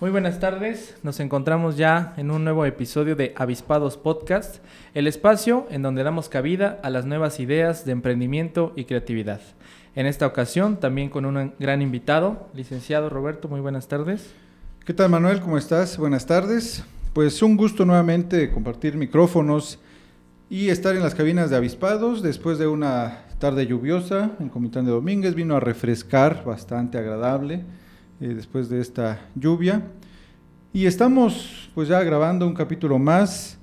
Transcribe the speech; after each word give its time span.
Muy 0.00 0.10
buenas 0.10 0.40
tardes, 0.40 0.96
nos 1.02 1.20
encontramos 1.20 1.76
ya 1.76 2.14
en 2.16 2.30
un 2.30 2.42
nuevo 2.42 2.64
episodio 2.64 3.16
de 3.16 3.34
Avispados 3.36 3.98
Podcast, 3.98 4.64
el 4.94 5.06
espacio 5.06 5.66
en 5.68 5.82
donde 5.82 6.02
damos 6.02 6.30
cabida 6.30 6.80
a 6.82 6.88
las 6.88 7.04
nuevas 7.04 7.38
ideas 7.38 7.84
de 7.84 7.92
emprendimiento 7.92 8.72
y 8.76 8.86
creatividad. 8.86 9.42
En 9.94 10.06
esta 10.06 10.26
ocasión 10.26 10.80
también 10.80 11.10
con 11.10 11.26
un 11.26 11.52
gran 11.58 11.82
invitado, 11.82 12.48
licenciado 12.54 13.10
Roberto, 13.10 13.46
muy 13.48 13.60
buenas 13.60 13.88
tardes. 13.88 14.32
¿Qué 14.86 14.94
tal 14.94 15.10
Manuel? 15.10 15.42
¿Cómo 15.42 15.58
estás? 15.58 15.98
Buenas 15.98 16.24
tardes. 16.24 16.82
Pues 17.12 17.42
un 17.42 17.58
gusto 17.58 17.84
nuevamente 17.84 18.50
compartir 18.50 18.96
micrófonos 18.96 19.80
y 20.48 20.70
estar 20.70 20.96
en 20.96 21.02
las 21.02 21.14
cabinas 21.14 21.50
de 21.50 21.56
Avispados 21.56 22.22
después 22.22 22.58
de 22.58 22.66
una 22.66 23.26
tarde 23.38 23.66
lluviosa 23.66 24.30
en 24.40 24.48
Comitán 24.48 24.86
de 24.86 24.92
Domínguez, 24.92 25.34
vino 25.34 25.56
a 25.56 25.60
refrescar 25.60 26.42
bastante 26.46 26.96
agradable 26.96 27.64
eh, 28.20 28.34
después 28.34 28.68
de 28.68 28.80
esta 28.80 29.26
lluvia. 29.34 29.82
Y 30.72 30.86
estamos 30.86 31.70
pues 31.74 31.88
ya 31.88 32.02
grabando 32.02 32.46
un 32.46 32.54
capítulo 32.54 32.98
más. 32.98 33.58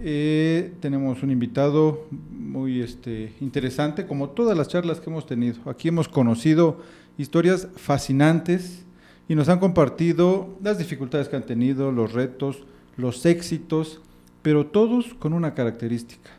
Eh, 0.00 0.72
tenemos 0.80 1.22
un 1.22 1.30
invitado 1.30 2.06
muy 2.30 2.80
este, 2.80 3.34
interesante, 3.40 4.06
como 4.06 4.30
todas 4.30 4.56
las 4.56 4.68
charlas 4.68 5.00
que 5.00 5.10
hemos 5.10 5.26
tenido. 5.26 5.56
Aquí 5.70 5.88
hemos 5.88 6.08
conocido 6.08 6.80
historias 7.18 7.68
fascinantes 7.76 8.84
y 9.28 9.34
nos 9.34 9.48
han 9.48 9.58
compartido 9.58 10.56
las 10.62 10.78
dificultades 10.78 11.28
que 11.28 11.36
han 11.36 11.46
tenido, 11.46 11.92
los 11.92 12.12
retos, 12.12 12.64
los 12.96 13.26
éxitos, 13.26 14.00
pero 14.40 14.66
todos 14.66 15.14
con 15.14 15.32
una 15.32 15.54
característica, 15.54 16.30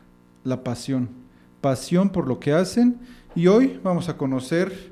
la 0.42 0.64
pasión. 0.64 1.08
Pasión 1.60 2.10
por 2.10 2.26
lo 2.26 2.40
que 2.40 2.52
hacen. 2.52 2.98
Y 3.34 3.46
hoy 3.46 3.78
vamos 3.84 4.08
a 4.08 4.16
conocer 4.16 4.89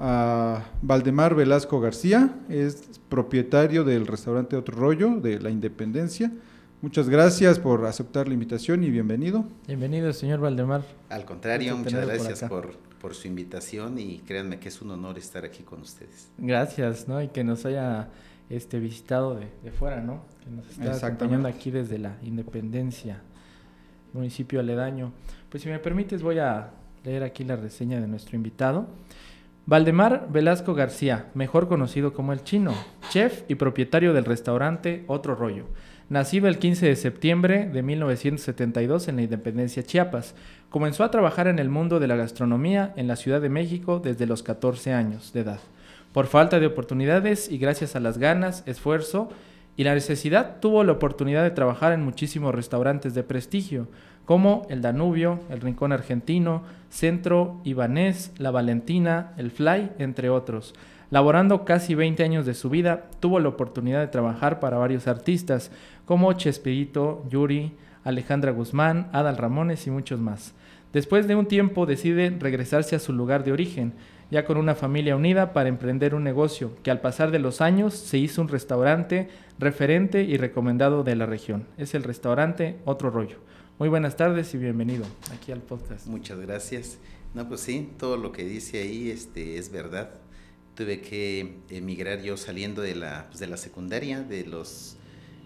a 0.00 0.64
Valdemar 0.80 1.34
Velasco 1.34 1.78
García, 1.78 2.34
es 2.48 3.00
propietario 3.10 3.84
del 3.84 4.06
restaurante 4.06 4.56
Otro 4.56 4.76
Rollo 4.76 5.20
de 5.20 5.38
la 5.38 5.50
Independencia. 5.50 6.32
Muchas 6.80 7.10
gracias 7.10 7.58
por 7.58 7.84
aceptar 7.84 8.26
la 8.26 8.32
invitación 8.32 8.82
y 8.82 8.90
bienvenido. 8.90 9.44
Bienvenido, 9.66 10.10
señor 10.14 10.40
Valdemar. 10.40 10.82
Al 11.10 11.26
contrario, 11.26 11.76
muchas 11.76 12.06
gracias 12.06 12.48
por, 12.48 12.78
por, 12.98 13.14
su 13.14 13.28
invitación 13.28 13.98
y 13.98 14.20
créanme 14.20 14.58
que 14.58 14.68
es 14.68 14.80
un 14.80 14.90
honor 14.90 15.18
estar 15.18 15.44
aquí 15.44 15.62
con 15.62 15.82
ustedes. 15.82 16.30
Gracias, 16.38 17.06
¿no? 17.06 17.20
Y 17.22 17.28
que 17.28 17.44
nos 17.44 17.66
haya 17.66 18.08
este, 18.48 18.80
visitado 18.80 19.34
de, 19.34 19.48
de 19.62 19.70
fuera, 19.70 20.00
¿no? 20.00 20.22
Que 20.42 20.50
nos 20.50 20.70
está 20.70 21.08
acompañando 21.08 21.46
aquí 21.46 21.70
desde 21.70 21.98
la 21.98 22.16
Independencia, 22.22 23.20
municipio 24.14 24.60
aledaño. 24.60 25.12
Pues 25.50 25.62
si 25.62 25.68
me 25.68 25.78
permites 25.78 26.22
voy 26.22 26.38
a 26.38 26.70
leer 27.04 27.22
aquí 27.22 27.44
la 27.44 27.56
reseña 27.56 28.00
de 28.00 28.06
nuestro 28.06 28.36
invitado. 28.36 28.88
Valdemar 29.70 30.26
Velasco 30.32 30.74
García, 30.74 31.26
mejor 31.32 31.68
conocido 31.68 32.12
como 32.12 32.32
el 32.32 32.42
chino, 32.42 32.74
chef 33.10 33.44
y 33.46 33.54
propietario 33.54 34.12
del 34.12 34.24
restaurante 34.24 35.04
Otro 35.06 35.36
Rollo. 35.36 35.66
Nacido 36.08 36.48
el 36.48 36.58
15 36.58 36.86
de 36.86 36.96
septiembre 36.96 37.70
de 37.72 37.84
1972 37.84 39.06
en 39.06 39.14
la 39.14 39.22
Independencia 39.22 39.84
Chiapas, 39.84 40.34
comenzó 40.70 41.04
a 41.04 41.12
trabajar 41.12 41.46
en 41.46 41.60
el 41.60 41.68
mundo 41.68 42.00
de 42.00 42.08
la 42.08 42.16
gastronomía 42.16 42.92
en 42.96 43.06
la 43.06 43.14
Ciudad 43.14 43.40
de 43.40 43.48
México 43.48 44.00
desde 44.00 44.26
los 44.26 44.42
14 44.42 44.92
años 44.92 45.32
de 45.32 45.42
edad. 45.42 45.60
Por 46.12 46.26
falta 46.26 46.58
de 46.58 46.66
oportunidades 46.66 47.48
y 47.48 47.58
gracias 47.58 47.94
a 47.94 48.00
las 48.00 48.18
ganas, 48.18 48.64
esfuerzo 48.66 49.28
y 49.76 49.84
la 49.84 49.94
necesidad, 49.94 50.58
tuvo 50.58 50.82
la 50.82 50.90
oportunidad 50.90 51.44
de 51.44 51.52
trabajar 51.52 51.92
en 51.92 52.02
muchísimos 52.02 52.52
restaurantes 52.56 53.14
de 53.14 53.22
prestigio, 53.22 53.86
como 54.30 54.64
el 54.70 54.80
Danubio, 54.80 55.40
el 55.50 55.60
Rincón 55.60 55.90
Argentino, 55.90 56.62
Centro 56.88 57.60
Ibanés, 57.64 58.32
La 58.38 58.52
Valentina, 58.52 59.32
el 59.36 59.50
Fly, 59.50 59.90
entre 59.98 60.30
otros. 60.30 60.72
Laborando 61.10 61.64
casi 61.64 61.96
20 61.96 62.22
años 62.22 62.46
de 62.46 62.54
su 62.54 62.70
vida, 62.70 63.08
tuvo 63.18 63.40
la 63.40 63.48
oportunidad 63.48 63.98
de 63.98 64.06
trabajar 64.06 64.60
para 64.60 64.78
varios 64.78 65.08
artistas 65.08 65.72
como 66.04 66.32
Chespirito, 66.34 67.24
Yuri, 67.28 67.72
Alejandra 68.04 68.52
Guzmán, 68.52 69.08
Adal 69.12 69.36
Ramones 69.36 69.88
y 69.88 69.90
muchos 69.90 70.20
más. 70.20 70.54
Después 70.92 71.26
de 71.26 71.34
un 71.34 71.46
tiempo 71.46 71.84
decide 71.84 72.30
regresarse 72.38 72.94
a 72.94 73.00
su 73.00 73.12
lugar 73.12 73.42
de 73.42 73.50
origen, 73.50 73.94
ya 74.30 74.44
con 74.44 74.58
una 74.58 74.76
familia 74.76 75.16
unida 75.16 75.52
para 75.52 75.68
emprender 75.68 76.14
un 76.14 76.22
negocio 76.22 76.76
que 76.84 76.92
al 76.92 77.00
pasar 77.00 77.32
de 77.32 77.40
los 77.40 77.60
años 77.60 77.94
se 77.94 78.18
hizo 78.18 78.40
un 78.42 78.46
restaurante 78.46 79.28
referente 79.58 80.22
y 80.22 80.36
recomendado 80.36 81.02
de 81.02 81.16
la 81.16 81.26
región. 81.26 81.66
Es 81.78 81.96
el 81.96 82.04
restaurante 82.04 82.76
Otro 82.84 83.10
Rollo. 83.10 83.38
Muy 83.80 83.88
buenas 83.88 84.14
tardes 84.14 84.52
y 84.52 84.58
bienvenido 84.58 85.06
aquí 85.32 85.52
al 85.52 85.62
podcast. 85.62 86.06
Muchas 86.06 86.38
gracias. 86.38 86.98
No, 87.32 87.48
pues 87.48 87.62
sí, 87.62 87.88
todo 87.98 88.18
lo 88.18 88.30
que 88.30 88.44
dice 88.44 88.82
ahí 88.82 89.10
este, 89.10 89.56
es 89.56 89.72
verdad. 89.72 90.10
Tuve 90.74 91.00
que 91.00 91.60
emigrar 91.70 92.20
yo 92.20 92.36
saliendo 92.36 92.82
de 92.82 92.94
la, 92.94 93.28
pues 93.28 93.40
de 93.40 93.46
la 93.46 93.56
secundaria, 93.56 94.20
de 94.20 94.44
los 94.44 94.98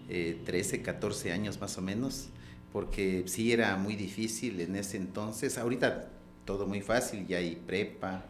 13, 0.09 0.75
eh, 0.75 0.81
14 0.81 1.31
años 1.31 1.61
más 1.61 1.77
o 1.77 1.81
menos, 1.81 2.27
porque 2.73 3.23
sí 3.25 3.53
era 3.53 3.77
muy 3.77 3.95
difícil 3.95 4.59
en 4.59 4.75
ese 4.75 4.97
entonces. 4.97 5.57
Ahorita 5.57 6.09
todo 6.43 6.67
muy 6.67 6.81
fácil, 6.81 7.27
ya 7.27 7.37
hay 7.37 7.55
prepa, 7.55 8.25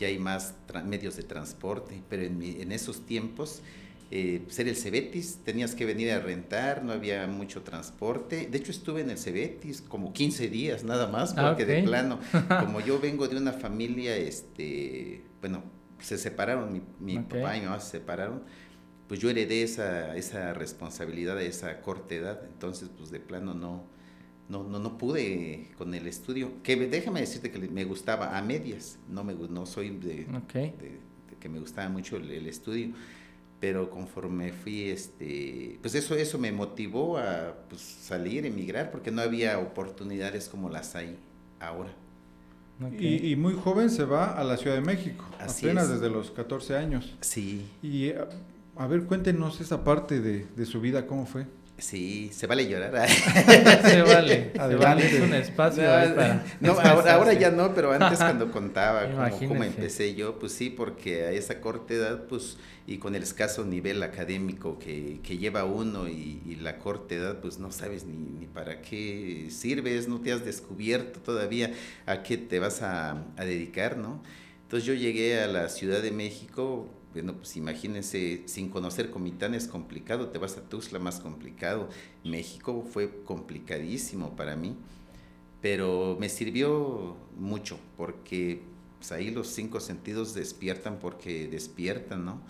ya 0.00 0.08
hay 0.08 0.18
más 0.18 0.54
medios 0.84 1.14
de 1.14 1.22
transporte, 1.22 2.02
pero 2.10 2.24
en, 2.24 2.42
en 2.42 2.72
esos 2.72 3.06
tiempos 3.06 3.62
eh, 4.10 4.44
ser 4.48 4.68
el 4.68 4.76
Cebetis, 4.76 5.40
tenías 5.44 5.74
que 5.74 5.86
venir 5.86 6.12
a 6.12 6.20
rentar, 6.20 6.84
no 6.84 6.92
había 6.92 7.26
mucho 7.26 7.62
transporte. 7.62 8.46
De 8.50 8.58
hecho, 8.58 8.70
estuve 8.70 9.00
en 9.00 9.10
el 9.10 9.18
Cebetis 9.18 9.80
como 9.80 10.12
15 10.12 10.48
días 10.48 10.84
nada 10.84 11.08
más, 11.08 11.34
ah, 11.36 11.48
porque 11.48 11.64
de 11.64 11.82
plano, 11.82 12.20
como 12.60 12.80
yo 12.80 13.00
vengo 13.00 13.26
de 13.28 13.36
una 13.36 13.52
familia, 13.52 14.16
este, 14.16 15.24
bueno, 15.40 15.62
se 16.00 16.18
separaron, 16.18 16.82
mi, 17.00 17.18
papá 17.18 17.56
y 17.56 17.60
mi 17.60 17.66
mamá 17.66 17.80
se 17.80 17.92
separaron, 17.92 18.42
pues 19.08 19.20
yo 19.20 19.30
heredé 19.30 19.62
esa, 19.62 20.14
esa 20.16 20.52
responsabilidad 20.52 21.36
de 21.36 21.46
esa 21.46 21.80
corta 21.80 22.14
edad, 22.14 22.40
entonces 22.44 22.90
pues 22.96 23.10
de 23.10 23.20
plano 23.20 23.54
no, 23.54 23.84
no, 24.48 24.64
no, 24.64 24.78
no 24.78 24.98
pude 24.98 25.70
con 25.78 25.94
el 25.94 26.06
estudio, 26.06 26.62
que 26.62 26.76
déjame 26.76 27.20
decirte 27.20 27.50
que 27.50 27.58
me 27.58 27.84
gustaba 27.84 28.36
a 28.36 28.42
medias, 28.42 28.98
no, 29.08 29.24
me, 29.24 29.34
no 29.34 29.64
soy 29.64 29.90
de, 29.90 30.26
que 31.40 31.48
me 31.48 31.58
gustaba 31.58 31.88
mucho 31.88 32.16
el 32.16 32.46
estudio 32.46 32.94
pero 33.60 33.90
conforme 33.90 34.52
fui, 34.52 34.90
este, 34.90 35.78
pues 35.80 35.94
eso, 35.94 36.14
eso 36.14 36.38
me 36.38 36.52
motivó 36.52 37.18
a 37.18 37.54
pues, 37.68 37.80
salir, 37.80 38.44
emigrar, 38.46 38.90
porque 38.90 39.10
no 39.10 39.22
había 39.22 39.58
oportunidades 39.58 40.48
como 40.48 40.68
las 40.68 40.94
hay 40.94 41.16
ahora. 41.60 41.90
Y, 42.98 43.36
muy 43.36 43.54
joven 43.54 43.88
se 43.88 44.04
va 44.04 44.32
a 44.32 44.42
la 44.42 44.56
Ciudad 44.56 44.74
de 44.74 44.82
México, 44.82 45.24
apenas 45.38 45.88
desde 45.88 46.10
los 46.10 46.32
14 46.32 46.76
años. 46.76 47.16
Sí. 47.20 47.66
Y 47.82 48.10
a, 48.76 48.86
ver, 48.88 49.04
cuéntenos 49.04 49.60
esa 49.60 49.84
parte 49.84 50.20
de, 50.20 50.46
de 50.56 50.66
su 50.66 50.80
vida, 50.80 51.06
¿cómo 51.06 51.24
fue? 51.24 51.46
Sí, 51.76 52.30
se 52.32 52.46
vale 52.46 52.68
llorar. 52.68 53.08
se 53.08 54.02
vale, 54.02 54.52
se 54.54 54.76
vale, 54.76 55.06
es 55.06 55.20
un 55.20 55.34
espacio 55.34 55.82
no, 56.60 56.72
ahora, 56.80 57.32
ya 57.32 57.50
no, 57.50 57.74
pero 57.74 57.92
antes 57.92 58.18
cuando 58.18 58.52
contaba 58.52 59.30
cómo, 59.30 59.64
empecé 59.64 60.14
yo, 60.14 60.38
pues 60.38 60.52
sí, 60.52 60.70
porque 60.70 61.24
a 61.24 61.30
esa 61.32 61.60
corta 61.60 61.94
edad, 61.94 62.24
pues, 62.28 62.58
y 62.86 62.98
con 62.98 63.16
el 63.16 63.24
escaso 63.24 63.64
nivel 63.64 64.02
académico 64.04 64.78
que, 64.78 65.18
que 65.24 65.36
lleva 65.36 65.64
uno 65.64 66.08
y, 66.08 66.58
la 66.60 66.78
corta 66.78 67.16
edad, 67.16 67.40
pues 67.40 67.58
no 67.58 67.72
sabes 67.72 68.04
ni, 68.04 68.16
ni, 68.16 68.46
para 68.46 68.80
qué 68.80 69.48
sirves, 69.50 70.08
no 70.08 70.20
te 70.20 70.32
has 70.32 70.44
descubierto 70.44 71.20
todavía 71.20 71.72
a 72.06 72.22
qué 72.22 72.38
te 72.38 72.58
vas 72.60 72.80
a, 72.82 73.24
a 73.36 73.44
dedicar, 73.44 73.96
¿no? 73.96 74.22
Entonces 74.62 74.86
yo 74.86 74.94
llegué 74.94 75.40
a 75.40 75.46
la 75.46 75.68
Ciudad 75.68 76.00
de 76.00 76.10
México 76.10 76.88
bueno, 77.14 77.36
pues 77.36 77.56
imagínense, 77.56 78.42
sin 78.46 78.68
conocer 78.68 79.10
Comitán 79.10 79.54
es 79.54 79.68
complicado, 79.68 80.30
te 80.30 80.38
vas 80.38 80.58
a 80.58 80.68
Tuxtla 80.68 80.98
más 80.98 81.20
complicado. 81.20 81.88
México 82.24 82.84
fue 82.92 83.22
complicadísimo 83.22 84.34
para 84.34 84.56
mí, 84.56 84.74
pero 85.62 86.16
me 86.18 86.28
sirvió 86.28 87.16
mucho 87.38 87.78
porque 87.96 88.62
pues, 88.98 89.12
ahí 89.12 89.30
los 89.30 89.46
cinco 89.46 89.78
sentidos 89.78 90.34
despiertan 90.34 90.98
porque 90.98 91.46
despiertan, 91.46 92.24
¿no? 92.24 92.42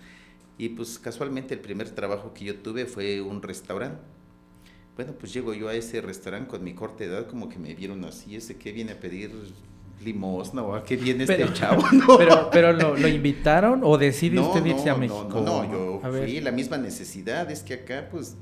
Y 0.57 0.71
pues 0.71 0.99
casualmente 0.99 1.53
el 1.53 1.61
primer 1.61 1.91
trabajo 1.91 2.33
que 2.33 2.47
yo 2.47 2.57
tuve 2.61 2.87
fue 2.87 3.21
un 3.21 3.43
restaurante. 3.43 4.01
Bueno, 4.97 5.13
pues 5.13 5.35
llego 5.35 5.53
yo 5.53 5.69
a 5.69 5.75
ese 5.75 6.01
restaurante 6.01 6.49
con 6.49 6.65
mi 6.65 6.73
corta 6.73 7.05
edad, 7.05 7.27
como 7.27 7.51
que 7.51 7.59
me 7.59 7.75
vieron 7.75 8.05
así, 8.05 8.37
ese 8.37 8.57
que 8.57 8.73
viene 8.73 8.93
a 8.93 9.01
pedir 9.01 9.31
limosna 10.05 10.63
o 10.63 10.75
a 10.75 10.85
qué 10.85 10.97
viene 10.97 11.25
este 11.25 11.53
chavo. 11.53 11.83
Pero, 12.19 12.51
pero 12.51 12.73
¿lo, 12.73 13.09
invitaron 13.09 13.81
o 13.83 13.99
decide 13.99 14.39
usted 14.39 14.65
irse 14.65 14.91
a 14.91 14.95
México? 14.95 15.29
No, 15.33 15.65
no, 15.65 15.71
yo 15.71 16.01
fui 16.01 16.41
la 16.41 16.53
misma 16.53 16.77
necesidad, 16.79 17.51
es 17.51 17.63
que 17.63 17.75
acá 17.75 18.09
pues 18.11 18.37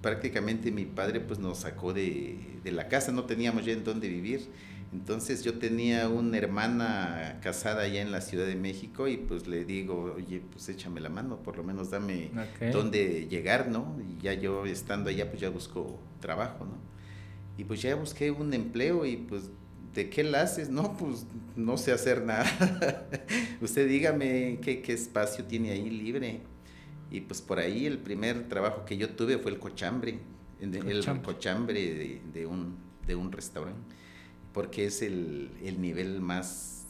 prácticamente 0.00 0.70
mi 0.70 0.84
padre 0.84 1.20
pues 1.20 1.38
nos 1.38 1.58
sacó 1.58 1.92
de, 1.92 2.38
de 2.62 2.72
la 2.72 2.88
casa, 2.88 3.12
no 3.12 3.24
teníamos 3.24 3.64
ya 3.64 3.72
en 3.72 3.84
dónde 3.84 4.08
vivir. 4.08 4.48
Entonces 4.92 5.42
yo 5.42 5.58
tenía 5.58 6.08
una 6.08 6.36
hermana 6.36 7.38
casada 7.40 7.82
allá 7.82 8.02
en 8.02 8.12
la 8.12 8.20
Ciudad 8.20 8.46
de 8.46 8.56
México 8.56 9.08
y 9.08 9.16
pues 9.16 9.46
le 9.46 9.64
digo, 9.64 10.14
oye, 10.16 10.42
pues 10.50 10.68
échame 10.68 11.00
la 11.00 11.08
mano, 11.08 11.38
por 11.38 11.56
lo 11.56 11.64
menos 11.64 11.90
dame 11.90 12.30
dónde 12.70 13.26
llegar, 13.26 13.68
¿no? 13.68 13.96
Y 14.06 14.22
ya 14.22 14.34
yo 14.34 14.66
estando 14.66 15.08
allá 15.08 15.30
pues 15.30 15.40
ya 15.40 15.48
busco 15.48 15.98
trabajo, 16.20 16.66
¿no? 16.66 16.76
Y 17.56 17.64
pues 17.64 17.80
ya 17.80 17.94
busqué 17.94 18.30
un 18.30 18.52
empleo 18.52 19.06
y 19.06 19.16
pues, 19.16 19.50
¿de 19.94 20.10
qué 20.10 20.24
la 20.24 20.42
haces? 20.42 20.70
No, 20.70 20.96
pues 20.96 21.26
no 21.56 21.76
sé 21.76 21.92
hacer 21.92 22.24
nada. 22.24 22.46
Usted 23.60 23.88
dígame 23.88 24.58
qué, 24.62 24.82
qué 24.82 24.92
espacio 24.92 25.44
tiene 25.44 25.70
ahí 25.70 25.90
libre. 25.90 26.40
Y 27.10 27.20
pues 27.20 27.42
por 27.42 27.58
ahí 27.58 27.86
el 27.86 27.98
primer 27.98 28.48
trabajo 28.48 28.84
que 28.84 28.96
yo 28.96 29.10
tuve 29.10 29.38
fue 29.38 29.50
el 29.50 29.58
cochambre, 29.58 30.18
el, 30.60 31.22
cochambre 31.22 32.20
de, 32.32 32.46
un, 32.46 32.76
de 33.06 33.14
un 33.14 33.30
restaurante 33.30 33.94
porque 34.52 34.86
es 34.86 35.02
el, 35.02 35.50
nivel 35.78 36.20
más, 36.20 36.84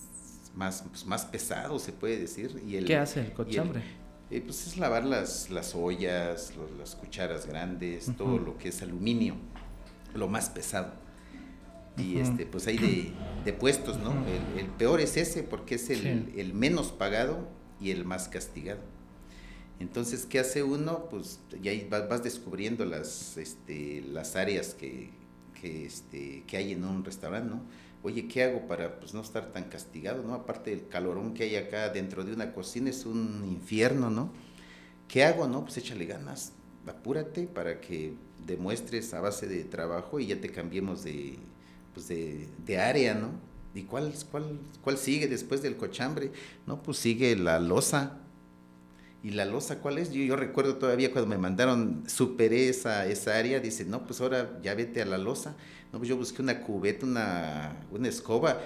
más, 0.55 0.85
pues, 0.91 1.07
más 1.07 1.25
pesado, 1.25 1.79
se 1.79 1.93
puede 1.93 2.19
decir. 2.19 2.63
Y 2.67 2.77
el, 2.77 2.85
¿Qué 2.85 2.97
hace 2.97 3.21
el 3.21 3.33
cochambre? 3.33 3.83
Eh, 4.31 4.41
pues 4.41 4.67
es 4.67 4.79
lavar 4.79 5.05
las, 5.05 5.51
las 5.51 5.75
ollas, 5.75 6.55
las 6.79 6.95
cucharas 6.95 7.47
grandes, 7.47 8.11
todo 8.17 8.39
lo 8.39 8.57
que 8.57 8.71
es 8.71 8.83
aluminio, 8.83 9.37
lo 10.15 10.29
más 10.29 10.49
pesado. 10.49 10.93
Y 11.99 12.19
este, 12.19 12.47
pues 12.47 12.67
hay 12.67 13.13
de, 13.45 13.53
puestos, 13.53 13.99
¿no? 13.99 14.15
el, 14.57 14.67
peor 14.67 15.01
es 15.01 15.17
ese 15.17 15.43
porque 15.43 15.75
es 15.75 15.91
el, 15.91 16.33
el, 16.37 16.55
menos 16.55 16.91
pagado 16.91 17.49
y 17.81 17.91
el 17.91 18.05
más 18.05 18.29
castigado. 18.29 18.81
Entonces, 19.79 20.27
¿qué 20.27 20.39
hace 20.39 20.63
uno? 20.63 21.07
Pues 21.11 21.41
ya 21.61 21.73
vas, 21.91 22.09
vas 22.09 22.23
descubriendo 22.23 22.85
las, 22.85 23.37
este, 23.37 24.03
las 24.03 24.37
áreas 24.37 24.75
que, 24.75 25.11
que, 25.61 25.85
este, 25.87 26.45
que 26.47 26.57
hay 26.57 26.73
en 26.73 26.85
un 26.85 27.05
restaurante, 27.05 27.51
¿no? 27.51 27.63
Oye, 28.05 28.27
¿qué 28.27 28.43
hago 28.43 28.67
para 28.67 28.99
pues, 28.99 29.13
no 29.13 29.21
estar 29.21 29.53
tan 29.53 29.65
castigado, 29.65 30.23
¿no? 30.23 30.35
Aparte 30.35 30.71
del 30.71 30.89
calorón 30.89 31.35
que 31.35 31.45
hay 31.45 31.57
acá 31.57 31.89
dentro 31.91 32.25
de 32.25 32.33
una 32.33 32.53
cocina, 32.53 32.91
es 32.91 33.07
un 33.07 33.45
infierno, 33.47 34.11
¿no? 34.11 34.33
¿Qué 35.09 35.25
hago, 35.25 35.47
no? 35.47 35.63
Pues 35.63 35.77
échale 35.77 36.07
ganas, 36.07 36.53
apúrate 36.87 37.47
para 37.47 37.81
que 37.81 38.15
demuestres 38.47 39.13
a 39.15 39.21
base 39.21 39.47
de 39.47 39.65
trabajo 39.65 40.19
y 40.19 40.27
ya 40.27 40.41
te 40.41 40.51
cambiemos 40.51 41.05
de, 41.05 41.39
pues 41.95 42.09
de, 42.09 42.49
de 42.65 42.79
área, 42.79 43.15
¿no? 43.15 43.31
¿Y 43.75 43.85
cuál, 43.85 44.13
cuál, 44.31 44.59
cuál 44.83 44.99
sigue 44.99 45.29
después 45.29 45.63
del 45.63 45.77
cochambre? 45.77 46.33
No, 46.67 46.83
pues 46.83 46.99
sigue 46.99 47.37
la 47.37 47.59
losa, 47.61 48.19
¿Y 49.23 49.31
la 49.31 49.45
losa 49.45 49.79
cuál 49.79 49.99
es? 49.99 50.11
Yo, 50.13 50.23
yo 50.23 50.35
recuerdo 50.35 50.77
todavía 50.77 51.13
cuando 51.13 51.29
me 51.29 51.39
mandaron, 51.39 52.03
superé 52.09 52.69
esa, 52.69 53.07
esa 53.07 53.39
área, 53.39 53.61
dice, 53.61 53.85
no, 53.85 54.05
pues 54.05 54.21
ahora 54.21 54.59
ya 54.63 54.75
vete 54.75 55.01
a 55.01 55.05
la 55.07 55.17
losa. 55.19 55.55
No, 55.93 55.99
pues 55.99 56.09
yo 56.09 56.17
busqué 56.17 56.43
una 56.43 56.63
cubeta, 56.63 57.07
una, 57.07 57.87
una 57.93 58.09
escoba, 58.09 58.61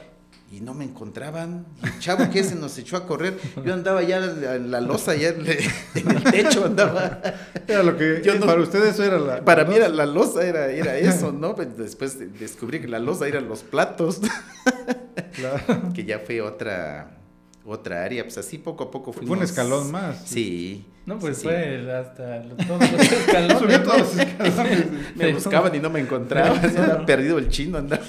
y 0.50 0.60
no 0.60 0.74
me 0.74 0.84
encontraban. 0.84 1.66
el 1.82 1.98
chavo 1.98 2.30
que 2.30 2.44
se 2.44 2.54
nos 2.54 2.78
echó 2.78 2.96
a 2.96 3.06
correr, 3.06 3.38
yo 3.64 3.74
andaba 3.74 4.02
ya 4.02 4.18
en 4.18 4.70
la, 4.70 4.80
losa, 4.80 5.14
ya 5.14 5.28
en 5.28 5.46
el 5.46 6.24
techo 6.24 6.64
andaba. 6.64 7.20
Era 7.66 7.82
lo 7.82 7.96
que, 7.96 8.22
para 8.44 8.60
ustedes 8.60 8.94
eso 8.94 9.04
era 9.04 9.18
la... 9.18 9.44
Para 9.44 9.64
mí 9.64 9.74
era 9.74 9.88
la 9.88 10.06
losa, 10.06 10.46
era, 10.46 10.68
era 10.68 10.96
eso, 10.96 11.32
¿no? 11.32 11.54
Pues 11.56 11.76
después 11.76 12.18
descubrí 12.38 12.80
que 12.80 12.88
la 12.88 12.98
losa 12.98 13.26
eran 13.26 13.48
los 13.48 13.62
platos, 13.62 14.20
que 15.94 16.04
ya 16.04 16.20
fue 16.20 16.40
otra 16.40 17.12
otra 17.68 18.04
área, 18.04 18.22
pues 18.22 18.38
así 18.38 18.58
poco 18.58 18.84
a 18.84 18.90
poco 18.92 19.12
fuimos. 19.12 19.28
Fue 19.28 19.38
un 19.38 19.42
escalón 19.42 19.90
más. 19.90 20.22
Sí. 20.24 20.86
No, 21.04 21.18
pues 21.18 21.42
fue 21.42 21.90
hasta 21.92 22.42
todos 22.66 22.92
los 22.92 23.12
escalones. 23.12 23.58
Subió 23.58 23.82
todos 23.82 23.98
los 23.98 24.18
escalones. 24.18 24.86
me 25.16 25.32
buscaban 25.32 25.74
y 25.74 25.80
no 25.80 25.90
me 25.90 26.00
encontraban, 26.00 26.58
había 26.58 27.04
perdido 27.04 27.38
el 27.38 27.48
chino 27.48 27.78
andar. 27.78 28.02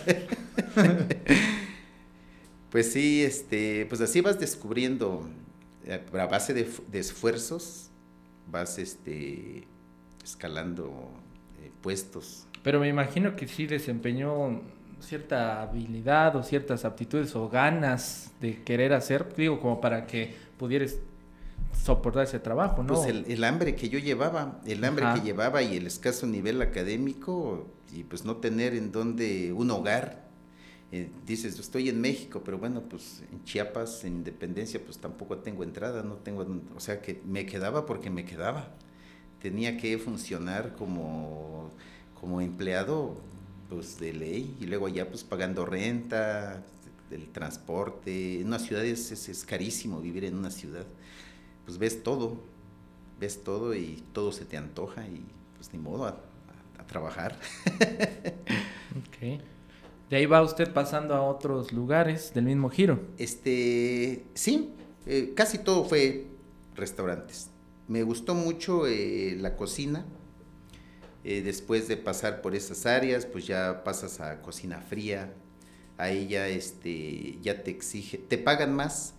Pues 2.72 2.92
sí, 2.92 3.24
este, 3.24 3.86
pues 3.88 4.02
así 4.02 4.22
vas 4.22 4.40
descubriendo, 4.40 5.28
eh, 5.86 6.02
a 6.14 6.26
base 6.26 6.54
de, 6.54 6.68
esfuerzos, 7.00 7.90
vas 8.52 8.78
este, 8.78 9.68
escalando 10.24 11.10
eh, 11.62 11.72
puestos. 11.82 12.46
Pero 12.64 12.80
me 12.80 12.90
imagino 12.90 13.36
que 13.36 13.48
sí 13.48 13.68
desempeñó 13.68 14.62
cierta 15.00 15.62
habilidad 15.62 16.36
o 16.36 16.44
ciertas 16.44 16.86
aptitudes 16.86 17.36
o 17.36 17.50
ganas 17.50 18.32
de 18.42 18.62
querer 18.64 18.94
hacer, 18.94 19.34
digo, 19.36 19.60
como 19.60 19.80
para 19.80 20.08
que 20.08 20.36
pudieras 20.58 20.98
soportar 21.74 22.24
ese 22.24 22.40
trabajo, 22.40 22.84
¿no? 22.84 22.96
Pues 22.96 23.08
el, 23.08 23.44
hambre 23.44 23.76
que 23.76 23.90
yo 23.90 24.00
llevaba, 24.00 24.60
el 24.66 24.84
hambre 24.84 25.06
que 25.16 25.22
llevaba 25.22 25.62
y 25.62 25.78
el 25.78 25.88
escaso 25.88 26.26
nivel 26.26 26.62
académico 26.62 27.68
y 27.94 28.04
pues 28.04 28.26
no 28.26 28.38
tener 28.38 28.74
en 28.74 28.92
donde 28.92 29.54
un 29.54 29.72
hogar. 29.72 30.27
Eh, 30.92 31.10
dices, 31.26 31.60
estoy 31.60 31.90
en 31.90 32.00
México, 32.00 32.42
pero 32.46 32.58
bueno, 32.58 32.82
pues 32.82 33.24
en 33.32 33.44
Chiapas, 33.44 34.06
en 34.06 34.18
Independencia, 34.18 34.80
pues 34.84 34.98
tampoco 34.98 35.38
tengo 35.40 35.64
entrada, 35.64 36.02
no 36.04 36.16
tengo, 36.16 36.46
o 36.76 36.80
sea 36.80 37.02
que 37.02 37.22
me 37.26 37.46
quedaba 37.46 37.86
porque 37.86 38.10
me 38.10 38.24
quedaba. 38.26 38.70
Tenía 39.42 39.78
que 39.78 39.98
funcionar 39.98 40.76
como, 40.76 41.70
como 42.20 42.42
empleado 42.42 43.18
pues 43.70 44.00
de 44.00 44.14
ley 44.14 44.56
y 44.62 44.66
luego 44.66 44.88
allá 44.88 45.10
pues 45.10 45.24
pagando 45.24 45.66
renta, 45.66 46.64
el 47.12 47.30
transporte, 47.30 48.42
en 48.42 48.48
una 48.48 48.60
ciudad 48.60 48.84
es, 48.84 49.12
es, 49.12 49.46
carísimo 49.46 50.02
vivir 50.02 50.26
en 50.26 50.36
una 50.36 50.52
ciudad, 50.52 50.86
pues 51.66 51.78
ves 51.78 52.04
todo, 52.04 52.42
ves 53.20 53.44
todo 53.44 53.76
y 53.76 54.04
todo 54.14 54.32
se 54.32 54.46
te 54.46 54.58
antoja 54.58 55.06
y 55.08 55.24
pues 55.56 55.72
ni 55.74 55.80
modo 55.80 56.06
a, 56.06 56.18
trabajar. 56.88 57.38
ok. 58.96 59.42
De 60.10 60.18
ahí 60.18 60.26
va 60.26 60.42
usted 60.42 60.72
pasando 60.72 61.14
a 61.16 61.22
otros 61.22 61.74
lugares 61.74 62.34
del 62.34 62.46
mismo 62.46 62.70
giro. 62.70 63.00
Este, 63.18 64.24
sí, 64.34 64.74
eh, 65.06 65.34
casi 65.36 65.58
todo 65.58 65.84
fue 65.84 66.28
restaurantes. 66.76 67.50
Me 67.88 68.04
gustó 68.04 68.34
mucho 68.34 68.88
eh, 68.88 69.36
la 69.40 69.56
cocina, 69.56 70.06
eh, 71.24 71.42
después 71.42 71.90
de 71.90 71.98
pasar 71.98 72.42
por 72.42 72.56
esas 72.56 72.86
áreas, 72.86 73.26
pues 73.26 73.46
ya 73.48 73.84
pasas 73.84 74.22
a 74.22 74.42
cocina 74.42 74.80
fría. 74.80 75.34
Ahí 75.98 76.28
ya, 76.28 76.48
este, 76.48 77.38
ya 77.42 77.64
te 77.64 77.72
exige, 77.72 78.18
te 78.18 78.38
pagan 78.38 78.74
más, 78.74 79.14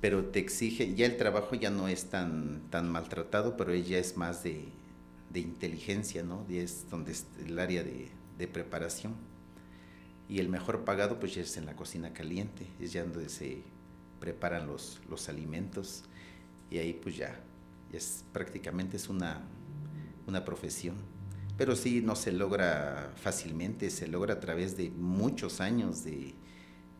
pero 0.00 0.26
te 0.26 0.38
exige, 0.38 0.94
ya 0.94 1.06
el 1.06 1.16
trabajo 1.16 1.54
ya 1.56 1.70
no 1.70 1.88
es 1.88 2.10
tan, 2.10 2.62
tan 2.70 2.92
maltratado, 2.92 3.56
pero 3.56 3.72
ella 3.72 3.98
es 3.98 4.16
más 4.16 4.44
de, 4.44 4.68
inteligencia, 5.34 6.22
¿no? 6.22 6.46
Es 6.48 6.88
donde 6.90 7.10
es 7.12 7.26
el 7.44 7.58
área 7.58 7.82
de, 7.82 8.46
preparación. 8.46 9.14
Y 10.28 10.38
el 10.38 10.48
mejor 10.48 10.84
pagado 10.84 11.20
pues 11.20 11.34
ya 11.34 11.42
es 11.42 11.56
en 11.56 11.66
la 11.66 11.76
cocina 11.76 12.12
caliente, 12.12 12.66
es 12.80 12.92
ya 12.92 13.04
donde 13.04 13.28
se 13.28 13.62
preparan 14.20 14.66
los, 14.66 15.00
los 15.10 15.28
alimentos 15.28 16.04
y 16.70 16.78
ahí 16.78 16.94
pues 16.94 17.16
ya, 17.16 17.38
ya 17.92 17.98
es, 17.98 18.24
prácticamente 18.32 18.96
es 18.96 19.08
una, 19.08 19.42
una 20.26 20.44
profesión. 20.44 20.96
Pero 21.56 21.76
sí, 21.76 22.00
no 22.02 22.16
se 22.16 22.32
logra 22.32 23.12
fácilmente, 23.16 23.90
se 23.90 24.08
logra 24.08 24.34
a 24.34 24.40
través 24.40 24.76
de 24.76 24.90
muchos 24.90 25.60
años 25.60 26.02
de, 26.02 26.34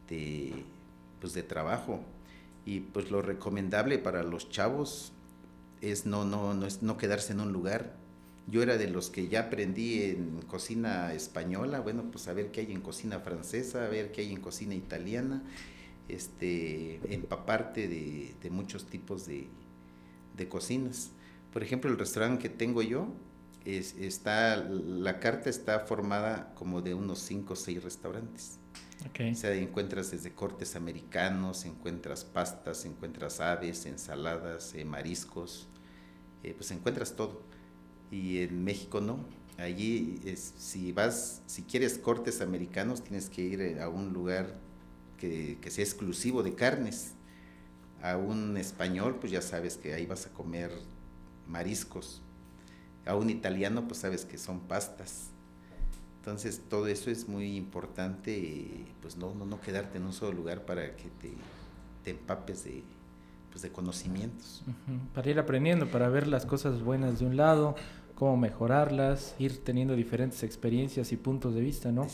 de, 0.09 0.65
pues 1.21 1.33
de 1.35 1.43
trabajo. 1.43 2.01
Y 2.65 2.81
pues 2.81 3.11
lo 3.11 3.21
recomendable 3.21 3.99
para 3.99 4.23
los 4.23 4.49
chavos 4.49 5.13
es 5.81 6.07
no, 6.07 6.25
no, 6.25 6.55
no, 6.55 6.67
es 6.67 6.83
no 6.83 6.97
quedarse 6.97 7.33
en 7.33 7.41
un 7.41 7.53
lugar. 7.53 7.97
Yo 8.47 8.63
era 8.63 8.77
de 8.77 8.89
los 8.89 9.11
que 9.11 9.29
ya 9.29 9.41
aprendí 9.41 10.03
en 10.03 10.43
cocina 10.43 11.15
española, 11.15 11.81
bueno, 11.81 12.05
pues 12.11 12.29
a 12.29 12.35
ver 12.35 12.51
qué 12.51 12.61
hay 12.61 12.73
en 12.73 12.83
cocina 12.83 13.21
francesa, 13.21 13.87
a 13.87 13.89
ver 13.89 14.13
qué 14.13 14.21
hay 14.21 14.33
en 14.33 14.41
cocina 14.41 14.75
italiana, 14.75 15.43
este, 16.09 17.01
empaparte 17.13 17.89
de, 17.89 18.35
de 18.43 18.51
muchos 18.51 18.87
tipos 18.87 19.27
de, 19.27 19.49
de 20.37 20.49
cocinas. 20.49 21.11
Por 21.53 21.63
ejemplo, 21.63 21.91
el 21.91 21.99
restaurante 21.99 22.43
que 22.43 22.49
tengo 22.51 22.83
yo, 22.83 23.09
es, 23.65 23.95
está, 23.97 24.57
la 24.57 25.21
carta 25.21 25.49
está 25.49 25.81
formada 25.81 26.53
como 26.55 26.83
de 26.83 26.95
unos 26.95 27.21
5 27.21 27.53
o 27.53 27.57
6 27.57 27.83
restaurantes. 27.83 28.59
O 29.33 29.35
sea, 29.35 29.53
encuentras 29.55 30.11
desde 30.11 30.33
cortes 30.33 30.77
americanos, 30.77 31.65
encuentras 31.65 32.25
pastas, 32.25 32.85
encuentras 32.85 33.41
aves, 33.41 33.87
ensaladas, 33.87 34.75
eh, 34.75 34.85
mariscos, 34.85 35.69
eh, 36.43 36.55
pues 36.57 36.71
encuentras 36.71 37.15
todo. 37.15 37.43
Y 38.15 38.43
en 38.43 38.63
México 38.63 39.01
no. 39.01 39.19
Allí, 39.59 40.21
es, 40.25 40.55
si 40.57 40.93
vas, 40.93 41.43
si 41.47 41.63
quieres 41.63 41.99
cortes 41.99 42.41
americanos, 42.41 43.03
tienes 43.03 43.29
que 43.29 43.43
ir 43.43 43.81
a 43.81 43.89
un 43.89 44.13
lugar 44.13 44.55
que, 45.19 45.59
que 45.61 45.71
sea 45.71 45.85
exclusivo 45.85 46.45
de 46.45 46.55
carnes. 46.55 47.15
A 48.03 48.17
un 48.17 48.57
español, 48.57 49.17
pues 49.19 49.33
ya 49.33 49.43
sabes 49.43 49.77
que 49.77 49.95
ahí 49.95 50.07
vas 50.07 50.27
a 50.27 50.31
comer 50.31 50.71
mariscos. 51.49 52.23
A 53.05 53.17
un 53.17 53.31
italiano, 53.31 53.89
pues 53.89 54.01
sabes 54.01 54.25
que 54.25 54.39
son 54.39 54.61
pastas. 54.61 55.31
Entonces, 56.21 56.63
todo 56.71 56.87
eso 56.87 57.11
es 57.11 57.29
muy 57.29 57.57
importante, 57.57 58.87
pues 59.03 59.17
no, 59.17 59.35
no, 59.35 59.61
quedarte 59.61 59.99
en 59.99 60.05
un 60.05 60.13
solo 60.13 60.33
lugar 60.33 60.65
para 60.65 60.95
que 60.97 61.09
te, 61.21 61.33
te 62.05 62.13
empapes 62.13 62.65
de, 62.65 62.85
pues, 63.51 63.63
de 63.63 63.71
conocimientos. 63.71 64.63
Para 65.15 65.31
ir 65.31 65.39
aprendiendo, 65.39 65.91
para 65.91 66.09
ver 66.09 66.29
las 66.29 66.47
cosas 66.47 66.83
buenas 66.83 67.19
de 67.19 67.27
un 67.27 67.37
lado, 67.37 67.75
cómo 68.15 68.37
mejorarlas, 68.37 69.35
ir 69.39 69.65
teniendo 69.65 69.97
diferentes 69.97 70.43
experiencias 70.43 71.13
y 71.13 71.17
puntos 71.17 71.55
de 71.55 71.61
vista, 71.61 71.91
¿no? 71.91 72.07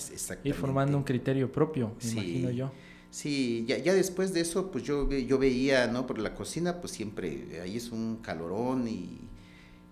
Ir 0.44 0.54
formando 0.54 0.96
un 0.96 1.04
criterio 1.04 1.52
propio, 1.52 1.94
me 2.02 2.10
imagino 2.10 2.50
yo. 2.50 2.72
Sí, 3.10 3.64
ya, 3.66 3.76
ya 3.78 3.92
después 3.92 4.32
de 4.32 4.40
eso, 4.40 4.70
pues 4.70 4.84
yo, 4.84 5.10
yo 5.10 5.38
veía, 5.38 5.88
¿no? 5.88 6.06
Por 6.06 6.18
la 6.18 6.34
cocina, 6.34 6.80
pues 6.80 6.92
siempre, 6.92 7.60
ahí 7.60 7.76
es 7.76 7.90
un 7.90 8.18
calorón 8.22 8.86
y, 8.86 9.18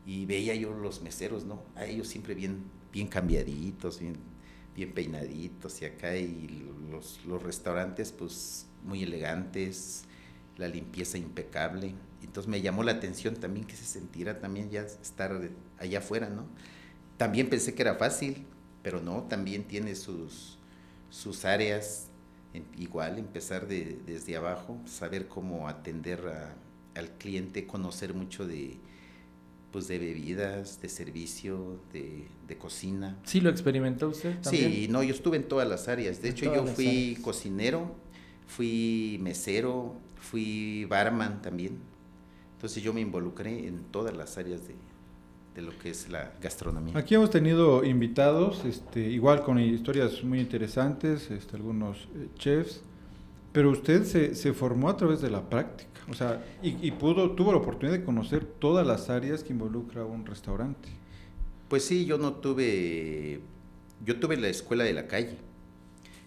y 0.07 0.25
veía 0.25 0.55
yo 0.55 0.73
los 0.73 1.03
meseros, 1.03 1.45
¿no? 1.45 1.63
A 1.75 1.85
ellos 1.85 2.07
siempre 2.07 2.35
bien, 2.35 2.63
bien 2.93 3.09
cambiaditos, 3.09 3.99
bien, 3.99 4.17
bien 4.75 4.93
peinaditos 4.93 5.83
y 5.83 5.87
acá 5.87 6.17
y 6.17 6.65
los, 6.91 7.21
los 7.27 7.43
restaurantes, 7.43 8.13
pues 8.13 8.67
muy 8.85 9.03
elegantes, 9.03 10.05
la 10.57 10.69
limpieza 10.69 11.19
impecable. 11.19 11.95
Entonces 12.23 12.49
me 12.49 12.61
llamó 12.61 12.83
la 12.83 12.93
atención 12.93 13.37
también 13.37 13.67
que 13.67 13.77
se 13.77 13.85
sintiera 13.85 14.41
también 14.41 14.71
ya 14.71 14.83
estar 14.83 15.41
allá 15.79 15.99
afuera, 15.99 16.29
¿no? 16.29 16.47
También 17.17 17.49
pensé 17.49 17.75
que 17.75 17.83
era 17.83 17.95
fácil, 17.95 18.47
pero 18.83 19.01
no, 19.01 19.23
también 19.25 19.65
tiene 19.65 19.95
sus, 19.95 20.59
sus 21.11 21.45
áreas 21.45 22.09
igual 22.77 23.19
empezar 23.19 23.67
de, 23.67 23.99
desde 24.07 24.37
abajo, 24.37 24.79
saber 24.87 25.29
cómo 25.29 25.69
atender 25.69 26.21
al 26.95 27.11
cliente, 27.19 27.67
conocer 27.67 28.15
mucho 28.15 28.47
de, 28.47 28.79
pues 29.73 29.89
de 29.89 29.99
bebidas, 29.99 30.81
de 30.81 30.89
servicio, 30.89 31.81
de, 31.93 32.27
cocina. 32.59 33.19
¿Sí 33.25 33.41
lo 33.41 33.51
experimentó 33.51 34.09
usted? 34.09 34.41
También? 34.41 34.73
Sí, 34.73 34.89
no, 34.89 35.03
yo 35.03 35.15
estuve 35.15 35.37
en 35.37 35.47
todas 35.47 35.69
las 35.69 35.89
áreas. 35.89 36.23
De 36.23 36.31
hecho, 36.31 36.53
yo 36.53 36.67
fui 36.67 37.19
cocinero, 37.23 37.95
fui 38.47 39.19
mesero, 39.21 39.97
fui 40.17 40.87
barman 40.87 41.43
también. 41.43 41.79
Entonces 42.59 42.83
yo 42.83 42.93
me 42.93 43.01
involucré 43.01 43.69
en 43.69 43.85
todas 43.93 44.17
las 44.17 44.37
áreas 44.37 44.67
de, 44.67 44.75
de 45.55 45.63
lo 45.63 45.79
que 45.79 45.91
es 45.91 46.09
la 46.09 46.33
gastronomía. 46.43 46.99
Aquí 46.99 47.15
hemos 47.15 47.31
tenido 47.31 47.85
invitados, 47.85 48.65
este, 48.65 48.99
igual 48.99 49.45
con 49.45 49.61
historias 49.61 50.25
muy 50.25 50.41
interesantes, 50.41 51.31
este, 51.31 51.55
algunos 51.55 52.09
eh, 52.17 52.27
chefs, 52.35 52.81
pero 53.53 53.71
usted 53.71 54.03
se, 54.03 54.35
se, 54.35 54.53
formó 54.55 54.89
a 54.89 54.97
través 54.97 55.21
de 55.21 55.31
la 55.31 55.49
práctica, 55.49 56.01
o 56.11 56.15
sea, 56.15 56.45
y, 56.61 56.85
y, 56.85 56.91
pudo, 56.91 57.31
tuvo 57.31 57.53
la 57.53 57.59
oportunidad 57.59 57.97
de 57.97 58.05
conocer 58.05 58.45
todas 58.45 58.85
las 58.85 59.09
áreas 59.09 59.45
que 59.45 59.53
involucra 59.53 60.05
un 60.05 60.27
restaurante. 60.27 60.89
Pues 61.69 61.85
sí, 61.85 62.07
yo 62.07 62.19
no 62.19 62.33
tuve, 62.33 63.41
yo 64.05 64.19
tuve 64.19 64.37
la 64.37 64.49
escuela 64.49 64.83
de 64.83 64.95
la 64.95 65.07
calle, 65.07 65.39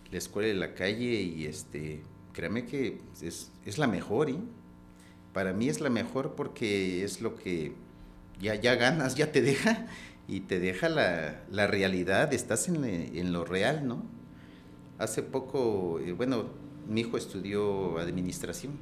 la 0.09 0.17
escuela 0.17 0.47
de 0.47 0.53
la 0.53 0.75
calle 0.75 1.23
y 1.23 1.43
este, 1.43 2.03
créame 2.31 2.65
que 2.65 3.01
es, 3.21 3.51
es 3.65 3.77
la 3.77 3.87
mejor, 3.87 4.29
¿eh? 4.29 4.39
Para 5.33 5.53
mí 5.53 5.69
es 5.69 5.81
la 5.81 5.89
mejor 5.89 6.35
porque 6.35 7.03
es 7.03 7.21
lo 7.21 7.35
que 7.35 7.73
ya, 8.39 8.55
ya 8.55 8.75
ganas, 8.75 9.15
ya 9.15 9.31
te 9.31 9.41
deja 9.41 9.87
y 10.27 10.41
te 10.41 10.59
deja 10.59 10.89
la, 10.89 11.41
la 11.49 11.67
realidad, 11.67 12.33
estás 12.33 12.67
en, 12.67 12.83
en, 12.85 13.33
lo 13.33 13.45
real, 13.45 13.87
¿no? 13.87 14.03
Hace 14.97 15.23
poco, 15.23 15.99
eh, 15.99 16.11
bueno, 16.11 16.45
mi 16.87 17.01
hijo 17.01 17.17
estudió 17.17 17.97
administración 17.97 18.73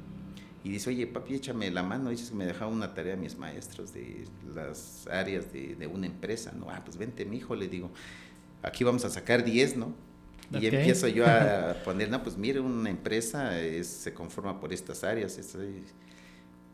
y 0.62 0.70
dice, 0.70 0.90
oye, 0.90 1.06
papi, 1.06 1.34
échame 1.34 1.70
la 1.70 1.82
mano, 1.82 2.10
dice 2.10 2.30
que 2.30 2.36
me 2.36 2.46
dejaba 2.46 2.70
una 2.70 2.94
tarea 2.94 3.14
a 3.14 3.16
mis 3.16 3.36
maestros 3.36 3.92
de 3.94 4.26
las 4.54 5.06
áreas 5.10 5.52
de, 5.52 5.76
de 5.76 5.86
una 5.86 6.06
empresa, 6.06 6.52
¿no? 6.52 6.70
Ah, 6.70 6.82
pues 6.84 6.96
vente, 6.96 7.24
mi 7.24 7.38
hijo, 7.38 7.54
le 7.54 7.68
digo, 7.68 7.90
aquí 8.62 8.84
vamos 8.84 9.04
a 9.04 9.10
sacar 9.10 9.44
10, 9.44 9.76
¿no? 9.76 9.94
Y 10.52 10.66
empiezo 10.66 11.06
yo 11.08 11.26
a 11.26 11.76
poner, 11.84 12.10
no, 12.10 12.22
pues 12.22 12.36
mire, 12.36 12.60
una 12.60 12.90
empresa 12.90 13.52
se 13.82 14.12
conforma 14.12 14.60
por 14.60 14.72
estas 14.72 15.04
áreas, 15.04 15.38
estas, 15.38 15.62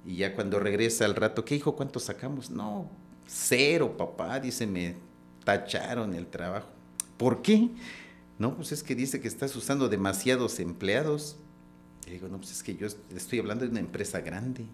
y 0.06 0.16
ya 0.16 0.34
cuando 0.34 0.60
regresa 0.60 1.04
al 1.04 1.16
rato, 1.16 1.44
¿qué 1.44 1.56
hijo? 1.56 1.74
¿Cuánto 1.74 1.98
sacamos? 1.98 2.50
No, 2.50 2.88
cero, 3.26 3.96
papá, 3.96 4.38
dice, 4.38 4.66
me 4.66 4.94
tacharon 5.44 6.14
el 6.14 6.28
trabajo. 6.28 6.68
¿Por 7.16 7.42
qué? 7.42 7.70
No, 8.38 8.54
pues 8.54 8.70
es 8.70 8.82
que 8.82 8.94
dice 8.94 9.20
que 9.20 9.26
estás 9.26 9.56
usando 9.56 9.88
demasiados 9.88 10.60
empleados. 10.60 11.36
Y 12.06 12.10
digo, 12.12 12.28
no, 12.28 12.36
pues 12.36 12.52
es 12.52 12.62
que 12.62 12.76
yo 12.76 12.86
estoy 12.86 13.40
hablando 13.40 13.64
de 13.64 13.70
una 13.70 13.80
empresa 13.80 14.20
grande, 14.20 14.64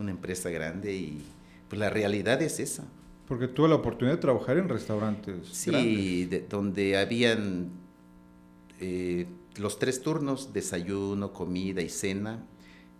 una 0.00 0.10
empresa 0.10 0.50
grande 0.50 0.94
y 0.94 1.22
pues 1.68 1.78
la 1.78 1.88
realidad 1.88 2.42
es 2.42 2.58
esa. 2.58 2.84
Porque 3.28 3.46
tuve 3.46 3.68
la 3.68 3.76
oportunidad 3.76 4.16
de 4.16 4.20
trabajar 4.20 4.56
en 4.56 4.68
restaurantes. 4.68 5.46
Sí, 5.52 6.28
donde 6.48 6.96
habían 6.96 7.70
eh, 8.80 9.26
los 9.58 9.78
tres 9.78 10.02
turnos, 10.02 10.52
desayuno, 10.52 11.32
comida 11.32 11.82
y 11.82 11.90
cena, 11.90 12.42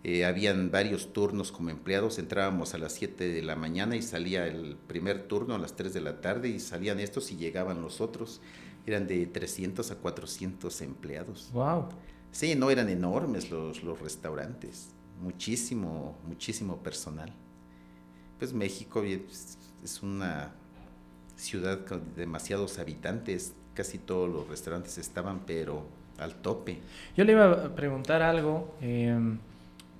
eh, 0.03 0.25
habían 0.25 0.71
varios 0.71 1.11
turnos 1.11 1.51
como 1.51 1.69
empleados, 1.69 2.19
entrábamos 2.19 2.73
a 2.73 2.77
las 2.77 2.93
7 2.93 3.27
de 3.27 3.41
la 3.41 3.55
mañana 3.55 3.95
y 3.95 4.01
salía 4.01 4.47
el 4.47 4.77
primer 4.87 5.27
turno 5.27 5.55
a 5.55 5.59
las 5.59 5.75
3 5.75 5.93
de 5.93 6.01
la 6.01 6.21
tarde 6.21 6.49
y 6.49 6.59
salían 6.59 6.99
estos 6.99 7.31
y 7.31 7.37
llegaban 7.37 7.81
los 7.81 7.99
otros. 7.99 8.41
Eran 8.85 9.07
de 9.07 9.25
300 9.25 9.91
a 9.91 9.95
400 9.95 10.81
empleados. 10.81 11.49
¡Wow! 11.51 11.89
Sí, 12.31 12.55
no 12.55 12.69
eran 12.69 12.87
enormes 12.89 13.51
los, 13.51 13.83
los 13.83 13.99
restaurantes, 13.99 14.91
muchísimo, 15.21 16.17
muchísimo 16.25 16.77
personal. 16.77 17.33
Pues 18.37 18.53
México 18.53 19.03
es 19.03 19.57
una 20.01 20.53
ciudad 21.35 21.85
con 21.85 22.15
demasiados 22.15 22.79
habitantes, 22.79 23.53
casi 23.73 23.97
todos 23.97 24.29
los 24.29 24.47
restaurantes 24.47 24.97
estaban, 24.97 25.41
pero 25.45 25.85
al 26.17 26.35
tope. 26.35 26.79
Yo 27.15 27.23
le 27.23 27.33
iba 27.33 27.51
a 27.51 27.75
preguntar 27.75 28.21
algo. 28.21 28.75
Eh, 28.81 29.17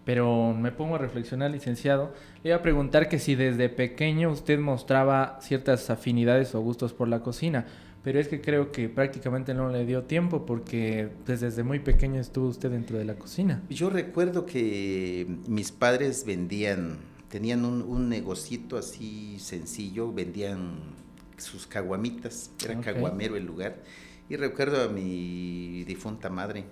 pero 0.09 0.55
me 0.55 0.71
pongo 0.71 0.95
a 0.95 0.97
reflexionar, 0.97 1.51
licenciado. 1.51 2.11
Le 2.41 2.49
iba 2.49 2.57
a 2.57 2.63
preguntar 2.63 3.09
que 3.09 3.19
si 3.19 3.35
desde 3.35 3.69
pequeño 3.69 4.31
usted 4.31 4.57
mostraba 4.57 5.37
ciertas 5.39 5.91
afinidades 5.91 6.55
o 6.55 6.61
gustos 6.61 6.93
por 6.93 7.07
la 7.07 7.21
cocina, 7.21 7.67
pero 8.03 8.19
es 8.19 8.27
que 8.27 8.41
creo 8.41 8.71
que 8.71 8.89
prácticamente 8.89 9.53
no 9.53 9.69
le 9.69 9.85
dio 9.85 10.05
tiempo 10.05 10.47
porque 10.47 11.09
pues, 11.27 11.41
desde 11.41 11.61
muy 11.61 11.77
pequeño 11.77 12.19
estuvo 12.19 12.47
usted 12.47 12.71
dentro 12.71 12.97
de 12.97 13.05
la 13.05 13.17
cocina. 13.17 13.61
Yo 13.69 13.91
recuerdo 13.91 14.47
que 14.47 15.27
mis 15.47 15.71
padres 15.71 16.25
vendían, 16.25 16.97
tenían 17.29 17.63
un, 17.63 17.83
un 17.83 18.09
negocito 18.09 18.79
así 18.79 19.37
sencillo, 19.37 20.11
vendían 20.11 20.79
sus 21.37 21.67
caguamitas, 21.67 22.49
era 22.65 22.81
caguamero 22.81 23.35
el 23.35 23.45
lugar. 23.45 23.83
Y 24.27 24.37
recuerdo 24.37 24.83
a 24.83 24.87
mi 24.87 25.83
difunta 25.83 26.31
madre, 26.31 26.65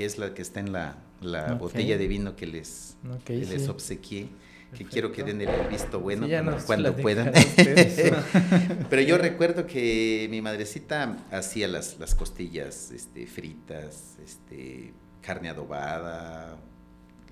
que 0.00 0.06
es 0.06 0.16
la 0.16 0.32
que 0.32 0.40
está 0.40 0.60
en 0.60 0.72
la, 0.72 0.96
la 1.20 1.52
botella 1.56 1.98
de 1.98 2.08
vino 2.08 2.34
que 2.34 2.46
les, 2.46 2.96
les 3.28 3.68
obsequié, 3.68 4.30
que 4.74 4.86
quiero 4.86 5.12
que 5.12 5.22
den 5.22 5.42
el 5.42 5.68
visto 5.68 6.00
bueno 6.00 6.26
cuando 6.64 6.96
puedan. 6.96 7.34
Pero 8.88 9.02
yo 9.02 9.18
recuerdo 9.18 9.66
que 9.66 10.26
mi 10.30 10.40
madrecita 10.40 11.18
hacía 11.30 11.68
las, 11.68 11.98
las 11.98 12.14
costillas 12.14 12.90
este, 12.92 13.26
fritas, 13.26 14.16
este, 14.24 14.94
carne 15.20 15.50
adobada, 15.50 16.56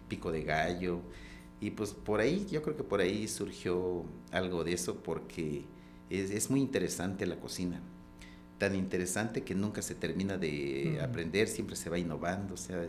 pico 0.06 0.30
de 0.30 0.42
gallo. 0.42 1.00
Y 1.62 1.70
pues 1.70 1.92
por 1.92 2.20
ahí, 2.20 2.46
yo 2.50 2.60
creo 2.60 2.76
que 2.76 2.84
por 2.84 3.00
ahí 3.00 3.28
surgió 3.28 4.04
algo 4.30 4.62
de 4.62 4.74
eso 4.74 4.96
porque 5.02 5.64
es, 6.10 6.30
es 6.30 6.50
muy 6.50 6.60
interesante 6.60 7.24
la 7.24 7.36
cocina 7.36 7.80
tan 8.58 8.74
interesante 8.74 9.44
que 9.44 9.54
nunca 9.54 9.82
se 9.82 9.94
termina 9.94 10.36
de 10.36 11.00
aprender, 11.02 11.48
siempre 11.48 11.76
se 11.76 11.88
va 11.90 11.98
innovando, 11.98 12.54
o 12.54 12.56
sea, 12.56 12.84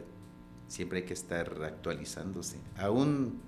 siempre 0.68 1.00
hay 1.00 1.06
que 1.06 1.14
estar 1.14 1.64
actualizándose. 1.64 2.58
Aún 2.78 3.40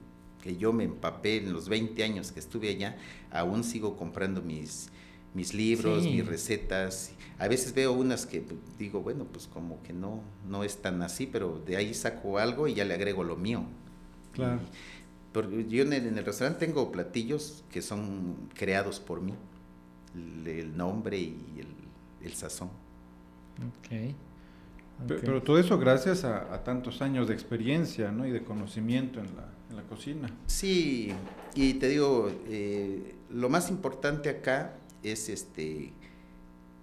que 0.41 0.57
yo 0.57 0.73
me 0.73 0.83
empapé 0.83 1.37
en 1.37 1.53
los 1.53 1.69
20 1.69 2.03
años 2.03 2.31
que 2.31 2.39
estuve 2.39 2.69
allá, 2.69 2.97
aún 3.31 3.63
sigo 3.63 3.95
comprando 3.95 4.41
mis, 4.41 4.89
mis 5.33 5.53
libros, 5.53 6.03
mis 6.03 6.25
recetas. 6.25 7.11
A 7.39 7.47
veces 7.47 7.73
veo 7.73 7.93
unas 7.93 8.25
que 8.25 8.43
digo, 8.77 9.01
bueno, 9.01 9.25
pues 9.25 9.47
como 9.47 9.81
que 9.83 9.93
no, 9.93 10.21
no 10.47 10.63
es 10.63 10.77
tan 10.77 11.01
así, 11.01 11.27
pero 11.27 11.61
de 11.65 11.77
ahí 11.77 11.93
saco 11.93 12.37
algo 12.37 12.67
y 12.67 12.73
ya 12.73 12.85
le 12.85 12.93
agrego 12.93 13.23
lo 13.23 13.35
mío. 13.35 13.63
Claro. 14.33 14.59
yo 15.67 15.83
en 15.83 15.93
el, 15.93 16.25
restaurante 16.25 16.65
tengo 16.65 16.91
platillos 16.91 17.63
que 17.71 17.81
son 17.81 18.49
creados 18.53 18.99
por 18.99 19.21
mí, 19.21 19.33
el, 20.45 20.75
nombre 20.75 21.17
y 21.17 21.37
el, 21.57 21.67
el 22.23 22.33
sazón. 22.33 22.69
Okay. 23.79 24.15
Pero, 25.07 25.41
todo 25.41 25.57
eso 25.57 25.77
gracias 25.79 26.23
a, 26.23 26.63
tantos 26.63 27.01
años 27.01 27.27
de 27.27 27.33
experiencia 27.33 28.11
¿no? 28.11 28.27
y 28.27 28.31
de 28.31 28.43
conocimiento 28.43 29.19
en 29.19 29.35
la, 29.35 29.49
en 29.69 29.75
la 29.75 29.83
cocina. 29.83 30.29
Sí, 30.45 31.11
y 31.55 31.73
te 31.75 31.87
digo, 31.89 32.31
eh, 32.47 33.15
lo 33.31 33.49
más 33.49 33.69
importante 33.69 34.29
acá 34.29 34.75
es 35.03 35.29
este 35.29 35.93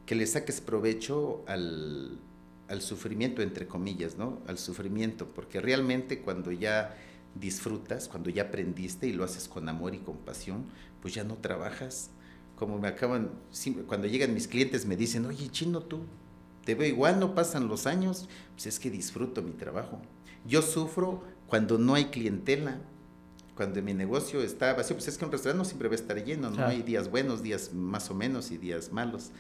que 0.05 0.15
le 0.15 0.27
saques 0.27 0.61
provecho 0.61 1.45
al, 1.47 2.19
al 2.69 2.81
sufrimiento, 2.81 3.43
entre 3.43 3.67
comillas, 3.67 4.17
¿no? 4.17 4.39
Al 4.47 4.59
sufrimiento, 4.59 5.27
porque 5.27 5.61
realmente 5.61 6.21
cuando 6.21 6.51
ya 6.51 6.97
disfrutas, 7.35 8.09
cuando 8.09 8.31
ya 8.31 8.45
aprendiste 8.45 9.07
y 9.07 9.13
lo 9.13 9.25
haces 9.25 9.49
con 9.49 9.69
amor 9.69 9.95
y 9.95 9.99
compasión, 9.99 10.65
pues 11.03 11.15
ya 11.15 11.25
no 11.25 11.35
trabajas. 11.35 12.11
Como 12.59 12.79
me 12.79 12.89
acaban, 12.89 13.31
cuando 13.87 14.09
llegan 14.09 14.35
mis 14.35 14.49
clientes 14.49 14.85
me 14.85 14.97
dicen, 14.97 15.25
oye, 15.27 15.49
chino, 15.51 15.81
tú 15.81 16.01
te 16.65 16.75
veo 16.75 16.89
igual, 16.89 17.21
no 17.21 17.35
pasan 17.35 17.69
los 17.69 17.87
años, 17.87 18.29
pues 18.55 18.67
es 18.67 18.79
que 18.79 18.91
disfruto 18.91 19.43
mi 19.43 19.53
trabajo. 19.53 20.03
Yo 20.45 20.61
sufro 20.61 21.23
cuando 21.47 21.79
no 21.79 21.95
hay 21.95 22.07
clientela, 22.07 22.81
cuando 23.55 23.81
mi 23.81 23.95
negocio 23.95 24.43
está 24.43 24.75
vacío, 24.75 24.97
pues 24.97 25.09
es 25.09 25.17
que 25.17 25.25
un 25.25 25.33
restaurante 25.33 25.59
no 25.59 25.65
siempre 25.65 25.89
va 25.89 25.95
a 25.95 25.97
estar 25.97 26.23
lleno, 26.23 26.51
¿no? 26.51 26.67
Hay 26.67 26.83
días 26.83 27.11
buenos, 27.11 27.43
días 27.43 27.73
más 27.73 28.11
o 28.11 28.15
menos 28.15 28.51
y 28.51 28.59
días 28.59 28.93
malos. 28.93 29.31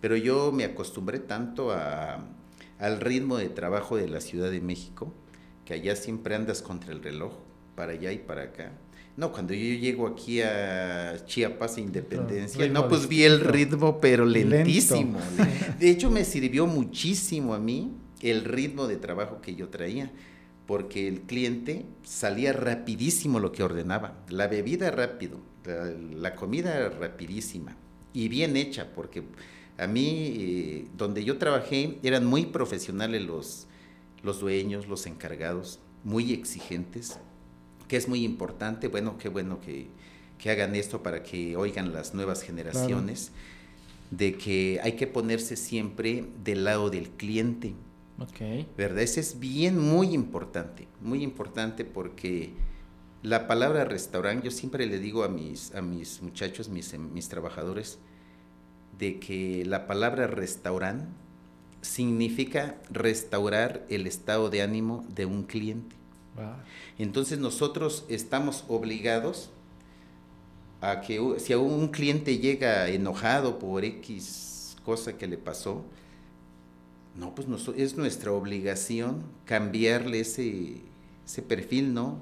Pero 0.00 0.16
yo 0.16 0.52
me 0.52 0.64
acostumbré 0.64 1.18
tanto 1.18 1.72
a, 1.72 2.26
al 2.78 3.00
ritmo 3.00 3.38
de 3.38 3.48
trabajo 3.48 3.96
de 3.96 4.08
la 4.08 4.20
Ciudad 4.20 4.50
de 4.50 4.60
México, 4.60 5.12
que 5.64 5.74
allá 5.74 5.96
siempre 5.96 6.34
andas 6.34 6.62
contra 6.62 6.92
el 6.92 7.02
reloj, 7.02 7.32
para 7.74 7.92
allá 7.92 8.12
y 8.12 8.18
para 8.18 8.42
acá. 8.42 8.72
No, 9.16 9.32
cuando 9.32 9.54
yo 9.54 9.78
llego 9.78 10.06
aquí 10.06 10.42
a 10.42 11.16
Chiapas, 11.24 11.78
Independencia, 11.78 12.68
no, 12.68 12.86
pues 12.86 13.08
vi 13.08 13.24
el 13.24 13.40
ritmo, 13.40 13.98
pero 13.98 14.26
lentísimo. 14.26 15.18
De 15.80 15.90
hecho, 15.90 16.10
me 16.10 16.24
sirvió 16.24 16.66
muchísimo 16.66 17.54
a 17.54 17.58
mí 17.58 17.92
el 18.20 18.44
ritmo 18.44 18.86
de 18.86 18.96
trabajo 18.96 19.40
que 19.40 19.54
yo 19.54 19.68
traía 19.68 20.10
porque 20.66 21.06
el 21.06 21.22
cliente 21.22 21.86
salía 22.02 22.52
rapidísimo 22.52 23.38
lo 23.38 23.52
que 23.52 23.62
ordenaba, 23.62 24.18
la 24.28 24.48
bebida 24.48 24.90
rápido, 24.90 25.38
la, 26.14 26.34
comida 26.34 26.88
rapidísima 26.88 27.76
y 28.12 28.28
bien 28.28 28.56
hecha, 28.56 28.92
porque 28.94 29.22
a 29.78 29.86
mí, 29.86 30.36
eh, 30.38 30.88
donde 30.96 31.24
yo 31.24 31.38
trabajé, 31.38 31.98
eran 32.02 32.26
muy 32.26 32.46
profesionales 32.46 33.22
los, 33.22 33.68
los 34.22 34.40
dueños, 34.40 34.88
los 34.88 35.06
encargados, 35.06 35.78
muy 36.02 36.32
exigentes, 36.32 37.18
que 37.88 37.96
es 37.96 38.08
muy 38.08 38.24
importante, 38.24 38.88
bueno, 38.88 39.18
qué 39.18 39.28
bueno 39.28 39.60
que, 39.60 39.88
hagan 40.48 40.76
esto 40.76 41.02
para 41.02 41.24
que 41.24 41.56
oigan 41.56 41.92
las 41.92 42.14
nuevas 42.14 42.42
generaciones, 42.42 43.32
de 44.12 44.36
que 44.36 44.78
hay 44.82 44.92
que 44.92 45.08
ponerse 45.08 45.56
siempre 45.56 46.24
del 46.44 46.62
lado 46.62 46.88
del 46.88 47.10
cliente 47.10 47.74
Okay. 48.18 48.66
¿Verdad? 48.76 49.00
Ese 49.00 49.20
es 49.20 49.38
bien, 49.38 49.78
muy 49.78 50.14
importante, 50.14 50.88
muy 51.02 51.22
importante 51.22 51.84
porque 51.84 52.50
la 53.22 53.46
palabra 53.46 53.84
restaurante, 53.84 54.46
yo 54.46 54.50
siempre 54.50 54.86
le 54.86 54.98
digo 54.98 55.22
a 55.22 55.28
mis, 55.28 55.74
a 55.74 55.82
mis 55.82 56.22
muchachos, 56.22 56.68
mis, 56.68 56.98
mis 56.98 57.28
trabajadores, 57.28 57.98
de 58.98 59.18
que 59.18 59.64
la 59.66 59.86
palabra 59.86 60.26
restaurante 60.26 61.06
significa 61.82 62.80
restaurar 62.90 63.84
el 63.90 64.06
estado 64.06 64.48
de 64.48 64.62
ánimo 64.62 65.04
de 65.14 65.26
un 65.26 65.42
cliente. 65.42 65.94
Entonces 66.98 67.38
nosotros 67.38 68.04
estamos 68.08 68.64
obligados 68.68 69.50
a 70.80 71.00
que 71.00 71.20
si 71.38 71.52
a 71.52 71.58
un 71.58 71.88
cliente 71.88 72.38
llega 72.38 72.88
enojado 72.88 73.58
por 73.58 73.84
X 73.84 74.76
cosa 74.84 75.16
que 75.16 75.26
le 75.26 75.36
pasó, 75.38 75.84
no, 77.16 77.34
pues 77.34 77.48
es 77.76 77.96
nuestra 77.96 78.32
obligación 78.32 79.22
cambiarle 79.46 80.20
ese, 80.20 80.82
ese 81.24 81.42
perfil, 81.42 81.94
¿no? 81.94 82.18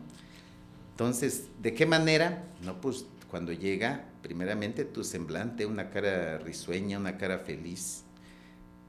Entonces, 0.93 1.49
¿de 1.61 1.75
qué 1.75 1.87
manera? 1.87 2.45
No, 2.63 2.81
pues 2.81 3.05
cuando 3.29 3.53
llega, 3.53 4.05
primeramente 4.23 4.85
tu 4.85 5.03
semblante, 5.03 5.67
una 5.67 5.91
cara 5.91 6.39
risueña, 6.39 6.99
una 6.99 7.19
cara 7.19 7.41
feliz, 7.41 8.05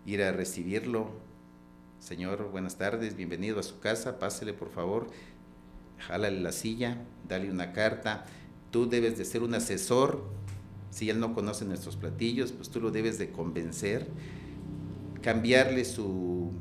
ir 0.06 0.22
a 0.22 0.32
recibirlo. 0.32 1.10
Señor, 2.06 2.52
buenas 2.52 2.76
tardes, 2.76 3.16
bienvenido 3.16 3.60
a 3.60 3.64
su 3.64 3.80
casa, 3.80 4.20
pásele 4.20 4.54
por 4.54 4.70
favor, 4.70 5.08
jálale 5.98 6.40
la 6.40 6.52
silla, 6.52 7.00
dale 7.28 7.50
una 7.50 7.74
carta. 7.74 8.28
Tú 8.70 8.88
debes 8.88 9.18
de 9.18 9.26
ser 9.26 9.42
un 9.42 9.56
asesor, 9.56 10.24
si 10.92 11.10
él 11.10 11.20
no 11.20 11.34
conoce 11.34 11.66
nuestros 11.66 11.96
platillos, 11.96 12.52
pues 12.52 12.70
tú 12.70 12.80
lo 12.80 12.92
debes 12.92 13.18
de 13.18 13.32
convencer 13.32 14.06
cambiarle 15.24 15.84
su 15.84 16.52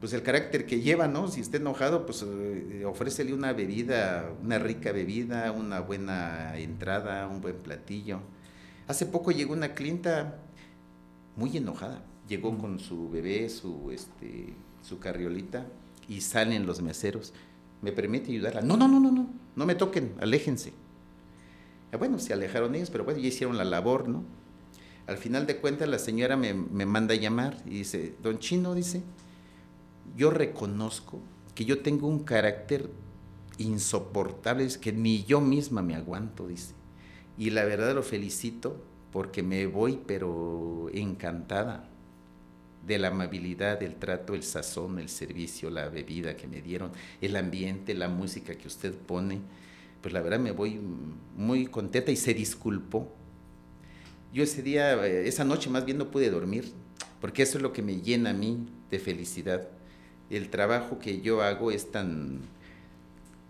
pues 0.00 0.12
el 0.12 0.24
carácter 0.24 0.66
que 0.66 0.80
lleva, 0.80 1.06
¿no? 1.06 1.28
Si 1.28 1.40
está 1.40 1.58
enojado, 1.58 2.04
pues 2.04 2.24
eh, 2.26 2.84
ofrécele 2.84 3.32
una 3.32 3.52
bebida, 3.52 4.28
una 4.42 4.58
rica 4.58 4.90
bebida, 4.90 5.52
una 5.52 5.78
buena 5.78 6.58
entrada, 6.58 7.28
un 7.28 7.40
buen 7.40 7.58
platillo. 7.58 8.18
Hace 8.88 9.06
poco 9.06 9.30
llegó 9.30 9.52
una 9.52 9.74
clienta 9.74 10.40
muy 11.36 11.56
enojada. 11.56 12.02
Llegó 12.28 12.56
con 12.56 12.78
su 12.78 13.10
bebé, 13.10 13.48
su 13.48 13.90
este 13.90 14.54
su 14.84 14.98
carriolita 14.98 15.66
y 16.08 16.20
salen 16.20 16.66
los 16.66 16.82
meseros. 16.82 17.32
¿Me 17.82 17.92
permite 17.92 18.30
ayudarla? 18.30 18.60
No, 18.60 18.76
no, 18.76 18.86
no, 18.86 19.00
no, 19.00 19.10
no. 19.10 19.28
No 19.56 19.66
me 19.66 19.74
toquen, 19.74 20.14
aléjense. 20.20 20.72
Ah, 21.92 21.96
bueno, 21.96 22.18
se 22.18 22.32
alejaron 22.32 22.74
ellos, 22.74 22.90
pero 22.90 23.04
bueno, 23.04 23.20
ya 23.20 23.28
hicieron 23.28 23.56
la 23.56 23.64
labor, 23.64 24.08
¿no? 24.08 24.24
Al 25.06 25.16
final 25.16 25.46
de 25.46 25.58
cuentas 25.58 25.88
la 25.88 25.98
señora 25.98 26.36
me, 26.36 26.54
manda 26.54 27.14
a 27.14 27.18
llamar 27.18 27.62
y 27.66 27.78
dice, 27.78 28.14
don 28.22 28.38
Chino, 28.38 28.74
dice, 28.74 29.02
yo 30.16 30.30
reconozco 30.30 31.20
que 31.54 31.64
yo 31.64 31.82
tengo 31.82 32.08
un 32.08 32.20
carácter 32.20 32.90
insoportable, 33.58 34.64
es 34.64 34.78
que 34.78 34.92
ni 34.92 35.24
yo 35.24 35.40
misma 35.40 35.82
me 35.82 35.94
aguanto, 35.94 36.48
dice. 36.48 36.74
Y 37.36 37.50
la 37.50 37.64
verdad 37.64 37.94
lo 37.94 38.02
felicito 38.02 38.82
porque 39.12 39.42
me 39.42 39.66
voy 39.66 40.00
pero 40.06 40.88
encantada 40.92 41.88
de 42.86 42.98
la 42.98 43.08
amabilidad, 43.08 43.82
el 43.82 43.96
trato, 43.96 44.34
el 44.34 44.42
sazón, 44.42 44.98
el 44.98 45.08
servicio, 45.08 45.70
la 45.70 45.88
bebida 45.88 46.36
que 46.36 46.46
me 46.46 46.60
dieron, 46.60 46.92
el 47.20 47.36
ambiente, 47.36 47.94
la 47.94 48.08
música 48.08 48.54
que 48.54 48.68
usted 48.68 48.94
pone. 48.94 49.40
Pues 50.00 50.12
la 50.12 50.20
verdad 50.20 50.38
me 50.38 50.52
voy 50.52 50.80
muy 51.36 51.66
contenta 51.66 52.10
y 52.10 52.16
se 52.16 52.34
disculpó 52.34 53.10
yo 54.34 54.42
ese 54.42 54.62
día, 54.62 55.06
eh, 55.06 55.28
esa 55.28 55.44
noche 55.44 55.70
más 55.70 55.84
bien 55.84 55.96
no 55.96 56.10
pude 56.10 56.28
dormir, 56.28 56.72
porque 57.20 57.44
eso 57.44 57.56
es 57.56 57.62
lo 57.62 57.72
que 57.72 57.82
me 57.82 58.00
llena 58.00 58.30
a 58.30 58.32
mí 58.32 58.66
de 58.90 58.98
felicidad. 58.98 59.68
El 60.28 60.50
trabajo 60.50 60.98
que 60.98 61.20
yo 61.20 61.40
hago 61.40 61.70
es 61.70 61.92
tan, 61.92 62.40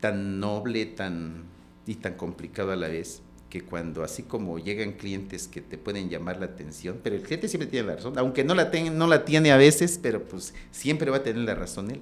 tan 0.01 0.41
noble 0.41 0.85
tan, 0.85 1.45
y 1.87 1.95
tan 1.95 2.19
complicado 2.19 2.71
a 2.71 2.77
la 2.77 2.89
vez, 2.89 3.23
que 3.55 3.63
cuando 3.63 4.03
así 4.03 4.25
como 4.25 4.59
llegan 4.59 4.95
clientes 4.95 5.47
que 5.47 5.61
te 5.61 5.79
pueden 5.79 6.11
llamar 6.11 6.41
la 6.41 6.47
atención, 6.47 6.99
pero 7.05 7.15
el 7.15 7.23
cliente 7.23 7.47
siempre 7.47 7.69
tiene 7.69 7.87
la 7.87 7.95
razón, 7.95 8.19
aunque 8.19 8.43
no 8.43 8.53
la, 8.53 8.69
no 8.91 9.07
la 9.07 9.25
tiene 9.25 9.53
a 9.53 9.57
veces, 9.57 10.01
pero 10.03 10.25
pues 10.25 10.53
siempre 10.73 11.09
va 11.09 11.19
a 11.19 11.23
tener 11.23 11.45
la 11.45 11.55
razón 11.55 11.93
él. 11.93 12.01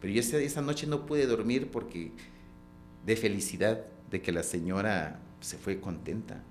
Pero 0.00 0.12
yo 0.12 0.18
esa, 0.18 0.38
esa 0.38 0.60
noche 0.60 0.88
no 0.88 1.06
pude 1.06 1.28
dormir 1.28 1.68
porque 1.70 2.10
de 3.06 3.14
felicidad, 3.14 3.86
de 4.10 4.20
que 4.20 4.32
la 4.32 4.42
señora 4.42 5.20
se 5.40 5.56
fue 5.56 5.80
contenta. 5.80 6.42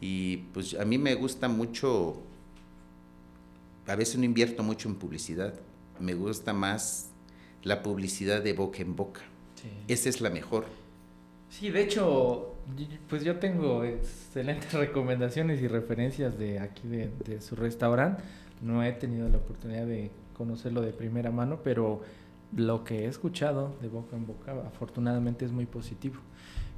Y 0.00 0.38
pues 0.54 0.72
a 0.80 0.86
mí 0.86 0.96
me 0.96 1.14
gusta 1.14 1.46
mucho, 1.46 2.22
a 3.86 3.94
veces 3.94 4.16
no 4.16 4.24
invierto 4.24 4.62
mucho 4.62 4.88
en 4.88 4.94
publicidad, 4.94 5.52
me 6.00 6.14
gusta 6.14 6.54
más 6.54 7.10
la 7.62 7.82
publicidad 7.82 8.40
de 8.40 8.54
boca 8.54 8.80
en 8.80 8.96
boca. 8.96 9.20
Esa 9.86 10.08
es 10.08 10.22
la 10.22 10.30
mejor. 10.30 10.64
Sí, 11.50 11.68
de 11.68 11.82
hecho, 11.82 12.53
pues 13.08 13.24
yo 13.24 13.38
tengo 13.38 13.84
excelentes 13.84 14.72
recomendaciones 14.74 15.60
y 15.62 15.68
referencias 15.68 16.38
de 16.38 16.60
aquí 16.60 16.88
de, 16.88 17.10
de 17.24 17.40
su 17.40 17.56
restaurante. 17.56 18.22
No 18.60 18.82
he 18.82 18.92
tenido 18.92 19.28
la 19.28 19.38
oportunidad 19.38 19.86
de 19.86 20.10
conocerlo 20.34 20.80
de 20.82 20.92
primera 20.92 21.30
mano, 21.30 21.60
pero 21.62 22.02
lo 22.56 22.84
que 22.84 23.04
he 23.04 23.06
escuchado 23.06 23.76
de 23.80 23.88
boca 23.88 24.16
en 24.16 24.26
boca 24.26 24.54
afortunadamente 24.66 25.44
es 25.44 25.52
muy 25.52 25.66
positivo. 25.66 26.16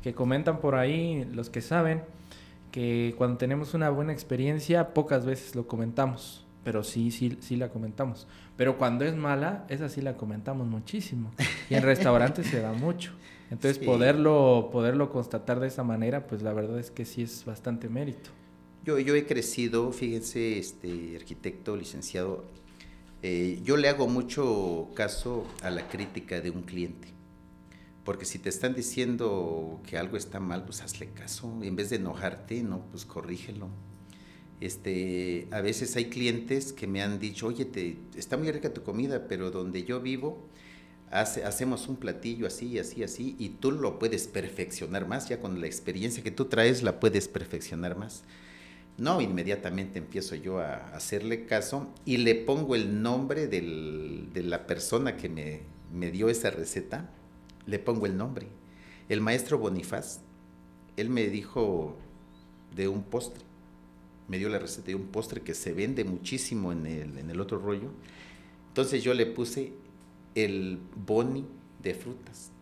Que 0.02 0.14
comentan 0.14 0.60
por 0.60 0.74
ahí 0.74 1.24
los 1.32 1.50
que 1.50 1.60
saben 1.60 2.02
que 2.70 3.14
cuando 3.16 3.38
tenemos 3.38 3.74
una 3.74 3.90
buena 3.90 4.12
experiencia 4.12 4.94
pocas 4.94 5.24
veces 5.24 5.54
lo 5.54 5.66
comentamos, 5.66 6.44
pero 6.64 6.84
sí, 6.84 7.10
sí, 7.10 7.38
sí 7.40 7.56
la 7.56 7.70
comentamos. 7.70 8.26
Pero 8.56 8.78
cuando 8.78 9.04
es 9.04 9.16
mala, 9.16 9.64
esa 9.68 9.88
sí 9.88 10.00
la 10.00 10.14
comentamos 10.16 10.66
muchísimo. 10.66 11.30
Y 11.70 11.74
en 11.74 11.82
restaurantes 11.84 12.46
se 12.46 12.60
da 12.60 12.72
mucho. 12.72 13.12
Entonces 13.50 13.78
poderlo, 13.78 14.70
poderlo 14.72 15.10
constatar 15.10 15.60
de 15.60 15.68
esa 15.68 15.84
manera, 15.84 16.26
pues 16.26 16.42
la 16.42 16.52
verdad 16.52 16.78
es 16.78 16.90
que 16.90 17.04
sí 17.04 17.22
es 17.22 17.44
bastante 17.44 17.88
mérito. 17.88 18.30
Yo, 18.84 18.98
yo 18.98 19.14
he 19.14 19.26
crecido, 19.26 19.92
fíjense, 19.92 20.58
este 20.58 21.16
arquitecto, 21.16 21.76
licenciado, 21.76 22.44
eh, 23.22 23.60
yo 23.64 23.76
le 23.76 23.88
hago 23.88 24.08
mucho 24.08 24.88
caso 24.94 25.46
a 25.62 25.70
la 25.70 25.88
crítica 25.88 26.40
de 26.40 26.50
un 26.50 26.62
cliente. 26.62 27.08
Porque 28.04 28.24
si 28.24 28.38
te 28.38 28.48
están 28.48 28.74
diciendo 28.74 29.80
que 29.84 29.98
algo 29.98 30.16
está 30.16 30.38
mal, 30.38 30.64
pues 30.64 30.80
hazle 30.82 31.10
caso. 31.10 31.52
En 31.62 31.74
vez 31.74 31.90
de 31.90 31.96
enojarte, 31.96 32.62
no, 32.62 32.86
pues 32.92 33.04
corrígelo. 33.04 33.68
Este, 34.60 35.48
a 35.50 35.60
veces 35.60 35.96
hay 35.96 36.06
clientes 36.06 36.72
que 36.72 36.86
me 36.86 37.02
han 37.02 37.18
dicho, 37.18 37.48
oye, 37.48 37.64
te, 37.64 37.98
está 38.14 38.36
muy 38.36 38.50
rica 38.52 38.72
tu 38.72 38.82
comida, 38.82 39.26
pero 39.26 39.50
donde 39.50 39.82
yo 39.82 40.00
vivo, 40.00 40.48
hace, 41.10 41.44
hacemos 41.44 41.88
un 41.88 41.96
platillo 41.96 42.46
así, 42.46 42.78
así, 42.78 43.02
así, 43.02 43.36
y 43.38 43.50
tú 43.50 43.72
lo 43.72 43.98
puedes 43.98 44.26
perfeccionar 44.26 45.06
más, 45.06 45.28
ya 45.28 45.40
con 45.40 45.60
la 45.60 45.66
experiencia 45.66 46.22
que 46.22 46.30
tú 46.30 46.46
traes 46.46 46.82
la 46.82 47.00
puedes 47.00 47.28
perfeccionar 47.28 47.96
más. 47.96 48.24
No, 48.98 49.20
inmediatamente 49.20 49.98
empiezo 49.98 50.36
yo 50.36 50.58
a 50.58 50.76
hacerle 50.94 51.44
caso 51.44 51.92
y 52.06 52.16
le 52.16 52.34
pongo 52.34 52.74
el 52.74 53.02
nombre 53.02 53.46
de 53.46 54.42
la 54.42 54.66
persona 54.66 55.16
que 55.16 55.28
me, 55.28 56.10
dio 56.10 56.28
esa 56.28 56.50
receta 56.50 57.10
le 57.66 57.78
pongo 57.78 58.06
el 58.06 58.16
nombre. 58.16 58.46
El 59.08 59.20
maestro 59.20 59.58
Bonifaz, 59.58 60.20
él 60.96 61.10
me 61.10 61.26
dijo 61.26 61.96
de 62.74 62.88
un 62.88 63.02
postre, 63.02 63.44
me 64.28 64.38
dio 64.38 64.48
la 64.48 64.58
receta 64.58 64.86
de 64.86 64.94
un 64.94 65.08
postre 65.08 65.42
que 65.42 65.52
se 65.52 65.72
vende 65.74 66.04
muchísimo 66.04 66.72
en 66.72 66.86
el 66.86 67.40
otro 67.40 67.58
rollo. 67.58 67.90
Entonces 68.68 69.02
yo 69.02 69.12
le 69.14 69.26
puse 69.26 69.72
el 70.36 70.78
boni 70.94 71.44
de 71.82 71.94
frutas. 71.94 72.52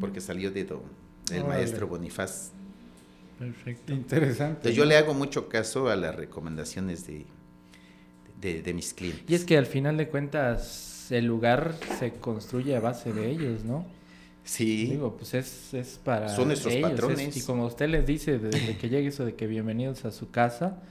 porque 0.00 0.20
salió 0.20 0.50
de 0.50 0.66
el 1.30 1.44
maestro 1.44 1.86
Bonifaz. 1.86 2.52
Perfecto. 3.38 3.92
Interesante. 3.92 4.44
Entonces 4.44 4.74
yo 4.74 4.84
le 4.84 4.96
hago 4.96 5.14
mucho 5.14 5.48
caso 5.48 5.88
a 5.88 5.94
las 5.94 6.14
recomendaciones 6.14 7.06
de, 7.06 7.26
de, 8.40 8.74
mis 8.74 8.94
clientes. 8.94 9.24
Y 9.28 9.34
es 9.34 9.44
que 9.44 9.58
al 9.58 9.66
final 9.66 9.96
de 9.96 10.08
cuentas 10.08 11.12
el 11.12 11.26
lugar 11.26 11.76
se 11.98 12.12
construye 12.12 12.74
a 12.74 12.80
base 12.80 13.12
de 13.12 13.30
ellos, 13.30 13.62
¿no? 13.64 13.86
Sí. 14.42 14.86
Digo, 14.86 15.16
pues 15.16 15.34
es, 15.34 15.74
es 15.74 16.00
para 16.02 16.34
Son 16.34 16.48
nuestros 16.48 16.74
patrones. 16.76 17.36
y 17.36 17.42
como 17.42 17.66
usted 17.66 17.88
les 17.88 18.06
dice, 18.06 18.38
desde 18.38 18.78
que 18.78 18.88
llegue 18.88 19.08
eso 19.08 19.26
de 19.26 19.34
que 19.34 19.46
bienvenidos 19.46 20.06
a 20.06 20.10
su 20.10 20.30
casa, 20.30 20.82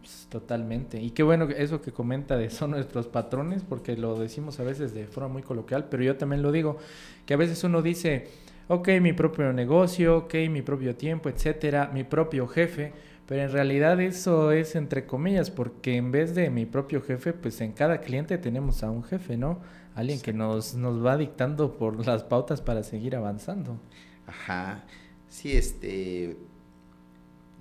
pues 0.00 0.26
totalmente. 0.30 1.00
Y 1.00 1.10
qué 1.10 1.22
bueno 1.22 1.48
eso 1.50 1.80
que 1.80 1.92
comenta 1.92 2.36
de 2.36 2.50
son 2.50 2.72
nuestros 2.72 3.06
patrones, 3.06 3.62
porque 3.62 3.96
lo 3.96 4.18
decimos 4.18 4.60
a 4.60 4.64
veces 4.64 4.94
de 4.94 5.06
forma 5.06 5.28
muy 5.28 5.42
coloquial, 5.42 5.88
pero 5.90 6.02
yo 6.02 6.16
también 6.16 6.42
lo 6.42 6.52
digo, 6.52 6.78
que 7.26 7.34
a 7.34 7.36
veces 7.36 7.62
uno 7.64 7.82
dice, 7.82 8.28
ok, 8.68 8.88
mi 9.00 9.12
propio 9.12 9.52
negocio, 9.52 10.18
ok, 10.18 10.34
mi 10.50 10.62
propio 10.62 10.96
tiempo, 10.96 11.28
etcétera, 11.28 11.90
mi 11.92 12.04
propio 12.04 12.46
jefe, 12.46 12.92
pero 13.26 13.42
en 13.42 13.52
realidad 13.52 14.00
eso 14.00 14.52
es 14.52 14.74
entre 14.74 15.04
comillas, 15.04 15.50
porque 15.50 15.96
en 15.96 16.10
vez 16.10 16.34
de 16.34 16.48
mi 16.50 16.64
propio 16.64 17.02
jefe, 17.02 17.32
pues 17.32 17.60
en 17.60 17.72
cada 17.72 18.00
cliente 18.00 18.38
tenemos 18.38 18.82
a 18.82 18.90
un 18.90 19.04
jefe, 19.04 19.36
¿no? 19.36 19.60
Alguien 19.94 20.20
que 20.20 20.32
nos, 20.32 20.74
nos 20.74 21.04
va 21.04 21.16
dictando 21.16 21.76
por 21.76 22.06
las 22.06 22.22
pautas 22.22 22.62
para 22.62 22.82
seguir 22.82 23.16
avanzando. 23.16 23.78
Ajá. 24.26 24.84
Sí, 25.28 25.52
este. 25.56 26.36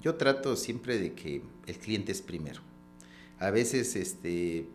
Yo 0.02 0.16
trato 0.16 0.56
siempre 0.56 1.00
de 1.00 1.14
que 1.14 1.42
el 1.68 1.78
cliente 1.78 2.12
es 2.12 2.22
primero. 2.22 2.62
A 3.40 3.52
veces, 3.52 3.96
este, 3.96 4.68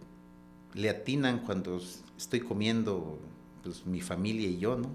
le 0.74 0.90
atinan 0.90 1.40
cuando 1.40 1.80
estoy 2.16 2.40
comiendo, 2.40 3.18
pues 3.64 3.86
mi 3.86 4.00
familia 4.00 4.48
y 4.48 4.58
yo, 4.58 4.76
¿no? 4.76 4.90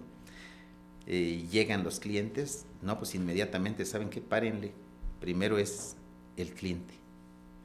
Eh, 1.05 1.47
llegan 1.51 1.83
los 1.83 1.99
clientes, 1.99 2.65
no, 2.81 2.97
pues 2.97 3.15
inmediatamente 3.15 3.85
saben 3.85 4.09
que 4.09 4.21
párenle 4.21 4.73
primero 5.19 5.57
es 5.57 5.95
el 6.35 6.53
cliente. 6.53 6.93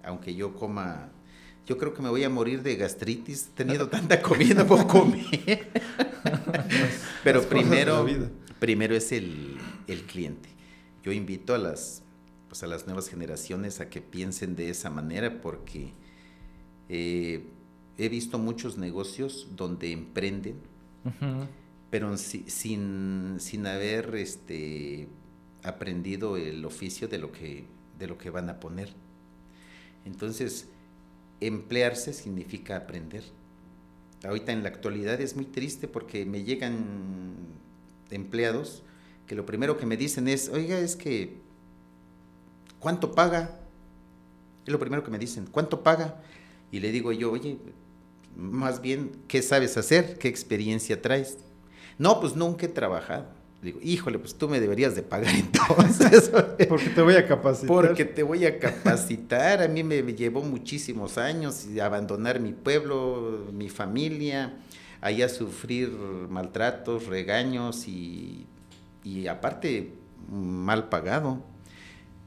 Aunque 0.04 0.34
yo 0.34 0.54
coma, 0.54 1.10
yo 1.66 1.78
creo 1.78 1.94
que 1.94 2.02
me 2.02 2.08
voy 2.08 2.24
a 2.24 2.30
morir 2.30 2.62
de 2.62 2.76
gastritis, 2.76 3.50
teniendo 3.54 3.88
tanta 3.90 4.20
comida 4.20 4.66
por 4.66 4.86
comer. 4.86 5.68
Pero 7.24 7.42
primero, 7.48 8.06
primero 8.58 8.94
es 8.94 9.12
el, 9.12 9.58
cliente. 10.06 10.48
Yo 11.02 11.12
invito 11.12 11.54
a 11.54 11.58
las, 11.58 12.01
pues 12.52 12.62
a 12.64 12.66
las 12.66 12.84
nuevas 12.84 13.08
generaciones 13.08 13.80
a 13.80 13.88
que 13.88 14.02
piensen 14.02 14.56
de 14.56 14.68
esa 14.68 14.90
manera 14.90 15.40
porque 15.40 15.94
eh, 16.90 17.46
he 17.96 18.10
visto 18.10 18.38
muchos 18.38 18.76
negocios 18.76 19.48
donde 19.56 19.90
emprenden, 19.90 20.56
pero 21.88 22.14
sin, 22.18 23.36
sin 23.38 23.66
haber 23.66 24.14
este, 24.16 25.08
aprendido 25.62 26.36
el 26.36 26.62
oficio 26.66 27.08
de 27.08 27.16
lo 27.16 27.32
que, 27.32 27.64
de 27.98 28.06
lo 28.06 28.18
que 28.18 28.28
van 28.28 28.50
a 28.50 28.60
poner. 28.60 28.92
Entonces, 30.04 30.68
emplearse 31.40 32.12
significa 32.12 32.76
aprender. 32.76 33.24
Ahorita 34.24 34.52
en 34.52 34.62
la 34.62 34.68
actualidad 34.68 35.22
es 35.22 35.36
muy 35.36 35.46
triste 35.46 35.88
porque 35.88 36.26
me 36.26 36.44
llegan 36.44 36.84
empleados 38.10 38.82
que 39.26 39.34
lo 39.34 39.46
primero 39.46 39.78
que 39.78 39.86
me 39.86 39.96
dicen 39.96 40.28
es, 40.28 40.50
oiga, 40.50 40.78
es 40.78 40.96
que, 40.96 41.40
¿cuánto 42.82 43.12
paga? 43.12 43.58
Es 44.66 44.72
lo 44.72 44.78
primero 44.78 45.02
que 45.02 45.10
me 45.10 45.18
dicen, 45.18 45.46
¿cuánto 45.50 45.82
paga? 45.82 46.20
Y 46.70 46.80
le 46.80 46.92
digo 46.92 47.12
yo, 47.12 47.32
oye, 47.32 47.58
más 48.36 48.82
bien, 48.82 49.12
¿qué 49.28 49.40
sabes 49.40 49.78
hacer? 49.78 50.18
¿Qué 50.18 50.28
experiencia 50.28 51.00
traes? 51.00 51.38
No, 51.98 52.20
pues 52.20 52.36
nunca 52.36 52.66
he 52.66 52.68
trabajado 52.68 53.42
digo, 53.62 53.78
híjole, 53.80 54.18
pues 54.18 54.34
tú 54.34 54.48
me 54.48 54.60
deberías 54.60 54.94
de 54.94 55.02
pagar 55.02 55.34
entonces. 55.34 56.30
Porque 56.68 56.90
te 56.90 57.00
voy 57.00 57.14
a 57.14 57.26
capacitar. 57.26 57.68
Porque 57.68 58.04
te 58.04 58.22
voy 58.22 58.44
a 58.44 58.58
capacitar. 58.58 59.62
A 59.62 59.68
mí 59.68 59.82
me 59.84 60.02
llevó 60.02 60.42
muchísimos 60.42 61.16
años 61.16 61.66
abandonar 61.80 62.40
mi 62.40 62.52
pueblo, 62.52 63.46
mi 63.52 63.68
familia, 63.68 64.54
allá 65.00 65.28
sufrir 65.28 65.90
maltratos, 65.90 67.06
regaños 67.06 67.86
y, 67.86 68.46
y 69.04 69.28
aparte 69.28 69.94
mal 70.28 70.88
pagado. 70.88 71.44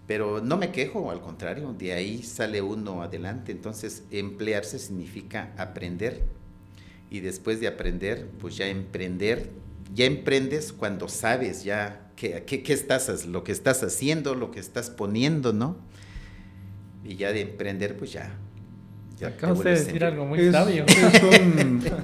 Pero 0.07 0.41
no 0.41 0.57
me 0.57 0.71
quejo, 0.71 1.09
al 1.09 1.21
contrario, 1.21 1.73
de 1.77 1.93
ahí 1.93 2.21
sale 2.21 2.61
uno 2.61 3.01
adelante. 3.01 3.51
Entonces, 3.51 4.03
emplearse 4.11 4.79
significa 4.79 5.53
aprender. 5.57 6.23
Y 7.09 7.21
después 7.21 7.59
de 7.59 7.67
aprender, 7.67 8.27
pues 8.39 8.55
ya 8.57 8.67
emprender 8.67 9.49
ya 9.93 10.05
emprendes 10.05 10.73
cuando 10.73 11.07
sabes 11.07 11.63
ya 11.63 12.01
qué, 12.15 12.43
qué, 12.45 12.73
estás, 12.73 13.25
lo 13.25 13.43
que 13.43 13.51
estás 13.51 13.83
haciendo, 13.83 14.35
lo 14.35 14.51
que 14.51 14.59
estás 14.59 14.89
poniendo, 14.89 15.53
¿no? 15.53 15.77
Y 17.03 17.15
ya 17.15 17.31
de 17.31 17.41
emprender, 17.41 17.97
pues 17.97 18.11
ya. 18.11 18.35
ya 19.19 19.27
Acaba 19.27 19.61
de 19.63 19.71
decir 19.71 20.03
algo 20.03 20.25
muy 20.25 20.51
sabio. 20.51 20.85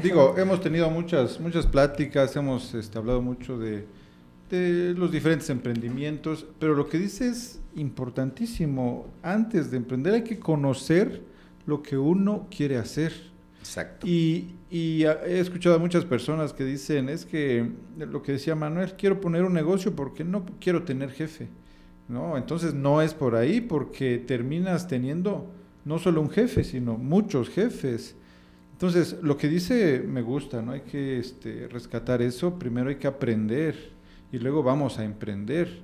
digo, 0.04 0.36
hemos 0.38 0.62
tenido 0.62 0.90
muchas, 0.90 1.40
muchas 1.40 1.66
pláticas, 1.66 2.36
hemos 2.36 2.74
este, 2.74 2.98
hablado 2.98 3.22
mucho 3.22 3.58
de, 3.58 3.86
de 4.58 4.94
los 4.94 5.12
diferentes 5.12 5.50
emprendimientos, 5.50 6.46
pero 6.60 6.76
lo 6.76 6.88
que 6.88 6.98
dice 6.98 7.30
es 7.30 7.60
importantísimo. 7.76 9.08
Antes 9.24 9.72
de 9.72 9.78
emprender 9.78 10.14
hay 10.14 10.24
que 10.24 10.40
conocer 10.40 11.22
lo 11.66 11.82
que 11.82 11.98
uno 11.98 12.48
quiere 12.50 12.78
hacer 12.78 13.32
Exacto. 13.62 14.08
Y, 14.08 14.56
he 14.72 15.40
escuchado 15.40 15.76
a 15.76 15.80
muchas 15.80 16.06
personas 16.06 16.54
que 16.54 16.64
dicen, 16.64 17.10
es 17.10 17.26
que 17.26 17.70
lo 17.98 18.24
que 18.24 18.34
decía 18.34 18.56
Manuel, 18.56 18.94
quiero 18.98 19.20
poner 19.20 19.44
un 19.44 19.54
negocio 19.54 19.96
porque 19.96 20.24
no 20.24 20.46
quiero 20.60 20.84
tener 20.84 21.12
jefe. 21.12 21.50
No, 22.08 22.38
entonces 22.38 22.74
no 22.74 23.02
es 23.02 23.14
por 23.14 23.36
ahí 23.36 23.62
porque 23.62 24.18
terminas 24.18 24.88
teniendo 24.88 25.52
no 25.86 26.00
solo 26.00 26.22
un 26.22 26.30
jefe, 26.30 26.64
sino 26.64 26.98
muchos 26.98 27.50
jefes. 27.50 28.16
Entonces, 28.72 29.18
lo 29.22 29.38
que 29.38 29.50
dice 29.50 30.04
me 30.08 30.22
gusta, 30.22 30.62
¿no? 30.62 30.72
Hay 30.72 30.82
que 30.82 31.20
este, 31.20 31.68
rescatar 31.68 32.22
eso, 32.22 32.58
primero 32.58 32.90
hay 32.90 32.96
que 32.96 33.08
aprender 33.08 33.92
y 34.32 34.40
luego 34.40 34.64
vamos 34.64 35.00
a 35.00 35.04
emprender. 35.04 35.82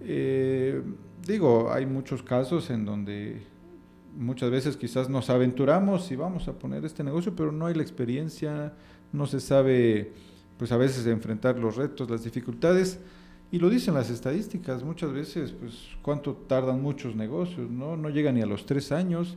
Eh, 0.00 0.82
digo, 1.26 1.72
hay 1.72 1.86
muchos 1.86 2.22
casos 2.22 2.70
en 2.70 2.84
donde 2.84 3.42
muchas 4.16 4.50
veces 4.50 4.76
quizás 4.76 5.08
nos 5.08 5.30
aventuramos 5.30 6.10
y 6.10 6.16
vamos 6.16 6.48
a 6.48 6.54
poner 6.54 6.84
este 6.84 7.04
negocio, 7.04 7.34
pero 7.36 7.52
no 7.52 7.66
hay 7.66 7.74
la 7.74 7.82
experiencia, 7.82 8.74
no 9.12 9.26
se 9.26 9.40
sabe, 9.40 10.12
pues 10.58 10.72
a 10.72 10.76
veces 10.76 11.06
enfrentar 11.06 11.58
los 11.58 11.76
retos, 11.76 12.10
las 12.10 12.24
dificultades. 12.24 13.00
Y 13.52 13.58
lo 13.60 13.70
dicen 13.70 13.94
las 13.94 14.10
estadísticas, 14.10 14.82
muchas 14.82 15.12
veces, 15.12 15.52
pues, 15.52 15.74
cuánto 16.02 16.34
tardan 16.34 16.82
muchos 16.82 17.14
negocios, 17.14 17.70
¿no? 17.70 17.96
No 17.96 18.10
llegan 18.10 18.34
ni 18.34 18.42
a 18.42 18.46
los 18.46 18.66
tres 18.66 18.90
años, 18.90 19.36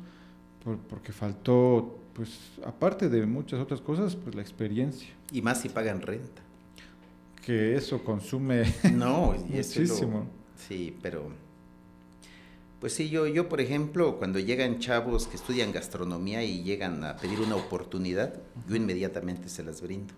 porque 0.90 1.12
faltó, 1.12 2.00
pues, 2.14 2.54
aparte 2.66 3.08
de 3.08 3.26
muchas 3.28 3.60
otras 3.60 3.82
cosas, 3.82 4.16
pues 4.16 4.36
la 4.36 4.42
experiencia. 4.42 5.10
Y 5.32 5.44
más 5.44 5.62
si 5.62 5.70
pagan 5.70 6.02
renta. 6.02 6.42
Que 7.45 7.75
eso 7.75 8.04
consume 8.04 8.73
no, 8.93 9.34
muchísimo. 9.47 10.28
sí, 10.56 10.95
pero 11.02 11.32
pues 12.80 12.93
sí, 12.93 13.10
yo, 13.10 13.28
yo 13.28 13.49
por 13.49 13.60
ejemplo, 13.60 14.17
cuando 14.17 14.39
llegan 14.39 14.80
chavos 14.80 15.28
que 15.28 15.36
estudian 15.36 15.73
gastronomía 15.73 16.43
y 16.43 16.63
llegan 16.63 17.04
a 17.04 17.17
pedir 17.17 17.41
una 17.41 17.58
oportunidad, 17.58 18.39
yo 18.67 18.75
inmediatamente 18.75 19.49
se 19.49 19.63
las 19.63 19.82
brindo. 19.82 20.13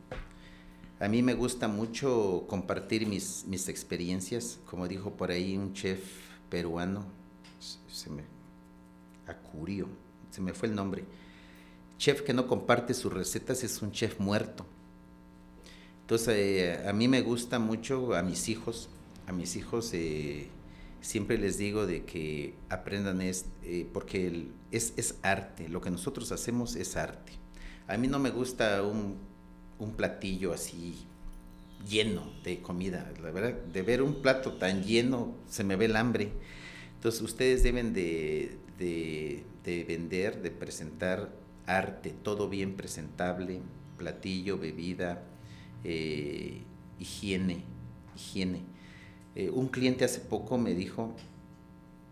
A 1.00 1.08
mí 1.08 1.24
me 1.24 1.34
gusta 1.34 1.68
mucho 1.68 2.46
compartir 2.48 3.08
mis, 3.08 3.46
mis 3.48 3.68
experiencias, 3.68 4.60
como 4.70 4.88
dijo 4.88 5.10
por 5.12 5.32
ahí 5.32 5.58
un 5.58 5.74
chef 5.74 6.00
peruano, 6.52 7.06
se 7.90 8.12
me 8.12 8.24
acurio, 9.26 9.88
se 10.30 10.42
me 10.42 10.54
fue 10.54 10.68
el 10.68 10.76
nombre. 10.76 11.04
Chef 11.98 12.22
que 12.22 12.34
no 12.34 12.46
comparte 12.46 12.94
sus 12.94 13.12
recetas 13.12 13.64
es 13.64 13.82
un 13.82 13.92
chef 13.92 14.20
muerto. 14.20 14.66
Entonces, 16.12 16.36
eh, 16.38 16.90
a 16.90 16.92
mí 16.92 17.08
me 17.08 17.22
gusta 17.22 17.58
mucho 17.58 18.16
a 18.16 18.22
mis 18.22 18.50
hijos, 18.50 18.90
a 19.28 19.32
mis 19.32 19.56
hijos 19.56 19.92
eh, 19.94 20.50
siempre 21.00 21.38
les 21.38 21.58
digo 21.58 21.88
de 21.88 22.04
que 22.04 22.54
aprendan 22.68 23.22
es, 23.22 23.46
eh, 23.64 23.88
porque 23.94 24.50
es, 24.72 24.92
es, 24.98 25.16
arte, 25.22 25.70
lo 25.70 25.80
que 25.80 25.90
nosotros 25.90 26.34
hacemos 26.34 26.76
es 26.76 26.98
arte. 26.98 27.32
A 27.88 27.96
mí 27.96 28.10
no 28.10 28.20
me 28.20 28.30
gusta 28.30 28.84
un, 28.84 29.20
un, 29.80 29.94
platillo 29.94 30.52
así 30.52 30.98
lleno 31.90 32.30
de 32.44 32.60
comida, 32.60 33.10
la 33.24 33.32
verdad, 33.32 33.54
de 33.54 33.82
ver 33.82 34.02
un 34.02 34.22
plato 34.22 34.56
tan 34.56 34.84
lleno 34.84 35.34
se 35.48 35.64
me 35.64 35.78
ve 35.78 35.86
el 35.86 35.96
hambre. 35.96 36.34
Entonces 36.96 37.22
ustedes 37.22 37.64
deben 37.64 37.94
de, 37.94 38.58
de, 38.78 39.46
de 39.64 39.86
vender, 39.86 40.42
de 40.42 40.52
presentar 40.52 41.32
arte, 41.68 42.14
todo 42.22 42.50
bien 42.50 42.76
presentable, 42.76 43.62
platillo, 43.98 44.58
bebida, 44.58 45.24
eh, 45.84 46.62
higiene, 47.00 47.64
higiene 48.16 48.72
eh, 49.36 49.50
un 49.50 49.70
cliente 49.70 50.04
hace 50.04 50.20
poco 50.20 50.58
me 50.58 50.74
dijo, 50.74 51.16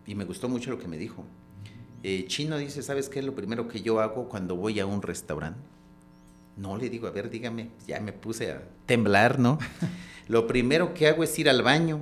y 0.05 0.15
me 0.15 0.23
gustó 0.23 0.47
mucho 0.47 0.71
lo 0.71 0.79
que 0.79 0.87
me 0.87 0.97
dijo, 0.97 1.25
eh, 2.01 2.25
Chino 2.27 2.57
dice, 2.57 2.81
¿sabes 2.81 3.09
qué 3.09 3.19
es 3.19 3.25
lo 3.25 3.35
primero 3.35 3.67
que 3.67 3.81
yo 3.81 3.99
hago 3.99 4.29
cuando 4.29 4.55
voy 4.55 4.79
a 4.79 4.85
un 4.85 5.01
restaurante? 5.01 5.59
No, 6.55 6.77
le 6.77 6.89
digo, 6.89 7.07
a 7.07 7.11
ver, 7.11 7.29
dígame, 7.29 7.69
ya 7.87 7.99
me 7.99 8.13
puse 8.13 8.51
a 8.51 8.63
temblar, 8.85 9.39
¿no? 9.39 9.59
Lo 10.27 10.45
primero 10.45 10.93
que 10.93 11.07
hago 11.07 11.23
es 11.23 11.39
ir 11.39 11.49
al 11.49 11.63
baño. 11.63 12.01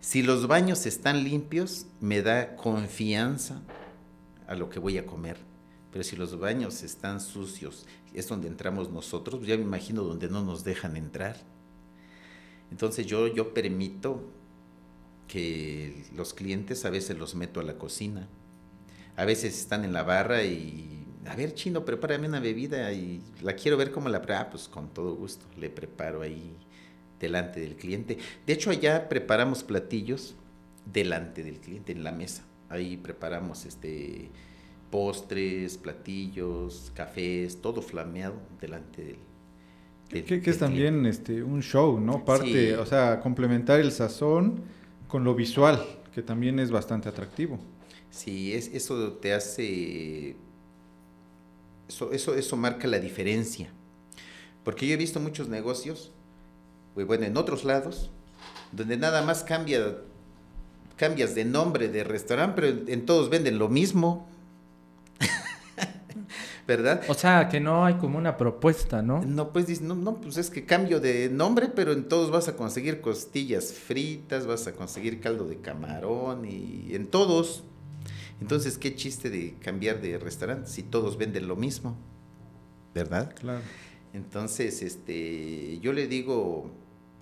Si 0.00 0.22
los 0.22 0.46
baños 0.46 0.86
están 0.86 1.22
limpios, 1.22 1.84
me 2.00 2.22
da 2.22 2.56
confianza 2.56 3.60
a 4.46 4.54
lo 4.54 4.70
que 4.70 4.78
voy 4.78 4.96
a 4.96 5.04
comer. 5.04 5.36
Pero 5.92 6.02
si 6.02 6.16
los 6.16 6.38
baños 6.38 6.82
están 6.82 7.20
sucios, 7.20 7.86
es 8.14 8.28
donde 8.28 8.48
entramos 8.48 8.90
nosotros, 8.90 9.46
ya 9.46 9.56
me 9.56 9.62
imagino 9.62 10.02
donde 10.02 10.28
no 10.28 10.42
nos 10.42 10.64
dejan 10.64 10.96
entrar. 10.96 11.36
Entonces 12.70 13.06
yo, 13.06 13.26
yo 13.26 13.54
permito 13.54 14.22
que 15.26 16.04
los 16.14 16.34
clientes 16.34 16.84
a 16.84 16.90
veces 16.90 17.16
los 17.16 17.34
meto 17.34 17.60
a 17.60 17.62
la 17.62 17.78
cocina. 17.78 18.28
A 19.16 19.24
veces 19.24 19.58
están 19.58 19.84
en 19.84 19.92
la 19.92 20.02
barra 20.02 20.44
y, 20.44 21.06
a 21.26 21.36
ver, 21.36 21.54
chino, 21.54 21.84
prepárame 21.84 22.28
una 22.28 22.40
bebida 22.40 22.92
y 22.92 23.22
la 23.42 23.54
quiero 23.54 23.76
ver 23.76 23.90
cómo 23.90 24.08
la 24.08 24.22
prepara. 24.22 24.40
Ah, 24.40 24.50
pues 24.50 24.68
con 24.68 24.92
todo 24.92 25.14
gusto, 25.14 25.44
le 25.56 25.70
preparo 25.70 26.22
ahí 26.22 26.56
delante 27.20 27.60
del 27.60 27.76
cliente. 27.76 28.18
De 28.46 28.52
hecho, 28.52 28.70
allá 28.70 29.08
preparamos 29.08 29.62
platillos 29.64 30.34
delante 30.84 31.42
del 31.42 31.60
cliente, 31.60 31.92
en 31.92 32.04
la 32.04 32.12
mesa. 32.12 32.44
Ahí 32.68 32.96
preparamos 32.96 33.64
este 33.64 34.30
postres, 34.90 35.76
platillos, 35.78 36.92
cafés, 36.94 37.60
todo 37.60 37.82
flameado 37.82 38.34
delante 38.60 39.02
del, 39.02 40.24
que, 40.24 40.42
es 40.44 40.58
también 40.58 41.04
este 41.04 41.42
un 41.42 41.62
show, 41.62 42.00
¿no? 42.00 42.24
Parte, 42.24 42.76
o 42.76 42.86
sea, 42.86 43.20
complementar 43.20 43.78
el 43.80 43.92
sazón 43.92 44.62
con 45.06 45.22
lo 45.24 45.34
visual, 45.34 45.84
que 46.14 46.22
también 46.22 46.58
es 46.58 46.70
bastante 46.70 47.08
atractivo. 47.08 47.58
Sí, 48.10 48.54
es, 48.54 48.68
eso 48.68 49.12
te 49.12 49.34
hace, 49.34 50.36
eso, 51.88 52.12
eso, 52.12 52.34
eso 52.34 52.56
marca 52.56 52.88
la 52.88 52.98
diferencia. 52.98 53.68
Porque 54.64 54.86
yo 54.86 54.94
he 54.94 54.96
visto 54.96 55.20
muchos 55.20 55.48
negocios, 55.48 56.10
bueno, 56.94 57.24
en 57.26 57.36
otros 57.36 57.64
lados, 57.64 58.10
donde 58.72 58.96
nada 58.96 59.22
más 59.22 59.44
cambia, 59.44 59.98
cambias 60.96 61.34
de 61.34 61.44
nombre 61.44 61.88
de 61.88 62.04
restaurante, 62.04 62.60
pero 62.60 62.90
en 62.90 63.06
todos 63.06 63.30
venden 63.30 63.58
lo 63.58 63.68
mismo. 63.68 64.28
¿Verdad? 66.68 67.00
O 67.08 67.14
sea, 67.14 67.48
que 67.48 67.60
no 67.60 67.86
hay 67.86 67.94
como 67.94 68.18
una 68.18 68.36
propuesta, 68.36 69.00
¿no? 69.00 69.24
No, 69.24 69.54
pues 69.54 69.80
no, 69.80 69.94
no, 69.94 70.20
pues 70.20 70.36
es 70.36 70.50
que 70.50 70.66
cambio 70.66 71.00
de 71.00 71.30
nombre, 71.30 71.68
pero 71.74 71.92
en 71.92 72.06
todos 72.06 72.30
vas 72.30 72.46
a 72.46 72.56
conseguir 72.56 73.00
costillas 73.00 73.72
fritas, 73.72 74.46
vas 74.46 74.66
a 74.66 74.74
conseguir 74.74 75.18
caldo 75.18 75.46
de 75.48 75.56
camarón 75.56 76.44
y 76.44 76.94
en 76.94 77.06
todos. 77.06 77.64
Entonces, 78.42 78.76
qué 78.76 78.94
chiste 78.94 79.30
de 79.30 79.54
cambiar 79.54 80.02
de 80.02 80.18
restaurante 80.18 80.68
si 80.68 80.82
todos 80.82 81.16
venden 81.16 81.48
lo 81.48 81.56
mismo, 81.56 81.96
¿verdad? 82.94 83.34
Claro. 83.34 83.62
Entonces, 84.12 84.82
este, 84.82 85.78
yo 85.80 85.94
le 85.94 86.06
digo, 86.06 86.70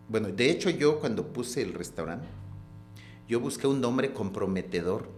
bueno, 0.08 0.28
de 0.28 0.50
hecho 0.50 0.70
yo 0.70 0.98
cuando 0.98 1.32
puse 1.32 1.62
el 1.62 1.72
restaurante, 1.72 2.26
yo 3.28 3.38
busqué 3.38 3.68
un 3.68 3.80
nombre 3.80 4.12
comprometedor, 4.12 5.08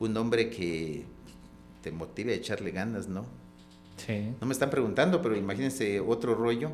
un 0.00 0.12
nombre 0.12 0.50
que 0.50 1.06
te 1.86 1.92
motive 1.92 2.32
a 2.32 2.34
echarle 2.34 2.72
ganas, 2.72 3.06
¿no? 3.06 3.24
Sí. 3.96 4.34
No 4.40 4.46
me 4.48 4.52
están 4.52 4.70
preguntando, 4.70 5.22
pero 5.22 5.36
imagínense 5.36 6.00
otro 6.00 6.34
rollo. 6.34 6.72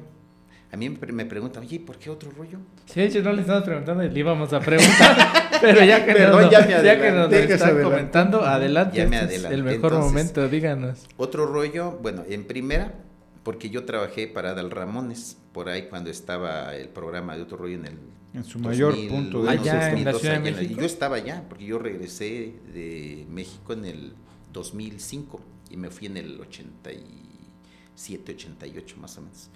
A 0.72 0.79
mí 0.79 0.88
me 0.88 1.27
preguntan, 1.27 1.64
oye, 1.64 1.81
¿por 1.81 1.98
qué 1.98 2.09
otro 2.09 2.31
rollo? 2.31 2.61
Sí, 2.87 3.01
de 3.01 3.07
hecho 3.09 3.22
no 3.22 3.35
le 3.35 3.42
estamos 3.42 3.62
preguntando, 3.62 4.03
le 4.03 4.18
íbamos 4.18 4.51
a 4.55 4.61
preguntar, 4.61 5.51
pero 5.61 5.85
ya 5.85 6.07
que, 6.07 6.14
nos, 6.14 6.51
ya, 6.51 6.66
que 6.98 7.11
nos 7.11 7.31
están 7.31 7.83
comentando, 7.83 8.40
adelante, 8.40 8.96
ya 8.96 9.07
me 9.07 9.20
este 9.20 9.35
es 9.35 9.44
el 9.44 9.62
mejor 9.62 9.98
momento, 9.98 10.48
díganos. 10.48 11.07
Otro 11.18 11.44
rollo, 11.44 11.98
bueno, 12.01 12.25
en 12.27 12.46
primera, 12.46 12.94
porque 13.42 13.68
yo 13.68 13.85
trabajé 13.85 14.29
para 14.29 14.53
Adal 14.53 14.70
Ramones, 14.70 15.37
por 15.53 15.68
ahí 15.68 15.88
cuando 15.90 16.09
estaba 16.09 16.75
el 16.75 16.88
programa 16.88 17.37
de 17.37 17.42
Otro 17.42 17.59
Rollo 17.59 17.75
en 17.75 17.85
el... 17.85 17.98
En 18.33 18.44
su 18.44 18.59
mayor 18.59 18.94
punto 19.09 19.42
de... 19.42 19.51
Allá 19.51 19.90
en 19.90 20.07
la 20.07 20.14
Ciudad 20.14 20.40
de 20.40 20.53
México. 20.53 20.81
Yo 20.81 20.87
estaba 20.87 21.16
allá, 21.16 21.44
porque 21.51 21.66
yo 21.66 21.79
regresé 21.79 22.55
de 22.72 23.27
México 23.29 23.75
en 23.75 23.85
el 23.85 24.14
2005 24.53 25.41
y 25.71 25.77
me 25.77 25.91
fui 25.91 26.07
en 26.07 26.17
el 26.17 26.41
87, 26.41 28.33
88 28.33 28.97
más 28.99 29.19
o 29.19 29.23
menos. 29.23 29.49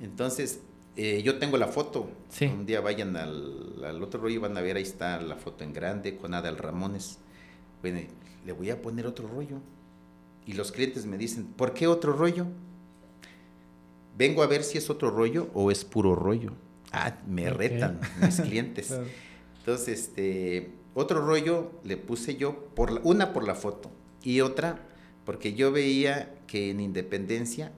Entonces, 0.00 0.60
eh, 0.96 1.22
yo 1.22 1.38
tengo 1.38 1.56
la 1.56 1.68
foto. 1.68 2.10
Un 2.40 2.66
día 2.66 2.80
vayan 2.80 3.16
al, 3.16 4.02
otro 4.02 4.20
rollo 4.20 4.34
y 4.34 4.38
van 4.38 4.56
a 4.56 4.60
ver, 4.60 4.76
ahí 4.76 4.82
está 4.82 5.20
la 5.20 5.36
foto 5.36 5.64
en 5.64 5.72
grande 5.72 6.16
con 6.16 6.34
Adal 6.34 6.58
Ramones. 6.58 7.18
Bueno, 7.80 8.00
le 8.44 8.52
voy 8.52 8.70
a 8.70 8.82
poner 8.82 9.06
otro 9.06 9.28
rollo. 9.28 9.58
Y 10.46 10.54
los 10.54 10.72
clientes 10.72 11.06
me 11.06 11.18
dicen, 11.18 11.46
¿por 11.46 11.74
qué 11.74 11.86
otro 11.86 12.12
rollo? 12.12 12.46
Vengo 14.16 14.42
a 14.42 14.46
ver 14.46 14.64
si 14.64 14.78
es 14.78 14.90
otro 14.90 15.10
rollo 15.10 15.50
o 15.54 15.70
es 15.70 15.84
puro 15.84 16.14
rollo. 16.14 16.52
Ah, 16.92 17.18
me 17.26 17.50
retan 17.50 18.00
mis 18.20 18.40
clientes. 18.40 18.92
Entonces, 19.58 20.00
este, 20.00 20.72
otro 21.00 21.24
rollo 21.24 21.72
le 21.84 21.96
puse 21.96 22.36
yo, 22.36 22.66
por 22.74 23.00
una 23.04 23.32
por 23.32 23.46
la 23.46 23.54
foto 23.54 23.90
y 24.22 24.40
otra 24.40 24.86
porque 25.24 25.54
yo 25.54 25.70
veía 25.72 26.34
que 26.46 26.70
en 26.70 26.80
Independencia 26.80 27.72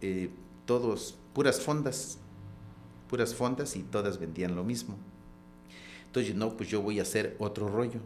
eh, 0.00 0.30
todos, 0.66 1.16
puras 1.32 1.60
fondas, 1.60 2.18
puras 3.08 3.34
fondas 3.34 3.76
y 3.76 3.82
todas 3.82 4.18
vendían 4.18 4.54
lo 4.54 4.64
mismo. 4.64 4.96
Entonces, 6.06 6.34
no, 6.34 6.56
pues 6.56 6.68
yo 6.68 6.82
voy 6.82 6.98
a 6.98 7.02
hacer 7.02 7.36
otro 7.38 7.68
rollo. 7.68 8.00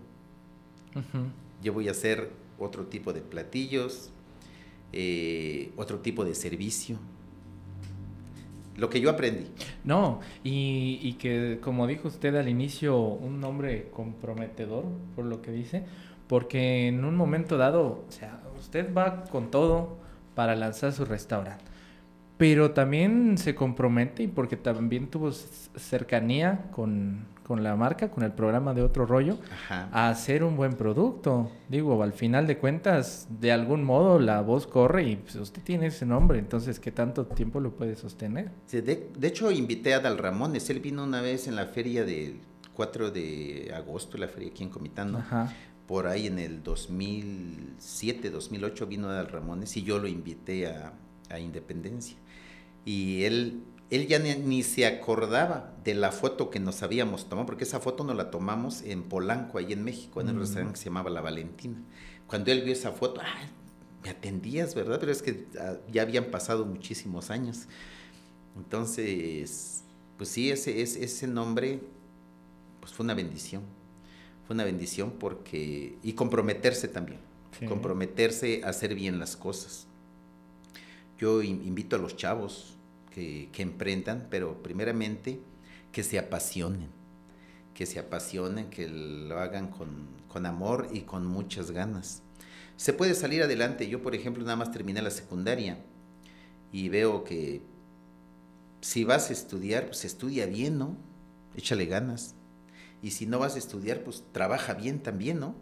Yo 1.63 1.73
voy 1.73 1.89
a 1.89 1.91
hacer 1.93 2.31
otro 2.59 2.87
tipo 2.87 3.13
de 3.13 3.21
platillos, 3.21 4.11
eh, 4.93 5.73
otro 5.77 5.99
tipo 5.99 6.25
de 6.25 6.35
servicio 6.35 6.99
lo 8.79 8.89
que 8.89 9.01
yo 9.01 9.11
aprendí. 9.11 9.47
No, 9.85 10.21
y, 10.45 10.99
y, 11.03 11.15
que 11.15 11.59
como 11.61 11.87
dijo 11.87 12.09
usted 12.09 12.35
al 12.37 12.49
inicio, 12.49 12.99
un 12.99 13.41
nombre 13.41 13.91
comprometedor, 13.93 14.85
por 15.15 15.27
lo 15.27 15.43
que 15.43 15.51
dice, 15.51 15.85
porque 16.29 16.89
en 16.89 17.05
un 17.05 17.17
momento 17.17 17.57
dado, 17.57 18.05
o 18.09 18.13
sea, 18.13 18.41
usted 18.59 18.95
va 18.95 19.25
con 19.25 19.51
todo 19.51 19.99
para 20.35 20.55
lanzar 20.55 20.93
su 20.93 21.05
restaurante, 21.05 21.65
pero 22.39 22.71
también 22.71 23.37
se 23.37 23.57
compromete 23.57 24.23
y 24.23 24.29
porque 24.29 24.57
también 24.57 25.09
tuvo 25.09 25.33
cercanía 25.33 26.71
con, 26.71 27.27
con 27.43 27.65
la 27.65 27.75
marca, 27.75 28.13
con 28.13 28.23
el 28.23 28.33
programa 28.33 28.75
de 28.75 28.83
otro 28.83 29.07
rollo, 29.07 29.39
a 29.69 30.09
hacer 30.09 30.45
un 30.45 30.57
buen 30.57 30.75
producto. 30.75 31.51
Digo, 31.69 32.01
al 32.01 32.13
final 32.13 32.47
de 32.47 32.57
cuentas, 32.57 33.27
de 33.41 33.51
algún 33.51 33.83
modo 33.83 34.21
la 34.21 34.41
voz 34.41 34.69
corre 34.69 35.03
y 35.03 35.17
pues, 35.17 35.35
usted 35.35 35.63
tiene 35.63 35.87
ese 35.87 36.07
nombre, 36.07 36.39
entonces, 36.39 36.79
¿qué 36.79 36.93
tanto 36.93 37.27
tiempo 37.27 37.59
lo 37.59 37.73
puede 37.73 37.97
sostener? 37.97 38.53
de, 38.71 39.09
hecho, 39.23 39.51
invité 39.51 39.95
a 39.95 40.01
Dal 40.01 40.17
Ramones, 40.17 40.71
él 40.71 40.79
vino 40.79 41.03
una 41.03 41.21
vez 41.21 41.49
en 41.49 41.57
la 41.57 41.67
feria 41.67 42.05
del 42.05 42.39
4 42.75 43.11
de 43.11 43.73
agosto, 43.75 44.17
la 44.17 44.29
feria 44.29 44.51
aquí 44.51 44.63
en 44.63 44.71
Comitán, 44.71 45.25
por 45.89 46.07
ahí 46.07 46.29
en 46.29 46.39
el 46.39 46.63
2007, 46.63 48.31
2008 48.31 48.87
vino 48.87 49.09
Dal 49.09 49.27
Ramones 49.27 49.77
y 49.77 49.83
yo 49.83 49.99
lo 49.99 50.07
invité 50.07 50.69
a, 50.69 50.93
a 51.31 51.41
Independencia. 51.41 52.17
Y 52.89 53.25
él 53.25 53.63
él 53.91 54.07
ya 54.07 54.19
ni, 54.19 54.63
se 54.63 54.87
acordaba 54.87 55.73
de 55.83 55.95
la 55.95 56.13
foto 56.13 56.51
que 56.51 56.61
nos 56.61 56.83
habíamos 56.83 57.29
tomado, 57.29 57.47
porque 57.47 57.65
esa 57.65 57.81
foto 57.81 58.05
nos 58.05 58.17
la 58.17 58.31
tomamos 58.31 58.83
en 58.83 59.03
Polanco, 59.03 59.57
ahí 59.59 59.73
en 59.73 59.83
México, 59.83 60.21
en 60.21 60.29
el 60.29 60.39
restaurante 60.39 60.75
que 60.75 60.79
se 60.79 60.85
llamaba 60.87 61.09
La 61.09 61.23
Valentina. 61.23 61.77
Cuando 62.27 62.53
él 62.53 62.63
vio 62.63 62.75
esa 62.75 62.93
foto, 62.93 63.23
ah, 63.25 63.49
me 64.03 64.11
atendías, 64.11 64.75
¿verdad? 64.75 64.99
Pero 65.01 65.11
es 65.11 65.23
que 65.23 65.47
ah, 65.59 65.77
ya 65.91 66.03
habían 66.03 66.27
pasado 66.27 66.67
muchísimos 66.67 67.31
años. 67.31 67.67
Entonces, 68.57 69.85
pues 70.19 70.29
sí, 70.29 70.51
ese, 70.51 70.83
ese, 70.83 71.03
ese 71.03 71.27
nombre, 71.27 71.81
pues 72.81 72.93
fue 72.93 73.05
una 73.05 73.15
bendición. 73.15 73.63
Fue 74.47 74.53
una 74.53 74.65
bendición 74.65 75.13
porque, 75.19 75.97
y 76.03 76.13
comprometerse 76.13 76.89
también, 76.89 77.21
comprometerse 77.67 78.61
a 78.65 78.69
hacer 78.69 78.95
bien 78.95 79.19
las 79.19 79.35
cosas. 79.35 79.87
Yo 81.19 81.43
invito 81.43 81.97
a 81.97 81.99
los 81.99 82.17
chavos, 82.17 82.78
que, 83.53 83.63
emprendan, 83.63 84.29
pero 84.31 84.63
primeramente 84.63 85.41
que 85.93 86.03
se 86.03 86.19
apasionen, 86.19 86.89
que 87.75 87.87
se 87.87 87.99
apasionen, 87.99 88.71
que 88.71 88.89
lo 88.89 89.39
hagan 89.39 89.69
con, 89.69 90.47
amor 90.47 90.89
y 90.93 91.01
con 91.01 91.27
muchas 91.27 91.73
ganas. 91.73 92.23
Se 92.77 92.93
puede 92.93 93.15
salir 93.15 93.43
adelante. 93.43 93.89
Yo, 93.89 94.03
por 94.03 94.15
ejemplo, 94.15 94.45
nada 94.45 94.55
más 94.55 94.71
terminé 94.71 95.03
la 95.03 95.11
secundaria 95.11 95.85
y 96.71 96.89
veo 96.89 97.25
que 97.25 97.63
si 98.81 99.03
vas 99.03 99.31
a 99.31 99.33
estudiar, 99.33 99.87
pues 99.87 100.05
estudia 100.05 100.47
bien, 100.47 100.79
¿no? 100.79 100.97
Échale 101.57 101.87
ganas. 101.87 102.37
Y 103.03 103.11
si 103.11 103.27
no 103.27 103.41
vas 103.41 103.57
a 103.57 103.59
estudiar, 103.59 104.05
pues 104.05 104.23
trabaja 104.31 104.75
bien 104.75 105.03
también, 105.03 105.41
¿no? 105.41 105.57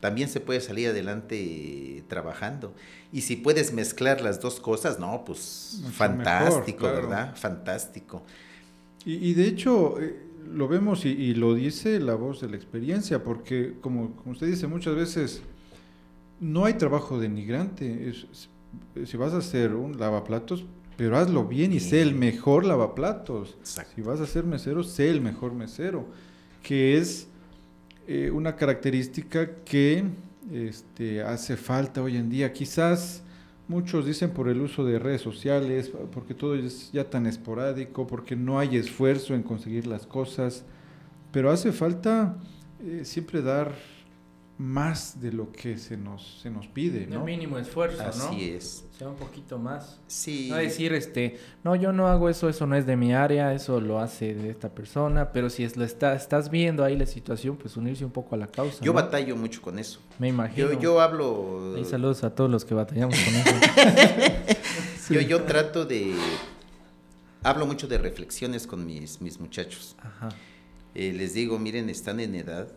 También 0.00 0.28
se 0.28 0.40
puede 0.40 0.60
salir 0.60 0.88
adelante 0.88 2.04
trabajando. 2.08 2.74
Y 3.12 3.20
si 3.20 3.36
puedes 3.36 3.72
mezclar 3.72 4.20
las 4.20 4.40
dos 4.40 4.58
cosas, 4.58 4.98
no, 4.98 5.24
pues 5.24 5.82
fantástico, 5.92 6.86
¿verdad? 6.86 7.36
Fantástico. 7.36 8.22
Y, 9.04 9.32
de 9.32 9.46
hecho, 9.46 10.00
eh, 10.00 10.14
lo 10.52 10.68
vemos 10.68 11.06
y, 11.06 11.34
lo 11.34 11.54
dice 11.54 12.00
la 12.00 12.14
voz 12.14 12.40
de 12.40 12.48
la 12.48 12.56
experiencia, 12.56 13.24
porque 13.24 13.74
como, 13.80 14.14
como 14.16 14.32
usted 14.32 14.46
dice, 14.46 14.66
muchas 14.66 14.94
veces 14.94 15.42
no 16.38 16.64
hay 16.64 16.74
trabajo 16.74 17.18
denigrante. 17.18 18.12
si 19.04 19.16
vas 19.16 19.32
a 19.32 19.38
hacer 19.38 19.74
un 19.74 19.98
lavaplatos, 19.98 20.64
pero 20.96 21.16
hazlo 21.16 21.46
bien 21.46 21.72
y 21.72 21.80
sé 21.80 22.02
el 22.02 22.14
mejor 22.14 22.66
lavaplatos. 22.66 23.56
Si 23.62 24.02
vas 24.02 24.20
a 24.20 24.26
ser 24.26 24.44
mesero, 24.44 24.82
sé 24.82 25.08
el 25.08 25.22
mejor 25.22 25.54
mesero, 25.54 26.06
que 26.62 26.98
es 26.98 27.29
eh, 28.12 28.28
una 28.28 28.56
característica 28.56 29.48
que 29.64 30.02
este, 30.52 31.22
hace 31.22 31.56
falta 31.56 32.02
hoy 32.02 32.16
en 32.16 32.28
día. 32.28 32.52
Quizás 32.52 33.22
muchos 33.68 34.04
dicen 34.04 34.30
por 34.30 34.48
el 34.48 34.60
uso 34.60 34.84
de 34.84 34.98
redes 34.98 35.20
sociales, 35.20 35.92
porque 36.12 36.34
todo 36.34 36.56
es 36.56 36.90
ya 36.90 37.08
tan 37.08 37.26
esporádico, 37.26 38.08
porque 38.08 38.34
no 38.34 38.58
hay 38.58 38.76
esfuerzo 38.76 39.36
en 39.36 39.44
conseguir 39.44 39.86
las 39.86 40.08
cosas, 40.08 40.64
pero 41.30 41.52
hace 41.52 41.70
falta 41.70 42.36
eh, 42.84 43.02
siempre 43.04 43.42
dar 43.42 43.76
más 44.60 45.18
de 45.22 45.32
lo 45.32 45.50
que 45.52 45.78
se 45.78 45.96
nos, 45.96 46.38
se 46.42 46.50
nos 46.50 46.66
pide, 46.68 47.06
¿no? 47.06 47.20
El 47.20 47.24
mínimo 47.24 47.58
esfuerzo, 47.58 48.02
Así 48.02 48.18
¿no? 48.18 48.24
Así 48.26 48.50
es. 48.50 48.84
sea, 48.98 49.08
un 49.08 49.16
poquito 49.16 49.58
más. 49.58 49.98
Sí. 50.06 50.48
No 50.50 50.56
decir, 50.56 50.92
este, 50.92 51.38
no, 51.64 51.76
yo 51.76 51.94
no 51.94 52.08
hago 52.08 52.28
eso, 52.28 52.46
eso 52.46 52.66
no 52.66 52.76
es 52.76 52.84
de 52.84 52.94
mi 52.94 53.14
área, 53.14 53.54
eso 53.54 53.80
lo 53.80 54.00
hace 54.00 54.34
de 54.34 54.50
esta 54.50 54.68
persona, 54.68 55.32
pero 55.32 55.48
si 55.48 55.64
es, 55.64 55.78
lo 55.78 55.84
está, 55.84 56.14
estás 56.14 56.50
viendo 56.50 56.84
ahí 56.84 56.94
la 56.94 57.06
situación, 57.06 57.56
pues 57.56 57.78
unirse 57.78 58.04
un 58.04 58.10
poco 58.10 58.34
a 58.34 58.38
la 58.38 58.48
causa. 58.48 58.84
Yo 58.84 58.92
batallo 58.92 59.34
mucho 59.34 59.62
con 59.62 59.78
eso. 59.78 59.98
Me 60.18 60.28
imagino. 60.28 60.72
Yo, 60.72 60.78
yo 60.78 61.00
hablo... 61.00 61.78
Y 61.78 61.86
saludos 61.86 62.22
a 62.22 62.34
todos 62.34 62.50
los 62.50 62.66
que 62.66 62.74
batallamos 62.74 63.16
con 63.18 63.34
eso. 63.34 63.54
yo, 65.14 65.22
yo 65.22 65.42
trato 65.44 65.86
de... 65.86 66.14
Hablo 67.42 67.64
mucho 67.64 67.88
de 67.88 67.96
reflexiones 67.96 68.66
con 68.66 68.84
mis, 68.84 69.22
mis 69.22 69.40
muchachos. 69.40 69.96
Ajá. 70.00 70.28
Eh, 70.94 71.14
les 71.14 71.32
digo, 71.32 71.58
miren, 71.58 71.88
están 71.88 72.20
en 72.20 72.34
edad 72.34 72.68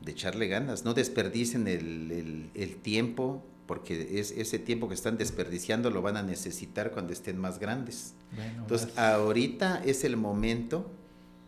de 0.00 0.12
echarle 0.12 0.48
ganas, 0.48 0.84
no 0.84 0.94
desperdicen 0.94 1.66
el, 1.68 2.50
el, 2.54 2.76
tiempo, 2.76 3.44
porque 3.66 4.18
es, 4.18 4.30
ese 4.30 4.58
tiempo 4.58 4.88
que 4.88 4.94
están 4.94 5.18
desperdiciando 5.18 5.90
lo 5.90 6.02
van 6.02 6.16
a 6.16 6.22
necesitar 6.22 6.92
cuando 6.92 7.12
estén 7.12 7.38
más 7.38 7.58
grandes. 7.58 8.14
Entonces, 8.56 8.96
ahorita 8.96 9.82
es 9.84 10.04
el 10.04 10.16
momento 10.16 10.90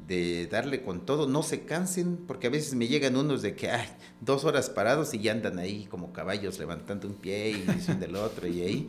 de 0.06 0.48
darle 0.48 0.82
con 0.82 1.06
todo, 1.06 1.28
no 1.28 1.44
se 1.44 1.62
cansen, 1.62 2.16
porque 2.26 2.48
a 2.48 2.50
veces 2.50 2.74
me 2.74 2.88
llegan 2.88 3.16
unos 3.16 3.42
de 3.42 3.54
que, 3.54 3.70
ay, 3.70 3.86
dos 4.20 4.44
horas 4.44 4.68
parados 4.68 5.14
y 5.14 5.20
ya 5.20 5.30
andan 5.30 5.58
ahí 5.60 5.86
como 5.86 6.12
caballos 6.12 6.58
levantando 6.58 7.06
un 7.06 7.14
pie 7.14 7.50
y 7.50 7.72
dicen 7.72 8.00
del 8.00 8.16
otro 8.16 8.48
y 8.48 8.60
ahí, 8.60 8.88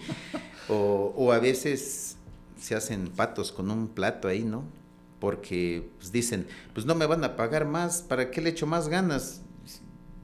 o, 0.68 1.14
o 1.16 1.32
a 1.32 1.38
veces 1.38 2.18
se 2.60 2.76
hacen 2.76 3.10
patos 3.10 3.52
con 3.52 3.70
un 3.70 3.90
plato 3.90 4.28
ahí, 4.28 4.44
¿no? 4.44 4.64
Porque 5.20 5.92
pues, 6.00 6.12
dicen, 6.12 6.48
pues 6.74 6.88
no 6.88 6.96
me 6.96 7.06
van 7.06 7.24
a 7.24 7.36
pagar 7.36 7.66
más, 7.66 8.02
¿para 8.02 8.32
qué 8.32 8.42
le 8.42 8.50
echo 8.50 8.66
más 8.66 8.88
ganas? 8.88 9.42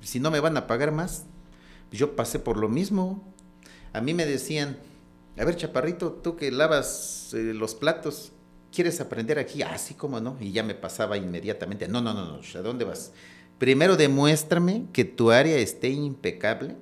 Si 0.02 0.20
no 0.20 0.32
me 0.32 0.40
van 0.40 0.58
a 0.58 0.68
pagar 0.68 0.92
más, 0.92 1.26
yo 1.92 2.16
pasé 2.16 2.40
por 2.40 2.58
lo 2.58 2.70
mismo. 2.70 3.24
A 3.94 4.02
mí 4.02 4.14
me 4.14 4.26
decían, 4.26 4.78
a 5.38 5.46
ver, 5.46 5.56
chaparrito, 5.56 6.12
tú 6.12 6.36
que 6.36 6.52
lavas 6.52 7.34
eh, 7.34 7.54
los 7.54 7.76
platos, 7.76 8.32
¿quieres 8.72 9.00
aprender 9.02 9.40
aquí? 9.40 9.62
Ah, 9.62 9.78
sí, 9.78 9.94
cómo 9.94 10.20
no. 10.20 10.38
Y 10.40 10.52
ya 10.52 10.64
me 10.64 10.76
pasaba 10.76 11.18
inmediatamente, 11.18 11.88
no, 11.88 12.02
no, 12.02 12.14
no, 12.14 12.26
no, 12.26 12.40
¿a 12.42 12.62
dónde 12.62 12.86
vas? 12.86 13.12
Primero 13.58 13.98
demuéstrame 13.98 14.86
que 14.94 15.06
tu 15.06 15.32
área 15.32 15.58
esté 15.58 15.90
impecable. 15.90 16.76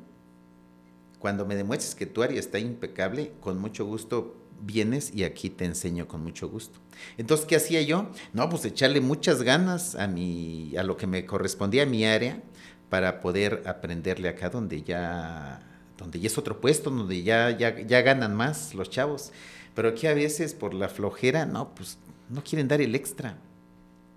Cuando 1.20 1.46
me 1.46 1.56
demuestres 1.56 1.96
que 1.96 2.06
tu 2.06 2.22
área 2.22 2.40
está 2.40 2.60
impecable, 2.60 3.32
con 3.40 3.58
mucho 3.58 3.86
gusto 3.86 4.36
vienes 4.62 5.14
y 5.14 5.24
aquí 5.24 5.50
te 5.50 5.66
enseño 5.66 6.08
con 6.08 6.22
mucho 6.22 6.50
gusto. 6.50 6.80
Entonces, 7.18 7.46
¿qué 7.46 7.56
hacía 7.56 7.82
yo? 7.82 8.10
No, 8.34 8.50
pues 8.50 8.66
echarle 8.66 9.02
muchas 9.02 9.42
ganas 9.42 9.96
a, 9.96 10.08
mi, 10.08 10.76
a 10.78 10.84
lo 10.84 10.98
que 10.98 11.08
me 11.08 11.26
correspondía 11.26 11.84
a 11.84 11.86
mi 11.86 12.06
área 12.06 12.42
para 12.90 13.22
poder 13.22 13.64
aprenderle 13.66 14.30
acá 14.30 14.50
donde 14.50 14.84
ya, 14.84 15.62
donde 15.98 16.20
ya 16.20 16.28
es 16.28 16.38
otro 16.38 16.60
puesto, 16.62 16.90
donde 16.90 17.24
ya, 17.24 17.52
ya, 17.52 17.80
ya 17.80 18.02
ganan 18.02 18.36
más 18.36 18.74
los 18.76 18.90
chavos. 18.90 19.32
Pero 19.74 19.90
aquí 19.90 20.08
a 20.08 20.14
veces 20.14 20.54
por 20.54 20.74
la 20.74 20.88
flojera, 20.88 21.46
no, 21.46 21.76
pues 21.76 21.98
no 22.30 22.44
quieren 22.44 22.68
dar 22.68 22.82
el 22.82 22.96
extra. 22.96 23.38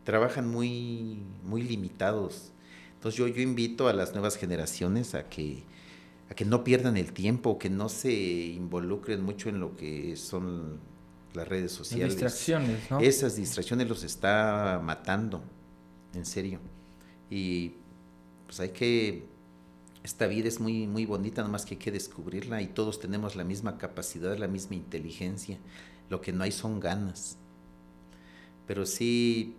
Trabajan 0.05 0.49
muy, 0.49 1.23
muy 1.45 1.63
limitados. 1.63 2.53
Entonces 2.95 3.19
yo, 3.19 3.27
yo 3.27 3.43
invito 3.43 3.89
a 3.89 3.93
las 3.93 4.13
nuevas 4.13 4.37
generaciones 4.37 5.15
a 5.15 5.29
que, 5.29 5.65
a 6.31 6.35
que 6.35 6.45
no 6.45 6.65
pierdan 6.65 6.97
el 6.97 7.13
tiempo, 7.13 7.59
que 7.59 7.71
no 7.71 7.89
se 7.89 8.13
involucren 8.13 9.23
mucho 9.23 9.49
en 9.49 9.61
lo 9.61 9.77
que 9.77 10.17
son 10.17 10.81
las 11.35 11.47
redes 11.47 11.73
sociales. 11.73 12.15
distracciones, 12.15 12.91
¿no? 12.91 13.01
Esas 13.01 13.37
distracciones 13.37 13.89
los 13.89 14.03
está 14.03 14.81
matando, 14.83 15.43
en 16.15 16.25
serio. 16.25 16.59
Y 17.31 17.75
pues 18.49 18.61
hay 18.61 18.71
que, 18.71 19.25
esta 20.03 20.27
vida 20.27 20.49
es 20.49 20.59
muy, 20.59 20.87
muy 20.87 21.05
bonita, 21.05 21.43
nomás 21.43 21.67
que 21.67 21.75
hay 21.75 21.79
que 21.79 21.93
descubrirla 21.93 22.63
y 22.63 22.69
todos 22.69 22.99
tenemos 22.99 23.37
la 23.37 23.45
misma 23.45 23.77
capacidad, 23.77 24.39
la 24.39 24.49
misma 24.49 24.75
inteligencia. 24.75 25.59
Lo 26.09 26.23
que 26.23 26.33
no 26.33 26.45
hay 26.45 26.51
son 26.51 26.81
ganas. 26.81 27.37
Pero 28.67 28.87
sí, 28.87 29.55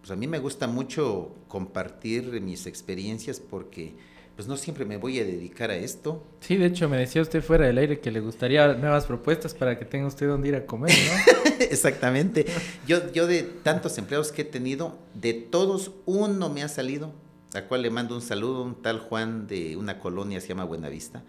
pues 0.00 0.10
a 0.10 0.16
mí 0.16 0.26
me 0.26 0.38
gusta 0.38 0.66
mucho 0.66 1.34
compartir 1.48 2.38
mis 2.42 2.66
experiencias 2.66 3.40
porque 3.40 3.94
pues 4.36 4.46
no 4.46 4.58
siempre 4.58 4.84
me 4.84 4.98
voy 4.98 5.18
a 5.18 5.24
dedicar 5.24 5.70
a 5.70 5.76
esto. 5.76 6.22
Sí, 6.40 6.56
de 6.56 6.66
hecho 6.66 6.86
me 6.90 6.98
decía 6.98 7.22
usted 7.22 7.42
fuera 7.42 7.66
del 7.66 7.78
aire 7.78 8.00
que 8.00 8.10
le 8.10 8.20
gustaría 8.20 8.74
nuevas 8.74 9.06
propuestas 9.06 9.54
para 9.54 9.78
que 9.78 9.86
tenga 9.86 10.06
usted 10.06 10.28
donde 10.28 10.48
ir 10.48 10.54
a 10.54 10.66
comer, 10.66 10.92
¿no? 10.92 11.42
Exactamente. 11.60 12.44
Yo, 12.86 13.10
yo 13.12 13.26
de 13.26 13.42
tantos 13.42 13.96
empleados 13.96 14.32
que 14.32 14.42
he 14.42 14.44
tenido, 14.44 14.98
de 15.14 15.32
todos 15.32 15.92
uno 16.04 16.50
me 16.50 16.62
ha 16.62 16.68
salido 16.68 17.14
a 17.54 17.62
cual 17.62 17.82
le 17.82 17.90
mando 17.90 18.14
un 18.14 18.22
saludo, 18.22 18.62
un 18.62 18.80
tal 18.80 19.00
Juan 19.00 19.46
de 19.46 19.76
una 19.76 19.98
colonia, 19.98 20.40
se 20.40 20.48
llama 20.48 20.64
Buenavista. 20.64 21.22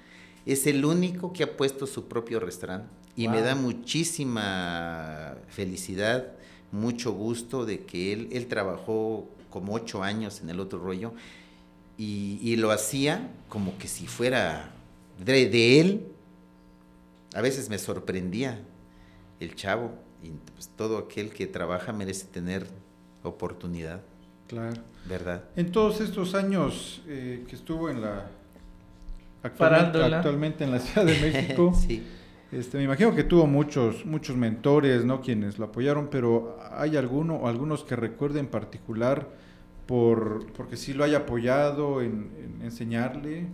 Es 0.46 0.68
el 0.68 0.86
único 0.86 1.34
que 1.34 1.44
ha 1.44 1.58
puesto 1.58 1.88
su 1.88 2.08
propio 2.08 2.40
restaurante 2.40 2.90
y 3.16 3.28
me 3.28 3.42
da 3.42 3.56
muchísima 3.56 5.36
felicidad, 5.50 6.34
mucho 6.72 7.12
gusto 7.12 7.66
de 7.66 7.86
que 7.86 8.14
él, 8.14 8.30
él 8.32 8.48
trabajó 8.48 9.28
como 9.50 9.74
ocho 9.74 10.02
años 10.02 10.42
en 10.42 10.50
el 10.50 10.60
otro 10.60 10.80
rollo 10.80 11.14
y, 11.98 12.56
lo 12.56 12.72
hacía 12.72 13.30
como 13.48 13.78
que 13.78 13.88
si 13.88 14.08
fuera 14.08 14.72
de, 15.24 15.48
de, 15.48 15.80
él. 15.80 16.08
A 17.36 17.42
veces 17.42 17.70
me 17.70 17.78
sorprendía 17.78 18.60
el 19.40 19.56
chavo 19.56 19.92
y 20.24 20.30
pues, 20.54 20.70
todo 20.76 20.98
aquel 20.98 21.30
que 21.30 21.46
trabaja 21.46 21.94
merece 21.94 22.26
tener 22.26 22.66
oportunidad. 23.22 24.02
Claro. 24.52 24.82
¿Verdad? 25.08 25.46
En 25.56 25.72
todos 25.72 26.02
estos 26.02 26.36
años 26.36 27.02
eh, 27.08 27.46
que 27.48 27.56
estuvo 27.56 27.90
en 27.90 28.02
la... 28.02 28.30
Actualmente, 29.44 30.04
actualmente, 30.04 30.64
en 30.66 30.72
la 30.72 30.80
Ciudad 30.80 31.06
de 31.06 31.18
México, 31.20 31.74
este, 32.52 32.78
me 32.78 32.84
imagino 32.84 33.16
que 33.16 33.24
tuvo 33.24 33.48
muchos, 33.48 34.06
muchos 34.06 34.36
mentores, 34.36 35.06
¿no? 35.06 35.22
Quienes 35.22 35.58
lo 35.58 35.66
apoyaron, 35.66 36.10
pero 36.12 36.60
¿hay 36.70 36.98
alguno 36.98 37.38
o 37.38 37.48
algunos 37.48 37.86
que 37.86 37.96
recuerde 37.96 38.42
en 38.42 38.48
particular 38.48 39.30
por, 39.88 40.52
porque 40.52 40.76
sí 40.76 40.94
lo 40.94 41.06
haya 41.06 41.20
apoyado 41.20 42.02
en, 42.02 42.60
enseñarle? 42.62 43.48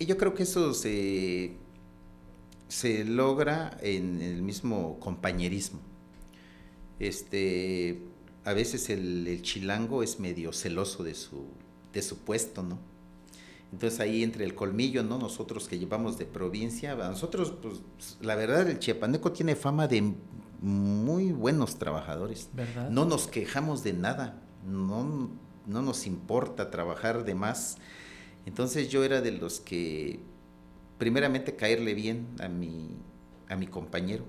Y 0.00 0.06
yo 0.06 0.18
creo 0.18 0.34
que 0.34 0.42
eso 0.42 0.74
se, 0.74 1.52
se 2.66 3.04
logra 3.04 3.78
en 3.80 4.20
el 4.20 4.42
mismo 4.42 4.98
compañerismo. 4.98 5.78
Este, 6.98 8.02
a 8.46 8.52
veces 8.52 8.88
el, 8.90 9.40
chilango 9.42 10.04
es 10.04 10.20
medio 10.20 10.52
celoso 10.52 11.02
de 11.02 11.14
su, 11.14 11.48
de 11.92 12.00
su 12.00 12.18
puesto, 12.18 12.62
¿no? 12.62 12.78
Entonces 13.72 13.98
ahí 13.98 14.22
entre 14.22 14.44
el 14.44 14.54
colmillo, 14.54 15.02
¿no? 15.02 15.18
Nosotros 15.18 15.66
que 15.66 15.80
llevamos 15.80 16.16
de 16.16 16.26
provincia, 16.26 16.94
nosotros, 16.94 17.52
pues, 17.60 17.82
la 18.20 18.36
verdad, 18.36 18.70
el 18.70 18.78
chiapaneco 18.78 19.32
tiene 19.32 19.56
fama 19.56 19.88
de 19.88 20.14
muy 20.60 21.32
buenos 21.32 21.76
trabajadores. 21.76 22.48
¿verdad? 22.52 22.88
No 22.88 23.04
nos 23.04 23.26
quejamos 23.26 23.82
de 23.82 23.94
nada, 23.94 24.40
no, 24.64 25.28
no 25.66 25.82
nos 25.82 26.06
importa 26.06 26.70
trabajar 26.70 27.24
de 27.24 27.34
más. 27.34 27.78
Entonces 28.46 28.88
yo 28.88 29.02
era 29.02 29.22
de 29.22 29.32
los 29.32 29.58
que, 29.58 30.20
primeramente, 30.98 31.56
caerle 31.56 31.94
bien 31.94 32.28
a 32.38 32.46
mi, 32.46 32.90
a 33.48 33.56
mi 33.56 33.66
compañero, 33.66 34.24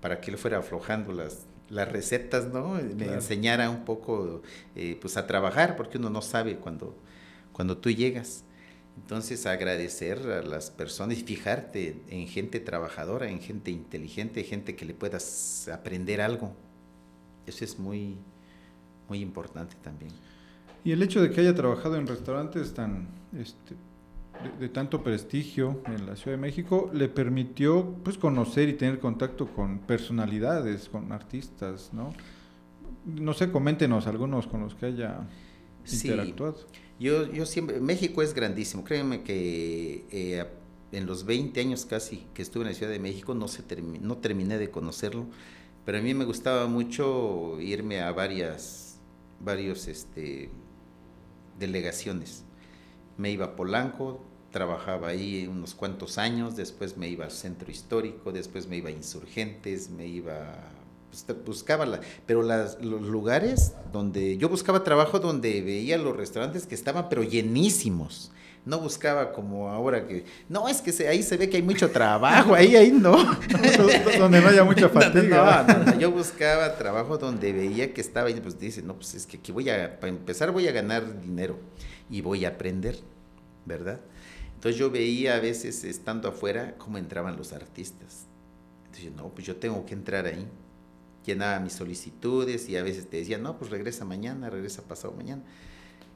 para 0.00 0.20
que 0.20 0.30
él 0.30 0.38
fuera 0.38 0.58
aflojando 0.58 1.12
las, 1.12 1.46
las 1.68 1.90
recetas, 1.90 2.46
¿no? 2.52 2.74
Me 2.74 3.06
enseñara 3.06 3.70
un 3.70 3.84
poco, 3.84 4.42
eh, 4.74 4.98
pues 5.00 5.16
a 5.16 5.26
trabajar, 5.26 5.76
porque 5.76 5.98
uno 5.98 6.10
no 6.10 6.22
sabe 6.22 6.56
cuando, 6.56 6.96
cuando 7.52 7.78
tú 7.78 7.90
llegas. 7.90 8.44
Entonces 8.96 9.44
agradecer 9.44 10.18
a 10.30 10.42
las 10.42 10.70
personas 10.70 11.18
y 11.18 11.22
fijarte 11.22 12.00
en 12.08 12.28
gente 12.28 12.60
trabajadora, 12.60 13.28
en 13.28 13.40
gente 13.40 13.70
inteligente, 13.70 14.42
gente 14.42 14.74
que 14.74 14.86
le 14.86 14.94
puedas 14.94 15.68
aprender 15.68 16.20
algo. 16.20 16.52
Eso 17.46 17.64
es 17.64 17.78
muy, 17.78 18.16
muy 19.08 19.20
importante 19.20 19.76
también. 19.82 20.12
Y 20.82 20.92
el 20.92 21.02
hecho 21.02 21.20
de 21.20 21.30
que 21.30 21.40
haya 21.40 21.54
trabajado 21.54 21.96
en 21.96 22.06
restaurantes 22.06 22.72
tan 22.72 23.08
este, 23.38 23.74
de, 24.58 24.68
tanto 24.68 25.02
prestigio 25.02 25.80
en 25.86 26.06
la 26.06 26.16
Ciudad 26.16 26.36
de 26.36 26.40
México 26.40 26.90
le 26.92 27.08
permitió 27.08 27.94
pues 28.04 28.18
conocer 28.18 28.68
y 28.68 28.74
tener 28.74 28.98
contacto 28.98 29.46
con 29.46 29.80
personalidades, 29.80 30.88
con 30.88 31.12
artistas, 31.12 31.90
¿no? 31.92 32.12
No 33.04 33.34
sé, 33.34 33.50
coméntenos 33.50 34.06
algunos 34.06 34.46
con 34.46 34.60
los 34.60 34.74
que 34.74 34.86
haya 34.86 35.26
interactuado. 35.90 36.56
Yo, 36.98 37.30
yo 37.30 37.46
siempre, 37.46 37.80
México 37.80 38.22
es 38.22 38.34
grandísimo, 38.34 38.82
créeme 38.82 39.22
que 39.22 40.06
eh, 40.10 40.46
en 40.92 41.06
los 41.06 41.24
20 41.24 41.60
años 41.60 41.84
casi 41.84 42.26
que 42.32 42.42
estuve 42.42 42.62
en 42.62 42.70
la 42.70 42.74
Ciudad 42.74 42.90
de 42.90 42.98
México, 42.98 43.34
no, 43.34 43.48
se 43.48 43.62
no 44.00 44.16
terminé 44.16 44.58
de 44.58 44.70
conocerlo, 44.70 45.26
pero 45.84 45.98
a 45.98 46.00
mí 46.00 46.14
me 46.14 46.24
gustaba 46.24 46.66
mucho 46.66 47.60
irme 47.60 48.00
a 48.00 48.12
varias, 48.12 48.98
varios, 49.40 49.88
este, 49.88 50.50
delegaciones. 51.58 52.45
Me 53.16 53.30
iba 53.30 53.46
a 53.46 53.56
Polanco, 53.56 54.20
trabajaba 54.50 55.08
ahí 55.08 55.46
unos 55.46 55.74
cuantos 55.74 56.18
años, 56.18 56.56
después 56.56 56.96
me 56.96 57.08
iba 57.08 57.24
al 57.24 57.30
centro 57.30 57.70
histórico, 57.70 58.32
después 58.32 58.66
me 58.66 58.76
iba 58.78 58.88
a 58.88 58.92
Insurgentes, 58.92 59.90
me 59.90 60.06
iba, 60.06 60.54
pues, 61.10 61.26
buscaba, 61.44 61.84
la, 61.84 62.00
pero 62.26 62.42
las, 62.42 62.82
los 62.82 63.02
lugares 63.02 63.74
donde, 63.92 64.38
yo 64.38 64.48
buscaba 64.48 64.82
trabajo 64.82 65.18
donde 65.18 65.60
veía 65.60 65.98
los 65.98 66.16
restaurantes 66.16 66.66
que 66.66 66.74
estaban 66.74 67.08
pero 67.08 67.22
llenísimos, 67.22 68.32
no 68.64 68.80
buscaba 68.80 69.32
como 69.32 69.68
ahora 69.68 70.08
que, 70.08 70.24
no, 70.48 70.68
es 70.68 70.80
que 70.80 71.06
ahí 71.06 71.22
se 71.22 71.36
ve 71.36 71.48
que 71.48 71.58
hay 71.58 71.62
mucho 71.62 71.90
trabajo, 71.90 72.54
ahí, 72.54 72.74
ahí 72.74 72.90
no. 72.90 73.12
donde 74.18 74.40
no 74.40 74.48
haya 74.48 74.64
mucha 74.64 74.88
fatiga. 74.90 75.84
No, 75.86 75.98
yo 75.98 76.10
buscaba 76.10 76.76
trabajo 76.76 77.16
donde 77.16 77.52
veía 77.52 77.94
que 77.94 78.00
estaba 78.00 78.28
y 78.28 78.34
pues 78.34 78.58
dice, 78.58 78.82
no, 78.82 78.94
pues 78.94 79.14
es 79.14 79.26
que 79.26 79.36
aquí 79.36 79.52
voy 79.52 79.70
a, 79.70 80.00
para 80.00 80.08
empezar 80.08 80.50
voy 80.50 80.66
a 80.66 80.72
ganar 80.72 81.20
dinero 81.20 81.56
y 82.10 82.20
voy 82.20 82.44
a 82.44 82.50
aprender, 82.50 82.98
¿verdad? 83.64 84.00
Entonces 84.54 84.78
yo 84.78 84.90
veía 84.90 85.36
a 85.36 85.40
veces 85.40 85.84
estando 85.84 86.28
afuera 86.28 86.74
cómo 86.78 86.98
entraban 86.98 87.36
los 87.36 87.52
artistas. 87.52 88.26
Entonces, 88.86 89.12
no, 89.12 89.28
pues 89.28 89.46
yo 89.46 89.56
tengo 89.56 89.84
que 89.84 89.94
entrar 89.94 90.26
ahí. 90.26 90.46
Llenaba 91.24 91.60
mis 91.60 91.74
solicitudes 91.74 92.68
y 92.68 92.76
a 92.76 92.82
veces 92.82 93.08
te 93.08 93.18
decía, 93.18 93.38
no, 93.38 93.58
pues 93.58 93.70
regresa 93.70 94.04
mañana, 94.04 94.48
regresa 94.48 94.82
pasado 94.82 95.12
mañana. 95.14 95.42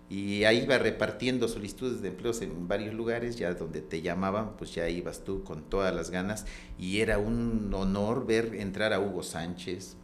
Y 0.08 0.44
ahí 0.44 0.62
iba 0.64 0.76
repartiendo 0.78 1.46
solicitudes 1.46 2.02
de 2.02 2.08
empleos 2.08 2.42
en 2.42 2.66
varios 2.66 2.94
lugares, 2.94 3.36
ya 3.36 3.54
donde 3.54 3.80
te 3.80 4.02
llamaban, 4.02 4.56
pues 4.56 4.74
ya 4.74 4.88
ibas 4.88 5.22
tú 5.22 5.44
con 5.44 5.62
todas 5.62 5.94
las 5.94 6.10
ganas. 6.10 6.46
Y 6.78 7.00
era 7.00 7.18
un 7.18 7.72
honor 7.72 8.26
ver 8.26 8.56
entrar 8.56 8.92
a 8.92 8.98
Hugo 8.98 9.22
Sánchez, 9.22 9.96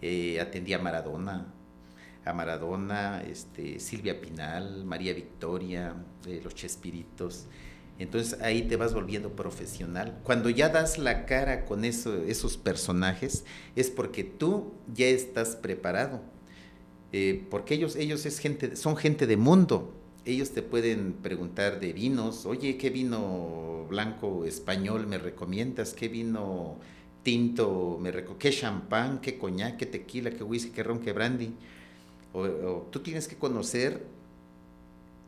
eh, 0.00 0.40
atendía 0.40 0.76
a 0.76 0.82
Maradona, 0.82 1.52
a 2.26 2.32
Maradona, 2.32 3.22
este, 3.22 3.80
Silvia 3.80 4.20
Pinal, 4.20 4.84
María 4.84 5.14
Victoria, 5.14 5.94
eh, 6.26 6.40
los 6.44 6.54
Chespiritos. 6.54 7.46
Entonces 7.98 8.38
ahí 8.42 8.62
te 8.62 8.76
vas 8.76 8.92
volviendo 8.92 9.34
profesional. 9.34 10.18
Cuando 10.22 10.50
ya 10.50 10.68
das 10.68 10.98
la 10.98 11.24
cara 11.24 11.64
con 11.64 11.84
eso, 11.84 12.14
esos 12.24 12.58
personajes, 12.58 13.44
es 13.74 13.90
porque 13.90 14.22
tú 14.24 14.74
ya 14.92 15.06
estás 15.06 15.56
preparado 15.56 16.20
eh, 17.12 17.46
porque 17.50 17.74
ellos, 17.74 17.96
ellos 17.96 18.26
es 18.26 18.38
gente, 18.38 18.76
son 18.76 18.96
gente 18.96 19.26
de 19.26 19.36
mundo. 19.36 19.94
Ellos 20.24 20.50
te 20.50 20.62
pueden 20.62 21.14
preguntar 21.14 21.80
de 21.80 21.92
vinos, 21.92 22.46
oye, 22.46 22.76
¿qué 22.76 22.90
vino 22.90 23.86
blanco 23.88 24.44
español 24.44 25.06
me 25.06 25.18
recomiendas? 25.18 25.94
¿Qué 25.94 26.08
vino 26.08 26.78
tinto 27.22 27.98
me 28.00 28.10
recomiendas? 28.10 28.42
¿Qué 28.42 28.50
champán? 28.50 29.20
¿Qué 29.20 29.38
coñac? 29.38 29.76
¿Qué 29.76 29.86
tequila? 29.86 30.30
¿Qué 30.30 30.42
whisky? 30.42 30.72
¿Qué 30.72 30.82
ron? 30.82 30.98
¿Qué 31.00 31.12
brandy? 31.12 31.54
O, 32.38 32.88
tú 32.90 33.00
tienes 33.00 33.28
que 33.28 33.36
conocer 33.36 34.04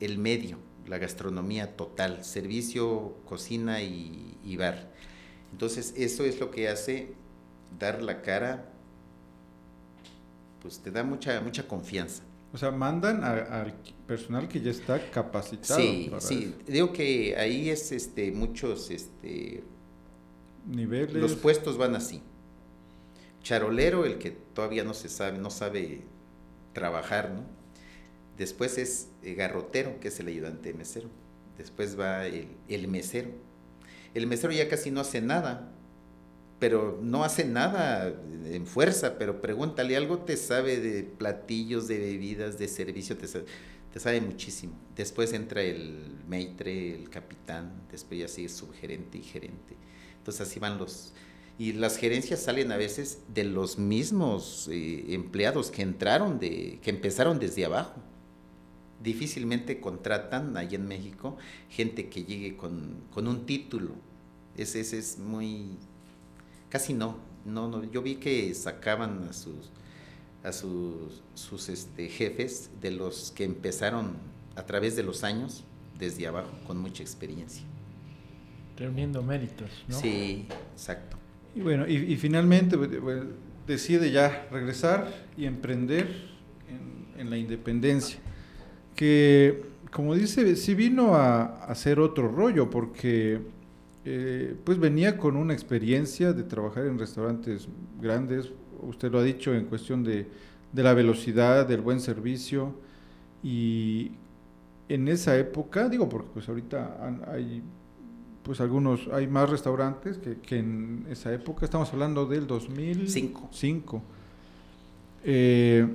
el 0.00 0.18
medio, 0.18 0.59
la 0.86 0.98
gastronomía 0.98 1.76
total, 1.76 2.24
servicio, 2.24 3.16
cocina 3.24 3.82
y, 3.82 4.36
y 4.44 4.56
bar. 4.56 4.92
Entonces, 5.52 5.94
eso 5.96 6.24
es 6.24 6.38
lo 6.40 6.50
que 6.50 6.68
hace 6.68 7.14
dar 7.78 8.02
la 8.02 8.22
cara 8.22 8.72
pues 10.61 10.80
te 10.80 10.90
da 10.90 11.02
mucha, 11.02 11.40
mucha 11.40 11.66
confianza. 11.66 12.22
O 12.52 12.59
sea, 12.59 12.70
mandan 12.70 13.24
al 13.24 13.74
personal 14.06 14.48
que 14.48 14.61
ya 14.61 14.70
está 14.70 15.11
capacitado. 15.11 15.80
Sí, 15.80 16.11
sí. 16.18 16.54
Digo 16.66 16.92
que 16.92 17.36
ahí 17.36 17.68
es 17.68 17.92
este 17.92 18.32
muchos 18.32 18.90
este 18.90 19.62
niveles. 20.66 21.14
Los 21.14 21.36
puestos 21.36 21.76
van 21.76 21.94
así. 21.94 22.22
Charolero, 23.42 24.04
el 24.04 24.18
que 24.18 24.30
todavía 24.30 24.82
no 24.82 24.94
se 24.94 25.09
sabe, 25.09 25.38
no 25.38 25.50
sabe 25.50 26.02
trabajar, 26.73 27.31
¿no? 27.31 27.45
Después 28.37 28.79
es 28.79 29.09
eh, 29.23 29.35
garrotero, 29.35 29.99
que 30.01 30.09
es 30.09 30.21
el 30.21 30.29
ayudante 30.29 30.73
mesero. 30.73 31.09
Después 31.57 31.99
va 31.99 32.27
el, 32.27 32.49
el 32.69 32.89
mesero. 32.89 33.31
El 34.14 34.27
mesero 34.27 34.53
ya 34.53 34.69
casi 34.69 34.91
no 34.91 35.01
hace 35.01 35.21
nada, 35.21 35.73
pero 36.59 36.99
no 37.03 37.25
hace 37.25 37.45
nada 37.45 38.12
en 38.45 38.66
fuerza, 38.66 39.19
pero 39.19 39.41
pregúntale 39.41 39.97
algo, 39.97 40.19
te 40.19 40.37
sabe 40.37 40.81
de 40.81 41.05
platillos, 41.05 41.87
de 41.87 41.99
bebidas, 41.99 42.59
de 42.59 42.69
servicio, 42.69 43.16
te 43.16 43.29
sabe, 44.01 44.21
muchísimo. 44.21 44.75
Después 44.97 45.33
entra 45.33 45.62
el 45.62 46.16
maitre, 46.29 46.95
el 46.95 47.11
capitán, 47.11 47.73
después 47.91 48.21
ya 48.21 48.29
sigue 48.29 48.49
subgerente 48.49 49.19
y 49.19 49.23
gerente. 49.23 49.77
Entonces 50.19 50.49
así 50.49 50.59
van 50.59 50.79
los... 50.79 51.12
Y 51.59 51.72
las 51.72 51.96
gerencias 51.96 52.40
salen 52.40 52.70
a 52.70 52.76
veces 52.76 53.18
de 53.34 53.44
los 53.44 53.78
mismos 53.78 54.68
eh, 54.70 55.06
empleados 55.09 55.70
que 55.70 55.82
entraron, 55.82 56.38
de, 56.38 56.78
que 56.82 56.90
empezaron 56.90 57.38
desde 57.38 57.64
abajo. 57.64 58.00
Difícilmente 59.02 59.80
contratan 59.80 60.56
ahí 60.56 60.74
en 60.74 60.86
México 60.86 61.36
gente 61.68 62.09
que 62.09 62.24
llegue 62.24 62.56
con, 62.56 63.02
con 63.12 63.26
un 63.26 63.44
título. 63.44 63.90
Ese, 64.56 64.80
ese 64.80 64.98
es 64.98 65.18
muy 65.18 65.76
Casi 66.68 66.92
no, 66.92 67.16
no, 67.44 67.68
no. 67.68 67.84
Yo 67.84 68.02
vi 68.02 68.16
que 68.16 68.54
sacaban 68.54 69.26
a 69.28 69.32
sus 69.32 69.70
a 70.44 70.52
sus, 70.52 71.20
sus 71.34 71.68
este, 71.68 72.09
jefes 72.09 72.70
de 72.80 72.92
los 72.92 73.32
que 73.32 73.42
empezaron 73.42 74.16
a 74.54 74.64
través 74.64 74.94
de 74.94 75.02
los 75.02 75.24
años 75.24 75.64
desde 75.98 76.28
abajo 76.28 76.50
con 76.64 76.78
mucha 76.78 77.02
experiencia. 77.02 77.64
Reuniendo 78.76 79.20
méritos, 79.22 79.70
¿no? 79.88 79.98
Sí, 79.98 80.46
exacto. 80.72 81.18
Y 81.59 81.61
bueno, 81.61 81.88
y, 81.88 82.14
finalmente 82.14 82.78
decide 83.66 84.12
ya 84.12 84.46
regresar 84.52 85.12
y 85.36 85.44
emprender 85.44 86.06
en, 87.18 87.30
la 87.30 87.36
independencia, 87.36 88.20
que 88.94 89.61
como 89.90 90.14
dice, 90.14 90.54
sí 90.54 90.76
vino 90.76 91.16
a 91.16 91.64
hacer 91.64 91.98
otro 91.98 92.28
rollo, 92.28 92.70
porque 92.70 93.40
eh, 94.04 94.54
pues 94.62 94.78
venía 94.78 95.18
con 95.18 95.36
una 95.36 95.52
experiencia 95.52 96.32
de 96.32 96.44
trabajar 96.44 96.86
en 96.86 96.96
restaurantes 96.96 97.68
grandes, 98.00 98.52
usted 98.80 99.11
lo 99.11 99.18
ha 99.18 99.24
dicho 99.24 99.52
en 99.52 99.64
cuestión 99.64 100.04
de, 100.04 100.28
la 100.74 100.94
velocidad, 100.94 101.66
del 101.66 101.80
buen 101.80 101.98
servicio, 101.98 102.72
y 103.42 104.12
en 104.88 105.09
esa 105.09 105.36
época, 105.36 105.88
digo 105.88 106.09
porque 106.09 106.30
pues 106.34 106.48
ahorita 106.48 107.24
hay 107.32 107.64
pues 108.49 108.62
algunos, 108.62 109.09
hay 109.12 109.26
más 109.26 109.51
restaurantes 109.51 110.16
que, 110.16 110.59
en 110.59 111.07
esa 111.11 111.30
época, 111.34 111.66
estamos 111.66 111.92
hablando 111.92 112.24
del 112.24 112.46
2005. 112.46 113.51
Cinco. 113.53 114.03
Eh, 115.22 115.86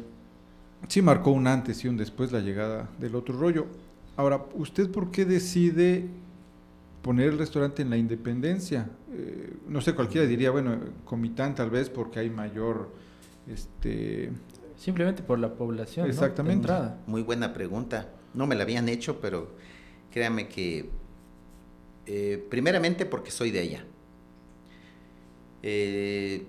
sí 0.88 1.02
marcó 1.02 1.32
un 1.32 1.48
antes 1.48 1.84
y 1.84 1.88
un 1.88 1.98
después 1.98 2.32
la 2.32 2.42
llegada 2.42 2.92
del 3.00 3.16
otro 3.16 3.36
rollo. 3.40 3.66
Ahora, 4.18 4.46
¿usted 4.54 4.92
por 4.92 5.10
qué 5.10 5.26
decide 5.26 6.08
poner 7.02 7.30
el 7.30 7.40
restaurante 7.40 7.82
en 7.82 7.90
la 7.90 7.98
independencia. 7.98 8.88
Eh, 9.12 9.56
no 9.68 9.82
sé, 9.82 9.96
cualquiera 9.96 10.28
diría, 10.28 10.52
bueno, 10.52 10.78
Comitán 11.06 11.56
tal 11.56 11.72
vez 11.72 11.90
porque 11.90 12.20
hay 12.20 12.30
mayor... 12.30 12.92
este 13.48 14.32
Simplemente 14.78 15.24
por 15.24 15.40
la 15.40 15.56
población. 15.56 16.08
Exactamente. 16.08 16.72
Muy 17.08 17.24
buena 17.24 17.52
pregunta. 17.52 18.10
No 18.36 18.46
me 18.46 18.54
la 18.54 18.62
habían 18.62 18.90
hecho, 18.90 19.20
pero 19.20 19.56
créame 20.12 20.48
que 20.48 20.92
eh, 22.06 22.46
primeramente 22.50 23.06
porque 23.06 23.32
soy 23.32 23.52
de 23.52 23.60
allá. 23.60 23.86
Eh, 25.62 26.46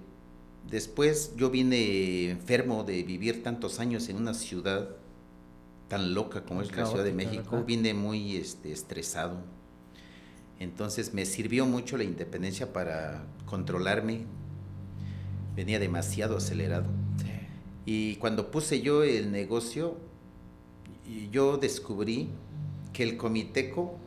después 0.69 1.35
yo 1.37 1.51
vine 1.51 2.31
enfermo 2.31 2.85
de 2.85 3.03
vivir 3.03 3.43
tantos 3.43 3.79
años 3.81 4.09
en 4.09 4.17
una 4.17 4.35
ciudad 4.35 4.91
tan 5.89 6.15
loca 6.15 6.45
como 6.45 6.63
es 6.63 6.75
la 6.75 6.87
Ciudad 6.87 7.05
de 7.05 7.13
México. 7.13 7.63
Vine 7.65 7.95
muy 7.95 8.37
este, 8.37 8.73
estresado 8.73 9.43
entonces 10.61 11.15
me 11.15 11.27
sirvió 11.27 11.67
mucho 11.67 11.97
la 11.97 12.05
independencia 12.05 12.73
para 12.73 13.25
controlarme. 13.47 14.23
Venía 15.57 15.79
demasiado 15.79 16.37
acelerado. 16.37 16.87
Y 17.87 18.17
cuando 18.17 18.51
puse 18.51 18.81
yo 18.81 19.03
el 19.03 19.31
negocio, 19.31 19.99
yo 21.31 21.59
descubrí 21.59 22.31
que 22.93 23.03
el 23.03 23.17
comiteco 23.17 23.99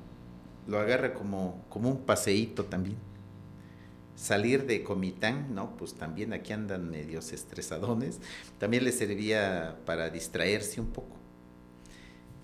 lo 0.67 0.79
agarra 0.79 1.13
como, 1.13 1.65
como 1.69 1.89
un 1.89 2.05
paseíto 2.05 2.65
también. 2.65 2.97
Salir 4.15 4.65
de 4.65 4.83
Comitán, 4.83 5.53
¿no? 5.53 5.77
Pues 5.77 5.93
también 5.93 6.33
aquí 6.33 6.51
andan 6.51 6.89
medios 6.89 7.31
estresadones. 7.33 8.19
También 8.57 8.83
le 8.83 8.91
servía 8.91 9.77
para 9.85 10.09
distraerse 10.09 10.81
un 10.81 10.87
poco. 10.87 11.17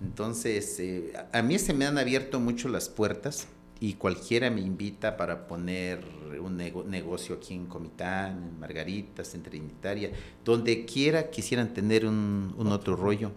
Entonces, 0.00 0.78
eh, 0.80 1.12
a 1.32 1.42
mí 1.42 1.58
se 1.58 1.74
me 1.74 1.86
han 1.86 1.98
abierto 1.98 2.38
mucho 2.38 2.68
las 2.68 2.88
puertas 2.88 3.48
y 3.80 3.94
cualquiera 3.94 4.50
me 4.50 4.60
invita 4.60 5.16
para 5.16 5.46
poner 5.46 6.04
un 6.40 6.56
negocio 6.56 7.36
aquí 7.36 7.54
en 7.54 7.66
Comitán, 7.66 8.42
en 8.42 8.58
Margaritas, 8.58 9.34
en 9.34 9.42
Trinitaria, 9.42 10.10
donde 10.44 10.84
quiera 10.84 11.30
quisieran 11.30 11.72
tener 11.74 12.06
un, 12.06 12.54
otro 12.70 12.96
rollo. 12.96 13.32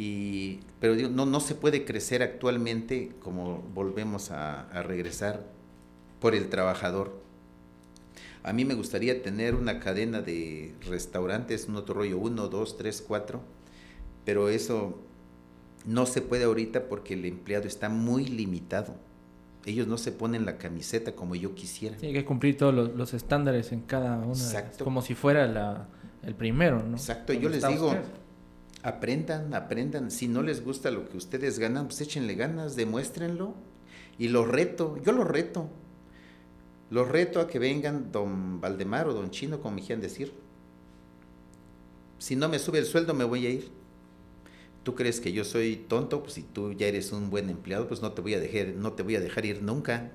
Y, 0.00 0.60
pero 0.78 0.94
no, 1.08 1.26
no 1.26 1.40
se 1.40 1.56
puede 1.56 1.84
crecer 1.84 2.22
actualmente 2.22 3.10
como 3.18 3.64
volvemos 3.74 4.30
a, 4.30 4.70
a 4.70 4.84
regresar 4.84 5.42
por 6.20 6.36
el 6.36 6.48
trabajador. 6.48 7.20
A 8.44 8.52
mí 8.52 8.64
me 8.64 8.74
gustaría 8.74 9.24
tener 9.24 9.56
una 9.56 9.80
cadena 9.80 10.22
de 10.22 10.72
restaurantes, 10.88 11.66
un 11.66 11.74
otro 11.74 11.94
rollo, 11.94 12.16
uno, 12.16 12.46
dos, 12.46 12.76
tres, 12.76 13.02
cuatro, 13.04 13.40
pero 14.24 14.48
eso 14.50 15.00
no 15.84 16.06
se 16.06 16.22
puede 16.22 16.44
ahorita 16.44 16.88
porque 16.88 17.14
el 17.14 17.24
empleado 17.24 17.66
está 17.66 17.88
muy 17.88 18.24
limitado. 18.24 18.94
Ellos 19.66 19.88
no 19.88 19.98
se 19.98 20.12
ponen 20.12 20.46
la 20.46 20.58
camiseta 20.58 21.16
como 21.16 21.34
yo 21.34 21.56
quisiera. 21.56 21.96
Tiene 21.96 22.14
que 22.14 22.24
cumplir 22.24 22.56
todos 22.56 22.72
los, 22.72 23.14
estándares 23.14 23.72
en 23.72 23.80
cada 23.80 24.16
uno. 24.18 24.30
Exacto. 24.30 24.84
como 24.84 25.02
si 25.02 25.16
fuera 25.16 25.48
la, 25.48 25.88
el 26.22 26.36
primero, 26.36 26.84
¿no? 26.84 26.96
Exacto. 26.96 27.32
Yo 27.32 27.48
les 27.48 27.66
digo, 27.66 27.96
aprendan, 28.82 29.54
aprendan. 29.54 30.10
Si 30.10 30.28
no 30.28 30.42
les 30.42 30.64
gusta 30.64 30.90
lo 30.90 31.08
que 31.08 31.16
ustedes 31.16 31.58
ganan, 31.58 31.86
pues 31.86 32.00
échenle 32.00 32.34
ganas, 32.34 32.76
demuéstrenlo. 32.76 33.54
Y 34.18 34.28
lo 34.28 34.44
reto, 34.44 34.96
yo 35.04 35.12
lo 35.12 35.24
reto. 35.24 35.68
Lo 36.90 37.04
reto 37.04 37.40
a 37.40 37.48
que 37.48 37.58
vengan 37.58 38.10
don 38.12 38.60
Valdemar 38.60 39.08
o 39.08 39.14
don 39.14 39.30
Chino, 39.30 39.60
como 39.60 39.76
me 39.76 39.82
quieran 39.82 40.00
decir. 40.00 40.32
Si 42.18 42.34
no 42.34 42.48
me 42.48 42.58
sube 42.58 42.78
el 42.78 42.86
sueldo, 42.86 43.14
me 43.14 43.24
voy 43.24 43.46
a 43.46 43.50
ir. 43.50 43.70
¿Tú 44.82 44.94
crees 44.94 45.20
que 45.20 45.32
yo 45.32 45.44
soy 45.44 45.76
tonto? 45.76 46.22
Pues 46.22 46.32
si 46.34 46.42
tú 46.42 46.72
ya 46.72 46.86
eres 46.86 47.12
un 47.12 47.30
buen 47.30 47.50
empleado, 47.50 47.86
pues 47.86 48.00
no 48.00 48.12
te 48.12 48.22
voy 48.22 48.34
a 48.34 48.40
dejar, 48.40 48.68
no 48.68 48.92
te 48.92 49.02
voy 49.02 49.16
a 49.16 49.20
dejar 49.20 49.44
ir 49.44 49.62
nunca. 49.62 50.10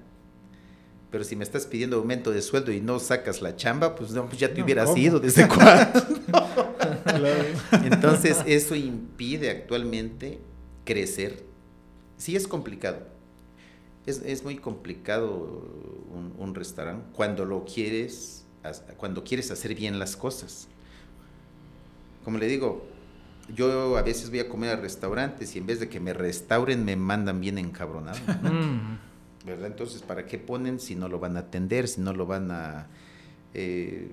Pero 1.12 1.24
si 1.24 1.36
me 1.36 1.44
estás 1.44 1.68
pidiendo 1.68 1.98
aumento 1.98 2.32
de 2.32 2.42
sueldo 2.42 2.72
y 2.72 2.82
no 2.82 2.98
sacas 2.98 3.42
la 3.44 3.56
chamba, 3.56 3.96
pues, 3.96 4.12
no, 4.12 4.26
pues 4.26 4.40
ya 4.40 4.52
te 4.52 4.64
hubieras 4.64 4.98
ido 4.98 5.20
desde 5.20 5.48
cuándo. 5.48 6.73
Entonces, 7.84 8.38
eso 8.46 8.76
impide 8.76 9.50
actualmente 9.50 10.40
crecer. 10.86 11.44
Sí 12.18 12.36
es 12.36 12.48
complicado. 12.48 13.08
Es, 14.06 14.44
muy 14.44 14.58
complicado 14.58 15.66
un, 16.38 16.56
restaurante 16.56 17.06
cuando 17.14 17.46
lo 17.46 17.64
quieres, 17.64 18.46
cuando 18.98 19.24
quieres 19.24 19.50
hacer 19.50 19.76
bien 19.76 19.98
las 19.98 20.18
cosas. 20.18 20.68
Como 22.26 22.38
le 22.38 22.48
digo, 22.48 22.86
yo 23.56 23.98
a 23.98 24.02
veces 24.02 24.30
voy 24.30 24.40
a 24.40 24.50
comer 24.50 24.72
a 24.72 24.76
restaurantes 24.76 25.56
y 25.56 25.60
en 25.60 25.68
vez 25.68 25.80
de 25.80 25.90
que 25.90 26.00
me 26.00 26.14
restauren 26.14 26.84
me 26.84 26.96
mandan 26.96 27.40
bien 27.40 27.58
encabronado. 27.58 28.20
Mm. 28.42 28.98
¿Verdad? 29.46 29.68
Entonces, 29.68 30.02
¿para 30.02 30.26
qué 30.26 30.38
ponen 30.38 30.80
si 30.80 30.96
no 30.96 31.10
lo 31.10 31.20
van 31.20 31.36
a 31.36 31.42
atender, 31.42 31.88
si 31.88 32.00
no 32.00 32.14
lo 32.14 32.26
van 32.26 32.52
a 32.52 32.88
eh, 33.54 34.10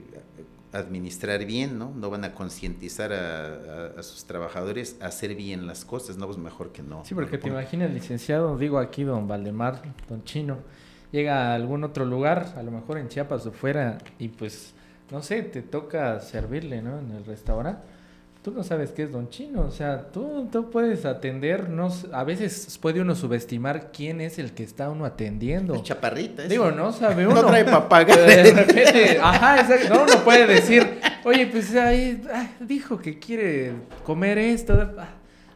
administrar 0.73 1.45
bien, 1.45 1.79
¿no? 1.79 1.93
No 1.95 2.11
van 2.11 2.25
a 2.25 2.33
concientizar 2.33 3.13
a, 3.13 4.03
sus 4.03 4.25
trabajadores 4.25 4.97
a 5.01 5.07
hacer 5.07 5.35
bien 5.35 5.67
las 5.67 5.85
cosas, 5.85 6.17
¿no? 6.17 6.27
Pues 6.27 6.39
mejor 6.39 6.73
que 6.73 6.83
no. 6.83 7.05
Sí, 7.05 7.15
porque 7.15 7.39
te 7.39 7.49
imaginas, 7.49 7.91
licenciado, 7.93 8.57
digo 8.57 8.79
aquí 8.79 9.03
don 9.03 9.27
Valdemar, 9.27 9.83
don 10.09 10.23
Chino, 10.25 10.59
llega 11.11 11.51
a 11.51 11.55
algún 11.55 11.85
otro 11.85 12.05
lugar, 12.05 12.55
a 12.57 12.63
lo 12.63 12.71
mejor 12.71 12.99
en 12.99 13.09
Chiapas 13.09 13.47
o 13.47 13.53
fuera, 13.53 13.99
y 14.19 14.29
pues, 14.29 14.75
no 15.11 15.23
sé, 15.23 15.43
te 15.43 15.63
toca 15.63 16.21
servirle, 16.21 16.83
¿no? 16.83 16.99
En 16.99 17.11
el 17.13 17.25
restaurante 17.25 18.00
tú 18.43 18.53
no 18.53 18.63
sabes 18.63 18.93
qué 18.93 19.03
es 19.03 19.13
Don 19.13 19.29
Chino, 19.29 19.63
o 19.63 19.71
sea, 19.71 20.07
tú, 20.13 20.49
tú 20.51 20.71
puedes 20.71 21.05
atendernos, 21.05 22.07
a 22.13 22.25
veces 22.25 22.79
puede 22.81 23.01
uno 23.01 23.15
subestimar 23.15 23.91
quién 23.93 24.21
es 24.21 24.39
el 24.39 24.53
que 24.53 24.63
está 24.63 24.89
uno 24.89 25.05
atendiendo. 25.05 25.75
El 25.75 25.83
chaparrita. 25.83 26.45
Digo, 26.45 26.71
no 26.71 26.93
sabe 26.93 27.27
uno. 27.27 27.43
No 27.43 27.49
trae 27.49 27.65
papagayo. 27.65 28.23
De 28.23 28.53
repente, 28.53 29.19
ajá, 29.21 29.61
exacto, 29.61 29.95
no, 29.95 30.03
uno 30.05 30.25
puede 30.25 30.47
decir, 30.47 31.01
oye, 31.25 31.47
pues 31.47 31.75
ahí 31.75 32.23
dijo 32.61 32.99
que 32.99 33.19
quiere 33.19 33.73
comer 34.05 34.39
esto, 34.39 34.73
ah, 34.99 35.09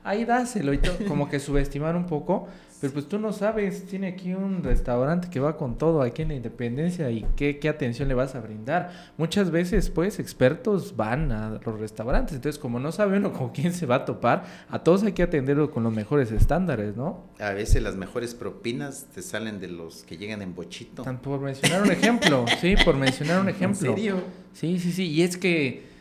ahí 0.03 0.25
dáselo 0.25 0.75
y 0.75 0.79
todo, 0.79 0.97
como 1.09 1.29
que 1.29 1.41
subestimar 1.41 1.97
un 1.97 2.07
poco, 2.07 2.49
pero 2.85 2.93
pues 2.93 3.09
tú 3.09 3.19
no 3.19 3.33
sabes, 3.33 3.87
tiene 3.87 4.09
aquí 4.09 4.35
un 4.35 4.63
restaurante 4.63 5.31
que 5.31 5.41
va 5.41 5.57
con 5.57 5.79
todo 5.79 6.03
aquí 6.03 6.21
en 6.21 6.29
la 6.29 6.35
Independencia 6.35 7.11
y 7.11 7.25
qué, 7.35 7.59
qué 7.59 7.71
atención 7.71 8.09
le 8.09 8.15
vas 8.15 8.35
a 8.35 8.41
brindar. 8.41 8.93
Muchas 9.17 9.51
veces, 9.51 9.89
pues, 9.89 10.19
expertos 10.19 10.95
van 10.95 11.33
a 11.33 11.61
los 11.65 11.81
restaurantes, 11.81 12.37
entonces 12.37 12.59
como 12.59 12.79
no 12.79 12.93
sabe 12.93 13.17
uno 13.17 13.33
con 13.33 13.53
quién 13.53 13.73
se 13.73 13.87
va 13.87 13.95
a 13.95 14.05
topar, 14.05 14.45
a 14.69 14.81
todos 14.81 15.03
hay 15.03 15.13
que 15.13 15.23
atenderlo 15.23 15.71
con 15.71 15.83
los 15.83 15.95
mejores 15.95 16.31
estándares, 16.31 16.95
¿no? 16.95 17.25
A 17.39 17.53
veces 17.53 17.83
las 17.83 17.97
mejores 17.97 18.35
propinas 18.35 19.07
te 19.15 19.23
salen 19.23 19.61
de 19.61 19.69
los 19.69 20.03
que 20.03 20.19
llegan 20.19 20.43
en 20.43 20.55
bochito. 20.55 21.05
Por 21.23 21.41
mencionar 21.41 21.85
un 21.85 21.91
ejemplo, 21.91 22.45
sí, 22.61 22.75
por 22.85 22.99
mencionar 22.99 23.41
un 23.41 23.49
ejemplo. 23.49 23.89
¿En 23.89 23.97
serio? 23.97 24.17
Sí, 24.53 24.79
sí, 24.79 24.93
sí, 24.93 25.11
y 25.11 25.23
es 25.23 25.39
que 25.39 25.94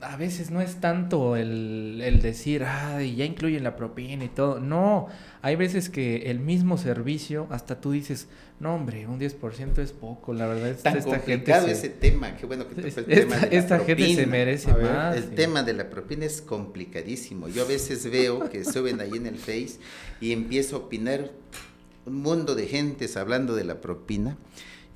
a 0.00 0.16
veces 0.16 0.50
no 0.50 0.60
es 0.60 0.76
tanto 0.80 1.36
el, 1.36 2.00
el 2.04 2.20
decir, 2.20 2.64
ay, 2.64 3.16
ya 3.16 3.24
incluyen 3.24 3.64
la 3.64 3.76
propina 3.76 4.24
y 4.24 4.28
todo. 4.28 4.60
No, 4.60 5.08
hay 5.40 5.56
veces 5.56 5.88
que 5.88 6.30
el 6.30 6.38
mismo 6.38 6.76
servicio, 6.76 7.46
hasta 7.50 7.80
tú 7.80 7.92
dices, 7.92 8.28
no, 8.60 8.74
hombre, 8.74 9.06
un 9.06 9.18
10% 9.18 9.78
es 9.78 9.92
poco, 9.92 10.34
la 10.34 10.46
verdad. 10.46 10.68
Es, 10.68 10.82
Tan 10.82 10.98
esta 10.98 11.10
complicado 11.10 11.66
ese 11.66 11.88
tema, 11.88 12.36
qué 12.36 12.46
bueno 12.46 12.66
que 12.68 12.80
el 12.80 12.94
tema 12.94 13.36
de 13.36 13.50
la 13.50 13.56
Esta 13.56 13.78
gente 13.80 14.14
se 14.14 14.26
merece 14.26 14.72
más. 14.72 15.16
El 15.16 15.30
tema 15.30 15.62
de 15.62 15.72
la 15.72 15.88
propina 15.88 16.26
es 16.26 16.42
complicadísimo. 16.42 17.48
Yo 17.48 17.62
a 17.62 17.66
veces 17.66 18.10
veo 18.10 18.50
que 18.50 18.64
suben 18.70 19.00
ahí 19.00 19.12
en 19.14 19.26
el 19.26 19.36
Face 19.36 19.78
y 20.20 20.32
empiezo 20.32 20.76
a 20.76 20.78
opinar 20.80 21.30
un 22.04 22.22
mundo 22.22 22.54
de 22.54 22.66
gentes 22.66 23.16
hablando 23.16 23.54
de 23.54 23.64
la 23.64 23.80
propina. 23.80 24.36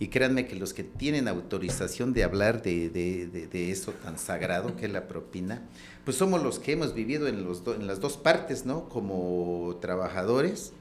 Y 0.00 0.08
créanme 0.08 0.46
que 0.46 0.56
los 0.56 0.72
que 0.72 0.82
tienen 0.82 1.28
autorización 1.28 2.14
de 2.14 2.24
hablar 2.24 2.62
de, 2.62 3.70
eso 3.70 3.92
tan 3.92 4.18
sagrado 4.18 4.74
que 4.74 4.86
es 4.86 4.92
la 4.92 5.06
propina, 5.06 5.68
pues 6.06 6.16
somos 6.16 6.42
los 6.42 6.58
que 6.58 6.72
hemos 6.72 6.94
vivido 6.94 7.28
en, 7.28 7.44
los 7.44 7.62
en 7.66 7.86
las 7.86 8.00
dos 8.00 8.16
partes, 8.16 8.64
¿no? 8.64 8.88
Como 8.88 9.76
trabajadores 9.82 10.72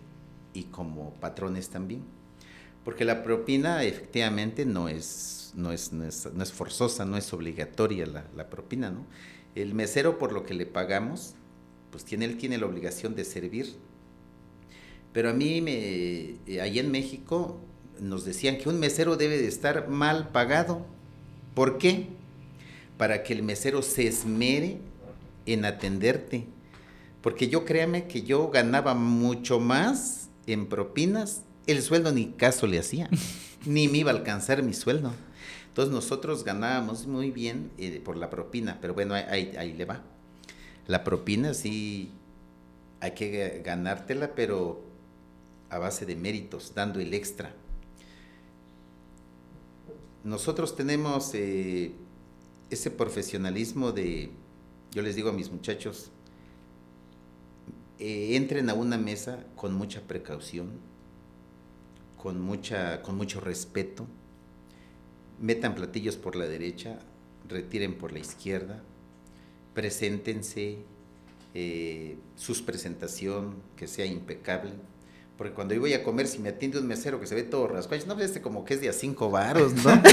y 0.54 0.64
como 0.64 1.14
patrones 1.16 1.68
también. 1.68 2.04
Porque 2.86 3.04
la 3.04 3.22
propina 3.22 3.84
efectivamente 3.84 4.66
no 4.66 4.88
es, 4.88 5.52
no 5.54 5.74
es, 5.74 5.92
no 5.92 6.06
es, 6.08 6.54
forzosa, 6.54 7.04
no 7.04 7.18
es 7.18 7.34
obligatoria 7.34 8.06
la, 8.06 8.26
la, 8.38 8.50
propina, 8.50 8.90
¿no? 8.90 9.06
El 9.54 9.74
mesero 9.74 10.18
por 10.18 10.32
lo 10.32 10.44
que 10.44 10.54
le 10.54 10.66
pagamos, 10.66 11.36
pues 11.92 12.06
tiene, 12.06 12.24
él 12.24 12.38
tiene 12.38 12.58
la 12.58 12.68
obligación 12.68 13.16
de 13.16 13.26
servir. 13.26 13.76
Pero 15.12 15.32
a 15.32 15.34
mí, 15.34 15.60
me, 15.60 15.74
eh, 16.48 16.62
ahí 16.62 16.80
en 16.80 16.90
México, 16.90 17.60
nos 18.02 18.26
decían 18.26 18.58
que 18.58 18.70
un 18.70 18.80
mesero 18.80 19.16
debe 19.16 19.38
de 19.38 19.48
estar 19.48 19.88
mal 19.90 20.30
pagado. 20.30 20.86
¿Por 21.54 21.78
qué? 21.78 22.08
Para 22.98 23.24
que 23.24 23.34
el 23.34 23.44
mesero 23.44 23.82
se 23.82 24.08
esmere 24.08 24.78
en 25.46 25.66
atenderte. 25.66 26.46
Porque 27.22 27.50
yo 27.50 27.66
créame 27.66 28.08
que 28.08 28.24
yo 28.24 28.50
ganaba 28.50 28.94
mucho 28.94 29.60
más 29.60 30.30
en 30.48 30.68
propinas, 30.68 31.44
el 31.68 31.82
sueldo 31.82 32.12
ni 32.12 32.28
caso 32.28 32.66
le 32.66 32.80
hacía, 32.80 33.10
ni 33.66 33.88
me 33.88 34.00
iba 34.00 34.12
a 34.12 34.16
alcanzar 34.16 34.64
mi 34.64 34.74
sueldo. 34.74 35.12
Entonces 35.68 35.94
nosotros 35.94 36.44
ganábamos 36.44 37.08
muy 37.08 37.32
bien 37.32 37.72
eh, 37.78 38.02
por 38.04 38.18
la 38.18 38.30
propina, 38.30 38.80
pero 38.82 38.94
bueno, 38.94 39.14
ahí, 39.14 39.54
ahí 39.58 39.74
le 39.74 39.86
va. 39.86 40.02
La 40.88 41.04
propina 41.04 41.54
sí 41.54 42.12
hay 43.00 43.12
que 43.12 43.62
ganártela, 43.64 44.34
pero 44.34 44.84
a 45.70 45.78
base 45.78 46.06
de 46.06 46.16
méritos, 46.16 46.74
dando 46.74 47.00
el 47.00 47.14
extra 47.14 47.54
nosotros 50.30 50.76
tenemos 50.76 51.34
eh, 51.34 51.92
ese 52.70 52.92
profesionalismo 52.92 53.92
de, 53.92 54.30
yo 54.92 55.02
les 55.02 55.16
digo 55.16 55.30
a 55.30 55.34
mis 55.34 55.52
muchachos, 55.52 56.12
eh, 57.98 58.36
entren 58.36 58.70
a 58.70 58.76
una 58.76 59.00
mesa 59.00 59.44
con 59.56 59.74
mucha 59.74 60.02
precaución, 60.02 60.70
con, 62.16 62.40
mucha, 62.40 63.02
con 63.02 63.18
mucho 63.18 63.42
respeto, 63.42 64.06
metan 65.42 65.74
platillos 65.74 66.16
por 66.16 66.36
la 66.36 66.46
derecha, 66.46 67.00
retiren 67.48 67.98
por 67.98 68.12
la 68.12 68.20
izquierda, 68.20 68.84
preséntense, 69.74 70.78
eh, 71.56 72.18
su 72.36 72.64
presentación 72.66 73.56
que 73.76 73.88
sea 73.88 74.06
impecable 74.06 74.74
porque 75.40 75.54
cuando 75.54 75.74
yo 75.74 75.80
voy 75.80 75.94
a 75.94 76.04
comer, 76.04 76.28
si 76.28 76.40
me 76.40 76.50
atiende 76.50 76.80
un 76.80 76.86
mesero 76.86 77.18
que 77.18 77.26
se 77.26 77.34
ve 77.34 77.44
todo 77.44 77.66
rascuacho, 77.70 78.06
no, 78.08 78.20
este 78.20 78.42
como 78.42 78.66
que 78.66 78.74
es 78.74 78.82
de 78.82 78.90
a 78.90 78.94
cinco 78.94 79.32
varos, 79.32 79.74
¿no? 79.74 80.04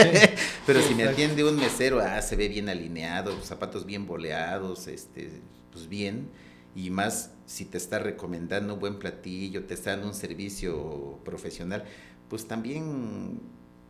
Pero 0.66 0.82
si 0.82 0.94
me 0.94 1.04
atiende 1.04 1.42
un 1.44 1.56
mesero, 1.56 1.98
ah, 1.98 2.20
se 2.20 2.36
ve 2.36 2.46
bien 2.48 2.68
alineado, 2.68 3.34
los 3.34 3.46
zapatos 3.46 3.86
bien 3.86 4.06
boleados, 4.06 4.86
este, 4.86 5.30
pues 5.72 5.88
bien. 5.88 6.28
Y 6.74 6.90
más 6.90 7.30
si 7.46 7.64
te 7.64 7.78
está 7.78 8.00
recomendando 8.00 8.74
un 8.74 8.80
buen 8.80 8.98
platillo, 8.98 9.64
te 9.64 9.72
está 9.72 9.92
dando 9.92 10.08
un 10.08 10.14
servicio 10.14 11.20
profesional, 11.24 11.84
pues 12.28 12.46
también... 12.46 13.40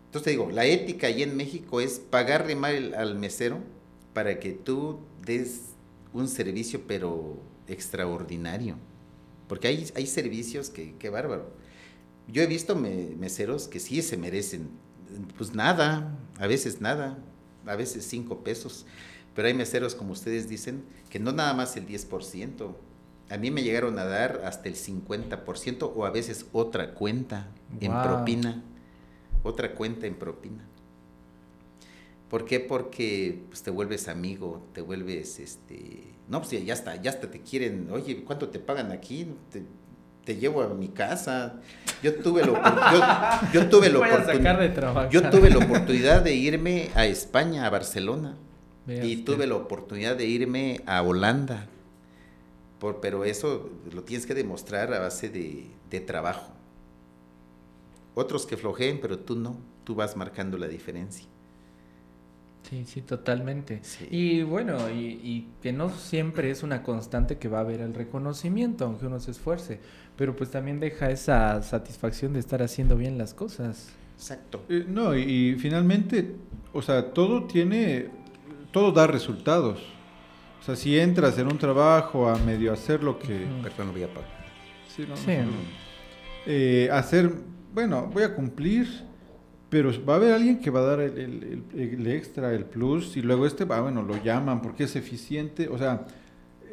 Entonces 0.04 0.22
te 0.22 0.30
digo, 0.30 0.52
la 0.52 0.66
ética 0.66 1.08
ahí 1.08 1.24
en 1.24 1.36
México 1.36 1.80
es 1.80 1.98
pagarle 1.98 2.54
mal 2.54 2.94
al 2.94 3.18
mesero 3.18 3.58
para 4.12 4.38
que 4.38 4.52
tú 4.52 5.00
des 5.20 5.62
un 6.12 6.28
servicio 6.28 6.82
pero 6.86 7.42
extraordinario. 7.66 8.76
Porque 9.48 9.68
hay, 9.68 9.90
hay 9.94 10.06
servicios 10.06 10.70
que, 10.70 10.94
qué 10.98 11.10
bárbaro. 11.10 11.50
Yo 12.28 12.42
he 12.42 12.46
visto 12.46 12.74
meseros 12.74 13.68
que 13.68 13.78
sí 13.78 14.02
se 14.02 14.16
merecen, 14.16 14.70
pues 15.36 15.54
nada, 15.54 16.18
a 16.38 16.46
veces 16.46 16.80
nada, 16.80 17.18
a 17.64 17.76
veces 17.76 18.04
cinco 18.04 18.42
pesos. 18.42 18.86
Pero 19.34 19.48
hay 19.48 19.54
meseros, 19.54 19.94
como 19.94 20.12
ustedes 20.12 20.48
dicen, 20.48 20.84
que 21.10 21.20
no 21.20 21.32
nada 21.32 21.54
más 21.54 21.76
el 21.76 21.86
10%, 21.86 22.74
A 23.28 23.36
mí 23.38 23.50
me 23.50 23.64
llegaron 23.64 23.98
a 23.98 24.04
dar 24.04 24.42
hasta 24.44 24.68
el 24.68 24.76
50% 24.76 25.92
o 25.94 26.06
a 26.06 26.10
veces 26.10 26.46
otra 26.52 26.94
cuenta 26.94 27.48
en 27.80 27.90
propina. 27.90 28.62
Otra 29.42 29.74
cuenta 29.74 30.06
en 30.06 30.14
propina. 30.14 30.64
¿Por 32.28 32.44
qué? 32.44 32.58
Porque 32.60 33.44
pues, 33.48 33.62
te 33.62 33.70
vuelves 33.70 34.08
amigo, 34.08 34.66
te 34.72 34.80
vuelves, 34.80 35.38
este, 35.38 36.02
no, 36.28 36.40
pues 36.40 36.64
ya 36.64 36.74
está, 36.74 37.00
ya 37.00 37.10
hasta 37.10 37.30
te 37.30 37.40
quieren, 37.40 37.88
oye, 37.92 38.24
¿cuánto 38.24 38.48
te 38.48 38.58
pagan 38.58 38.90
aquí? 38.90 39.28
Te, 40.24 40.34
llevo 40.34 40.60
a 40.60 40.68
mi 40.74 40.88
casa. 40.88 41.60
Yo 42.02 42.16
tuve 42.16 42.44
la, 42.44 43.44
yo, 43.52 43.60
yo 43.60 43.68
tuve 43.70 43.90
la 43.90 43.98
oportunidad. 43.98 45.08
Yo 45.08 45.30
tuve 45.30 45.50
la 45.50 45.58
oportunidad 45.58 46.20
de 46.22 46.34
irme 46.34 46.90
a 46.96 47.06
España, 47.06 47.64
a 47.64 47.70
Barcelona. 47.70 48.36
y 48.88 49.18
tuve 49.18 49.46
la 49.46 49.54
oportunidad 49.54 50.16
de 50.16 50.26
irme 50.26 50.80
a 50.84 51.02
Holanda. 51.02 51.68
Por, 52.80 53.00
pero 53.00 53.24
eso 53.24 53.70
lo 53.92 54.02
tienes 54.02 54.26
que 54.26 54.34
demostrar 54.34 54.92
a 54.92 54.98
base 54.98 55.28
de, 55.28 55.68
de 55.90 56.00
trabajo. 56.00 56.52
Otros 58.16 58.46
que 58.46 58.56
flojeen, 58.56 59.00
pero 59.00 59.20
tú 59.20 59.36
no. 59.36 59.56
Tú 59.84 59.94
vas 59.94 60.16
marcando 60.16 60.58
la 60.58 60.66
diferencia. 60.66 61.24
Sí, 62.68 62.84
sí, 62.84 63.00
totalmente. 63.00 63.80
Y 64.10 64.42
bueno, 64.42 64.90
y, 64.90 65.46
que 65.62 65.72
no 65.72 65.88
siempre 65.90 66.50
es 66.50 66.64
una 66.64 66.82
constante 66.82 67.38
que 67.38 67.48
va 67.48 67.58
a 67.58 67.60
haber 67.60 67.80
el 67.80 67.94
reconocimiento, 67.94 68.84
aunque 68.84 69.06
uno 69.06 69.20
se 69.20 69.30
esfuerce, 69.30 69.78
pero 70.16 70.34
pues 70.34 70.50
también 70.50 70.80
deja 70.80 71.10
esa 71.10 71.62
satisfacción 71.62 72.32
de 72.32 72.40
estar 72.40 72.62
haciendo 72.62 72.96
bien 72.96 73.18
las 73.18 73.34
cosas. 73.34 73.92
Exacto. 74.16 74.64
Eh, 74.68 74.84
no, 74.88 75.16
y, 75.16 75.54
finalmente, 75.60 76.34
o 76.72 76.82
sea, 76.82 77.12
todo 77.12 77.44
tiene, 77.44 78.08
todo 78.72 78.90
da 78.90 79.06
resultados. 79.06 79.80
O 80.60 80.64
sea, 80.64 80.74
si 80.74 80.98
entras 80.98 81.38
en 81.38 81.46
un 81.46 81.58
trabajo 81.58 82.28
a 82.28 82.36
medio 82.38 82.72
hacer 82.72 83.04
lo 83.04 83.16
que... 83.20 83.46
Perdón, 83.62 83.92
voy 83.92 84.02
a 84.02 84.08
pagar. 84.08 84.30
Sí, 84.88 85.06
no, 85.08 85.16
sí. 85.16 85.32
Eh, 86.46 86.88
hacer, 86.90 87.32
bueno, 87.72 88.10
voy 88.12 88.24
a 88.24 88.34
cumplir 88.34 89.05
pero 89.68 89.90
va 90.04 90.14
a 90.14 90.16
haber 90.16 90.32
alguien 90.32 90.60
que 90.60 90.70
va 90.70 90.80
a 90.80 90.84
dar 90.84 91.00
el, 91.00 92.06
extra, 92.06 92.54
el 92.54 92.64
plus, 92.64 93.16
y 93.16 93.22
luego 93.22 93.46
este 93.46 93.64
va, 93.64 93.80
bueno, 93.80 94.02
lo 94.02 94.22
llaman 94.22 94.62
porque 94.62 94.84
es 94.84 94.94
eficiente. 94.94 95.68
O 95.68 95.76
sea, 95.76 96.06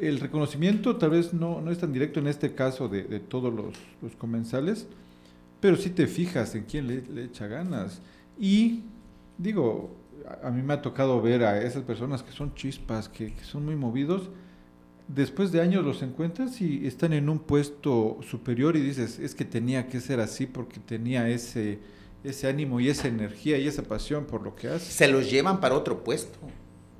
el 0.00 0.20
reconocimiento 0.20 0.96
tal 0.96 1.10
vez 1.10 1.32
no, 1.34 1.60
no 1.60 1.70
es 1.70 1.78
tan 1.78 1.92
directo 1.92 2.20
en 2.20 2.28
este 2.28 2.54
caso 2.54 2.88
de, 2.88 3.02
todos 3.20 3.52
los, 3.52 4.14
comensales, 4.16 4.86
pero 5.60 5.76
sí 5.76 5.90
te 5.90 6.06
fijas 6.06 6.54
en 6.54 6.64
quién 6.64 6.86
le, 6.86 7.24
echa 7.24 7.48
ganas. 7.48 8.00
Y 8.38 8.84
digo, 9.38 9.96
a, 10.42 10.50
mí 10.50 10.62
me 10.62 10.74
ha 10.74 10.82
tocado 10.82 11.20
ver 11.20 11.42
a 11.42 11.62
esas 11.62 11.82
personas 11.82 12.22
que 12.22 12.30
son 12.30 12.54
chispas, 12.54 13.08
que, 13.08 13.34
que 13.34 13.44
son 13.44 13.64
muy 13.64 13.74
movidos. 13.74 14.30
Después 15.08 15.50
de 15.50 15.60
años 15.60 15.84
los 15.84 16.00
encuentras 16.02 16.60
y 16.60 16.86
están 16.86 17.12
en 17.12 17.28
un 17.28 17.40
puesto 17.40 18.20
superior 18.22 18.76
y 18.76 18.80
dices, 18.80 19.18
es 19.18 19.34
que 19.34 19.44
tenía 19.44 19.88
que 19.88 20.00
ser 20.00 20.20
así 20.20 20.46
porque 20.46 20.80
tenía 20.80 21.28
ese 21.28 21.80
ese 22.24 22.48
ánimo 22.48 22.80
y 22.80 22.88
esa 22.88 23.06
energía 23.06 23.58
y 23.58 23.68
esa 23.68 23.82
pasión 23.82 24.24
por 24.24 24.42
lo 24.42 24.56
que 24.56 24.68
hace. 24.68 24.90
Se 24.90 25.08
los 25.08 25.30
llevan 25.30 25.60
para 25.60 25.74
otro 25.74 26.02
puesto. 26.02 26.38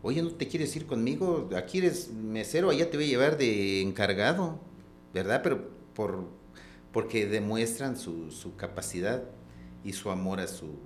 Oye, 0.03 0.23
¿no 0.23 0.31
te 0.31 0.47
quieres 0.47 0.77
ir 0.77 0.87
conmigo? 0.87 1.49
Aquí 1.57 1.79
eres 1.79 2.13
mesero, 2.13 2.69
allá 2.69 2.91
te 2.91 2.99
voy 2.99 3.07
a 3.07 3.09
llevar 3.09 3.39
de 3.39 3.81
encargado, 3.81 4.61
¿verdad? 5.15 5.41
Pero 5.43 5.71
por, 5.95 6.29
porque 6.93 7.27
demuestran 7.27 7.97
su, 7.97 8.31
su 8.31 8.55
capacidad 8.55 9.25
y 9.83 9.95
su 9.95 10.11
amor 10.11 10.41
a 10.41 10.47
su, 10.47 10.79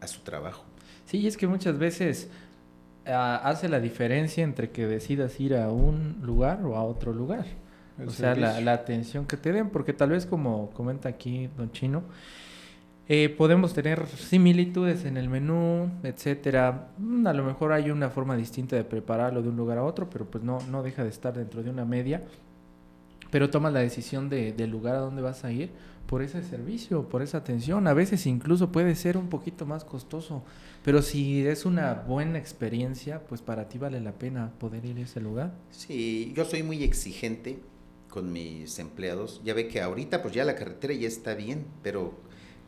a 0.00 0.06
su 0.06 0.20
trabajo. 0.20 0.64
Sí, 1.06 1.26
es 1.26 1.38
que 1.38 1.46
muchas 1.46 1.78
veces 1.78 2.28
ah, 3.06 3.40
hace 3.44 3.70
la 3.70 3.80
diferencia 3.80 4.44
entre 4.44 4.70
que 4.70 4.86
decidas 4.86 5.40
ir 5.40 5.54
a 5.56 5.70
un 5.70 6.20
lugar 6.22 6.64
o 6.66 6.76
a 6.76 6.84
otro 6.84 7.14
lugar. 7.14 7.46
o 8.04 8.10
sea, 8.10 8.34
la, 8.34 8.60
la, 8.60 8.74
atención 8.74 9.24
que 9.24 9.38
te 9.38 9.52
den, 9.52 9.70
porque 9.70 9.94
tal 9.94 10.10
vez 10.10 10.26
como 10.26 10.68
comenta 10.70 11.08
aquí 11.08 11.48
don 11.56 11.72
Chino, 11.72 12.02
eh, 13.06 13.28
podemos 13.28 13.74
tener 13.74 14.06
similitudes 14.06 15.04
en 15.04 15.16
el 15.16 15.28
menú, 15.28 15.90
etcétera. 16.02 16.88
Mm, 16.98 17.26
a 17.26 17.32
lo 17.34 17.44
mejor 17.44 17.72
hay 17.72 17.90
una 17.90 18.08
forma 18.08 18.36
distinta 18.36 18.76
de 18.76 18.84
prepararlo 18.84 19.42
de 19.42 19.50
un 19.50 19.56
lugar 19.56 19.78
a 19.78 19.84
otro, 19.84 20.08
pero 20.08 20.24
pues 20.24 20.42
no, 20.42 20.58
no 20.70 20.82
deja 20.82 21.04
de 21.04 21.10
estar 21.10 21.34
dentro 21.34 21.62
de 21.62 21.70
una 21.70 21.84
media. 21.84 22.22
Pero 23.30 23.50
tomas 23.50 23.72
la 23.72 23.80
decisión 23.80 24.30
de, 24.30 24.52
del 24.52 24.70
lugar 24.70 24.94
a 24.96 25.00
donde 25.00 25.20
vas 25.20 25.44
a 25.44 25.52
ir 25.52 25.70
por 26.06 26.22
ese 26.22 26.42
servicio, 26.42 27.08
por 27.08 27.20
esa 27.20 27.38
atención. 27.38 27.86
A 27.88 27.92
veces 27.92 28.26
incluso 28.26 28.72
puede 28.72 28.94
ser 28.94 29.16
un 29.16 29.28
poquito 29.28 29.66
más 29.66 29.84
costoso, 29.84 30.42
pero 30.82 31.02
si 31.02 31.46
es 31.46 31.66
una 31.66 31.94
buena 31.94 32.38
experiencia, 32.38 33.20
pues 33.26 33.42
para 33.42 33.68
ti 33.68 33.78
vale 33.78 34.00
la 34.00 34.12
pena 34.12 34.52
poder 34.58 34.84
ir 34.84 34.98
a 34.98 35.02
ese 35.02 35.20
lugar. 35.20 35.52
Sí, 35.70 36.32
yo 36.36 36.44
soy 36.44 36.62
muy 36.62 36.82
exigente 36.82 37.58
con 38.08 38.32
mis 38.32 38.78
empleados. 38.78 39.42
Ya 39.44 39.52
ve 39.52 39.68
que 39.68 39.82
ahorita 39.82 40.22
pues 40.22 40.32
ya 40.32 40.44
la 40.44 40.54
carretera 40.54 40.94
ya 40.94 41.08
está 41.08 41.34
bien, 41.34 41.66
pero 41.82 42.14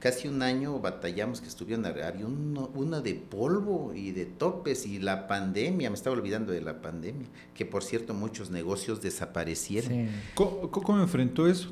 casi 0.07 0.29
un 0.29 0.41
año 0.41 0.79
batallamos 0.79 1.41
que 1.41 1.49
estuvieron, 1.49 1.85
había 1.85 2.13
una 2.27 3.01
de 3.01 3.15
polvo 3.15 3.93
y 3.93 4.13
de 4.13 4.25
topes 4.25 4.87
y 4.87 5.01
la 5.01 5.27
pandemia, 5.27 5.91
me 5.91 5.97
estaba 5.97 6.15
olvidando 6.15 6.53
de 6.53 6.61
la 6.61 6.81
pandemia, 6.81 7.27
que 7.55 7.67
por 7.67 7.83
cierto 7.83 8.15
muchos 8.15 8.49
negocios 8.53 9.03
desaparecieron. 9.03 10.09
¿Cómo, 10.37 11.01
enfrentó 11.01 11.49
eso? 11.49 11.71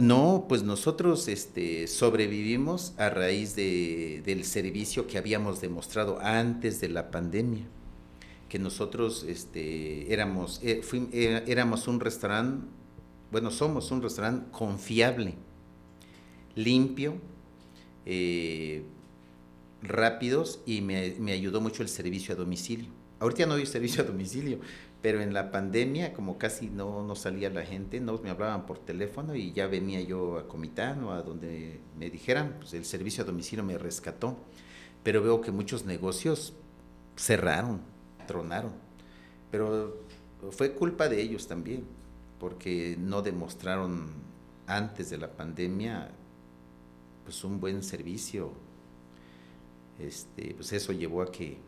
no... 0.00 0.46
pues 0.48 0.62
nosotros 0.62 1.26
este, 1.26 1.88
sobrevivimos 1.88 2.94
a 2.98 3.10
raíz 3.10 3.56
de, 3.56 4.22
del 4.24 4.44
servicio 4.44 5.08
que 5.08 5.18
habíamos 5.18 5.60
demostrado 5.60 6.20
antes 6.20 6.80
de 6.80 6.88
la 6.88 7.10
pandemia 7.10 7.66
que 8.48 8.60
nosotros 8.60 9.26
este, 9.28 10.12
éramos, 10.12 10.60
eh, 10.62 10.82
eh, 11.12 11.44
éramos 11.48 11.88
un 11.88 11.98
restaurante, 11.98 12.64
bueno, 13.32 13.50
somos 13.50 13.90
un 13.90 14.02
restaurante 14.02 14.52
confiable 14.52 15.34
limpio, 16.58 17.14
eh, 18.04 18.82
rápidos 19.82 20.60
y 20.66 20.80
me, 20.80 21.32
ayudó 21.32 21.60
mucho 21.60 21.82
el 21.82 21.88
servicio 21.88 22.34
a 22.34 22.36
domicilio. 22.36 22.90
Ahorita 23.20 23.46
no 23.46 23.54
hay 23.54 23.66
servicio 23.66 24.02
a 24.02 24.06
domicilio, 24.06 24.58
pero 25.00 25.20
en 25.20 25.32
la 25.32 25.50
pandemia, 25.50 26.12
como 26.12 26.36
casi 26.36 26.68
no, 26.68 27.04
no 27.04 27.14
salía 27.14 27.50
la 27.50 27.64
gente, 27.64 28.00
no 28.00 28.18
me 28.18 28.30
hablaban 28.30 28.66
por 28.66 28.78
teléfono 28.78 29.34
y 29.34 29.52
ya 29.52 29.66
venía 29.68 30.00
yo 30.00 30.38
a 30.38 30.48
Comitán 30.48 31.04
o 31.04 31.12
a 31.12 31.22
donde 31.22 31.80
me 31.96 32.10
dijeran, 32.10 32.56
pues 32.58 32.74
el 32.74 32.84
servicio 32.84 33.22
a 33.22 33.26
domicilio 33.26 33.64
me 33.64 33.78
rescató. 33.78 34.36
Pero 35.04 35.22
veo 35.22 35.40
que 35.40 35.52
muchos 35.52 35.84
negocios 35.84 36.54
cerraron, 37.16 37.80
tronaron. 38.26 38.72
Pero 39.50 39.96
fue 40.50 40.72
culpa 40.72 41.08
de 41.08 41.22
ellos 41.22 41.46
también, 41.46 41.84
porque 42.40 42.96
no 42.98 43.22
demostraron 43.22 44.08
antes 44.66 45.08
de 45.10 45.18
la 45.18 45.30
pandemia 45.32 46.10
pues 47.28 47.44
un 47.44 47.60
buen 47.60 47.82
servicio, 47.82 48.52
este, 49.98 50.54
pues 50.54 50.72
eso 50.72 50.94
llevó 50.94 51.20
a 51.20 51.30
que, 51.30 51.58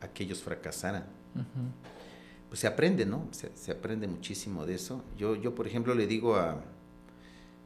a 0.00 0.08
ellos 0.18 0.42
fracasaran. 0.42 1.04
Pues 2.48 2.60
se 2.60 2.66
aprende, 2.66 3.04
¿no? 3.04 3.28
Se, 3.32 3.70
aprende 3.70 4.08
muchísimo 4.08 4.64
de 4.64 4.76
eso. 4.76 5.04
Yo, 5.18 5.36
yo, 5.36 5.54
por 5.54 5.66
ejemplo, 5.66 5.94
le 5.94 6.06
digo 6.06 6.36
a, 6.36 6.64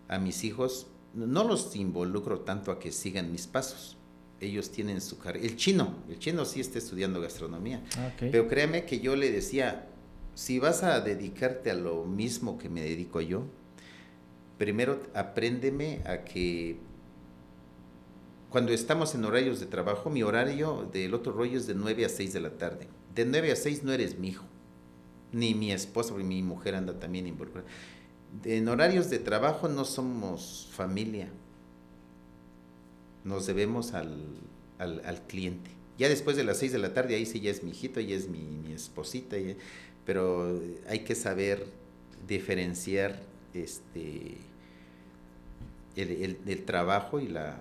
a 0.08 0.18
mis 0.18 0.42
hijos, 0.42 0.88
no 1.14 1.44
los 1.44 1.76
involucro 1.76 2.40
tanto 2.40 2.72
a 2.72 2.80
que 2.80 2.90
sigan 2.90 3.30
mis 3.30 3.46
pasos. 3.46 3.96
Ellos 4.40 4.72
tienen 4.72 5.00
su 5.00 5.18
carrera. 5.18 5.46
El 5.46 5.54
chino, 5.54 5.94
el 6.08 6.18
chino 6.18 6.44
sí 6.44 6.58
está 6.58 6.78
estudiando 6.78 7.20
gastronomía. 7.20 7.84
Ah, 7.96 8.10
Pero 8.18 8.48
créeme 8.48 8.84
que 8.84 8.98
yo 8.98 9.14
le 9.14 9.30
decía, 9.30 9.86
si 10.34 10.58
vas 10.58 10.82
a 10.82 11.00
dedicarte 11.00 11.70
a 11.70 11.74
lo 11.74 12.04
mismo 12.04 12.58
que 12.58 12.68
me 12.68 12.80
dedico 12.80 13.20
yo, 13.20 13.44
primero 14.58 15.02
apréndeme 15.14 16.00
a 16.06 16.24
que 16.24 16.78
cuando 18.50 18.72
estamos 18.72 19.14
en 19.14 19.24
horarios 19.24 19.60
de 19.60 19.66
trabajo, 19.66 20.08
mi 20.08 20.22
horario 20.22 20.88
del 20.92 21.14
otro 21.14 21.32
rollo 21.32 21.58
es 21.58 21.66
de 21.66 21.74
9 21.74 22.04
a 22.04 22.08
6 22.08 22.32
de 22.32 22.40
la 22.40 22.50
tarde. 22.50 22.88
De 23.14 23.24
9 23.24 23.52
a 23.52 23.56
6 23.56 23.82
no 23.82 23.92
eres 23.92 24.18
mi 24.18 24.28
hijo, 24.28 24.44
ni 25.32 25.54
mi 25.54 25.72
esposa, 25.72 26.14
ni 26.16 26.24
mi 26.24 26.42
mujer 26.42 26.74
anda 26.74 26.98
también 26.98 27.26
involucrada. 27.26 27.66
En 28.44 28.68
horarios 28.68 29.10
de 29.10 29.18
trabajo 29.18 29.68
no 29.68 29.84
somos 29.84 30.68
familia, 30.72 31.28
nos 33.24 33.46
debemos 33.46 33.92
al, 33.92 34.38
cliente. 35.26 35.70
Ya 35.98 36.08
después 36.08 36.36
de 36.36 36.44
las 36.44 36.58
6 36.58 36.72
de 36.72 36.78
la 36.78 36.94
tarde, 36.94 37.16
ahí 37.16 37.26
sí 37.26 37.40
ya 37.40 37.50
es 37.50 37.62
mi 37.62 37.70
hijito, 37.70 38.00
ya 38.00 38.14
es 38.14 38.28
mi, 38.28 38.72
esposita, 38.72 39.36
pero 40.04 40.60
hay 40.88 41.00
que 41.00 41.14
saber 41.14 41.66
diferenciar 42.28 43.20
este 43.56 44.38
el, 45.96 46.38
el, 46.46 46.64
trabajo 46.64 47.20
y 47.20 47.28
la 47.28 47.60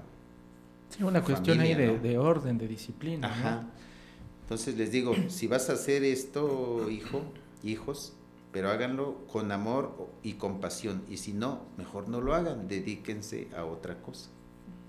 sí, 0.90 1.04
una 1.04 1.24
cuestión 1.24 1.60
ahí 1.62 1.74
de, 1.74 2.18
orden 2.18 2.58
de 2.58 2.68
disciplina 2.68 3.28
Ajá. 3.28 3.68
entonces 4.42 4.78
les 4.78 4.92
digo 4.92 5.16
si 5.30 5.48
vas 5.48 5.70
a 5.70 5.74
hacer 5.74 6.04
esto 6.04 6.90
hijo 6.90 7.22
hijos 7.64 8.14
pero 8.52 8.70
háganlo 8.70 9.26
con 9.32 9.52
amor 9.52 10.10
y 10.22 10.34
compasión 10.34 11.04
y 11.10 11.18
si 11.18 11.34
no 11.34 11.62
mejor 11.78 12.10
no 12.10 12.22
lo 12.22 12.36
hagan 12.36 12.68
dedíquense 12.68 13.48
a 13.56 13.66
otra 13.66 14.02
cosa 14.02 14.30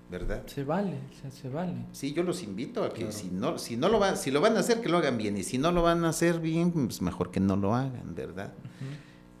¿verdad? 0.09 0.43
Se 0.47 0.63
vale, 0.63 0.99
se, 1.31 1.49
vale. 1.49 1.85
Sí, 1.91 2.13
yo 2.13 2.23
los 2.23 2.41
invito 2.43 2.83
a 2.83 2.93
que 2.93 3.11
si 3.11 3.29
no, 3.29 3.57
si 3.57 3.75
no 3.75 3.89
lo 3.89 3.99
van, 3.99 4.15
si 4.15 4.31
lo 4.31 4.39
van 4.39 4.55
a 4.55 4.59
hacer, 4.59 4.81
que 4.81 4.89
lo 4.89 4.97
hagan 4.97 5.17
bien, 5.17 5.37
y 5.37 5.43
si 5.43 5.57
no 5.57 5.71
lo 5.71 5.81
van 5.81 6.05
a 6.05 6.09
hacer 6.09 6.39
bien, 6.39 6.71
pues 6.71 7.01
mejor 7.01 7.29
que 7.29 7.39
no 7.39 7.57
lo 7.57 7.75
hagan, 7.75 8.15
¿verdad? 8.15 8.53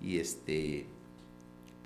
Y 0.01 0.17
este, 0.17 0.87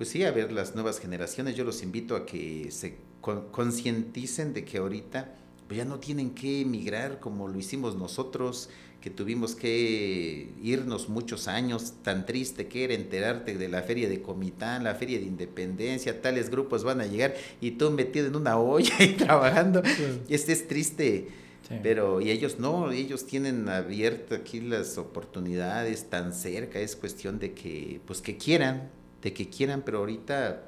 pues 0.02 0.10
sí, 0.10 0.24
a 0.24 0.32
ver, 0.32 0.52
las 0.52 0.74
nuevas 0.74 1.00
generaciones, 1.00 1.56
yo 1.56 1.64
los 1.64 1.84
invito 1.84 2.16
a 2.16 2.26
que 2.26 2.72
se 2.72 2.96
concienticen 3.22 4.52
de 4.52 4.66
que 4.66 4.80
ahorita 4.80 5.36
pues 5.68 5.78
ya 5.78 5.86
no 5.86 6.00
tienen 6.00 6.32
que 6.32 6.62
emigrar 6.62 7.20
como 7.20 7.48
lo 7.48 7.60
hicimos 7.60 7.96
nosotros, 7.96 8.72
que 9.00 9.12
tuvimos 9.12 9.54
que 9.54 10.56
irnos 10.64 11.08
muchos 11.08 11.48
años, 11.48 11.94
tan 12.02 12.26
triste 12.26 12.66
que 12.66 12.84
era 12.84 12.96
enterarte 12.96 13.60
de 13.60 13.70
la 13.70 13.84
feria 13.84 14.10
de 14.10 14.24
Comitán, 14.24 14.84
la 14.84 14.96
feria 14.96 15.20
de 15.20 15.26
Independencia, 15.26 16.20
tales 16.20 16.50
grupos 16.50 16.84
van 16.84 17.00
a 17.00 17.06
llegar 17.06 17.36
y 17.62 17.70
tú 17.70 17.92
metido 17.92 18.26
en 18.26 18.36
una 18.36 18.58
olla 18.58 18.96
y 19.04 19.10
trabajando. 19.10 19.84
Este 20.30 20.54
es 20.54 20.68
triste, 20.68 21.28
pero 21.84 22.22
y 22.22 22.32
ellos 22.32 22.58
no, 22.58 22.92
ellos 22.92 23.28
tienen 23.28 23.70
abierto 23.70 24.34
aquí 24.34 24.62
las 24.62 24.98
oportunidades 24.98 26.10
tan 26.10 26.34
cerca, 26.34 26.80
es 26.80 26.96
cuestión 26.96 27.38
de 27.38 27.54
que, 27.54 28.02
pues 28.08 28.22
que 28.22 28.38
quieran, 28.38 28.90
de 29.22 29.34
que 29.34 29.50
quieran, 29.50 29.84
pero 29.86 30.00
ahorita 30.00 30.64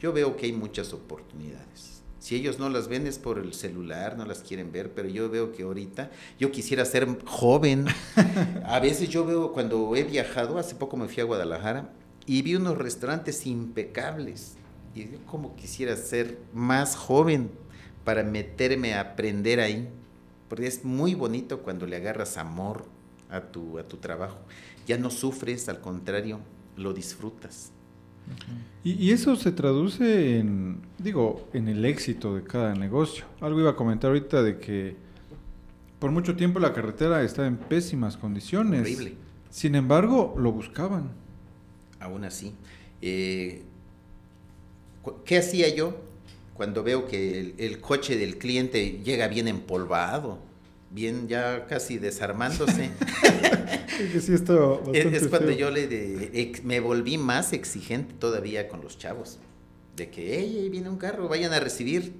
yo 0.00 0.12
veo 0.12 0.36
que 0.36 0.46
hay 0.46 0.52
muchas 0.52 0.92
oportunidades. 0.92 2.02
Si 2.18 2.36
ellos 2.36 2.58
no 2.58 2.70
las 2.70 2.88
ven 2.88 3.06
es 3.06 3.18
por 3.18 3.38
el 3.38 3.52
celular, 3.52 4.16
no 4.16 4.24
las 4.24 4.38
quieren 4.38 4.72
ver, 4.72 4.92
pero 4.94 5.08
yo 5.08 5.28
veo 5.28 5.52
que 5.52 5.62
ahorita 5.62 6.10
yo 6.38 6.50
quisiera 6.50 6.84
ser 6.86 7.06
joven. 7.26 7.86
A 8.64 8.80
veces 8.80 9.10
yo 9.10 9.26
veo 9.26 9.52
cuando 9.52 9.94
he 9.94 10.04
viajado, 10.04 10.58
hace 10.58 10.74
poco 10.74 10.96
me 10.96 11.06
fui 11.06 11.20
a 11.20 11.24
Guadalajara 11.24 11.90
y 12.26 12.40
vi 12.40 12.54
unos 12.54 12.78
restaurantes 12.78 13.46
impecables. 13.46 14.54
Y 14.94 15.02
yo 15.02 15.18
como 15.26 15.54
quisiera 15.54 15.96
ser 15.96 16.38
más 16.54 16.96
joven 16.96 17.50
para 18.04 18.22
meterme 18.22 18.94
a 18.94 19.00
aprender 19.00 19.60
ahí. 19.60 19.88
Porque 20.48 20.66
es 20.66 20.84
muy 20.84 21.14
bonito 21.14 21.60
cuando 21.60 21.86
le 21.86 21.96
agarras 21.96 22.36
amor 22.36 22.86
a 23.28 23.40
tu, 23.40 23.78
a 23.78 23.88
tu 23.88 23.96
trabajo. 23.96 24.38
Ya 24.86 24.96
no 24.96 25.10
sufres, 25.10 25.68
al 25.68 25.80
contrario, 25.80 26.40
lo 26.76 26.92
disfrutas 26.92 27.72
y, 28.84 29.12
eso 29.12 29.34
se 29.36 29.50
traduce 29.50 30.38
en, 30.38 30.82
digo, 30.98 31.48
en 31.54 31.68
el 31.68 31.84
éxito 31.86 32.34
de 32.34 32.42
cada 32.42 32.74
negocio. 32.74 33.24
Algo 33.40 33.60
iba 33.60 33.70
a 33.70 33.76
comentar 33.76 34.08
ahorita 34.08 34.42
de 34.42 34.58
que 34.58 34.96
por 35.98 36.10
mucho 36.10 36.36
tiempo 36.36 36.60
la 36.60 36.74
carretera 36.74 37.22
estaba 37.22 37.48
en 37.48 37.56
pésimas 37.56 38.18
condiciones. 38.18 38.82
Horrible. 38.82 39.14
Sin 39.48 39.74
embargo, 39.74 40.34
lo 40.36 40.52
buscaban. 40.52 41.12
Aún 41.98 42.24
así. 42.24 42.54
Eh, 43.00 43.62
¿Qué 45.24 45.38
hacía 45.38 45.74
yo 45.74 45.96
cuando 46.52 46.82
veo 46.82 47.06
que 47.06 47.54
el 47.56 47.80
coche 47.80 48.18
del 48.18 48.36
cliente 48.36 49.00
llega 49.02 49.28
bien 49.28 49.48
empolvado? 49.48 50.38
bien 50.94 51.26
ya 51.26 51.66
casi 51.66 51.98
desarmándose. 51.98 52.90
es, 54.00 55.28
cuando 55.28 55.50
yo 55.52 55.70
le 55.70 56.52
me 56.64 56.80
volví 56.80 57.18
más 57.18 57.52
exigente 57.52 58.14
todavía 58.14 58.68
con 58.68 58.82
los 58.82 58.98
chavos. 58.98 59.38
De 59.96 60.10
que, 60.10 60.38
hey, 60.38 60.58
ahí 60.60 60.68
viene 60.68 60.88
un 60.88 60.96
carro, 60.96 61.28
vayan 61.28 61.52
a 61.52 61.60
recibir. 61.60 62.14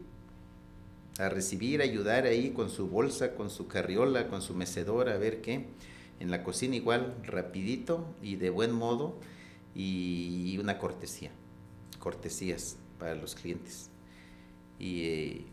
A 1.18 1.28
recibir, 1.28 1.80
ayudar 1.82 2.24
ahí 2.26 2.50
con 2.50 2.70
su 2.70 2.88
bolsa, 2.88 3.34
con 3.34 3.50
su 3.50 3.66
carriola, 3.66 4.28
con 4.28 4.42
su 4.42 4.54
mecedora, 4.54 5.14
a 5.14 5.18
ver 5.18 5.40
qué. 5.40 5.66
En 6.20 6.30
la 6.30 6.42
cocina 6.42 6.76
igual, 6.76 7.14
rapidito 7.24 8.06
y 8.22 8.36
de 8.36 8.50
buen 8.50 8.72
modo. 8.72 9.16
Y 9.74 10.56
una 10.58 10.78
cortesía. 10.78 11.30
Cortesías 11.98 12.76
para 12.98 13.14
los 13.14 13.34
clientes. 13.34 13.90
Y, 14.78 15.02
eh, 15.02 15.44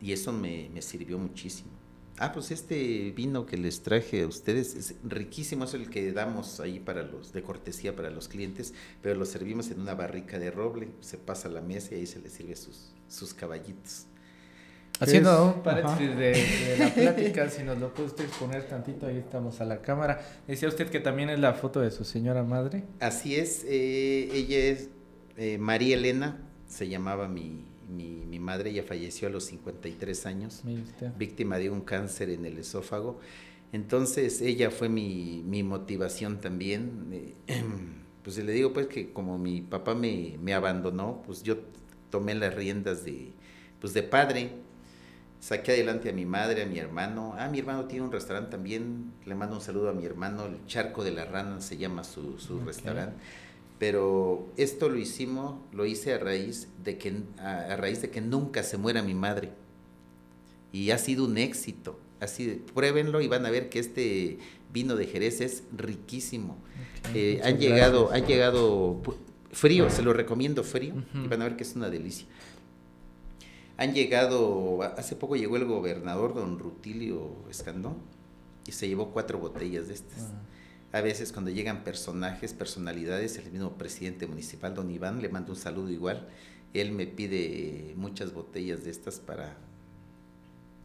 y 0.00 0.12
eso 0.12 0.32
me 0.32 0.70
sirvió 0.82 1.18
muchísimo. 1.18 1.75
Ah, 2.18 2.32
pues 2.32 2.50
este 2.50 3.12
vino 3.14 3.44
que 3.44 3.58
les 3.58 3.82
traje 3.82 4.22
a 4.22 4.26
ustedes 4.26 4.74
es 4.74 4.94
riquísimo, 5.04 5.64
es 5.64 5.74
el 5.74 5.90
que 5.90 6.12
damos 6.12 6.60
ahí 6.60 6.80
para 6.80 7.02
los, 7.02 7.32
de 7.34 7.42
cortesía 7.42 7.94
para 7.94 8.08
los 8.08 8.28
clientes, 8.28 8.72
pero 9.02 9.14
lo 9.16 9.26
servimos 9.26 9.70
en 9.70 9.80
una 9.80 9.94
barrica 9.94 10.38
de 10.38 10.50
roble, 10.50 10.88
se 11.00 11.18
pasa 11.18 11.48
a 11.48 11.50
la 11.50 11.60
mesa 11.60 11.94
y 11.94 11.98
ahí 11.98 12.06
se 12.06 12.20
les 12.20 12.32
sirve 12.32 12.56
sus, 12.56 12.90
sus 13.08 13.34
caballitos. 13.34 14.06
Haciendo 14.98 15.54
un 15.54 15.62
paréntesis 15.62 16.16
de, 16.16 16.76
la 16.78 16.88
plática, 16.94 17.50
si 17.50 17.62
nos 17.62 17.78
lo 17.78 17.92
puede 17.92 18.08
usted 18.08 18.24
poner 18.40 18.66
tantito, 18.66 19.06
ahí 19.06 19.18
estamos 19.18 19.60
a 19.60 19.66
la 19.66 19.82
cámara. 19.82 20.26
Decía 20.46 20.68
usted 20.68 20.88
que 20.88 21.00
también 21.00 21.28
es 21.28 21.38
la 21.38 21.52
foto 21.52 21.80
de 21.80 21.90
su 21.90 22.04
señora 22.04 22.42
madre. 22.42 22.84
Así 22.98 23.36
es, 23.36 23.62
eh, 23.68 24.30
ella 24.32 24.58
es 24.58 24.88
eh, 25.36 25.58
María 25.58 25.96
Elena, 25.96 26.38
se 26.66 26.88
llamaba 26.88 27.28
mi, 27.28 27.62
mi, 27.88 28.24
mi, 28.26 28.38
madre 28.38 28.72
ya 28.72 28.82
falleció 28.82 29.28
a 29.28 29.30
los 29.30 29.44
53 29.44 30.26
años, 30.26 30.62
víctima 31.18 31.58
de 31.58 31.70
un 31.70 31.80
cáncer 31.80 32.30
en 32.30 32.44
el 32.44 32.58
esófago. 32.58 33.20
Entonces 33.72 34.40
ella 34.40 34.70
fue 34.70 34.88
mi, 34.88 35.42
mi 35.46 35.62
motivación 35.62 36.40
también. 36.40 37.08
Eh, 37.12 37.34
pues 38.22 38.38
le 38.38 38.52
digo 38.52 38.72
pues 38.72 38.86
que 38.86 39.12
como 39.12 39.38
mi 39.38 39.60
papá 39.60 39.94
me, 39.94 40.36
me, 40.40 40.54
abandonó, 40.54 41.22
pues 41.26 41.42
yo 41.42 41.58
tomé 42.10 42.34
las 42.34 42.54
riendas 42.54 43.04
de, 43.04 43.32
pues 43.80 43.92
de 43.94 44.02
padre. 44.02 44.52
Saqué 45.38 45.72
adelante 45.72 46.08
a 46.08 46.12
mi 46.12 46.24
madre, 46.24 46.62
a 46.62 46.66
mi 46.66 46.78
hermano. 46.78 47.34
Ah, 47.38 47.48
mi 47.48 47.58
hermano 47.58 47.84
tiene 47.84 48.04
un 48.04 48.12
restaurante 48.12 48.50
también. 48.50 49.12
Le 49.26 49.34
mando 49.34 49.56
un 49.56 49.62
saludo 49.62 49.90
a 49.90 49.92
mi 49.92 50.04
hermano. 50.04 50.46
El 50.46 50.64
Charco 50.66 51.04
de 51.04 51.12
la 51.12 51.24
Rana 51.24 51.60
se 51.60 51.76
llama 51.76 52.04
su, 52.04 52.38
su 52.38 52.60
restaurante 52.60 53.16
pero 53.78 54.48
esto 54.56 54.88
lo 54.88 54.98
hicimos, 54.98 55.56
lo 55.72 55.84
hice 55.84 56.14
a 56.14 56.18
raíz 56.18 56.68
de 56.82 56.96
que 56.96 57.14
a, 57.38 57.76
raíz 57.76 58.00
de 58.00 58.10
que 58.10 58.20
nunca 58.20 58.62
se 58.62 58.78
muera 58.78 59.02
mi 59.02 59.14
madre 59.14 59.50
y 60.72 60.90
ha 60.90 60.98
sido 60.98 61.24
un 61.24 61.36
éxito. 61.38 61.98
Así, 62.18 62.64
pruébenlo 62.74 63.20
y 63.20 63.28
van 63.28 63.44
a 63.44 63.50
ver 63.50 63.68
que 63.68 63.78
este 63.78 64.38
vino 64.72 64.96
de 64.96 65.06
Jerez 65.06 65.40
es 65.42 65.64
riquísimo. 65.76 66.56
Eh, 67.14 67.40
han 67.44 67.58
llegado, 67.58 68.10
ha 68.10 68.18
llegado 68.18 69.02
frío, 69.52 69.90
se 69.90 70.02
lo 70.02 70.12
recomiendo 70.12 70.64
frío 70.64 70.94
y 71.14 71.28
van 71.28 71.42
a 71.42 71.44
ver 71.44 71.56
que 71.56 71.64
es 71.64 71.76
una 71.76 71.90
delicia. 71.90 72.26
Han 73.76 73.92
llegado, 73.92 74.80
hace 74.82 75.16
poco 75.16 75.36
llegó 75.36 75.56
el 75.56 75.66
gobernador 75.66 76.34
don 76.34 76.58
Rutilio 76.58 77.30
Escandón 77.50 77.96
y 78.66 78.72
se 78.72 78.88
llevó 78.88 79.10
cuatro 79.10 79.38
botellas 79.38 79.88
de 79.88 79.94
estas. 79.94 80.30
Ah. 80.32 80.42
A 80.92 81.00
veces 81.00 81.32
cuando 81.32 81.50
llegan 81.50 81.84
personajes, 81.84 82.54
personalidades, 82.54 83.36
el 83.38 83.50
mismo 83.50 83.76
presidente 83.76 84.26
municipal, 84.26 84.74
don 84.74 84.90
Iván, 84.90 85.20
le 85.20 85.28
mando 85.28 85.52
un 85.52 85.58
saludo 85.58 85.90
igual. 85.90 86.28
Él 86.74 86.92
me 86.92 87.06
pide 87.06 87.92
muchas 87.96 88.32
botellas 88.32 88.84
de 88.84 88.90
estas 88.90 89.18
para 89.18 89.56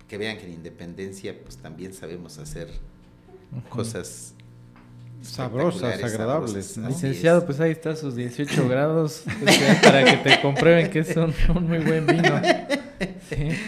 que 0.07 0.17
vean 0.17 0.37
que 0.37 0.45
en 0.45 0.53
Independencia 0.53 1.41
pues 1.41 1.57
también 1.57 1.93
sabemos 1.93 2.37
hacer 2.37 2.69
cosas 3.69 4.33
sabrosas, 5.21 6.03
agradables. 6.03 6.77
Licenciado, 6.77 7.45
pues 7.45 7.59
ahí 7.59 7.71
está 7.71 7.95
sus 7.95 8.15
18 8.15 8.67
grados 8.67 9.23
para 9.83 10.03
que 10.03 10.17
te 10.17 10.41
comprueben 10.41 10.89
que 10.89 10.99
es 10.99 11.15
un, 11.15 11.33
muy 11.65 11.79
buen 11.79 12.05
vino. 12.05 12.41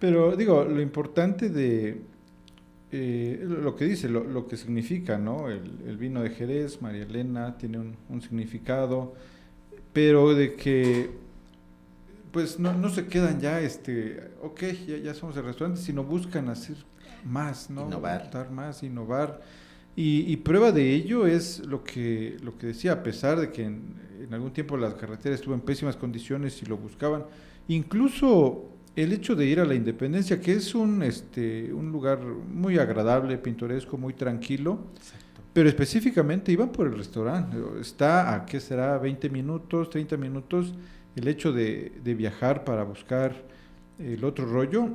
Pero 0.00 0.36
digo, 0.36 0.64
lo 0.64 0.80
importante 0.80 1.48
de, 1.50 2.00
eh, 2.92 3.44
lo 3.46 3.76
que 3.76 3.84
dice, 3.84 4.08
lo, 4.08 4.48
que 4.48 4.56
significa, 4.56 5.16
¿no? 5.16 5.48
El, 5.48 5.96
vino 5.96 6.22
de 6.22 6.30
Jerez, 6.30 6.82
María 6.82 7.02
Elena, 7.04 7.56
tiene 7.56 7.78
un, 7.78 8.22
significado, 8.22 9.14
pero 9.92 10.34
de 10.34 10.54
que, 10.54 11.10
pues 12.32 12.58
no, 12.58 12.72
no, 12.72 12.88
se 12.88 13.06
quedan 13.06 13.40
ya, 13.40 13.60
este, 13.60 14.30
ok, 14.42 14.62
ya, 14.88 14.96
ya 14.96 15.14
somos 15.14 15.36
el 15.36 15.44
restaurante, 15.44 15.80
sino 15.80 16.02
buscan 16.02 16.48
hacer 16.48 16.76
más, 17.24 17.70
¿no? 17.70 17.86
Innovar. 17.86 18.28
Dar 18.30 18.50
más, 18.50 18.82
innovar. 18.82 19.40
Y, 19.94 20.36
prueba 20.38 20.72
de 20.72 20.94
ello 20.94 21.26
es 21.26 21.58
lo 21.66 21.84
que, 21.84 22.38
lo 22.42 22.56
que 22.56 22.68
decía, 22.68 22.92
a 22.92 23.02
pesar 23.02 23.38
de 23.38 23.52
que 23.52 23.64
en, 23.64 23.96
en 24.20 24.32
algún 24.32 24.50
tiempo 24.50 24.76
las 24.78 24.94
carreteras 24.94 25.40
estuvo 25.40 25.54
en 25.54 25.60
pésimas 25.60 25.94
condiciones 25.94 26.62
y 26.62 26.66
lo 26.66 26.78
buscaban, 26.78 27.26
incluso 27.68 28.69
el 28.96 29.12
hecho 29.12 29.36
de 29.36 29.46
ir 29.46 29.60
a 29.60 29.64
la 29.64 29.74
Independencia, 29.74 30.40
que 30.40 30.52
es 30.52 30.74
un, 30.74 31.02
este, 31.02 31.72
un 31.72 31.92
lugar 31.92 32.20
muy 32.20 32.78
agradable, 32.78 33.38
pintoresco, 33.38 33.96
muy 33.96 34.14
tranquilo, 34.14 34.80
pero 35.52 35.68
específicamente 35.68 36.52
iban 36.52 36.70
por 36.70 36.86
el 36.86 36.96
restaurante. 36.96 37.56
Está 37.80 38.34
a, 38.34 38.46
¿qué 38.46 38.60
será? 38.60 38.98
20 38.98 39.30
minutos, 39.30 39.90
30 39.90 40.16
minutos. 40.16 40.74
El 41.16 41.28
hecho 41.28 41.52
de, 41.52 41.92
viajar 42.16 42.64
para 42.64 42.84
buscar 42.84 43.34
el 43.98 44.24
otro 44.24 44.46
rollo 44.46 44.90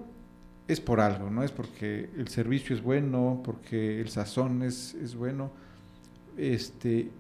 es 0.68 0.82
por 0.82 1.00
algo, 1.00 1.30
no 1.30 1.44
es 1.44 1.52
porque 1.52 2.10
el 2.18 2.28
servicio 2.28 2.76
es 2.76 2.82
bueno, 2.82 3.42
porque 3.44 4.02
el 4.02 4.10
sazón 4.10 4.64
es, 4.64 4.96
es 4.96 5.16
bueno, 5.16 5.52
este, 6.38 7.12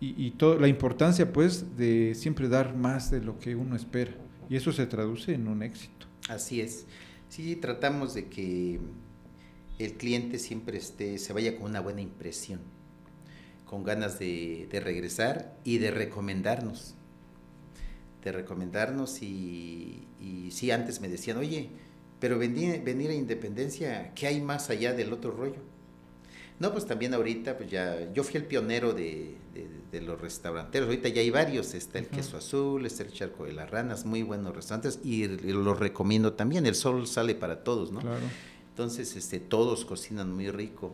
y, 0.00 0.26
y 0.26 0.32
todo, 0.32 0.58
la 0.58 0.66
importancia 0.66 1.32
pues 1.32 1.76
de 1.76 2.16
siempre 2.16 2.48
dar 2.48 2.74
más 2.74 3.12
de 3.12 3.20
lo 3.20 3.38
que 3.38 3.54
uno 3.54 3.76
espera, 3.76 4.10
y 4.50 4.56
eso 4.56 4.72
se 4.72 4.86
traduce 4.86 5.34
en 5.34 5.46
un 5.46 5.62
éxito. 5.62 6.07
Así 6.28 6.60
es. 6.60 6.86
Sí, 7.28 7.56
tratamos 7.56 8.14
de 8.14 8.28
que 8.28 8.80
el 9.78 9.94
cliente 9.94 10.38
siempre 10.38 10.78
esté, 10.78 11.18
se 11.18 11.32
vaya 11.32 11.56
con 11.56 11.66
una 11.66 11.80
buena 11.80 12.00
impresión, 12.00 12.60
con 13.64 13.84
ganas 13.84 14.18
de, 14.18 14.68
regresar 14.72 15.56
y 15.64 15.78
de 15.78 15.90
recomendarnos. 15.90 16.94
de 18.24 18.32
recomendarnos 18.32 19.22
y, 19.22 20.06
y 20.20 20.50
sí, 20.50 20.70
antes 20.70 21.00
me 21.00 21.08
decían, 21.08 21.36
oye, 21.38 21.70
pero 22.20 22.38
venir, 22.38 22.82
venir 22.82 23.10
a 23.10 23.14
Independencia, 23.14 24.12
¿qué 24.14 24.26
hay 24.26 24.40
más 24.40 24.70
allá 24.70 24.92
del 24.92 25.12
otro 25.12 25.30
rollo? 25.30 25.67
No, 26.60 26.72
pues 26.72 26.86
también 26.86 27.14
ahorita, 27.14 27.56
pues 27.56 27.70
ya, 27.70 28.12
yo 28.12 28.24
fui 28.24 28.36
el 28.38 28.44
pionero 28.44 28.92
de, 28.92 29.36
de, 29.92 30.00
los 30.00 30.20
restauranteros, 30.20 30.88
ahorita 30.88 31.08
ya 31.08 31.20
hay 31.20 31.30
varios, 31.30 31.72
está 31.74 31.98
el 31.98 32.08
Queso 32.08 32.36
Azul, 32.36 32.84
está 32.84 33.04
el 33.04 33.12
Charco 33.12 33.44
de 33.44 33.52
las 33.52 33.70
Ranas, 33.70 34.04
muy 34.04 34.22
buenos 34.22 34.54
restaurantes 34.54 34.98
y, 35.04 35.26
los 35.26 35.78
recomiendo 35.78 36.32
también, 36.32 36.66
el 36.66 36.74
sol 36.74 37.06
sale 37.06 37.34
para 37.34 37.62
todos, 37.62 37.92
¿no? 37.92 38.00
Claro. 38.00 38.26
Entonces, 38.70 39.14
este, 39.16 39.40
todos 39.40 39.84
cocinan 39.84 40.32
muy 40.32 40.50
rico. 40.50 40.92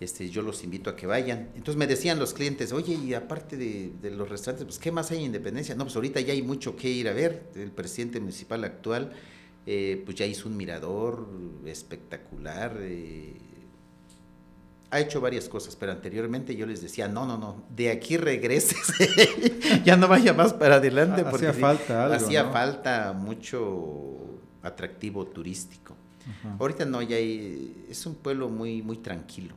Este, 0.00 0.30
yo 0.30 0.42
los 0.42 0.62
invito 0.62 0.90
a 0.90 0.96
que 0.96 1.06
vayan. 1.06 1.48
Entonces 1.56 1.76
me 1.76 1.86
decían 1.86 2.18
los 2.18 2.32
clientes, 2.32 2.72
oye, 2.72 2.94
y 2.94 3.14
aparte 3.14 3.56
de, 3.56 3.92
de, 4.00 4.10
los 4.10 4.28
restaurantes, 4.28 4.64
pues 4.64 4.78
¿qué 4.78 4.92
más 4.92 5.10
hay 5.10 5.18
en 5.18 5.24
Independencia? 5.24 5.74
No, 5.74 5.84
pues 5.84 5.96
ahorita 5.96 6.20
ya 6.20 6.32
hay 6.32 6.42
mucho 6.42 6.76
que 6.76 6.88
ir 6.88 7.08
a 7.08 7.12
ver. 7.12 7.50
El 7.56 7.72
presidente 7.72 8.20
municipal 8.20 8.62
actual, 8.62 9.12
eh, 9.66 10.02
pues 10.04 10.16
ya 10.16 10.24
hizo 10.24 10.48
un 10.48 10.56
mirador 10.56 11.26
espectacular. 11.66 12.76
Eh, 12.80 13.34
ha 14.90 15.00
hecho 15.00 15.20
varias 15.20 15.48
cosas, 15.48 15.76
pero 15.76 15.92
anteriormente 15.92 16.56
yo 16.56 16.66
les 16.66 16.80
decía, 16.80 17.08
no, 17.08 17.26
no, 17.26 17.36
no, 17.36 17.62
de 17.74 17.90
aquí 17.90 18.16
regreses, 18.16 18.92
ya 19.84 19.96
no 19.96 20.08
vaya 20.08 20.32
más 20.32 20.54
para 20.54 20.76
adelante. 20.76 21.24
porque 21.24 21.48
hacía 21.48 21.60
falta 21.60 22.04
algo, 22.04 22.16
Hacía 22.16 22.44
falta 22.50 23.12
mucho 23.12 24.40
atractivo 24.62 25.26
turístico. 25.26 25.94
Ahorita 26.58 26.84
no, 26.84 27.00
ya 27.00 27.16
hay, 27.16 27.86
es 27.88 28.04
un 28.04 28.14
pueblo 28.14 28.50
muy, 28.50 28.82
muy 28.82 28.98
tranquilo, 28.98 29.54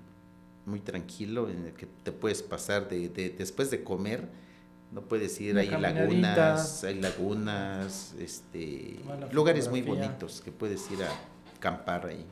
muy 0.66 0.80
tranquilo, 0.80 1.50
en 1.50 1.66
el 1.66 1.74
que 1.74 1.86
te 1.86 2.14
puedes 2.14 2.42
pasar 2.42 2.88
de, 2.88 3.10
después 3.38 3.70
de 3.72 3.84
comer, 3.84 4.30
no 4.92 5.02
puedes 5.02 5.40
ir, 5.42 5.58
hay 5.58 5.70
lagunas, 5.70 6.84
hay 6.86 7.00
lagunas, 7.02 8.16
este, 8.20 9.00
lugares 9.32 9.70
muy 9.70 9.82
bonitos 9.82 10.42
que 10.42 10.52
puedes 10.52 10.90
ir 10.92 11.04
a 11.04 11.10
acampar 11.58 12.08
ahí. 12.08 12.26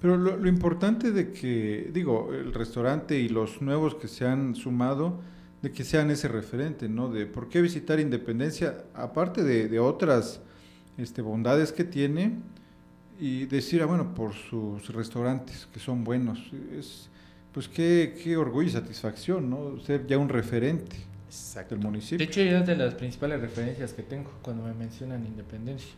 Pero 0.00 0.16
lo, 0.16 0.48
importante 0.48 1.10
de 1.10 1.32
que, 1.32 1.90
digo, 1.92 2.32
el 2.32 2.54
restaurante 2.54 3.18
y 3.18 3.28
los 3.28 3.60
nuevos 3.60 3.96
que 3.96 4.06
se 4.06 4.26
han 4.26 4.54
sumado, 4.54 5.20
de 5.60 5.72
que 5.72 5.82
sean 5.82 6.10
ese 6.10 6.28
referente, 6.28 6.88
¿no? 6.88 7.08
De 7.08 7.26
por 7.26 7.48
qué 7.48 7.60
visitar 7.60 7.98
Independencia, 7.98 8.84
aparte 8.94 9.42
de, 9.42 9.68
de 9.68 9.80
otras 9.80 10.40
este, 10.98 11.20
bondades 11.20 11.72
que 11.72 11.82
tiene, 11.82 12.36
y 13.18 13.46
decir, 13.46 13.82
ah, 13.82 13.86
bueno, 13.86 14.14
por 14.14 14.34
sus 14.34 14.88
restaurantes, 14.90 15.66
que 15.72 15.80
son 15.80 16.04
buenos, 16.04 16.38
es, 16.72 17.08
pues 17.52 17.68
qué, 17.68 18.16
qué 18.22 18.36
orgullo 18.36 18.68
y 18.68 18.70
satisfacción, 18.70 19.50
¿no? 19.50 19.80
Ser 19.80 20.06
ya 20.06 20.18
un 20.18 20.28
referente 20.28 20.96
del 21.68 21.78
municipio. 21.80 22.18
De 22.18 22.24
hecho, 22.24 22.40
es 22.40 22.66
de 22.66 22.76
las 22.76 22.94
principales 22.94 23.40
referencias 23.40 23.92
que 23.92 24.02
tengo 24.02 24.30
cuando 24.42 24.62
me 24.62 24.74
mencionan 24.74 25.26
Independencia. 25.26 25.90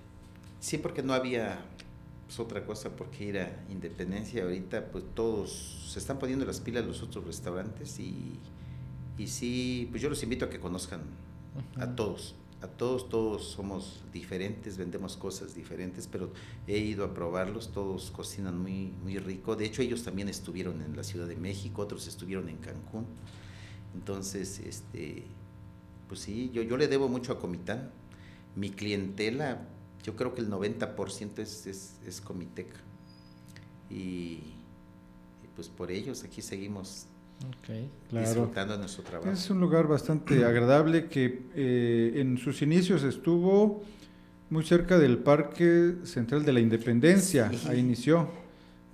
Sí, 0.59 0.78
porque 0.78 1.03
no 1.03 1.12
había 1.12 1.59
pues, 2.31 2.39
otra 2.39 2.64
cosa 2.64 2.91
porque 2.91 3.24
ir 3.24 3.39
a 3.41 3.51
Independencia. 3.70 4.45
Ahorita 4.45 4.87
pues 4.93 5.03
todos 5.16 5.91
se 5.93 5.99
están 5.99 6.20
poniendo 6.20 6.45
las 6.45 6.61
pilas 6.61 6.87
los 6.87 7.03
otros 7.03 7.24
restaurantes 7.24 7.99
y, 7.99 8.39
y 9.18 9.26
sí, 9.26 9.89
pues 9.91 10.01
yo 10.01 10.09
los 10.09 10.22
invito 10.22 10.45
a 10.45 10.49
que 10.49 10.61
conozcan 10.61 11.01
a 11.74 11.89
todos, 11.97 12.37
a 12.62 12.68
todos, 12.68 13.09
todos 13.09 13.47
somos 13.47 14.05
diferentes, 14.12 14.78
vendemos 14.78 15.16
cosas 15.16 15.57
diferentes, 15.57 16.07
pero 16.07 16.31
he 16.68 16.78
ido 16.78 17.05
a 17.05 17.12
probarlos, 17.12 17.72
todos 17.72 18.12
cocinan 18.12 18.62
muy, 18.62 18.93
muy 19.03 19.18
rico, 19.18 19.57
de 19.57 19.64
hecho 19.64 19.83
ellos 19.83 20.05
también 20.05 20.28
estuvieron 20.28 20.81
en 20.83 20.97
la 20.97 21.03
Ciudad 21.03 21.26
de 21.26 21.35
México, 21.35 21.83
otros 21.83 22.07
estuvieron 22.07 22.49
en 22.49 22.59
Cancún, 22.59 23.07
entonces, 23.93 24.61
este, 24.61 25.24
pues 26.07 26.20
sí, 26.20 26.53
yo, 26.55 26.62
yo 26.62 26.76
le 26.76 26.87
debo 26.87 27.09
mucho 27.09 27.33
a 27.33 27.41
Comitán, 27.41 27.91
mi 28.55 28.70
clientela 28.70 29.66
yo 30.03 30.16
creo 30.16 30.34
que 30.34 30.40
el 30.40 30.51
90% 30.51 31.38
es, 31.38 31.66
es, 31.66 31.94
es 32.07 32.20
Comiteca. 32.20 32.78
Y, 33.90 34.40
pues 35.57 35.68
por 35.68 35.90
ellos 35.90 36.24
aquí 36.24 36.40
seguimos 36.40 37.07
disfrutando 38.11 38.74
de 38.74 38.78
nuestro 38.78 39.03
trabajo. 39.03 39.30
Es 39.30 39.51
un 39.51 39.61
lugar 39.61 39.86
bastante 39.86 40.44
agradable 40.44 41.09
que 41.09 41.42
eh, 41.55 42.12
en 42.16 42.38
sus 42.38 42.62
inicios 42.62 43.03
estuvo 43.03 43.82
muy 44.48 44.64
cerca 44.64 44.98
del 44.98 45.18
Parque 45.18 45.96
Central 46.05 46.44
de 46.44 46.53
la 46.53 46.61
Independencia, 46.61 47.51
ahí 47.68 47.78
inició, 47.78 48.28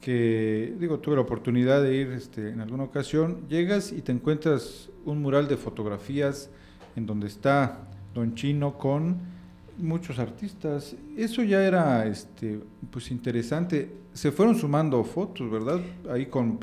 que 0.00 0.74
digo, 0.78 0.98
tuve 0.98 1.16
la 1.16 1.22
oportunidad 1.22 1.82
de 1.82 1.94
ir 1.94 2.08
este, 2.12 2.50
en 2.50 2.60
alguna 2.60 2.84
ocasión, 2.84 3.48
llegas 3.48 3.92
y 3.92 4.02
te 4.02 4.12
encuentras 4.12 4.90
un 5.04 5.22
mural 5.22 5.48
de 5.48 5.56
fotografías 5.56 6.50
en 6.94 7.06
donde 7.06 7.28
está 7.28 7.88
Don 8.14 8.34
Chino 8.34 8.76
con 8.76 9.35
muchos 9.78 10.18
artistas. 10.18 10.96
Eso 11.16 11.42
ya 11.42 11.62
era 11.62 12.06
este, 12.06 12.60
pues 12.90 13.10
interesante. 13.10 13.90
Se 14.12 14.32
fueron 14.32 14.56
sumando 14.56 15.02
fotos, 15.04 15.50
¿verdad? 15.50 15.80
Ahí 16.10 16.26
con, 16.26 16.58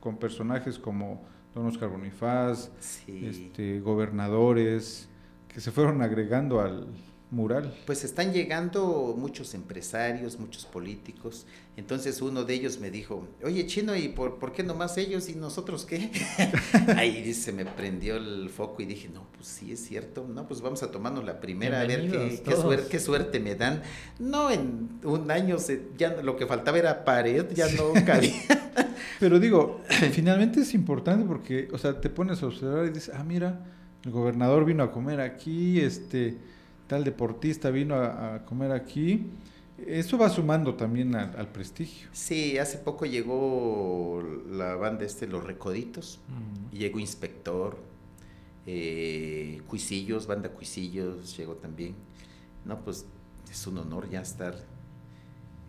con 0.00 0.16
personajes 0.16 0.78
como 0.78 1.22
Don 1.54 1.66
Oscar 1.66 1.88
Bonifaz, 1.88 2.70
este, 3.06 3.80
gobernadores, 3.80 5.08
que 5.48 5.60
se 5.60 5.70
fueron 5.70 6.00
agregando 6.02 6.60
al, 6.60 6.86
mural. 7.32 7.74
Pues 7.86 8.04
están 8.04 8.32
llegando 8.32 9.14
muchos 9.18 9.54
empresarios, 9.54 10.38
muchos 10.38 10.66
políticos. 10.66 11.46
Entonces 11.78 12.20
uno 12.20 12.44
de 12.44 12.52
ellos 12.52 12.78
me 12.78 12.90
dijo, 12.90 13.26
oye 13.42 13.66
chino, 13.66 13.96
¿y 13.96 14.08
por, 14.08 14.38
por 14.38 14.52
qué 14.52 14.62
nomás 14.62 14.98
ellos 14.98 15.30
y 15.30 15.34
nosotros 15.34 15.86
qué? 15.86 16.10
Ahí 16.96 17.32
se 17.32 17.52
me 17.52 17.64
prendió 17.64 18.16
el 18.16 18.50
foco 18.50 18.82
y 18.82 18.84
dije, 18.84 19.08
no, 19.08 19.26
pues 19.34 19.48
sí 19.48 19.72
es 19.72 19.80
cierto, 19.80 20.26
no, 20.28 20.46
pues 20.46 20.60
vamos 20.60 20.82
a 20.82 20.90
tomarnos 20.90 21.24
la 21.24 21.40
primera, 21.40 21.80
a 21.80 21.86
ver 21.86 22.10
qué, 22.10 22.42
qué, 22.44 22.54
suerte, 22.54 22.88
qué, 22.90 23.00
suerte, 23.00 23.40
me 23.40 23.54
dan. 23.54 23.82
No, 24.18 24.50
en 24.50 25.00
un 25.02 25.30
año 25.30 25.58
se, 25.58 25.88
ya 25.96 26.20
lo 26.22 26.36
que 26.36 26.46
faltaba 26.46 26.78
era 26.78 27.02
pared, 27.02 27.46
ya 27.54 27.66
no 27.68 27.94
cabía. 28.04 28.34
Pero 29.18 29.40
digo, 29.40 29.80
finalmente 30.12 30.60
es 30.60 30.74
importante 30.74 31.24
porque, 31.26 31.68
o 31.72 31.78
sea, 31.78 31.98
te 31.98 32.10
pones 32.10 32.42
a 32.42 32.46
observar 32.46 32.84
y 32.86 32.90
dices, 32.90 33.10
ah, 33.14 33.24
mira, 33.24 33.64
el 34.04 34.10
gobernador 34.10 34.66
vino 34.66 34.82
a 34.82 34.92
comer 34.92 35.20
aquí, 35.20 35.80
este 35.80 36.51
tal 36.92 37.04
deportista 37.04 37.70
vino 37.70 37.94
a, 37.94 38.44
comer 38.44 38.70
aquí. 38.70 39.30
Eso 39.78 40.18
va 40.18 40.28
sumando 40.28 40.74
también 40.74 41.14
al, 41.14 41.48
prestigio. 41.48 42.10
Sí, 42.12 42.58
hace 42.58 42.76
poco 42.76 43.06
llegó 43.06 44.22
la 44.50 44.74
banda 44.76 45.06
este, 45.06 45.26
Los 45.26 45.42
Recoditos, 45.42 46.20
llegó 46.70 46.98
Inspector, 46.98 47.78
eh, 48.66 49.62
Cuisillos, 49.66 50.26
banda 50.26 50.50
Cuisillos 50.50 51.34
llegó 51.34 51.54
también. 51.54 51.94
No, 52.66 52.78
pues 52.84 53.06
es 53.50 53.66
un 53.66 53.78
honor 53.78 54.10
ya 54.10 54.20
estar 54.20 54.54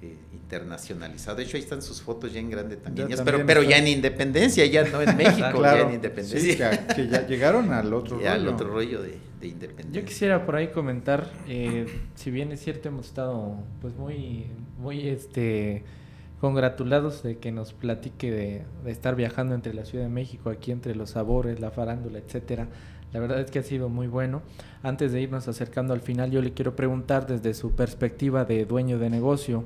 eh, 0.03 0.17
internacionalizado. 0.33 1.37
De 1.37 1.43
hecho, 1.43 1.55
ahí 1.55 1.63
están 1.63 1.81
sus 1.81 2.01
fotos 2.01 2.33
ya 2.33 2.39
en 2.41 2.49
grande 2.49 2.75
también. 2.75 3.07
pero, 3.23 3.45
pero 3.45 3.63
ya 3.63 3.77
en 3.77 3.87
Independencia, 3.87 4.65
ya 4.65 4.83
no 4.83 5.01
en 5.01 5.15
México, 5.17 5.61
ya 5.61 5.79
en 5.79 5.93
Independencia. 5.93 6.87
que, 6.87 7.07
ya 7.07 7.25
llegaron 7.25 7.71
al 7.71 7.93
otro 7.93 8.19
ya 8.21 8.35
rollo. 8.35 8.49
al 8.49 8.53
otro 8.53 8.69
rollo 8.69 9.01
de, 9.01 9.17
Independencia. 9.41 10.01
Yo 10.01 10.05
quisiera 10.05 10.45
por 10.45 10.55
ahí 10.55 10.67
comentar, 10.69 11.29
eh, 11.47 11.85
si 12.15 12.31
bien 12.31 12.51
es 12.51 12.61
cierto, 12.61 12.89
hemos 12.89 13.07
estado 13.07 13.57
pues 13.81 13.95
muy, 13.95 14.47
muy 14.77 15.07
este 15.07 15.83
congratulados 16.39 17.23
de 17.23 17.37
que 17.37 17.53
nos 17.53 17.71
platique 17.71 18.29
de, 18.29 18.63
de, 18.83 18.91
estar 18.91 19.15
viajando 19.15 19.55
entre 19.55 19.73
la 19.73 19.85
Ciudad 19.85 20.03
de 20.03 20.09
México, 20.09 20.49
aquí 20.49 20.71
entre 20.71 20.95
los 20.95 21.11
sabores, 21.11 21.59
la 21.61 21.71
farándula, 21.71 22.19
etcétera. 22.19 22.67
La 23.13 23.19
verdad 23.19 23.39
es 23.39 23.51
que 23.51 23.59
ha 23.59 23.63
sido 23.63 23.89
muy 23.89 24.07
bueno. 24.07 24.41
Antes 24.81 25.11
de 25.11 25.21
irnos 25.21 25.47
acercando 25.47 25.93
al 25.93 26.01
final, 26.01 26.31
yo 26.31 26.41
le 26.41 26.53
quiero 26.53 26.75
preguntar 26.75 27.27
desde 27.27 27.53
su 27.53 27.71
perspectiva 27.71 28.43
de 28.43 28.65
dueño 28.65 28.97
de 28.97 29.09
negocio, 29.09 29.63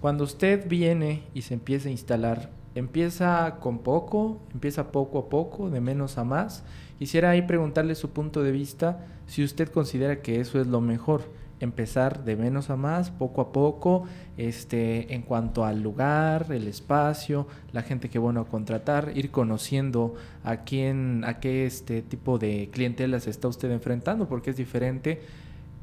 cuando 0.00 0.24
usted 0.24 0.66
viene 0.68 1.24
y 1.34 1.42
se 1.42 1.54
empieza 1.54 1.88
a 1.88 1.92
instalar, 1.92 2.50
¿empieza 2.74 3.56
con 3.60 3.80
poco? 3.80 4.40
¿Empieza 4.54 4.92
poco 4.92 5.18
a 5.18 5.28
poco, 5.28 5.68
de 5.68 5.80
menos 5.80 6.16
a 6.16 6.24
más? 6.24 6.64
Quisiera 6.98 7.30
ahí 7.30 7.42
preguntarle 7.42 7.94
su 7.94 8.10
punto 8.10 8.42
de 8.42 8.52
vista, 8.52 9.06
si 9.26 9.44
usted 9.44 9.68
considera 9.68 10.22
que 10.22 10.40
eso 10.40 10.60
es 10.60 10.66
lo 10.66 10.80
mejor, 10.80 11.22
empezar 11.60 12.24
de 12.24 12.36
menos 12.36 12.70
a 12.70 12.76
más, 12.76 13.10
poco 13.10 13.42
a 13.42 13.52
poco, 13.52 14.04
este, 14.38 15.14
en 15.14 15.22
cuanto 15.22 15.64
al 15.64 15.82
lugar, 15.82 16.46
el 16.50 16.66
espacio, 16.66 17.46
la 17.72 17.82
gente 17.82 18.08
que 18.08 18.18
bueno 18.18 18.40
a 18.40 18.48
contratar, 18.48 19.12
ir 19.14 19.30
conociendo 19.30 20.14
a 20.42 20.64
quién, 20.64 21.22
a 21.26 21.38
qué 21.38 21.66
este 21.66 22.00
tipo 22.00 22.38
de 22.38 22.70
clientela 22.72 23.20
se 23.20 23.28
está 23.28 23.48
usted 23.48 23.70
enfrentando, 23.70 24.26
porque 24.26 24.50
es 24.50 24.56
diferente 24.56 25.20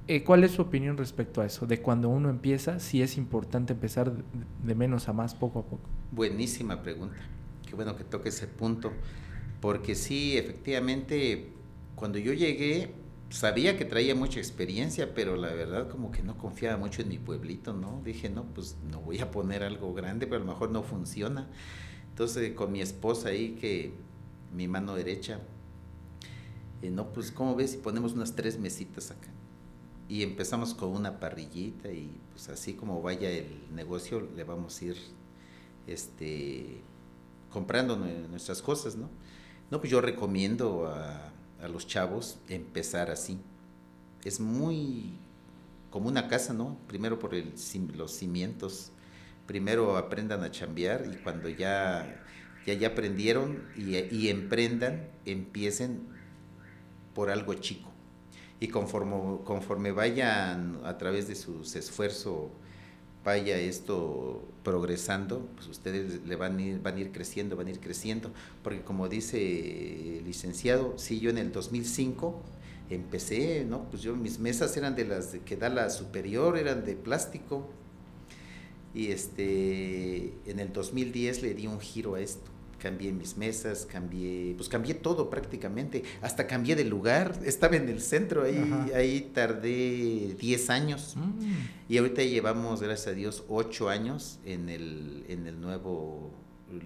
eh, 0.07 0.23
¿Cuál 0.23 0.43
es 0.43 0.51
su 0.51 0.61
opinión 0.61 0.97
respecto 0.97 1.41
a 1.41 1.45
eso? 1.45 1.67
De 1.67 1.81
cuando 1.81 2.09
uno 2.09 2.29
empieza, 2.29 2.79
si 2.79 3.01
es 3.01 3.17
importante 3.17 3.73
empezar 3.73 4.13
de, 4.63 4.75
menos 4.75 5.09
a 5.09 5.13
más 5.13 5.35
poco 5.35 5.59
a 5.59 5.63
poco. 5.63 5.89
Buenísima 6.11 6.81
pregunta. 6.81 7.17
Qué 7.67 7.75
bueno 7.75 7.95
que 7.97 8.03
toque 8.03 8.29
ese 8.29 8.47
punto. 8.47 8.93
Porque 9.59 9.95
sí, 9.95 10.37
efectivamente, 10.37 11.49
cuando 11.95 12.19
yo 12.19 12.31
llegué, 12.31 12.91
sabía 13.29 13.77
que 13.77 13.85
traía 13.85 14.15
mucha 14.15 14.39
experiencia, 14.39 15.13
pero 15.13 15.35
la 15.35 15.53
verdad 15.53 15.89
como 15.89 16.11
que 16.11 16.23
no 16.23 16.37
confiaba 16.37 16.77
mucho 16.77 17.01
en 17.01 17.09
mi 17.09 17.17
pueblito, 17.17 17.73
¿no? 17.73 18.01
Dije, 18.05 18.29
no, 18.29 18.43
pues 18.45 18.77
no 18.89 19.01
voy 19.01 19.19
a 19.19 19.31
poner 19.31 19.63
algo 19.63 19.93
grande, 19.93 20.27
pero 20.27 20.37
a 20.37 20.45
lo 20.45 20.51
mejor 20.51 20.71
no 20.71 20.83
funciona. 20.83 21.49
Entonces 22.09 22.53
con 22.53 22.71
mi 22.71 22.81
esposa 22.81 23.29
ahí, 23.29 23.57
que 23.59 23.93
mi 24.55 24.67
mano 24.67 24.95
derecha, 24.95 25.39
eh, 26.81 26.89
no, 26.89 27.11
pues 27.11 27.31
¿cómo 27.31 27.55
ves 27.55 27.71
si 27.71 27.77
ponemos 27.77 28.13
unas 28.13 28.35
tres 28.35 28.59
mesitas 28.59 29.11
acá? 29.11 29.27
Y 30.09 30.23
empezamos 30.23 30.73
con 30.73 30.89
una 30.89 31.19
parrillita 31.19 31.91
y 31.91 32.19
pues 32.31 32.49
así 32.49 32.73
como 32.73 33.01
vaya 33.01 33.29
el 33.29 33.73
negocio 33.73 34.21
le 34.35 34.43
vamos 34.43 34.81
a 34.81 34.85
ir 34.85 34.97
este 35.85 36.81
comprando 37.51 37.95
nuestras 37.97 38.61
cosas, 38.61 38.95
¿no? 38.95 39.09
No, 39.71 39.79
pues 39.79 39.91
yo 39.91 40.01
recomiendo 40.01 40.87
a, 40.87 41.31
a 41.61 41.67
los 41.67 41.87
chavos 41.87 42.39
empezar 42.47 43.09
así. 43.09 43.39
Es 44.23 44.39
muy 44.39 45.17
como 45.89 46.09
una 46.09 46.27
casa, 46.27 46.53
¿no? 46.53 46.77
Primero 46.87 47.19
por 47.19 47.33
el, 47.33 47.53
los 47.95 48.11
cimientos, 48.11 48.91
primero 49.45 49.97
aprendan 49.97 50.43
a 50.43 50.51
chambear 50.51 51.05
y 51.11 51.17
cuando 51.17 51.49
ya, 51.49 52.23
ya, 52.65 52.73
ya 52.73 52.89
aprendieron 52.89 53.63
y, 53.75 53.97
y 53.97 54.29
emprendan, 54.29 55.09
empiecen 55.25 56.07
por 57.13 57.29
algo 57.29 57.53
chico. 57.55 57.86
Y 58.59 58.69
conforme, 58.69 59.43
conforme 59.43 59.91
vayan 59.91 60.79
a 60.83 60.97
través 60.97 61.27
de 61.27 61.35
sus 61.35 61.75
esfuerzos, 61.75 62.49
vaya 63.23 63.57
esto 63.57 64.41
progresando, 64.63 65.45
pues 65.55 65.67
ustedes 65.67 66.25
le 66.25 66.35
van 66.37 66.57
a, 66.57 66.61
ir, 66.61 66.81
van 66.81 66.95
a 66.95 66.99
ir 67.01 67.11
creciendo, 67.11 67.55
van 67.57 67.67
a 67.67 67.71
ir 67.71 67.79
creciendo, 67.79 68.31
porque 68.63 68.81
como 68.81 69.09
dice 69.09 70.17
el 70.19 70.23
licenciado, 70.23 70.97
si 70.97 71.19
yo 71.19 71.29
en 71.29 71.37
el 71.37 71.51
2005 71.51 72.41
empecé, 72.89 73.65
¿no? 73.65 73.83
Pues 73.89 74.01
yo, 74.01 74.15
mis 74.15 74.39
mesas 74.39 74.75
eran 74.77 74.95
de 74.95 75.05
las 75.05 75.35
que 75.45 75.57
da 75.57 75.69
la 75.69 75.89
superior, 75.89 76.57
eran 76.57 76.85
de 76.85 76.95
plástico, 76.95 77.67
y 78.93 79.11
este, 79.11 80.33
en 80.45 80.59
el 80.59 80.71
2010 80.73 81.41
le 81.43 81.53
di 81.53 81.67
un 81.67 81.79
giro 81.79 82.15
a 82.15 82.21
esto. 82.21 82.49
Cambié 82.79 83.11
mis 83.11 83.37
mesas, 83.37 83.85
cambié, 83.85 84.53
pues 84.55 84.69
cambié 84.69 84.93
todo 84.93 85.29
prácticamente, 85.29 86.03
hasta 86.21 86.45
cambié 86.45 86.75
de 86.75 86.85
lugar, 86.85 87.39
estaba 87.45 87.75
en 87.75 87.89
el 87.89 88.01
centro, 88.01 88.43
ahí, 88.43 88.91
ahí 88.95 89.31
tardé 89.33 90.35
10 90.39 90.69
años 90.69 91.15
mm. 91.15 91.89
y 91.89 91.97
ahorita 91.97 92.23
llevamos, 92.23 92.81
gracias 92.81 93.07
a 93.07 93.11
Dios, 93.11 93.43
8 93.47 93.89
años 93.89 94.39
en 94.45 94.69
el, 94.69 95.25
en 95.27 95.47
el 95.47 95.59
nuevo 95.59 96.31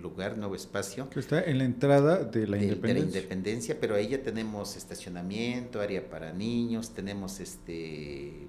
lugar, 0.01 0.37
nuevo 0.37 0.55
espacio. 0.55 1.09
Que 1.09 1.19
está 1.19 1.41
en 1.41 1.57
la 1.57 1.65
entrada 1.65 2.23
de 2.23 2.47
la 2.47 2.57
Independencia. 2.57 2.87
De 2.87 2.93
la 2.93 2.99
Independencia, 2.99 3.77
pero 3.79 3.95
ahí 3.95 4.09
ya 4.09 4.21
tenemos 4.21 4.75
estacionamiento, 4.75 5.81
área 5.81 6.09
para 6.09 6.31
niños, 6.33 6.93
tenemos 6.93 7.39
este 7.39 8.47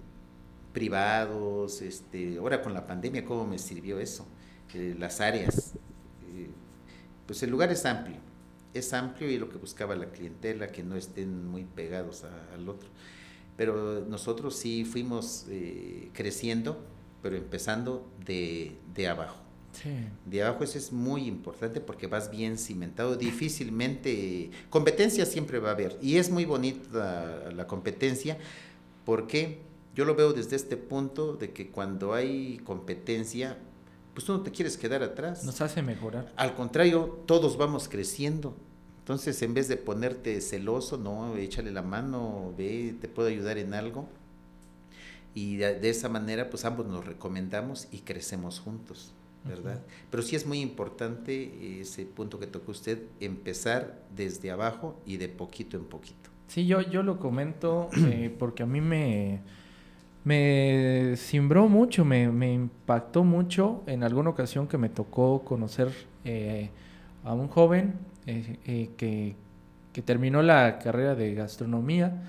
privados, 0.73 1.83
este, 1.83 2.39
ahora 2.39 2.63
con 2.63 2.75
la 2.75 2.87
pandemia, 2.87 3.25
¿cómo 3.25 3.47
me 3.47 3.59
sirvió 3.59 4.01
eso? 4.01 4.27
Eh, 4.75 4.97
las 4.99 5.21
áreas. 5.21 5.75
Pues 7.33 7.43
el 7.45 7.49
lugar 7.49 7.73
es 7.73 7.87
amplio, 7.87 8.19
es 8.75 8.93
amplio 8.93 9.31
y 9.31 9.39
lo 9.39 9.49
que 9.49 9.57
buscaba 9.57 9.97
la 9.97 10.11
clientela, 10.11 10.67
que 10.67 10.83
no 10.83 10.97
estén 10.97 11.49
muy 11.49 11.65
pegados 11.65 12.25
al 12.53 12.69
otro. 12.69 12.91
Pero 13.57 14.05
nosotros 14.07 14.55
sí 14.55 14.85
fuimos 14.85 15.47
eh, 15.49 16.11
creciendo, 16.13 16.85
pero 17.23 17.37
empezando 17.37 18.07
de, 18.27 18.77
de 18.95 19.09
abajo. 19.09 19.39
De 20.27 20.43
abajo 20.43 20.63
eso 20.63 20.77
es 20.77 20.93
muy 20.93 21.27
importante 21.27 21.81
porque 21.81 22.07
vas 22.07 22.31
bien 22.31 22.59
cimentado. 22.59 23.17
Difícilmente, 23.17 24.51
competencia 24.69 25.25
siempre 25.25 25.59
va 25.59 25.71
a 25.71 25.73
haber. 25.73 25.97
Y 26.03 26.19
es 26.19 26.29
muy 26.29 26.45
bonita 26.45 27.51
la, 27.51 27.67
competencia 27.67 28.37
porque 29.07 29.63
yo 29.95 30.05
lo 30.05 30.15
veo 30.15 30.35
desde 30.35 30.57
este 30.57 30.77
punto 30.77 31.33
de 31.37 31.53
que 31.53 31.71
cuando 31.71 32.13
hay 32.13 32.61
competencia, 32.65 33.57
pues 34.15 34.27
tú 34.27 34.33
no 34.33 34.43
te 34.43 34.51
quieres 34.51 34.77
quedar 34.77 35.03
atrás. 35.03 35.45
Nos 35.45 35.61
hace 35.61 35.83
mejorar. 35.83 36.33
Al 36.37 36.55
contrario, 36.55 37.23
todos 37.27 37.57
vamos 37.57 37.89
creciendo. 37.89 38.55
Entonces, 38.99 39.43
en 39.43 39.55
vez 39.55 39.69
de 39.69 39.77
ponerte 39.77 40.41
celoso, 40.41 40.97
no, 40.97 41.37
échale 41.37 41.73
la 41.73 41.83
mano, 41.83 42.55
ve, 42.57 42.95
te 43.01 43.09
puedo 43.09 43.29
ayudar 43.29 43.59
en 43.59 43.75
algo. 43.75 44.09
Y 45.35 45.57
de 45.57 45.89
esa 45.89 46.09
manera, 46.09 46.51
pues 46.51 46.65
ambos 46.65 46.87
nos 46.87 47.05
recomendamos 47.05 47.89
y 47.91 48.01
crecemos 48.01 48.61
juntos. 48.61 49.13
¿verdad? 49.45 49.81
Pero 50.11 50.23
sí 50.23 50.37
es 50.37 50.47
muy 50.47 50.61
importante 50.61 51.81
ese 51.81 52.05
punto 52.05 52.39
que 52.39 52.47
tocó 52.47 52.73
usted, 52.73 53.03
empezar 53.21 54.01
desde 54.15 54.51
abajo 54.51 55.01
y 55.05 55.17
de 55.17 55.29
poquito 55.29 55.77
en 55.77 55.85
poquito. 55.85 56.31
Sí, 56.49 56.67
yo, 56.67 56.81
yo 56.81 57.03
lo 57.03 57.19
comento 57.19 57.89
eh, 57.97 58.35
porque 58.39 58.63
a 58.63 58.67
mí 58.67 58.81
me, 58.81 59.41
me 60.25 61.15
simbró 61.17 61.69
mucho, 61.69 62.05
me, 62.05 62.29
me, 62.29 62.53
impactó 62.53 63.25
mucho 63.25 63.83
en 63.87 64.05
alguna 64.05 64.31
ocasión 64.31 64.69
que 64.69 64.79
me 64.79 64.89
tocó 64.89 65.43
conocer 65.45 65.93
eh, 66.25 66.71
a 67.25 67.35
un 67.35 67.49
joven 67.49 67.95
eh, 68.27 68.91
que, 68.97 69.35
que 69.93 70.03
terminó 70.03 70.43
la 70.43 70.79
carrera 70.79 71.15
de 71.15 71.35
gastronomía 71.35 72.23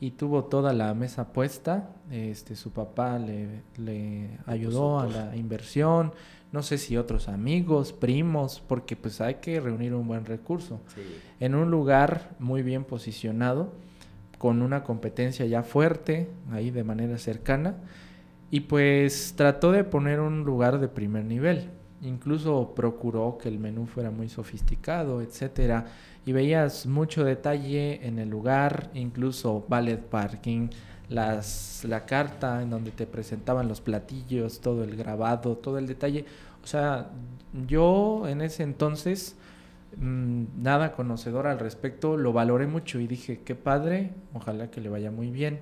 y 0.00 0.12
tuvo 0.12 0.44
toda 0.44 0.72
la 0.72 0.92
mesa 0.94 1.32
puesta. 1.32 1.90
Este, 2.10 2.56
su 2.56 2.72
papá 2.72 3.18
le, 3.18 3.62
le 3.76 4.38
ayudó 4.46 4.98
a 4.98 5.06
la 5.06 5.36
inversión, 5.36 6.12
no 6.52 6.62
sé 6.62 6.78
si 6.78 6.96
otros 6.96 7.28
amigos, 7.28 7.92
primos, 7.92 8.62
porque 8.66 8.96
pues 8.96 9.20
hay 9.20 9.36
que 9.36 9.60
reunir 9.60 9.94
un 9.94 10.06
buen 10.06 10.24
recurso. 10.24 10.80
En 11.40 11.54
un 11.54 11.70
lugar 11.70 12.34
muy 12.38 12.62
bien 12.62 12.84
posicionado, 12.84 13.72
con 14.38 14.62
una 14.62 14.84
competencia 14.84 15.46
ya 15.46 15.62
fuerte, 15.62 16.28
ahí 16.52 16.70
de 16.70 16.84
manera 16.84 17.18
cercana, 17.18 17.76
y 18.50 18.60
pues 18.60 19.34
trató 19.36 19.72
de 19.72 19.84
poner 19.84 20.20
un 20.20 20.44
lugar 20.44 20.78
de 20.78 20.88
primer 20.88 21.24
nivel. 21.24 21.70
Incluso 22.02 22.74
procuró 22.74 23.38
que 23.38 23.48
el 23.48 23.58
menú 23.58 23.86
fuera 23.86 24.10
muy 24.10 24.28
sofisticado, 24.28 25.22
etcétera, 25.22 25.86
y 26.24 26.32
veías 26.32 26.86
mucho 26.86 27.24
detalle 27.24 28.06
en 28.06 28.18
el 28.18 28.28
lugar, 28.28 28.90
incluso 28.94 29.64
ballet 29.68 30.00
parking, 30.00 30.68
las, 31.08 31.84
la 31.88 32.04
carta 32.04 32.62
en 32.62 32.70
donde 32.70 32.90
te 32.90 33.06
presentaban 33.06 33.68
los 33.68 33.80
platillos, 33.80 34.60
todo 34.60 34.84
el 34.84 34.96
grabado, 34.96 35.56
todo 35.56 35.78
el 35.78 35.86
detalle. 35.86 36.24
O 36.62 36.66
sea, 36.66 37.10
yo 37.66 38.26
en 38.28 38.40
ese 38.42 38.64
entonces, 38.64 39.36
nada 39.98 40.92
conocedor 40.92 41.46
al 41.46 41.58
respecto, 41.58 42.16
lo 42.16 42.32
valoré 42.32 42.66
mucho 42.66 43.00
y 43.00 43.06
dije, 43.06 43.40
qué 43.44 43.54
padre, 43.54 44.12
ojalá 44.34 44.70
que 44.70 44.80
le 44.80 44.88
vaya 44.88 45.10
muy 45.10 45.30
bien. 45.30 45.60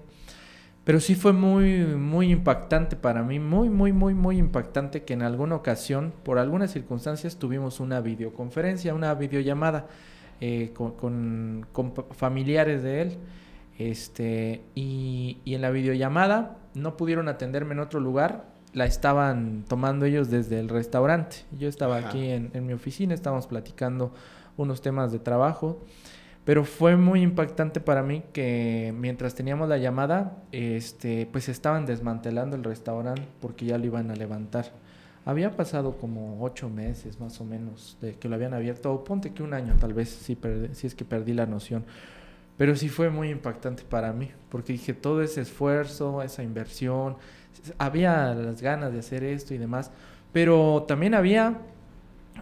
Pero 0.85 1.01
sí 1.01 1.14
fue 1.14 1.32
muy, 1.32 1.85
muy 1.85 2.30
impactante 2.30 2.97
para 2.97 3.22
mí, 3.22 3.39
muy, 3.39 3.70
muy, 3.70 3.93
muy, 3.93 4.12
muy 4.12 4.37
impactante 4.37 5.05
que 5.05 5.14
en 5.14 5.22
alguna 5.22 5.55
ocasión, 5.55 6.12
por 6.24 6.39
algunas 6.39 6.72
circunstancias, 6.72 7.37
tuvimos 7.39 7.80
una 7.80 8.01
videoconferencia, 8.01 8.95
una 8.95 9.14
videollamada 9.14 9.87
eh, 10.41 10.72
con, 10.74 11.64
con 11.72 11.95
familiares 12.12 12.82
de 12.82 13.03
él. 13.03 13.18
Este, 13.78 14.62
y, 14.74 15.39
y 15.45 15.55
en 15.55 15.62
la 15.62 15.70
videollamada 15.70 16.59
no 16.74 16.97
pudieron 16.97 17.28
atenderme 17.28 17.72
en 17.72 17.80
otro 17.80 17.99
lugar, 17.99 18.54
la 18.75 18.87
estaban 18.87 19.64
tomando 19.68 20.05
ellos 20.05 20.31
desde 20.31 20.61
el 20.61 20.68
restaurante. 20.68 21.37
Yo 21.59 21.68
estaba 21.68 21.97
aquí 21.97 22.29
en, 22.29 22.51
en, 22.53 22.66
mi 22.66 22.72
oficina, 22.72 23.14
estábamos 23.14 23.47
platicando 23.47 24.12
unos 24.57 24.83
temas 24.83 25.12
de 25.12 25.20
trabajo, 25.20 25.81
pero 26.45 26.64
fue 26.64 26.97
muy 26.97 27.22
impactante 27.22 27.81
para 27.81 28.03
mí 28.03 28.25
que 28.33 28.93
mientras 28.97 29.35
teníamos 29.35 29.68
la 29.68 29.79
llamada, 29.79 30.43
este, 30.53 31.27
pues 31.31 31.49
estaban 31.49 31.87
desmantelando 31.87 32.57
el 32.57 32.64
restaurante 32.64 33.27
porque 33.41 33.64
ya 33.64 33.79
lo 33.79 33.87
iban 33.87 34.11
a 34.11 34.16
levantar. 34.16 34.72
Había 35.25 35.57
pasado 35.57 35.97
como 35.97 36.45
ocho 36.45 36.68
meses 36.68 37.18
más 37.18 37.41
o 37.41 37.45
menos 37.45 37.97
de 38.03 38.14
que 38.14 38.29
lo 38.29 38.35
habían 38.35 38.53
abierto, 38.53 38.93
o 38.93 39.05
ponte 39.05 39.33
que 39.33 39.43
un 39.43 39.55
año 39.55 39.75
tal 39.81 39.95
vez, 39.95 40.11
si, 40.11 40.37
si 40.72 40.87
es 40.87 40.95
que 40.95 41.05
perdí 41.05 41.33
la 41.33 41.47
noción 41.47 41.85
pero 42.57 42.77
sí 42.77 42.89
fue 42.89 43.11
muy 43.11 43.31
impactante 43.31 43.83
para 43.83 44.12
mí, 44.12 44.31
porque 44.49 44.75
dije, 44.75 44.95
todo 44.95 45.22
ese 45.22 45.41
esfuerzo, 45.41 46.22
esa 46.22 46.43
inversión, 46.43 47.16
había 47.79 48.35
las 48.35 48.63
ganas 48.63 48.93
de 48.93 49.01
hacer 49.01 49.25
esto 49.25 49.55
y 49.55 49.59
demás, 49.59 49.91
pero 50.33 50.85
también 50.87 51.15
había 51.15 51.59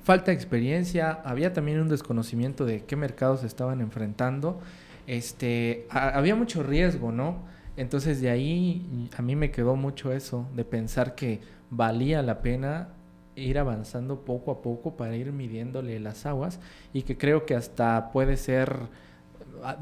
falta 0.03 0.27
de 0.27 0.33
experiencia, 0.33 1.21
había 1.25 1.53
también 1.53 1.81
un 1.81 1.89
desconocimiento 1.89 2.65
de 2.65 2.85
qué 2.85 2.97
mercados 2.97 3.41
se 3.41 3.47
estaban 3.47 3.81
enfrentando, 3.81 4.61
este, 5.07 5.87
había 5.91 6.35
mucho 6.35 6.63
riesgo, 6.63 7.13
¿no? 7.13 7.43
Entonces 7.77 8.21
de 8.21 8.31
ahí 8.31 9.09
a 9.17 9.23
mí 9.23 9.37
me 9.37 9.51
quedó 9.51 9.77
mucho 9.77 10.13
eso, 10.13 10.47
de 10.55 10.65
pensar 10.65 11.15
que 11.15 11.41
valía 11.71 12.23
la 12.23 12.43
pena 12.43 12.89
ir 13.35 13.59
avanzando 13.59 14.25
poco 14.25 14.51
a 14.51 14.61
poco 14.61 14.97
para 14.97 15.17
ir 15.17 15.33
midiéndole 15.33 15.99
las 16.01 16.27
aguas 16.27 16.61
y 16.93 17.03
que 17.03 17.17
creo 17.17 17.47
que 17.47 17.55
hasta 17.55 18.11
puede 18.13 18.37
ser 18.37 18.77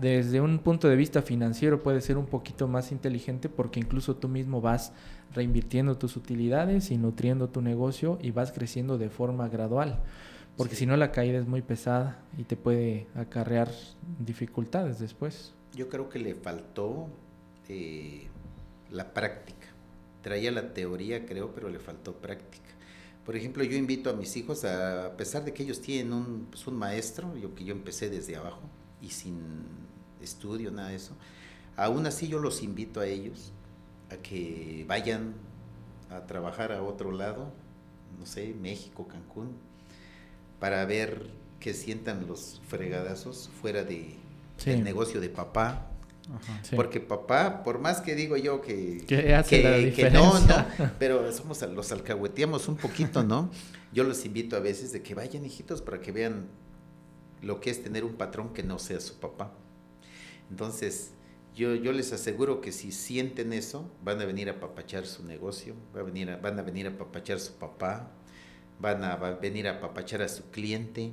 desde 0.01 0.41
un 0.41 0.59
punto 0.59 0.89
de 0.89 0.97
vista 0.97 1.23
financiero 1.23 1.83
puede 1.83 2.01
ser 2.01 2.17
un 2.17 2.27
poquito 2.27 2.69
más 2.69 2.93
inteligente 2.93 3.49
porque 3.49 3.81
incluso 3.81 4.15
tú 4.15 4.29
mismo 4.29 4.61
vas 4.61 4.93
reinvirtiendo 5.35 5.97
tus 5.97 6.17
utilidades 6.17 6.91
y 6.91 6.99
nutriendo 6.99 7.49
tu 7.49 7.63
negocio 7.63 8.19
y 8.21 8.31
vas 8.31 8.53
creciendo 8.53 8.99
de 8.99 9.11
forma 9.11 9.49
gradual. 9.49 10.03
Porque 10.57 10.75
si 10.75 10.87
no 10.87 10.97
la 10.97 11.13
caída 11.13 11.39
es 11.39 11.47
muy 11.47 11.63
pesada 11.63 12.23
y 12.37 12.45
te 12.45 12.57
puede 12.57 13.07
acarrear 13.15 13.71
dificultades 14.19 14.99
después. 14.99 15.53
Yo 15.75 15.89
creo 15.89 16.09
que 16.09 16.19
le 16.19 16.35
faltó 16.35 17.09
eh, 17.69 18.27
la 18.91 19.15
práctica. 19.15 19.69
Traía 20.23 20.51
la 20.51 20.75
teoría, 20.75 21.25
creo, 21.25 21.55
pero 21.55 21.71
le 21.71 21.79
faltó 21.79 22.15
práctica. 22.15 22.69
Por 23.25 23.37
ejemplo, 23.37 23.63
yo 23.63 23.77
invito 23.77 24.11
a 24.11 24.13
mis 24.13 24.37
hijos, 24.37 24.65
a, 24.65 25.07
a 25.07 25.17
pesar 25.17 25.45
de 25.45 25.55
que 25.55 25.63
ellos 25.63 25.81
tienen 25.81 26.13
un, 26.13 26.47
pues, 26.51 26.67
un 26.67 26.77
maestro, 26.77 27.37
yo 27.37 27.55
que 27.55 27.65
yo 27.65 27.73
empecé 27.73 28.11
desde 28.11 28.37
abajo, 28.37 28.63
y 29.01 29.11
sin 29.11 29.39
estudio, 30.21 30.71
nada 30.71 30.89
de 30.89 30.97
eso. 30.97 31.15
Aún 31.77 32.07
así 32.07 32.29
yo 32.29 32.39
los 32.39 32.63
invito 32.63 33.01
a 33.01 33.07
ellos 33.07 33.53
a 34.11 34.17
que 34.17 34.85
vayan 34.89 35.35
a 36.11 36.27
trabajar 36.27 36.73
a 36.73 36.83
otro 36.83 37.13
lado, 37.13 37.53
no 38.19 38.27
sé, 38.27 38.55
México, 38.61 39.07
Cancún, 39.09 39.57
para 40.59 40.85
ver 40.85 41.31
que 41.61 41.75
sientan 41.75 42.27
los 42.27 42.61
fregadazos 42.69 43.51
fuera 43.61 43.85
de, 43.85 44.17
del 44.65 44.83
negocio 44.83 45.21
de 45.21 45.29
papá. 45.29 45.87
Porque 46.77 47.01
papá, 47.01 47.65
por 47.65 47.81
más 47.81 48.01
que 48.01 48.15
digo 48.15 48.37
yo 48.37 48.61
que, 48.61 49.05
que, 49.07 50.11
no, 50.13 50.39
no, 50.39 50.67
pero 50.99 51.33
somos 51.33 51.61
los 51.63 51.91
alcahueteamos 51.91 52.69
un 52.69 52.77
poquito, 52.77 53.25
¿no? 53.25 53.51
Yo 53.93 54.05
los 54.05 54.25
invito 54.25 54.57
a 54.57 54.61
veces 54.61 54.93
de 54.93 55.03
que 55.03 55.15
vayan 55.15 55.45
hijitos 55.45 55.83
para 55.83 56.01
que 56.01 56.13
vean 56.13 56.47
lo 57.43 57.61
que 57.61 57.71
es 57.71 57.83
tener 57.83 58.05
un 58.05 58.15
patrón 58.15 58.53
que 58.53 58.63
no 58.63 58.79
sea 58.79 59.01
su 59.01 59.19
papá. 59.19 59.53
Entonces, 60.51 61.13
yo, 61.61 61.75
yo 61.75 61.93
les 61.93 62.11
aseguro 62.15 62.63
que 62.63 62.73
si 62.73 62.91
sienten 62.91 63.53
eso, 63.53 63.93
van 64.03 64.19
a 64.23 64.25
venir 64.25 64.49
a 64.49 64.59
papachar 64.59 65.05
su 65.07 65.23
negocio, 65.25 65.75
van 65.93 66.03
a 66.03 66.05
venir 66.07 66.31
a, 66.31 66.37
van 66.39 66.59
a, 66.59 66.63
venir 66.63 66.87
a 66.87 66.97
papachar 66.97 67.39
su 67.39 67.53
papá, 67.53 68.11
van 68.79 69.05
a, 69.05 69.17
venir 69.17 69.69
a 69.69 69.79
papachar 69.79 70.23
a 70.23 70.29
su 70.29 70.45
cliente, 70.51 71.13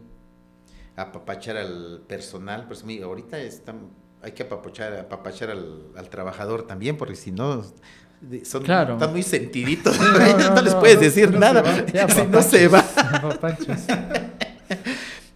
a 0.96 1.12
papachar 1.12 1.58
al 1.58 2.06
personal. 2.08 2.66
Pues 2.66 2.86
ahorita 3.04 3.38
están, 3.40 3.90
hay 4.22 4.32
que 4.32 4.44
apapachar, 4.44 4.94
apapachar 4.96 5.50
al, 5.50 5.92
al 5.98 6.10
trabajador 6.10 6.66
también, 6.66 6.96
porque 6.96 7.16
si 7.16 7.34
no, 7.34 7.64
son, 8.46 8.62
están 8.62 9.12
muy 9.12 9.24
sentiditos. 9.24 10.00
No, 10.00 10.62
les 10.62 10.76
puedes 10.76 11.02
decir 11.02 11.38
nada. 11.38 11.86
si 12.08 12.26
no 12.26 12.42
se 12.42 12.70
va. 12.70 12.86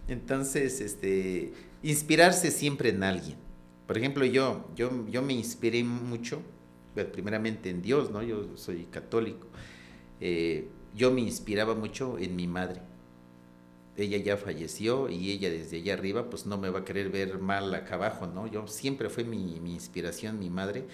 Entonces, 0.08 0.80
este, 0.80 1.52
inspirarse 1.82 2.50
siempre 2.50 2.88
en 2.88 3.02
alguien. 3.02 3.51
Por 3.92 3.98
ejemplo, 3.98 4.24
yo, 4.24 4.70
yo, 4.74 5.06
yo 5.10 5.20
me 5.20 5.34
inspiré 5.34 5.84
mucho, 5.84 6.40
primeramente 7.12 7.68
en 7.68 7.82
Dios, 7.82 8.10
¿no? 8.10 8.22
Yo 8.22 8.56
soy 8.56 8.84
católico. 8.84 9.48
Eh, 10.18 10.66
yo 10.94 11.10
me 11.10 11.20
inspiraba 11.20 11.74
mucho 11.74 12.16
en 12.16 12.34
mi 12.34 12.46
madre. 12.46 12.80
Ella 13.98 14.16
ya 14.16 14.38
falleció 14.38 15.10
y 15.10 15.30
ella 15.30 15.50
desde 15.50 15.76
allá 15.76 15.92
arriba, 15.92 16.30
pues 16.30 16.46
no 16.46 16.56
me 16.56 16.70
va 16.70 16.78
a 16.78 16.84
querer 16.86 17.10
ver 17.10 17.38
mal 17.38 17.74
acá 17.74 17.96
abajo, 17.96 18.26
¿no? 18.26 18.46
Yo 18.46 18.66
siempre 18.66 19.10
fue 19.10 19.24
mi, 19.24 19.60
mi 19.60 19.74
inspiración, 19.74 20.38
mi 20.38 20.48
madre. 20.48 20.86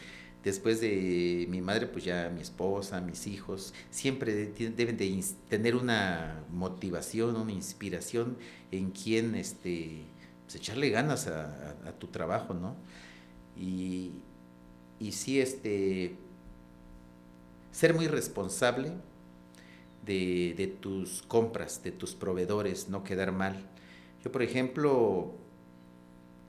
Después 0.42 0.80
de 0.80 1.46
mi 1.48 1.60
madre, 1.60 1.86
pues 1.86 2.04
ya 2.04 2.32
mi 2.34 2.40
esposa, 2.40 3.00
mis 3.00 3.28
hijos, 3.28 3.74
siempre 3.90 4.34
deben 4.34 4.96
de 4.96 5.24
tener 5.48 5.76
una 5.76 6.44
motivación, 6.50 7.36
una 7.36 7.52
inspiración 7.52 8.36
en 8.72 8.90
quien 8.90 9.36
este, 9.36 10.02
pues 10.48 10.56
echarle 10.56 10.88
ganas 10.88 11.26
a, 11.26 11.92
tu 11.98 12.06
trabajo, 12.06 12.54
¿no? 12.54 12.74
Y, 13.54 14.22
sí, 15.12 15.42
este, 15.42 16.16
ser 17.70 17.92
muy 17.92 18.06
responsable 18.06 18.92
de, 20.06 20.54
de, 20.56 20.68
tus 20.68 21.20
compras, 21.20 21.82
de 21.82 21.92
tus 21.92 22.14
proveedores, 22.14 22.88
no 22.88 23.04
quedar 23.04 23.30
mal. 23.30 23.62
Yo, 24.24 24.32
por 24.32 24.42
ejemplo, 24.42 25.34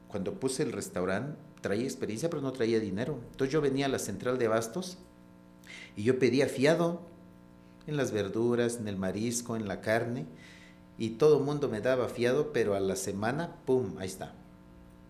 cuando 0.08 0.40
puse 0.40 0.64
el 0.64 0.72
restaurante, 0.72 1.38
traía 1.60 1.84
experiencia, 1.84 2.30
pero 2.30 2.42
no 2.42 2.54
traía 2.54 2.80
dinero. 2.80 3.20
Entonces 3.32 3.52
yo 3.52 3.60
venía 3.60 3.88
a 3.88 3.90
la 3.90 4.00
central 4.00 4.38
de 4.38 4.48
bastos 4.48 4.98
y 5.98 6.04
yo 6.04 6.18
pedía 6.20 6.48
fiado 6.48 7.02
en 7.86 7.98
las 7.98 8.14
verduras, 8.14 8.78
en 8.78 8.88
el 8.88 8.96
marisco, 8.96 9.58
en 9.58 9.68
la 9.68 9.82
carne, 9.82 10.26
y 11.00 11.12
todo 11.12 11.38
el 11.38 11.46
mundo 11.46 11.70
me 11.70 11.80
daba 11.80 12.10
fiado, 12.10 12.52
pero 12.52 12.76
a 12.76 12.80
la 12.82 12.98
semana, 12.98 13.56
¡pum!, 13.66 13.96
ahí 14.00 14.08
está. 14.08 14.36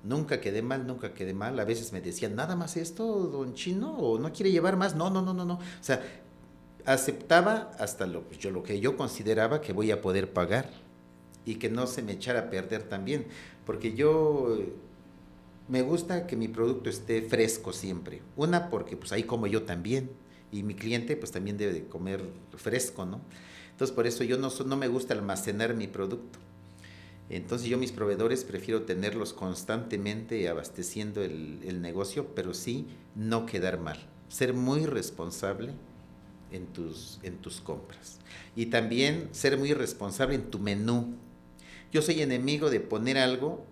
Nunca 0.03 0.39
quedé 0.39 0.61
mal, 0.61 0.85
nunca 0.85 1.15
quedé 1.15 1.33
mal. 1.33 1.59
A 1.59 1.65
veces 1.65 1.91
me 1.91 1.99
decían, 1.99 2.35
nada 2.35 2.55
más 2.55 2.77
esto, 2.77 3.05
don 3.05 3.55
Chino, 3.55 3.97
o 3.97 4.19
no 4.19 4.31
quiere 4.31 4.51
llevar 4.51 4.77
más. 4.77 4.95
No, 4.95 5.09
no, 5.09 5.23
no, 5.23 5.33
no, 5.33 5.45
no. 5.45 5.55
O 5.55 5.81
sea, 5.81 6.01
aceptaba 6.85 7.71
hasta 7.79 8.05
lo, 8.05 8.29
yo, 8.31 8.51
lo 8.51 8.61
que 8.61 8.79
yo 8.79 8.95
consideraba 8.95 9.61
que 9.61 9.73
voy 9.73 9.89
a 9.89 9.99
poder 9.99 10.31
pagar 10.31 10.69
y 11.43 11.55
que 11.55 11.69
no 11.69 11.87
se 11.87 12.03
me 12.03 12.13
echara 12.13 12.41
a 12.41 12.49
perder 12.51 12.83
también. 12.83 13.25
Porque 13.65 13.95
yo 13.95 14.59
me 15.67 15.81
gusta 15.81 16.27
que 16.27 16.35
mi 16.35 16.47
producto 16.47 16.91
esté 16.91 17.23
fresco 17.23 17.73
siempre. 17.73 18.21
Una, 18.37 18.69
porque 18.69 18.95
pues 18.95 19.11
ahí 19.11 19.23
como 19.23 19.47
yo 19.47 19.63
también. 19.63 20.11
Y 20.51 20.61
mi 20.61 20.75
cliente 20.75 21.17
pues 21.17 21.31
también 21.31 21.57
debe 21.57 21.73
de 21.73 21.87
comer 21.87 22.21
fresco, 22.55 23.05
¿no? 23.05 23.21
Entonces 23.79 23.95
por 23.95 24.07
eso 24.07 24.25
yo 24.25 24.37
no, 24.37 24.51
no 24.65 24.75
me 24.75 24.89
gusta 24.89 25.13
almacenar 25.13 25.73
mi 25.73 25.87
producto. 25.87 26.37
Entonces 27.29 27.69
yo 27.69 27.77
mis 27.77 27.93
proveedores 27.93 28.43
prefiero 28.43 28.81
tenerlos 28.81 29.31
constantemente 29.31 30.49
abasteciendo 30.49 31.23
el, 31.23 31.59
el 31.63 31.81
negocio, 31.81 32.27
pero 32.35 32.53
sí 32.53 32.87
no 33.15 33.45
quedar 33.45 33.79
mal. 33.79 33.97
Ser 34.27 34.53
muy 34.53 34.85
responsable 34.85 35.71
en 36.51 36.65
tus, 36.65 37.21
en 37.23 37.37
tus 37.37 37.61
compras. 37.61 38.19
Y 38.53 38.65
también 38.65 39.29
ser 39.31 39.57
muy 39.57 39.73
responsable 39.73 40.35
en 40.35 40.51
tu 40.51 40.59
menú. 40.59 41.13
Yo 41.93 42.01
soy 42.01 42.21
enemigo 42.21 42.69
de 42.69 42.81
poner 42.81 43.17
algo 43.17 43.63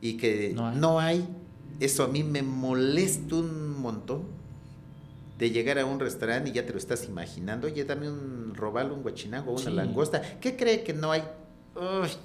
y 0.00 0.18
que 0.18 0.54
no 0.54 1.00
hay. 1.00 1.26
eso 1.80 2.04
a 2.04 2.06
mí 2.06 2.22
me 2.22 2.42
molesta 2.42 3.34
un 3.34 3.80
montón 3.80 4.35
de 5.38 5.50
llegar 5.50 5.78
a 5.78 5.84
un 5.84 6.00
restaurante 6.00 6.50
y 6.50 6.52
ya 6.52 6.64
te 6.64 6.72
lo 6.72 6.78
estás 6.78 7.04
imaginando, 7.06 7.66
oye, 7.66 7.84
dame 7.84 8.10
un 8.10 8.54
robalo, 8.54 8.94
un 8.94 9.02
guachinango, 9.02 9.52
una 9.52 9.70
langosta, 9.70 10.22
¿qué 10.40 10.56
cree 10.56 10.82
que 10.82 10.92
no 10.92 11.12
hay? 11.12 11.22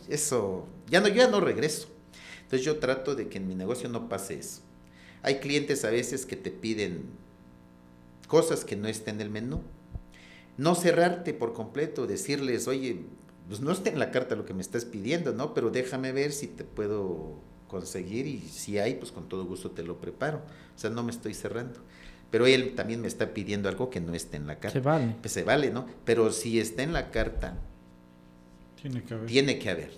eso, 0.07 0.65
ya 0.89 1.01
no, 1.01 1.09
yo 1.09 1.15
ya 1.15 1.27
no 1.27 1.41
regreso. 1.41 1.89
Entonces 2.43 2.65
yo 2.65 2.77
trato 2.79 3.15
de 3.15 3.27
que 3.27 3.37
en 3.37 3.47
mi 3.47 3.55
negocio 3.55 3.89
no 3.89 4.09
pase 4.09 4.39
eso. 4.39 4.61
Hay 5.23 5.39
clientes 5.39 5.85
a 5.85 5.89
veces 5.89 6.25
que 6.25 6.35
te 6.35 6.51
piden 6.51 7.03
cosas 8.27 8.65
que 8.65 8.75
no 8.75 8.87
estén 8.87 9.15
en 9.15 9.21
el 9.21 9.29
menú. 9.29 9.61
No 10.57 10.75
cerrarte 10.75 11.33
por 11.33 11.53
completo, 11.53 12.07
decirles, 12.07 12.67
oye, 12.67 13.05
pues 13.47 13.61
no 13.61 13.71
está 13.71 13.89
en 13.89 13.99
la 13.99 14.11
carta 14.11 14.35
lo 14.35 14.45
que 14.45 14.53
me 14.53 14.61
estás 14.61 14.85
pidiendo, 14.85 15.33
¿no? 15.33 15.53
Pero 15.53 15.69
déjame 15.69 16.11
ver 16.11 16.31
si 16.31 16.47
te 16.47 16.63
puedo 16.63 17.39
conseguir 17.67 18.27
y 18.27 18.39
si 18.41 18.79
hay, 18.79 18.95
pues 18.95 19.11
con 19.11 19.29
todo 19.29 19.45
gusto 19.45 19.71
te 19.71 19.83
lo 19.83 19.99
preparo. 19.99 20.41
O 20.75 20.79
sea, 20.79 20.89
no 20.89 21.03
me 21.03 21.11
estoy 21.11 21.33
cerrando. 21.33 21.79
Pero 22.31 22.47
él 22.47 22.73
también 22.75 23.01
me 23.01 23.07
está 23.07 23.33
pidiendo 23.33 23.69
algo 23.69 23.89
que 23.89 23.99
no 23.99 24.13
esté 24.13 24.37
en 24.37 24.47
la 24.47 24.55
carta. 24.55 24.71
Se 24.71 24.79
vale. 24.79 25.15
Pues 25.21 25.33
se 25.33 25.43
vale, 25.43 25.69
¿no? 25.69 25.85
Pero 26.05 26.31
si 26.31 26.59
está 26.59 26.81
en 26.81 26.93
la 26.93 27.11
carta, 27.11 27.57
tiene 28.81 29.03
que 29.03 29.13
haber. 29.13 29.27
Tiene 29.27 29.59
que 29.59 29.69
haber. 29.69 29.91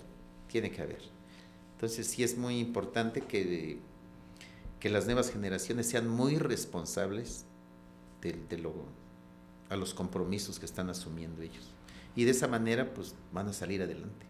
Tiene 0.48 0.70
que 0.70 0.82
haber. 0.82 1.02
Entonces 1.76 2.06
sí 2.06 2.22
es 2.24 2.36
muy 2.36 2.58
importante 2.58 3.20
que, 3.20 3.78
que 4.80 4.90
las 4.90 5.06
nuevas 5.06 5.30
generaciones 5.30 5.88
sean 5.88 6.08
muy 6.08 6.36
responsables 6.36 7.46
de, 8.20 8.36
de 8.48 8.58
lo, 8.58 8.72
a 9.70 9.76
los 9.76 9.94
compromisos 9.94 10.58
que 10.58 10.66
están 10.66 10.90
asumiendo 10.90 11.42
ellos. 11.42 11.70
Y 12.16 12.24
de 12.24 12.32
esa 12.32 12.48
manera, 12.48 12.92
pues 12.92 13.14
van 13.32 13.48
a 13.48 13.52
salir 13.52 13.82
adelante. 13.82 14.26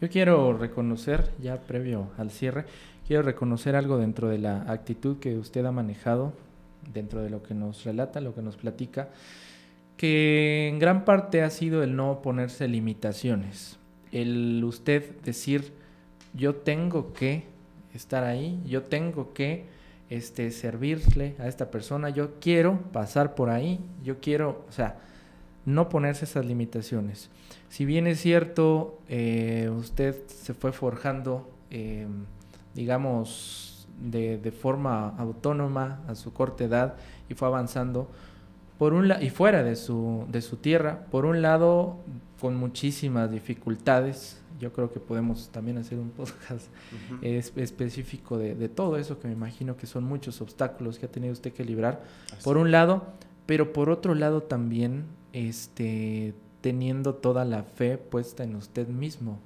Yo 0.00 0.08
quiero 0.08 0.56
reconocer, 0.56 1.30
ya 1.40 1.60
previo 1.60 2.10
al 2.16 2.30
cierre, 2.30 2.64
quiero 3.06 3.22
reconocer 3.22 3.74
algo 3.74 3.98
dentro 3.98 4.28
de 4.28 4.38
la 4.38 4.62
actitud 4.70 5.18
que 5.18 5.36
usted 5.36 5.64
ha 5.64 5.72
manejado, 5.72 6.32
dentro 6.92 7.22
de 7.22 7.30
lo 7.30 7.42
que 7.42 7.54
nos 7.54 7.84
relata, 7.84 8.20
lo 8.20 8.34
que 8.34 8.42
nos 8.42 8.56
platica, 8.56 9.08
que 9.96 10.68
en 10.68 10.78
gran 10.78 11.04
parte 11.04 11.42
ha 11.42 11.50
sido 11.50 11.82
el 11.82 11.96
no 11.96 12.22
ponerse 12.22 12.68
limitaciones, 12.68 13.78
el 14.12 14.62
usted 14.64 15.20
decir, 15.22 15.72
yo 16.34 16.56
tengo 16.56 17.12
que 17.12 17.44
estar 17.94 18.24
ahí, 18.24 18.60
yo 18.66 18.82
tengo 18.84 19.32
que 19.32 19.64
este, 20.08 20.50
servirle 20.50 21.34
a 21.38 21.48
esta 21.48 21.70
persona, 21.70 22.10
yo 22.10 22.40
quiero 22.40 22.80
pasar 22.92 23.34
por 23.34 23.50
ahí, 23.50 23.80
yo 24.02 24.20
quiero, 24.20 24.64
o 24.68 24.72
sea, 24.72 24.98
no 25.64 25.88
ponerse 25.88 26.24
esas 26.24 26.44
limitaciones. 26.44 27.30
Si 27.68 27.84
bien 27.84 28.06
es 28.06 28.20
cierto, 28.20 28.98
eh, 29.08 29.70
usted 29.72 30.26
se 30.26 30.54
fue 30.54 30.72
forjando, 30.72 31.48
eh, 31.70 32.06
digamos, 32.74 33.69
de, 34.00 34.38
de, 34.38 34.52
forma 34.52 35.10
autónoma 35.16 36.00
a 36.08 36.14
su 36.14 36.32
corta 36.32 36.64
edad 36.64 36.94
y 37.28 37.34
fue 37.34 37.48
avanzando, 37.48 38.08
por 38.78 38.94
un 38.94 39.12
y 39.20 39.30
fuera 39.30 39.62
de 39.62 39.76
su, 39.76 40.26
de 40.28 40.40
su 40.40 40.56
tierra, 40.56 41.06
por 41.10 41.26
un 41.26 41.42
lado, 41.42 41.96
con 42.40 42.56
muchísimas 42.56 43.30
dificultades, 43.30 44.40
yo 44.58 44.72
creo 44.72 44.92
que 44.92 45.00
podemos 45.00 45.50
también 45.50 45.78
hacer 45.78 45.98
un 45.98 46.10
podcast 46.10 46.68
específico 47.22 48.38
de, 48.38 48.54
de, 48.54 48.68
todo 48.68 48.96
eso, 48.96 49.18
que 49.18 49.28
me 49.28 49.34
imagino 49.34 49.76
que 49.76 49.86
son 49.86 50.04
muchos 50.04 50.40
obstáculos 50.40 50.98
que 50.98 51.06
ha 51.06 51.10
tenido 51.10 51.32
usted 51.32 51.52
que 51.52 51.64
librar, 51.64 52.02
por 52.42 52.56
un 52.56 52.70
lado, 52.70 53.04
pero 53.46 53.72
por 53.72 53.90
otro 53.90 54.14
lado 54.14 54.42
también, 54.42 55.04
este 55.32 56.34
teniendo 56.60 57.14
toda 57.14 57.44
la 57.44 57.62
fe 57.62 57.98
puesta 57.98 58.44
en 58.44 58.56
usted 58.56 58.88
mismo, 58.88 59.38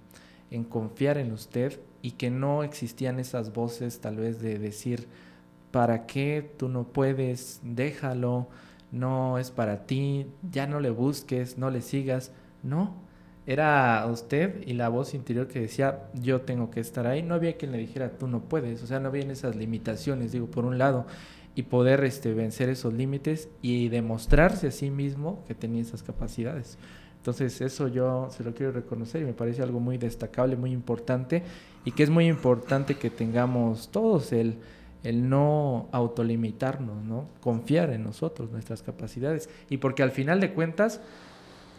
en 0.51 0.65
confiar 0.65 1.19
en 1.19 1.33
usted 1.33 1.79
y 2.05 2.11
que 2.11 2.29
no 2.29 2.65
existían 2.65 3.19
esas 3.19 3.55
voces 3.55 3.99
tal 4.03 4.17
vez 4.17 4.39
de 4.39 4.59
decir, 4.59 5.09
¿para 5.71 6.05
qué 6.05 6.53
tú 6.59 6.69
no 6.69 6.85
puedes? 6.85 7.63
Déjalo, 7.63 8.47
no 8.93 9.39
es 9.39 9.51
para 9.51 9.87
ti, 9.87 10.27
ya 10.53 10.67
no 10.67 10.81
le 10.81 10.91
busques, 10.91 11.57
no 11.57 11.71
le 11.71 11.81
sigas. 11.81 12.31
No, 12.63 12.95
era 13.47 14.07
usted 14.07 14.63
y 14.67 14.75
la 14.75 14.91
voz 14.91 15.15
interior 15.15 15.49
que 15.49 15.61
decía, 15.61 16.11
yo 16.13 16.43
tengo 16.43 16.71
que 16.71 16.81
estar 16.81 17.07
ahí. 17.07 17.23
No 17.23 17.37
había 17.37 17.57
quien 17.57 17.73
le 17.73 17.79
dijera, 17.79 18.19
tú 18.19 18.29
no 18.29 18.43
puedes, 18.43 18.83
o 18.83 18.87
sea, 18.87 19.01
no 19.01 19.09
había 19.09 19.23
esas 19.33 19.57
limitaciones, 19.57 20.31
digo, 20.31 20.47
por 20.47 20.67
un 20.67 20.77
lado. 20.77 21.07
y 21.55 21.63
poder 21.63 22.05
este, 22.05 22.35
vencer 22.35 22.69
esos 22.69 22.93
límites 22.93 23.49
y 23.63 23.89
demostrarse 23.89 24.67
a 24.67 24.71
sí 24.73 24.91
mismo 24.91 25.43
que 25.47 25.55
tenía 25.55 25.81
esas 25.81 26.03
capacidades. 26.03 26.77
Entonces 27.19 27.63
eso 27.63 27.89
yo 27.89 28.29
se 28.31 28.45
lo 28.45 28.53
quiero 28.53 28.73
reconocer 28.73 29.23
y 29.23 29.25
me 29.25 29.33
parece 29.33 29.63
algo 29.63 29.81
muy 29.81 29.97
destacable, 29.97 30.57
muy 30.57 30.73
importante 30.73 31.43
y 31.85 31.93
que 31.93 32.02
es 32.02 32.11
muy 32.11 32.27
importante 32.27 32.97
que 32.97 33.11
tengamos 33.11 33.89
todos 33.90 34.32
el, 34.32 34.56
el 35.02 35.28
no 35.28 35.89
autolimitarnos, 35.93 37.05
¿no? 37.05 37.28
Confiar 37.40 37.90
en 37.90 38.05
nosotros, 38.05 38.51
nuestras 38.51 38.82
capacidades. 38.82 39.48
Y 39.69 39.77
porque 39.77 40.02
al 40.02 40.11
final 40.11 40.40
de 40.40 40.52
cuentas, 40.52 41.01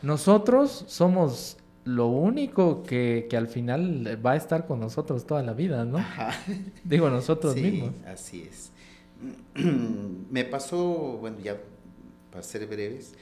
nosotros 0.02 0.86
somos 0.88 1.58
lo 1.86 2.08
único 2.08 2.84
que, 2.84 3.28
que 3.30 3.38
al 3.38 3.48
final 3.48 4.20
va 4.26 4.32
a 4.32 4.36
estar 4.36 4.66
con 4.68 4.80
nosotros 4.80 5.26
toda 5.26 5.44
la 5.44 5.54
vida, 5.54 5.86
¿no? 5.86 6.00
Digo 6.84 7.10
nosotros 7.10 7.54
sí, 7.54 7.62
mismos. 7.62 7.94
Así 8.06 8.48
es. 8.50 8.72
me 10.30 10.44
pasó, 10.44 11.18
bueno, 11.20 11.38
ya 11.44 11.58
para 12.32 12.44
ser 12.44 12.68
breves, 12.68 13.14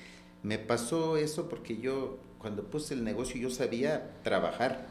me 0.41 0.57
pasó 0.57 1.17
eso 1.17 1.47
porque 1.47 1.77
yo, 1.77 2.17
cuando 2.39 2.63
puse 2.63 2.93
el 2.93 3.03
negocio, 3.03 3.39
yo 3.39 3.49
sabía 3.49 4.11
trabajar, 4.23 4.87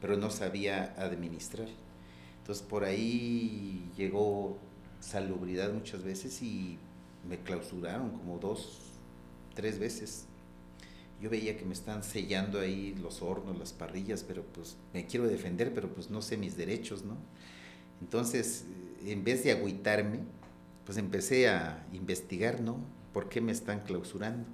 pero 0.00 0.16
no 0.16 0.30
sabía 0.30 0.94
administrar. 0.96 1.68
Entonces 2.40 2.64
por 2.66 2.84
ahí 2.84 3.90
llegó 3.96 4.58
salubridad 5.00 5.72
muchas 5.72 6.02
veces 6.02 6.42
y 6.42 6.78
me 7.28 7.38
clausuraron 7.38 8.10
como 8.10 8.38
dos, 8.38 8.80
tres 9.54 9.78
veces. 9.78 10.26
Yo 11.20 11.30
veía 11.30 11.56
que 11.56 11.64
me 11.64 11.74
están 11.74 12.04
sellando 12.04 12.60
ahí 12.60 12.94
los 13.00 13.22
hornos, 13.22 13.58
las 13.58 13.72
parrillas, 13.72 14.22
pero 14.22 14.44
pues 14.44 14.76
me 14.94 15.06
quiero 15.06 15.26
defender, 15.26 15.74
pero 15.74 15.92
pues 15.92 16.10
no 16.10 16.22
sé 16.22 16.36
mis 16.36 16.56
derechos, 16.56 17.04
¿no? 17.04 17.16
Entonces, 18.00 18.66
en 19.04 19.24
vez 19.24 19.42
de 19.42 19.50
agüitarme, 19.50 20.20
pues 20.86 20.96
empecé 20.96 21.48
a 21.48 21.84
investigar, 21.92 22.60
¿no? 22.60 22.78
¿Por 23.12 23.28
qué 23.28 23.40
me 23.40 23.50
están 23.50 23.80
clausurando? 23.80 24.46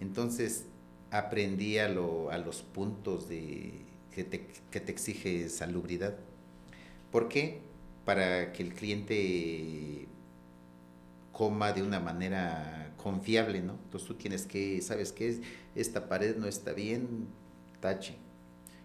Entonces 0.00 0.64
aprendí 1.10 1.78
a, 1.78 1.88
lo, 1.88 2.30
a 2.30 2.38
los 2.38 2.62
puntos 2.62 3.28
de, 3.28 3.72
que, 4.14 4.24
te, 4.24 4.46
que 4.70 4.80
te 4.80 4.92
exige 4.92 5.48
salubridad. 5.48 6.14
¿Por 7.10 7.28
qué? 7.28 7.60
Para 8.04 8.52
que 8.52 8.62
el 8.62 8.74
cliente 8.74 10.06
coma 11.32 11.72
de 11.72 11.82
una 11.82 12.00
manera 12.00 12.92
confiable, 12.96 13.60
¿no? 13.60 13.74
Entonces 13.84 14.08
tú 14.08 14.14
tienes 14.14 14.46
que, 14.46 14.80
¿sabes 14.80 15.12
qué? 15.12 15.40
Esta 15.74 16.08
pared 16.08 16.36
no 16.36 16.46
está 16.46 16.72
bien, 16.72 17.26
tache. 17.80 18.14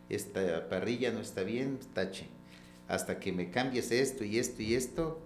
Esta 0.09 0.67
parrilla 0.67 1.11
no 1.11 1.21
está 1.21 1.43
bien, 1.43 1.79
tache. 1.93 2.27
Hasta 2.87 3.19
que 3.19 3.31
me 3.31 3.51
cambies 3.51 3.91
esto 3.91 4.23
y 4.23 4.39
esto 4.39 4.63
y 4.63 4.73
esto, 4.73 5.21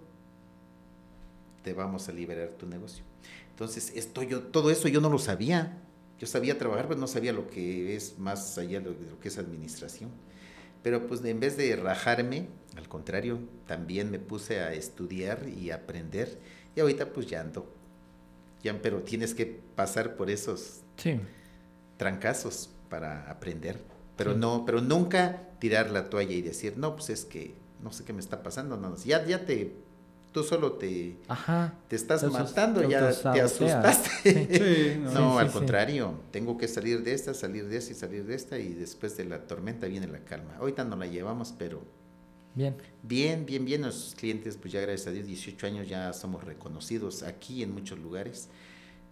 te 1.63 1.73
vamos 1.73 2.09
a 2.09 2.11
liberar 2.11 2.49
tu 2.49 2.67
negocio. 2.67 3.05
Entonces, 3.51 3.93
esto 3.95 4.21
yo, 4.21 4.43
todo 4.43 4.69
eso 4.69 4.89
yo 4.89 4.99
no 4.99 5.09
lo 5.09 5.17
sabía. 5.17 5.82
Yo 6.23 6.27
sabía 6.27 6.57
trabajar, 6.57 6.87
pero 6.87 6.97
no 6.97 7.07
sabía 7.07 7.33
lo 7.33 7.49
que 7.49 7.97
es 7.97 8.17
más 8.17 8.57
allá 8.57 8.79
de 8.79 8.91
lo 8.91 9.19
que 9.19 9.27
es 9.27 9.37
administración. 9.37 10.09
Pero 10.81 11.05
pues 11.05 11.21
en 11.25 11.41
vez 11.41 11.57
de 11.57 11.75
rajarme, 11.75 12.47
al 12.77 12.87
contrario, 12.87 13.39
también 13.67 14.09
me 14.09 14.19
puse 14.19 14.61
a 14.61 14.71
estudiar 14.71 15.49
y 15.49 15.71
aprender. 15.71 16.39
Y 16.77 16.79
ahorita 16.79 17.11
pues 17.11 17.27
ya 17.27 17.41
ando. 17.41 17.69
Ya, 18.61 18.81
pero 18.81 19.01
tienes 19.01 19.33
que 19.33 19.45
pasar 19.75 20.15
por 20.15 20.29
esos 20.29 20.83
trancazos 21.97 22.69
para 22.89 23.29
aprender. 23.29 23.81
Pero 24.15 24.33
no, 24.33 24.63
pero 24.65 24.79
nunca 24.79 25.49
tirar 25.59 25.91
la 25.91 26.09
toalla 26.09 26.35
y 26.35 26.41
decir, 26.41 26.77
no, 26.77 26.95
pues 26.95 27.09
es 27.09 27.25
que 27.25 27.53
no 27.81 27.91
sé 27.91 28.05
qué 28.05 28.13
me 28.13 28.21
está 28.21 28.43
pasando. 28.43 28.77
No, 28.77 28.95
ya, 28.95 29.25
ya 29.25 29.45
te 29.45 29.75
tú 30.34 30.43
solo 30.43 30.73
te, 30.73 31.18
te 31.88 31.95
estás 31.95 32.23
matando, 32.30 32.88
ya 32.89 33.11
te 33.11 33.41
asustaste. 33.41 34.99
no, 35.14 35.38
al 35.39 35.51
contrario, 35.51 36.19
tengo 36.31 36.57
que 36.57 36.68
salir 36.68 37.03
de 37.03 37.14
esta, 37.14 37.34
salir 37.34 37.68
de 37.68 37.77
esta 37.77 37.91
y 37.91 37.95
salir 37.95 38.26
de 38.26 38.35
esta 38.35 38.57
y 38.57 38.73
después 38.73 39.15
de 39.15 39.26
la 39.26 39.47
tormenta 39.47 39.88
viene 39.88 40.07
la 40.07 40.19
calma. 40.19 40.55
Ahorita 40.57 40.84
no 40.84 40.95
la 40.95 41.05
llevamos, 41.05 41.53
pero 41.57 41.84
bien. 42.55 42.76
Bien, 43.03 43.45
bien, 43.45 43.64
bien. 43.64 43.81
Nuestros 43.81 44.15
clientes, 44.15 44.57
pues 44.57 44.73
ya 44.73 44.81
gracias 44.81 45.07
a 45.07 45.11
Dios, 45.11 45.27
18 45.27 45.68
años 45.68 45.88
ya 45.88 46.11
somos 46.14 46.43
reconocidos 46.43 47.23
aquí 47.23 47.61
en 47.64 47.72
muchos 47.72 47.99
lugares 47.99 48.49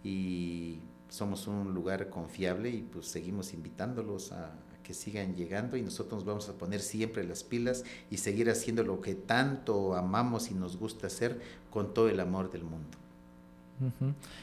y 0.02 0.80
somos 1.08 1.46
un 1.46 1.72
lugar 1.72 2.10
confiable 2.10 2.70
y 2.70 2.82
pues 2.82 3.06
seguimos 3.06 3.54
invitándolos 3.54 4.32
a, 4.32 4.58
que 4.82 4.94
sigan 4.94 5.34
llegando 5.34 5.76
y 5.76 5.82
nosotros 5.82 6.20
nos 6.20 6.24
vamos 6.24 6.48
a 6.48 6.54
poner 6.54 6.80
siempre 6.80 7.24
las 7.24 7.44
pilas 7.44 7.84
y 8.10 8.18
seguir 8.18 8.50
haciendo 8.50 8.84
lo 8.84 9.00
que 9.00 9.14
tanto 9.14 9.94
amamos 9.94 10.50
y 10.50 10.54
nos 10.54 10.76
gusta 10.76 11.06
hacer 11.06 11.40
con 11.70 11.94
todo 11.94 12.08
el 12.08 12.20
amor 12.20 12.50
del 12.50 12.64
mundo. 12.64 12.98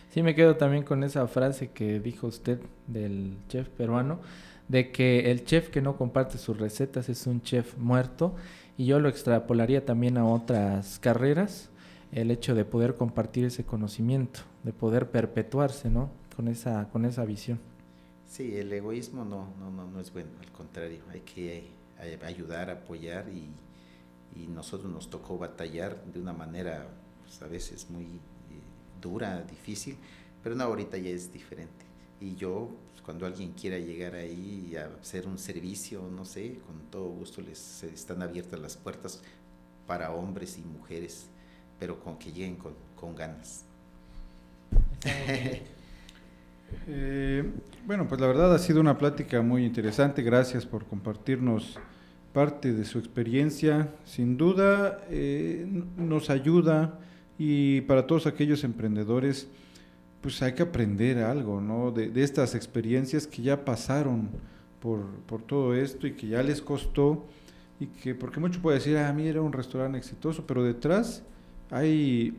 Sí, 0.10 0.22
me 0.22 0.36
quedo 0.36 0.58
también 0.58 0.84
con 0.84 1.04
esa 1.04 1.26
frase 1.28 1.70
que 1.72 2.00
dijo 2.00 2.28
usted 2.28 2.60
del 2.88 3.38
chef 3.48 3.70
peruano, 3.70 4.20
de 4.68 4.92
que 4.92 5.32
el 5.32 5.46
chef 5.46 5.70
que 5.70 5.82
no 5.82 5.98
comparte 5.98 6.38
sus 6.38 6.58
recetas 6.58 7.10
es 7.10 7.26
un 7.26 7.42
chef 7.42 7.78
muerto 7.78 8.36
y 8.78 8.86
yo 8.86 9.00
lo 9.00 9.10
extrapolaría 9.10 9.86
también 9.86 10.18
a 10.18 10.26
otras 10.26 11.00
carreras, 11.00 11.70
el 12.12 12.32
hecho 12.32 12.56
de 12.56 12.66
poder 12.66 12.96
compartir 12.96 13.46
ese 13.46 13.64
conocimiento, 13.64 14.42
de 14.64 14.74
poder 14.74 15.10
perpetuarse, 15.10 15.90
¿no? 15.90 16.10
Con 16.36 16.48
esa, 16.48 16.90
con 16.90 17.06
esa 17.06 17.26
visión. 17.26 17.60
Sí, 18.30 18.56
el 18.58 18.72
egoísmo 18.72 19.26
no, 19.26 19.56
no, 19.60 19.72
no, 19.72 19.88
no 19.88 20.00
es 20.00 20.14
bueno, 20.14 20.30
al 20.40 20.52
contrario, 20.52 21.02
hay 21.12 21.22
que 21.22 21.72
eh, 22.00 22.20
ayudar, 22.24 22.70
apoyar 22.70 23.28
y, 23.28 23.50
y 24.40 24.46
nosotros 24.46 24.92
nos 24.92 25.10
tocó 25.10 25.40
batallar 25.40 26.06
de 26.06 26.22
una 26.22 26.32
manera 26.32 26.88
pues, 27.24 27.42
a 27.42 27.48
veces 27.48 27.90
muy 27.90 28.04
eh, 28.04 28.20
dura, 29.02 29.42
difícil, 29.42 29.98
pero 30.44 30.56
no, 30.56 30.66
ahorita 30.66 30.96
ya 31.00 31.10
es 31.10 31.34
diferente. 31.34 31.86
Y 32.22 32.36
yo, 32.36 32.70
pues, 32.92 33.02
cuando 33.02 33.26
alguien 33.26 33.54
quiera 33.54 33.80
llegar 33.80 34.14
ahí 34.14 34.76
a 34.76 34.92
hacer 35.02 35.26
un 35.28 35.40
servicio, 35.40 36.08
no 36.16 36.24
sé, 36.24 36.60
con 36.68 36.92
todo 36.92 37.10
gusto 37.10 37.42
les 37.42 37.82
están 37.82 38.22
abiertas 38.22 38.60
las 38.60 38.78
puertas 38.78 39.24
para 39.88 40.12
hombres 40.12 40.60
y 40.60 40.62
mujeres, 40.62 41.26
pero 41.80 42.00
con 42.00 42.20
que 42.20 42.32
lleguen 42.32 42.58
con, 42.58 42.76
con 42.96 43.16
ganas. 43.16 43.66
Eh, 46.88 47.44
bueno, 47.86 48.08
pues 48.08 48.20
la 48.20 48.28
verdad 48.28 48.54
ha 48.54 48.60
sido 48.60 48.82
una 48.82 48.98
plática 48.98 49.42
muy 49.42 49.66
interesante. 49.66 50.22
Gracias 50.22 50.66
por 50.66 50.86
compartirnos 50.86 51.80
parte 52.34 52.74
de 52.74 52.86
su 52.86 53.00
experiencia. 53.00 53.90
Sin 54.06 54.38
duda 54.38 55.02
eh, 55.10 55.66
nos 55.98 56.30
ayuda 56.30 57.00
y 57.38 57.82
para 57.82 58.06
todos 58.06 58.28
aquellos 58.28 58.64
emprendedores, 58.64 59.48
pues 60.22 60.42
hay 60.42 60.54
que 60.54 60.64
aprender 60.64 61.20
algo, 61.20 61.62
¿no? 61.62 61.92
De, 61.92 62.12
estas 62.22 62.56
experiencias 62.56 63.26
que 63.26 63.42
ya 63.42 63.64
pasaron 63.64 64.30
por, 64.82 65.06
por, 65.26 65.42
todo 65.42 65.74
esto 65.74 66.08
y 66.08 66.14
que 66.14 66.28
ya 66.28 66.44
les 66.44 66.62
costó 66.62 67.26
y 67.80 67.88
que, 67.88 68.16
porque 68.16 68.40
mucho 68.40 68.62
puede 68.62 68.80
decir, 68.80 68.98
ah, 68.98 69.12
mira, 69.14 69.42
un 69.42 69.54
restaurante 69.54 69.98
exitoso, 69.98 70.46
pero 70.46 70.64
detrás 70.64 71.24
hay 71.72 72.38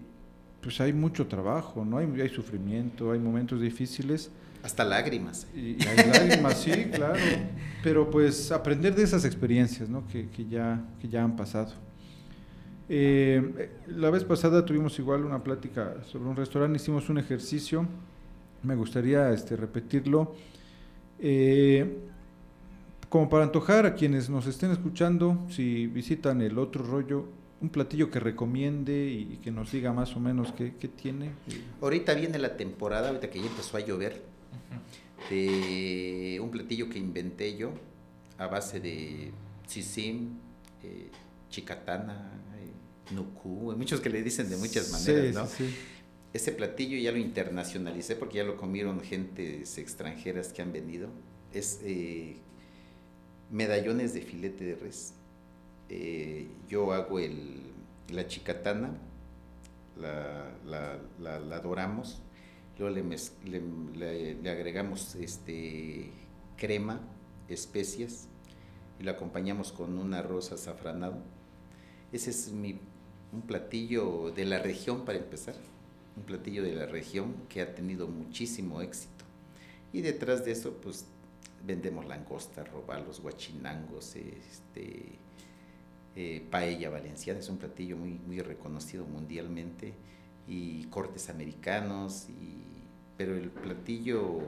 pues 0.62 0.80
hay 0.80 0.92
mucho 0.92 1.26
trabajo, 1.26 1.84
¿no? 1.84 1.98
Hay, 1.98 2.06
hay 2.20 2.28
sufrimiento, 2.28 3.12
hay 3.12 3.18
momentos 3.18 3.60
difíciles. 3.60 4.30
Hasta 4.62 4.84
lágrimas. 4.84 5.46
Y, 5.54 5.76
hay 5.86 5.96
lágrimas, 6.10 6.60
sí, 6.60 6.70
claro. 6.92 7.18
Pero 7.82 8.10
pues 8.10 8.52
aprender 8.52 8.94
de 8.94 9.04
esas 9.04 9.24
experiencias, 9.24 9.88
¿no? 9.88 10.06
Que, 10.08 10.28
que 10.28 10.46
ya, 10.46 10.84
que 11.00 11.08
ya 11.08 11.24
han 11.24 11.36
pasado. 11.36 11.72
Eh, 12.92 13.70
la 13.86 14.10
vez 14.10 14.24
pasada 14.24 14.64
tuvimos 14.64 14.98
igual 14.98 15.24
una 15.24 15.44
plática 15.44 16.02
sobre 16.10 16.28
un 16.28 16.34
restaurante, 16.34 16.76
hicimos 16.76 17.08
un 17.08 17.18
ejercicio, 17.18 17.86
me 18.64 18.74
gustaría 18.74 19.30
este, 19.30 19.54
repetirlo, 19.54 20.34
eh, 21.20 21.98
como 23.08 23.28
para 23.28 23.44
antojar 23.44 23.86
a 23.86 23.94
quienes 23.94 24.28
nos 24.28 24.48
estén 24.48 24.72
escuchando, 24.72 25.38
si 25.50 25.86
visitan 25.86 26.42
el 26.42 26.58
otro 26.58 26.82
rollo, 26.82 27.26
un 27.60 27.68
platillo 27.68 28.10
que 28.10 28.20
recomiende 28.20 29.06
y, 29.10 29.38
que 29.42 29.50
nos 29.50 29.72
diga 29.72 29.92
más 29.92 30.16
o 30.16 30.20
menos 30.20 30.52
qué, 30.52 30.70
tiene. 30.70 31.32
Ahorita 31.80 32.14
viene 32.14 32.38
la 32.38 32.56
temporada, 32.56 33.08
ahorita 33.08 33.30
que 33.30 33.40
ya 33.40 33.46
empezó 33.46 33.76
a 33.76 33.80
llover, 33.80 34.22
de 35.28 36.40
un 36.42 36.50
platillo 36.50 36.88
que 36.88 36.98
inventé 36.98 37.56
yo 37.56 37.72
a 38.38 38.46
base 38.46 38.80
de 38.80 39.30
sisim, 39.66 40.38
eh, 40.82 41.10
chicatana, 41.50 42.32
eh, 42.58 43.14
nuku, 43.14 43.72
hay 43.72 43.76
muchos 43.76 44.00
que 44.00 44.08
le 44.08 44.22
dicen 44.22 44.48
de 44.48 44.56
muchas 44.56 44.90
maneras, 44.90 45.34
¿no? 45.34 45.66
Ese 46.32 46.52
platillo 46.52 46.96
ya 46.96 47.10
lo 47.10 47.18
internacionalicé 47.18 48.14
porque 48.14 48.38
ya 48.38 48.44
lo 48.44 48.56
comieron 48.56 49.00
gentes 49.00 49.76
extranjeras 49.78 50.52
que 50.52 50.62
han 50.62 50.72
venido. 50.72 51.08
Es 51.52 51.80
eh, 51.82 52.36
medallones 53.50 54.14
de 54.14 54.22
filete 54.22 54.64
de 54.64 54.76
res 54.76 55.14
eh, 55.90 56.46
yo 56.68 56.92
hago 56.92 57.18
el, 57.18 57.60
la 58.08 58.26
chicatana, 58.26 58.96
la, 59.98 60.98
la, 61.18 61.60
doramos, 61.60 62.22
luego 62.78 62.94
le, 62.94 64.34
le, 64.34 64.50
agregamos 64.50 65.16
este, 65.16 66.10
crema, 66.56 67.00
especias 67.48 68.28
y 68.98 69.02
lo 69.02 69.10
acompañamos 69.10 69.72
con 69.72 69.98
un 69.98 70.14
arroz 70.14 70.52
azafranado. 70.52 71.18
Ese 72.12 72.30
es 72.30 72.52
mi 72.52 72.78
un 73.32 73.42
platillo 73.42 74.32
de 74.34 74.44
la 74.44 74.58
región 74.58 75.04
para 75.04 75.18
empezar, 75.18 75.54
un 76.16 76.22
platillo 76.24 76.62
de 76.62 76.74
la 76.74 76.86
región 76.86 77.34
que 77.48 77.60
ha 77.60 77.74
tenido 77.74 78.08
muchísimo 78.08 78.80
éxito. 78.80 79.24
Y 79.92 80.00
detrás 80.02 80.44
de 80.44 80.52
eso, 80.52 80.72
pues 80.80 81.06
vendemos 81.64 82.06
langosta, 82.06 82.64
robalos, 82.64 83.20
guachinangos, 83.20 84.16
este, 84.16 85.18
eh, 86.16 86.44
paella 86.50 86.90
valenciana, 86.90 87.40
es 87.40 87.48
un 87.48 87.58
platillo 87.58 87.96
muy, 87.96 88.20
muy 88.26 88.40
reconocido 88.40 89.04
mundialmente, 89.04 89.94
y 90.48 90.84
cortes 90.86 91.30
americanos, 91.30 92.26
y, 92.28 92.58
pero 93.16 93.36
el 93.36 93.50
platillo, 93.50 94.40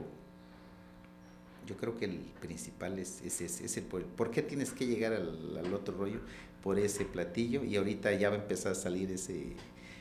yo 1.65 1.77
creo 1.77 1.97
que 1.97 2.05
el 2.05 2.17
principal 2.41 2.99
es, 2.99 3.21
es, 3.21 3.39
es, 3.41 3.77
el, 3.77 3.83
¿por 3.83 4.31
qué 4.31 4.41
tienes 4.41 4.71
que 4.71 4.85
llegar 4.85 5.13
al, 5.13 5.57
al 5.57 5.73
otro 5.73 5.95
rollo? 5.95 6.19
Por 6.61 6.79
ese 6.79 7.05
platillo, 7.05 7.63
y 7.63 7.77
ahorita 7.77 8.11
ya 8.13 8.29
va 8.29 8.35
a 8.35 8.39
empezar 8.39 8.73
a 8.73 8.75
salir 8.75 9.11
ese 9.11 9.55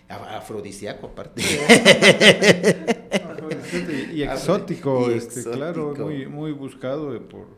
afrodisíaco 0.08 1.06
aparte. 1.06 1.42
y, 4.12 4.22
exótico, 4.22 5.10
este, 5.10 5.42
claro, 5.42 5.94
muy, 5.96 6.26
muy 6.26 6.52
buscado 6.52 7.20
por, 7.28 7.48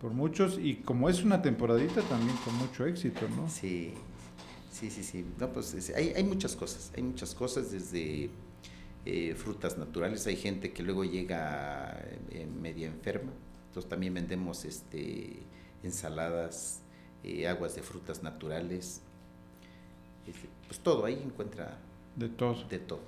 por 0.00 0.12
muchos 0.12 0.58
y 0.58 0.76
como 0.76 1.08
es 1.08 1.22
una 1.22 1.42
temporadita 1.42 2.02
también 2.02 2.36
con 2.44 2.54
mucho 2.56 2.86
éxito, 2.86 3.28
¿no? 3.36 3.48
Sí, 3.48 3.94
sí, 4.70 4.90
sí, 4.90 5.02
sí. 5.02 5.24
No, 5.38 5.52
pues 5.52 5.92
hay, 5.94 6.12
hay 6.14 6.24
muchas 6.24 6.54
cosas, 6.54 6.92
hay 6.96 7.02
muchas 7.02 7.34
cosas 7.34 7.72
desde 7.72 8.30
eh, 9.04 9.34
frutas 9.34 9.78
naturales, 9.78 10.26
hay 10.26 10.36
gente 10.36 10.72
que 10.72 10.82
luego 10.82 11.04
llega 11.04 11.98
eh, 12.30 12.46
media 12.60 12.86
enferma, 12.86 13.32
entonces 13.68 13.88
también 13.88 14.14
vendemos 14.14 14.64
este 14.64 15.42
ensaladas, 15.82 16.80
eh, 17.24 17.48
aguas 17.48 17.74
de 17.74 17.82
frutas 17.82 18.22
naturales, 18.22 19.02
este, 20.26 20.48
pues 20.66 20.80
todo 20.80 21.04
ahí 21.04 21.20
encuentra 21.24 21.78
de 22.16 22.28
todo. 22.28 22.64
De 22.68 22.78
todo. 22.78 23.00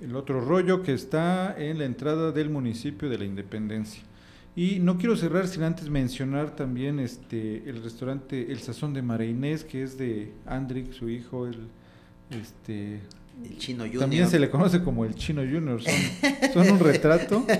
El 0.00 0.16
otro 0.16 0.40
rollo 0.40 0.82
que 0.82 0.94
está 0.94 1.54
en 1.58 1.78
la 1.78 1.84
entrada 1.84 2.32
del 2.32 2.48
municipio 2.48 3.08
de 3.10 3.18
la 3.18 3.24
Independencia. 3.26 4.02
Y 4.56 4.80
no 4.80 4.98
quiero 4.98 5.16
cerrar 5.16 5.46
sin 5.46 5.62
antes 5.62 5.88
mencionar 5.88 6.56
también 6.56 6.98
este 6.98 7.68
el 7.68 7.82
restaurante 7.82 8.50
El 8.50 8.58
Sazón 8.58 8.92
de 8.92 9.02
María 9.02 9.28
Inés, 9.28 9.64
que 9.64 9.82
es 9.82 9.96
de 9.96 10.32
Andrick, 10.46 10.92
su 10.92 11.08
hijo, 11.08 11.46
el 11.46 11.68
este 12.30 13.00
el 13.44 13.58
Chino 13.58 13.84
Junior. 13.84 14.00
También 14.00 14.28
se 14.28 14.38
le 14.38 14.50
conoce 14.50 14.82
como 14.82 15.04
el 15.04 15.14
Chino 15.14 15.42
Junior, 15.42 15.80
son, 16.52 16.70
un 16.70 16.78
retrato. 16.78 17.44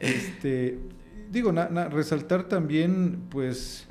Este, 0.00 0.78
digo, 1.30 1.52
resaltar 1.90 2.44
también, 2.44 3.24
pues, 3.28 3.86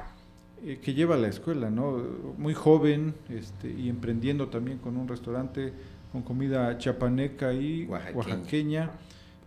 eh, 0.64 0.80
que 0.82 0.95
lleva 0.95 1.16
a 1.16 1.18
la 1.20 1.28
escuela, 1.28 1.70
¿no? 1.70 2.03
Muy 2.38 2.56
joven 2.56 3.14
este, 3.30 3.70
y 3.72 3.90
emprendiendo 3.90 4.48
también 4.48 4.80
con 4.80 4.98
un 4.98 5.07
restaurante 5.07 5.72
con 6.11 6.24
comida 6.24 6.76
chapaneca 6.80 7.53
y 7.53 7.86
oaxaqueña. 7.86 8.91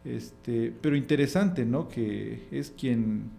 Este, 0.05 0.73
pero 0.81 0.97
interesante, 0.97 1.65
¿no? 1.65 1.89
Que 1.89 2.49
es 2.51 2.71
quien 2.71 3.31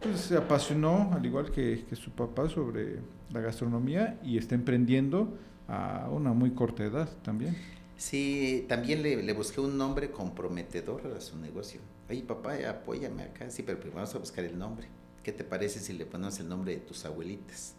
pues, 0.00 0.20
se 0.20 0.36
apasionó, 0.36 1.10
al 1.12 1.24
igual 1.24 1.50
que, 1.50 1.84
su 1.94 2.10
papá, 2.10 2.48
sobre 2.48 2.98
la 3.30 3.40
gastronomía 3.40 4.18
y 4.22 4.36
está 4.38 4.54
emprendiendo 4.54 5.36
a 5.68 6.08
una 6.10 6.32
muy 6.32 6.50
corta 6.50 6.84
edad 6.84 7.08
también. 7.22 7.56
Sí, 7.96 8.64
también 8.68 9.02
le, 9.02 9.22
le 9.22 9.32
busqué 9.32 9.60
un 9.60 9.78
nombre 9.78 10.10
comprometedor 10.10 11.06
a 11.16 11.20
su 11.20 11.38
negocio. 11.38 11.80
Oye, 12.10 12.22
papá, 12.22 12.54
apóyame 12.68 13.22
acá. 13.22 13.48
Sí, 13.50 13.62
pero 13.62 13.78
primero 13.78 13.96
vamos 13.96 14.14
a 14.14 14.18
buscar 14.18 14.44
el 14.44 14.58
nombre. 14.58 14.88
¿Qué 15.22 15.32
te 15.32 15.44
parece 15.44 15.78
si 15.78 15.92
le 15.92 16.04
ponemos 16.04 16.38
el 16.40 16.48
nombre 16.48 16.74
de 16.74 16.80
tus 16.80 17.04
abuelitas? 17.04 17.74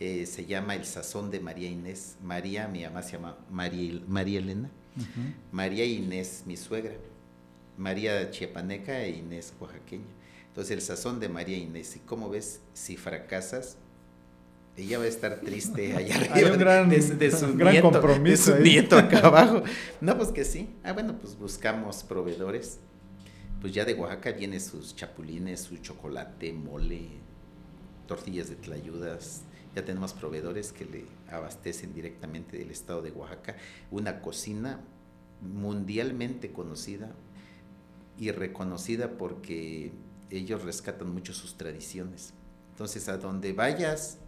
Eh, 0.00 0.26
se 0.26 0.46
llama 0.46 0.74
El 0.74 0.84
Sazón 0.84 1.30
de 1.30 1.40
María 1.40 1.68
Inés. 1.68 2.16
María, 2.22 2.66
mi 2.68 2.82
mamá 2.84 3.02
se 3.02 3.12
llama 3.12 3.36
María, 3.50 4.00
María 4.06 4.38
Elena. 4.38 4.70
María 5.52 5.84
Inés, 5.84 6.44
mi 6.46 6.56
suegra. 6.56 6.94
María 7.78 8.30
Chiapaneca 8.30 9.00
e 9.02 9.10
Inés 9.10 9.54
Oaxaqueña. 9.60 10.04
Entonces, 10.48 10.72
el 10.72 10.82
sazón 10.82 11.20
de 11.20 11.28
María 11.28 11.56
Inés. 11.56 11.96
Y 11.96 12.00
como 12.00 12.28
ves, 12.28 12.60
si 12.74 12.96
fracasas, 12.96 13.78
ella 14.76 14.98
va 14.98 15.04
a 15.04 15.08
estar 15.08 15.40
triste 15.40 15.92
allá 15.96 16.16
arriba 16.16 16.56
gran, 16.56 16.90
de, 16.90 17.30
su, 17.30 17.56
gran 17.56 17.80
compromiso 17.80 18.52
de 18.52 18.58
su 18.58 18.62
nieto 18.62 18.98
acá 18.98 19.18
abajo. 19.24 19.62
No, 20.00 20.16
pues 20.16 20.30
que 20.30 20.44
sí. 20.44 20.68
Ah, 20.82 20.92
bueno, 20.92 21.16
pues 21.18 21.38
buscamos 21.38 22.02
proveedores. 22.02 22.80
Pues 23.60 23.72
ya 23.72 23.84
de 23.84 23.94
Oaxaca 23.94 24.32
vienen 24.32 24.60
sus 24.60 24.94
chapulines, 24.94 25.60
su 25.60 25.76
chocolate, 25.78 26.52
mole, 26.52 27.08
tortillas 28.06 28.48
de 28.48 28.56
tlayudas, 28.56 29.42
ya 29.74 29.84
tenemos 29.84 30.12
proveedores 30.12 30.72
que 30.72 30.84
le 30.84 31.04
abastecen 31.30 31.92
directamente 31.92 32.56
del 32.56 32.70
estado 32.70 33.02
de 33.02 33.10
Oaxaca, 33.10 33.56
una 33.90 34.20
cocina 34.20 34.80
mundialmente 35.40 36.52
conocida 36.52 37.12
y 38.18 38.30
reconocida 38.30 39.16
porque 39.16 39.92
ellos 40.30 40.64
rescatan 40.64 41.12
mucho 41.12 41.32
sus 41.32 41.56
tradiciones. 41.56 42.34
Entonces, 42.70 43.08
a 43.08 43.16
donde 43.16 43.52
vayas, 43.52 44.18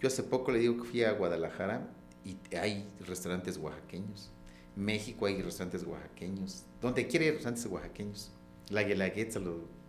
yo 0.00 0.08
hace 0.08 0.22
poco 0.22 0.52
le 0.52 0.58
digo 0.58 0.82
que 0.82 0.88
fui 0.88 1.04
a 1.04 1.12
Guadalajara 1.12 1.88
y 2.24 2.36
hay 2.56 2.88
restaurantes 3.06 3.58
oaxaqueños. 3.58 4.30
México 4.74 5.26
hay 5.26 5.42
restaurantes 5.42 5.84
oaxaqueños. 5.84 6.64
Donde 6.80 7.06
quiere 7.06 7.26
hay 7.26 7.30
restaurantes 7.32 7.66
oaxaqueños. 7.66 8.30
La 8.70 8.82
Guelaguetza 8.82 9.38
lo 9.38 9.82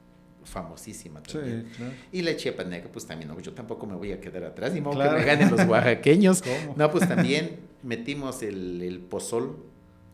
famosísima 0.46 1.22
también. 1.24 1.68
Y 2.12 2.22
la 2.22 2.36
chiapaneca, 2.36 2.90
pues 2.90 3.06
también, 3.06 3.30
no, 3.30 3.40
yo 3.40 3.54
tampoco 3.54 3.86
me 3.86 3.96
voy 3.96 4.12
a 4.12 4.20
quedar 4.20 4.44
atrás, 4.44 4.74
ni 4.74 4.82
modo 4.82 5.02
que 5.02 5.10
me 5.10 5.24
ganen 5.24 5.50
los 5.50 5.66
oaxaqueños. 5.68 6.44
No, 6.76 6.92
pues 6.92 7.08
también 7.08 7.60
metimos 7.82 8.42
el, 8.44 9.06
pozol, 9.10 9.58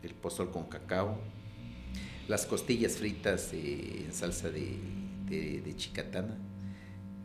el 0.04 0.14
pozol 0.14 0.52
con 0.52 0.66
cacao, 0.66 1.18
las 2.30 2.46
costillas 2.46 2.94
fritas 2.94 3.50
en 3.54 4.14
salsa 4.14 4.50
de, 4.50 4.78
de, 5.28 5.76
chicatana, 5.76 6.38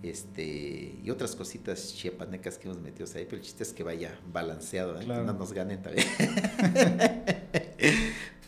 este, 0.03 0.99
y 1.05 1.11
otras 1.11 1.37
cositas 1.37 1.95
chiapanecas 1.95 2.59
que 2.59 2.69
hemos 2.69 2.81
metido 2.81 3.07
ahí, 3.15 3.25
pero 3.25 3.37
el 3.37 3.43
chiste 3.43 3.63
es 3.63 3.73
que 3.73 3.85
vaya 3.85 4.19
balanceado, 4.33 4.99
¿eh? 5.01 5.07
no 5.07 5.33
nos 5.33 5.53
ganen 5.53 5.81
también. 5.81 6.07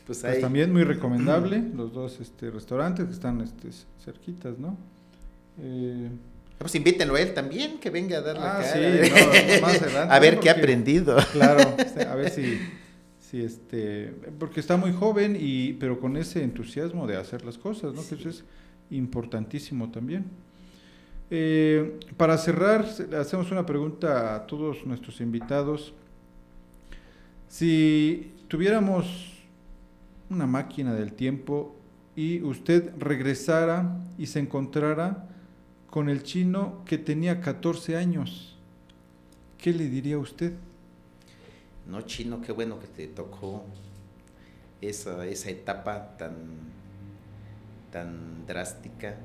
Pues, 0.07 0.21
pues 0.21 0.41
también 0.41 0.73
muy 0.73 0.85
recomendable 0.85 1.61
los 1.75 1.93
dos 1.93 2.21
este, 2.21 2.49
restaurantes 2.53 3.07
que 3.07 3.13
están 3.13 3.41
este, 3.41 3.71
cerquitas, 4.05 4.57
¿no? 4.57 4.79
Eh, 5.61 6.09
pues 6.59 6.77
invítenlo 6.77 7.17
a 7.17 7.21
él 7.21 7.35
también, 7.35 7.81
que 7.81 7.91
venga 7.91 8.19
a 8.19 8.21
dar 8.21 8.37
la 8.39 8.57
ah, 8.57 8.63
cara. 8.63 9.05
Sí, 9.05 9.61
más 9.61 9.83
adelante, 9.83 10.15
a 10.15 10.19
ver 10.21 10.39
qué 10.39 10.49
ha 10.49 10.53
aprendido. 10.53 11.17
Claro, 11.33 11.77
a 12.09 12.15
ver 12.15 12.31
si, 12.31 12.57
este, 13.43 14.15
porque 14.39 14.61
está 14.61 14.77
muy 14.77 14.93
joven 14.93 15.37
y, 15.39 15.75
pero 15.75 16.01
con 16.01 16.17
ese 16.17 16.43
entusiasmo 16.43 17.07
de 17.07 17.17
hacer 17.17 17.45
las 17.45 17.59
cosas, 17.59 17.95
¿no? 17.95 18.07
Que 18.07 18.15
eso 18.15 18.29
es 18.29 18.45
importantísimo 18.91 19.91
también. 19.91 20.25
Eh, 21.31 21.99
para 22.17 22.39
cerrar, 22.39 22.87
hacemos 23.19 23.51
una 23.51 23.67
pregunta 23.67 24.37
a 24.37 24.47
todos 24.47 24.87
nuestros 24.87 25.21
invitados. 25.21 25.93
Si 27.49 28.33
tuviéramos 28.49 29.33
una 30.31 30.47
máquina 30.47 30.95
del 30.95 31.13
tiempo 31.13 31.77
y 32.15 32.43
usted 32.43 32.93
regresara 32.99 33.99
y 34.19 34.27
se 34.27 34.41
encontrara 34.41 35.29
con 35.91 36.09
el 36.09 36.23
chino 36.23 36.83
que 36.85 36.99
tenía 36.99 37.41
14 37.41 37.97
años, 37.97 38.57
¿qué 39.59 39.73
le 39.73 39.89
diría 39.89 40.19
usted? 40.19 40.55
No, 41.87 42.03
chino, 42.03 42.41
qué 42.41 42.53
bueno 42.53 42.81
que 42.81 42.87
te 42.87 43.07
tocó 43.07 43.65
esa, 44.81 45.27
esa 45.27 45.51
etapa 45.51 46.17
tan, 46.17 46.35
tan 47.93 48.47
drástica, 48.47 49.17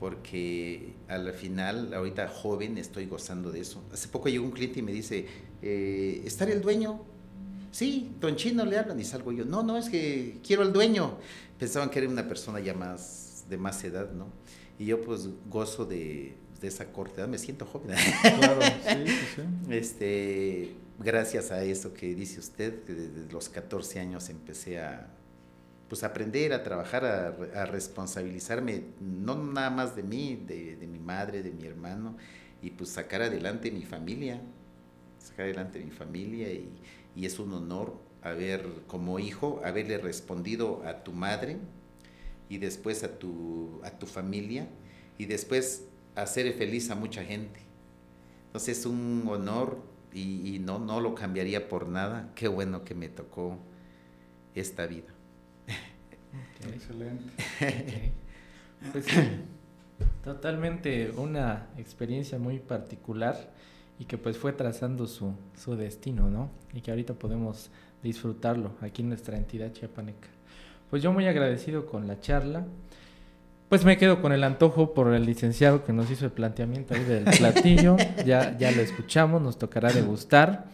porque 0.00 0.94
al 1.08 1.32
final, 1.32 1.94
ahorita 1.94 2.28
joven, 2.28 2.78
estoy 2.78 3.06
gozando 3.06 3.50
de 3.50 3.60
eso. 3.60 3.82
Hace 3.92 4.08
poco 4.08 4.28
llegó 4.28 4.44
un 4.44 4.50
cliente 4.50 4.80
y 4.80 4.82
me 4.82 4.92
dice, 4.92 5.26
eh, 5.62 6.22
¿estar 6.24 6.50
el 6.50 6.60
dueño? 6.60 7.00
sí, 7.76 8.10
don 8.20 8.36
Chino 8.36 8.64
le 8.64 8.78
hablan 8.78 8.98
y 8.98 9.04
salgo 9.04 9.32
yo, 9.32 9.44
no, 9.44 9.62
no, 9.62 9.76
es 9.76 9.90
que 9.90 10.38
quiero 10.46 10.62
al 10.62 10.72
dueño. 10.72 11.18
Pensaban 11.58 11.90
que 11.90 11.98
era 11.98 12.08
una 12.08 12.26
persona 12.26 12.58
ya 12.58 12.72
más, 12.72 13.44
de 13.50 13.58
más 13.58 13.84
edad, 13.84 14.12
¿no? 14.12 14.28
Y 14.78 14.86
yo 14.86 15.02
pues 15.02 15.28
gozo 15.50 15.84
de, 15.84 16.36
esa 16.62 16.90
corta 16.90 17.20
edad, 17.20 17.28
me 17.28 17.38
siento 17.38 17.66
joven. 17.66 17.94
Claro, 18.22 18.60
sí, 18.62 19.12
sí, 19.36 19.42
Este, 19.70 20.72
gracias 20.98 21.50
a 21.50 21.62
eso 21.62 21.94
que 21.94 22.14
dice 22.14 22.40
usted, 22.40 22.84
que 22.84 22.94
desde 22.94 23.32
los 23.32 23.48
14 23.48 24.00
años 24.00 24.28
empecé 24.28 24.80
a 24.80 25.08
pues 25.88 26.02
aprender, 26.02 26.52
a 26.52 26.64
trabajar, 26.64 27.04
a, 27.04 27.66
responsabilizarme, 27.66 28.86
no 29.00 29.36
nada 29.36 29.70
más 29.70 29.94
de 29.94 30.02
mí, 30.02 30.42
de, 30.46 30.74
de 30.74 30.86
mi 30.88 30.98
madre, 30.98 31.44
de 31.44 31.52
mi 31.52 31.64
hermano, 31.64 32.16
y 32.60 32.70
pues 32.70 32.90
sacar 32.90 33.22
adelante 33.22 33.70
mi 33.70 33.84
familia, 33.84 34.40
sacar 35.18 35.44
adelante 35.44 35.78
mi 35.78 35.92
familia 35.92 36.50
y, 36.52 36.72
y 37.14 37.24
es 37.24 37.38
un 37.38 37.52
honor 37.52 37.98
haber, 38.22 38.66
como 38.86 39.18
hijo, 39.18 39.60
haberle 39.64 39.98
respondido 39.98 40.82
a 40.84 41.04
tu 41.04 41.12
madre 41.12 41.58
y 42.48 42.58
después 42.58 43.04
a 43.04 43.18
tu, 43.18 43.80
a 43.84 43.90
tu 43.90 44.06
familia 44.06 44.68
y 45.18 45.26
después 45.26 45.84
hacer 46.14 46.52
feliz 46.54 46.90
a 46.90 46.94
mucha 46.94 47.24
gente. 47.24 47.60
Entonces 48.46 48.78
es 48.78 48.86
un 48.86 49.24
honor 49.28 49.78
y, 50.16 50.58
no, 50.60 50.78
no 50.78 51.00
lo 51.00 51.14
cambiaría 51.14 51.68
por 51.68 51.88
nada. 51.88 52.30
Qué 52.34 52.48
bueno 52.48 52.84
que 52.84 52.94
me 52.94 53.08
tocó 53.08 53.58
esta 54.54 54.86
vida. 54.86 55.08
Excelente. 56.72 57.32
Pues 58.92 59.06
totalmente 60.24 61.10
una 61.16 61.68
experiencia 61.78 62.38
muy 62.38 62.58
particular 62.58 63.52
y 63.98 64.04
que 64.04 64.18
pues 64.18 64.36
fue 64.36 64.52
trazando 64.52 65.06
su, 65.06 65.34
su 65.56 65.76
destino, 65.76 66.28
¿no? 66.28 66.50
Y 66.74 66.82
que 66.82 66.90
ahorita 66.90 67.14
podemos 67.14 67.70
disfrutarlo 68.02 68.72
aquí 68.80 69.02
en 69.02 69.08
nuestra 69.08 69.36
entidad 69.36 69.72
chiapaneca. 69.72 70.28
Pues 70.90 71.02
yo 71.02 71.12
muy 71.12 71.26
agradecido 71.26 71.86
con 71.86 72.06
la 72.06 72.20
charla. 72.20 72.66
Pues 73.68 73.84
me 73.84 73.98
quedo 73.98 74.22
con 74.22 74.30
el 74.30 74.44
antojo 74.44 74.94
por 74.94 75.12
el 75.12 75.26
licenciado 75.26 75.82
que 75.84 75.92
nos 75.92 76.08
hizo 76.08 76.24
el 76.24 76.30
planteamiento 76.30 76.94
ahí 76.94 77.02
del 77.02 77.24
platillo. 77.24 77.96
ya, 78.24 78.56
ya 78.56 78.70
lo 78.70 78.80
escuchamos, 78.80 79.42
nos 79.42 79.58
tocará 79.58 79.92
degustar. 79.92 80.66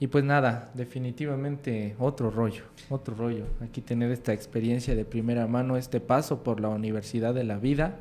Y 0.00 0.08
pues 0.08 0.24
nada, 0.24 0.72
definitivamente 0.74 1.94
otro 2.00 2.32
rollo, 2.32 2.64
otro 2.90 3.14
rollo. 3.14 3.44
Aquí 3.60 3.80
tener 3.80 4.10
esta 4.10 4.32
experiencia 4.32 4.96
de 4.96 5.04
primera 5.04 5.46
mano, 5.46 5.76
este 5.76 6.00
paso 6.00 6.42
por 6.42 6.58
la 6.58 6.68
Universidad 6.68 7.32
de 7.32 7.44
la 7.44 7.58
Vida 7.58 8.00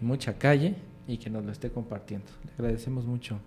y 0.00 0.04
mucha 0.04 0.34
calle 0.38 0.76
y 1.08 1.18
que 1.18 1.28
nos 1.28 1.44
lo 1.44 1.50
esté 1.50 1.70
compartiendo. 1.70 2.28
Le 2.44 2.52
agradecemos 2.52 3.06
mucho 3.06 3.40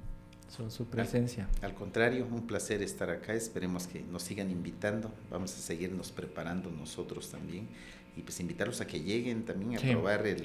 su, 0.50 0.70
su 0.70 0.88
presencia. 0.88 1.48
Al, 1.62 1.74
contrario, 1.74 2.28
un 2.30 2.46
placer 2.46 2.82
estar 2.82 3.10
acá. 3.10 3.34
Esperemos 3.34 3.88
que 3.88 4.04
nos 4.12 4.24
sigan 4.24 4.52
invitando. 4.52 5.10
Vamos 5.32 5.54
a 5.54 5.60
seguirnos 5.60 6.12
preparando 6.12 6.70
nosotros 6.70 7.32
también 7.32 7.70
y 8.16 8.22
pues 8.22 8.40
invitarlos 8.40 8.80
a 8.82 8.88
que 8.88 9.02
lleguen 9.02 9.44
también 9.46 9.78
a 9.78 9.80
probar 9.94 10.26
el, 10.28 10.42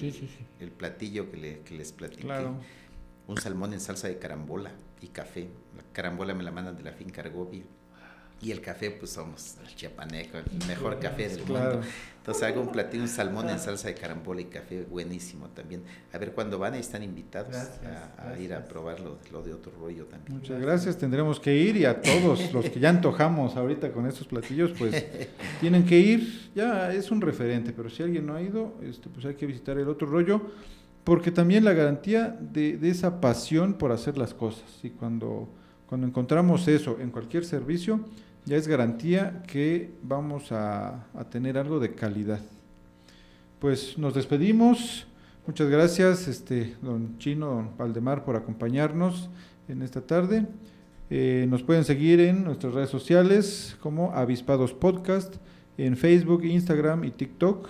el 0.60 0.70
platillo 0.70 1.30
que, 1.30 1.60
que 1.64 1.74
les 1.74 1.92
platiqué. 1.92 2.26
Un 3.26 3.36
salmón 3.36 3.74
en 3.74 3.80
salsa 3.80 4.08
de 4.08 4.18
carambola 4.18 4.72
y 5.02 5.08
café. 5.08 5.48
La 5.76 5.82
carambola 5.92 6.32
me 6.34 6.42
la 6.42 6.50
mandan 6.50 6.76
de 6.76 6.82
la 6.82 6.92
finca 6.92 7.20
Argovia. 7.20 7.62
Y 8.40 8.52
el 8.52 8.60
café, 8.60 8.90
pues 8.90 9.10
somos 9.10 9.56
el 9.66 9.74
chiapaneco, 9.74 10.38
el 10.38 10.66
mejor 10.66 10.98
café 11.00 11.28
del 11.28 11.44
mundo. 11.44 11.80
Entonces 12.18 12.42
hago 12.42 12.60
un 12.60 12.70
platillo, 12.70 13.02
un 13.02 13.08
salmón 13.08 13.48
en 13.48 13.58
salsa 13.58 13.88
de 13.88 13.94
carambola 13.94 14.42
y 14.42 14.44
café, 14.44 14.82
buenísimo 14.82 15.48
también. 15.48 15.82
A 16.12 16.18
ver, 16.18 16.32
cuando 16.32 16.58
van, 16.58 16.74
están 16.74 17.02
invitados 17.02 17.56
a, 17.56 18.38
ir 18.38 18.52
a 18.52 18.64
probar 18.64 19.00
lo, 19.00 19.42
de 19.42 19.54
otro 19.54 19.72
rollo 19.80 20.04
también. 20.04 20.38
Muchas 20.38 20.60
gracias, 20.60 20.98
tendremos 20.98 21.40
que 21.40 21.56
ir 21.56 21.78
y 21.78 21.86
a 21.86 22.02
todos 22.02 22.52
los 22.52 22.68
que 22.68 22.78
ya 22.78 22.90
antojamos 22.90 23.56
ahorita 23.56 23.92
con 23.92 24.06
estos 24.06 24.26
platillos, 24.26 24.72
pues 24.78 25.06
tienen 25.60 25.86
que 25.86 25.98
ir. 25.98 26.50
Ya 26.54 26.92
es 26.92 27.10
un 27.10 27.22
referente, 27.22 27.72
pero 27.72 27.88
si 27.88 28.02
alguien 28.02 28.26
no 28.26 28.34
ha 28.34 28.42
ido, 28.42 28.74
este, 28.82 29.08
pues 29.08 29.24
hay 29.24 29.34
que 29.34 29.46
visitar 29.46 29.78
el 29.78 29.88
otro 29.88 30.06
rollo 30.06 30.42
porque 31.08 31.30
también 31.30 31.64
la 31.64 31.72
garantía 31.72 32.36
de, 32.38 32.78
esa 32.82 33.22
pasión 33.22 33.72
por 33.72 33.92
hacer 33.92 34.18
las 34.18 34.34
cosas. 34.34 34.64
Y 34.82 34.90
cuando, 34.90 35.48
cuando 35.86 36.06
encontramos 36.06 36.68
eso 36.68 36.98
en 37.00 37.10
cualquier 37.10 37.46
servicio, 37.46 38.00
ya 38.48 38.56
es 38.56 38.66
garantía 38.66 39.42
que 39.46 39.90
vamos 40.02 40.52
a, 40.52 41.04
tener 41.30 41.58
algo 41.58 41.78
de 41.78 41.94
calidad. 41.94 42.40
Pues 43.58 43.98
nos 43.98 44.14
despedimos. 44.14 45.06
Muchas 45.46 45.68
gracias, 45.68 46.26
este, 46.28 46.74
don 46.80 47.18
Chino, 47.18 47.46
don 47.46 47.76
Valdemar, 47.76 48.24
por 48.24 48.36
acompañarnos 48.36 49.28
en 49.68 49.82
esta 49.82 50.00
tarde. 50.00 50.46
Eh, 51.10 51.46
nos 51.50 51.62
pueden 51.62 51.84
seguir 51.84 52.20
en 52.20 52.44
nuestras 52.44 52.72
redes 52.72 52.88
sociales 52.88 53.76
como 53.80 54.12
Avispados 54.12 54.72
Podcast, 54.72 55.36
en 55.76 55.96
Facebook, 55.96 56.44
Instagram 56.44 57.04
y 57.04 57.10
TikTok 57.10 57.68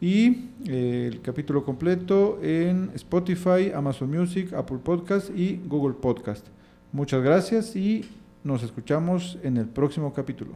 y 0.00 0.50
eh, 0.66 1.10
el 1.12 1.20
capítulo 1.22 1.64
completo 1.64 2.38
en 2.40 2.90
Spotify, 2.94 3.72
Amazon 3.74 4.10
Music, 4.10 4.52
Apple 4.52 4.78
Podcast 4.78 5.30
y 5.36 5.60
Google 5.66 5.94
Podcast. 5.94 6.46
Muchas 6.92 7.22
gracias 7.22 7.74
y 7.74 8.04
nos 8.44 8.62
escuchamos 8.62 9.38
en 9.42 9.56
el 9.56 9.66
próximo 9.66 10.12
capítulo. 10.12 10.52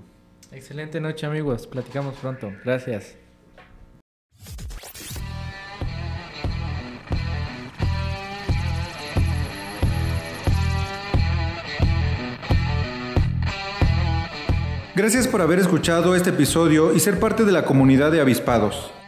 Excelente 0.52 1.00
noche 1.00 1.26
amigos, 1.26 1.66
platicamos 1.66 2.14
pronto. 2.16 2.52
Gracias. 2.64 3.16
Gracias 14.96 15.26
por 15.26 15.42
haber 15.42 15.58
escuchado 15.58 16.14
este 16.14 16.30
episodio 16.30 16.94
y 16.94 17.00
ser 17.00 17.18
parte 17.18 17.44
de 17.44 17.50
la 17.50 17.64
comunidad 17.64 18.12
de 18.12 18.20
avispados. 18.20 18.92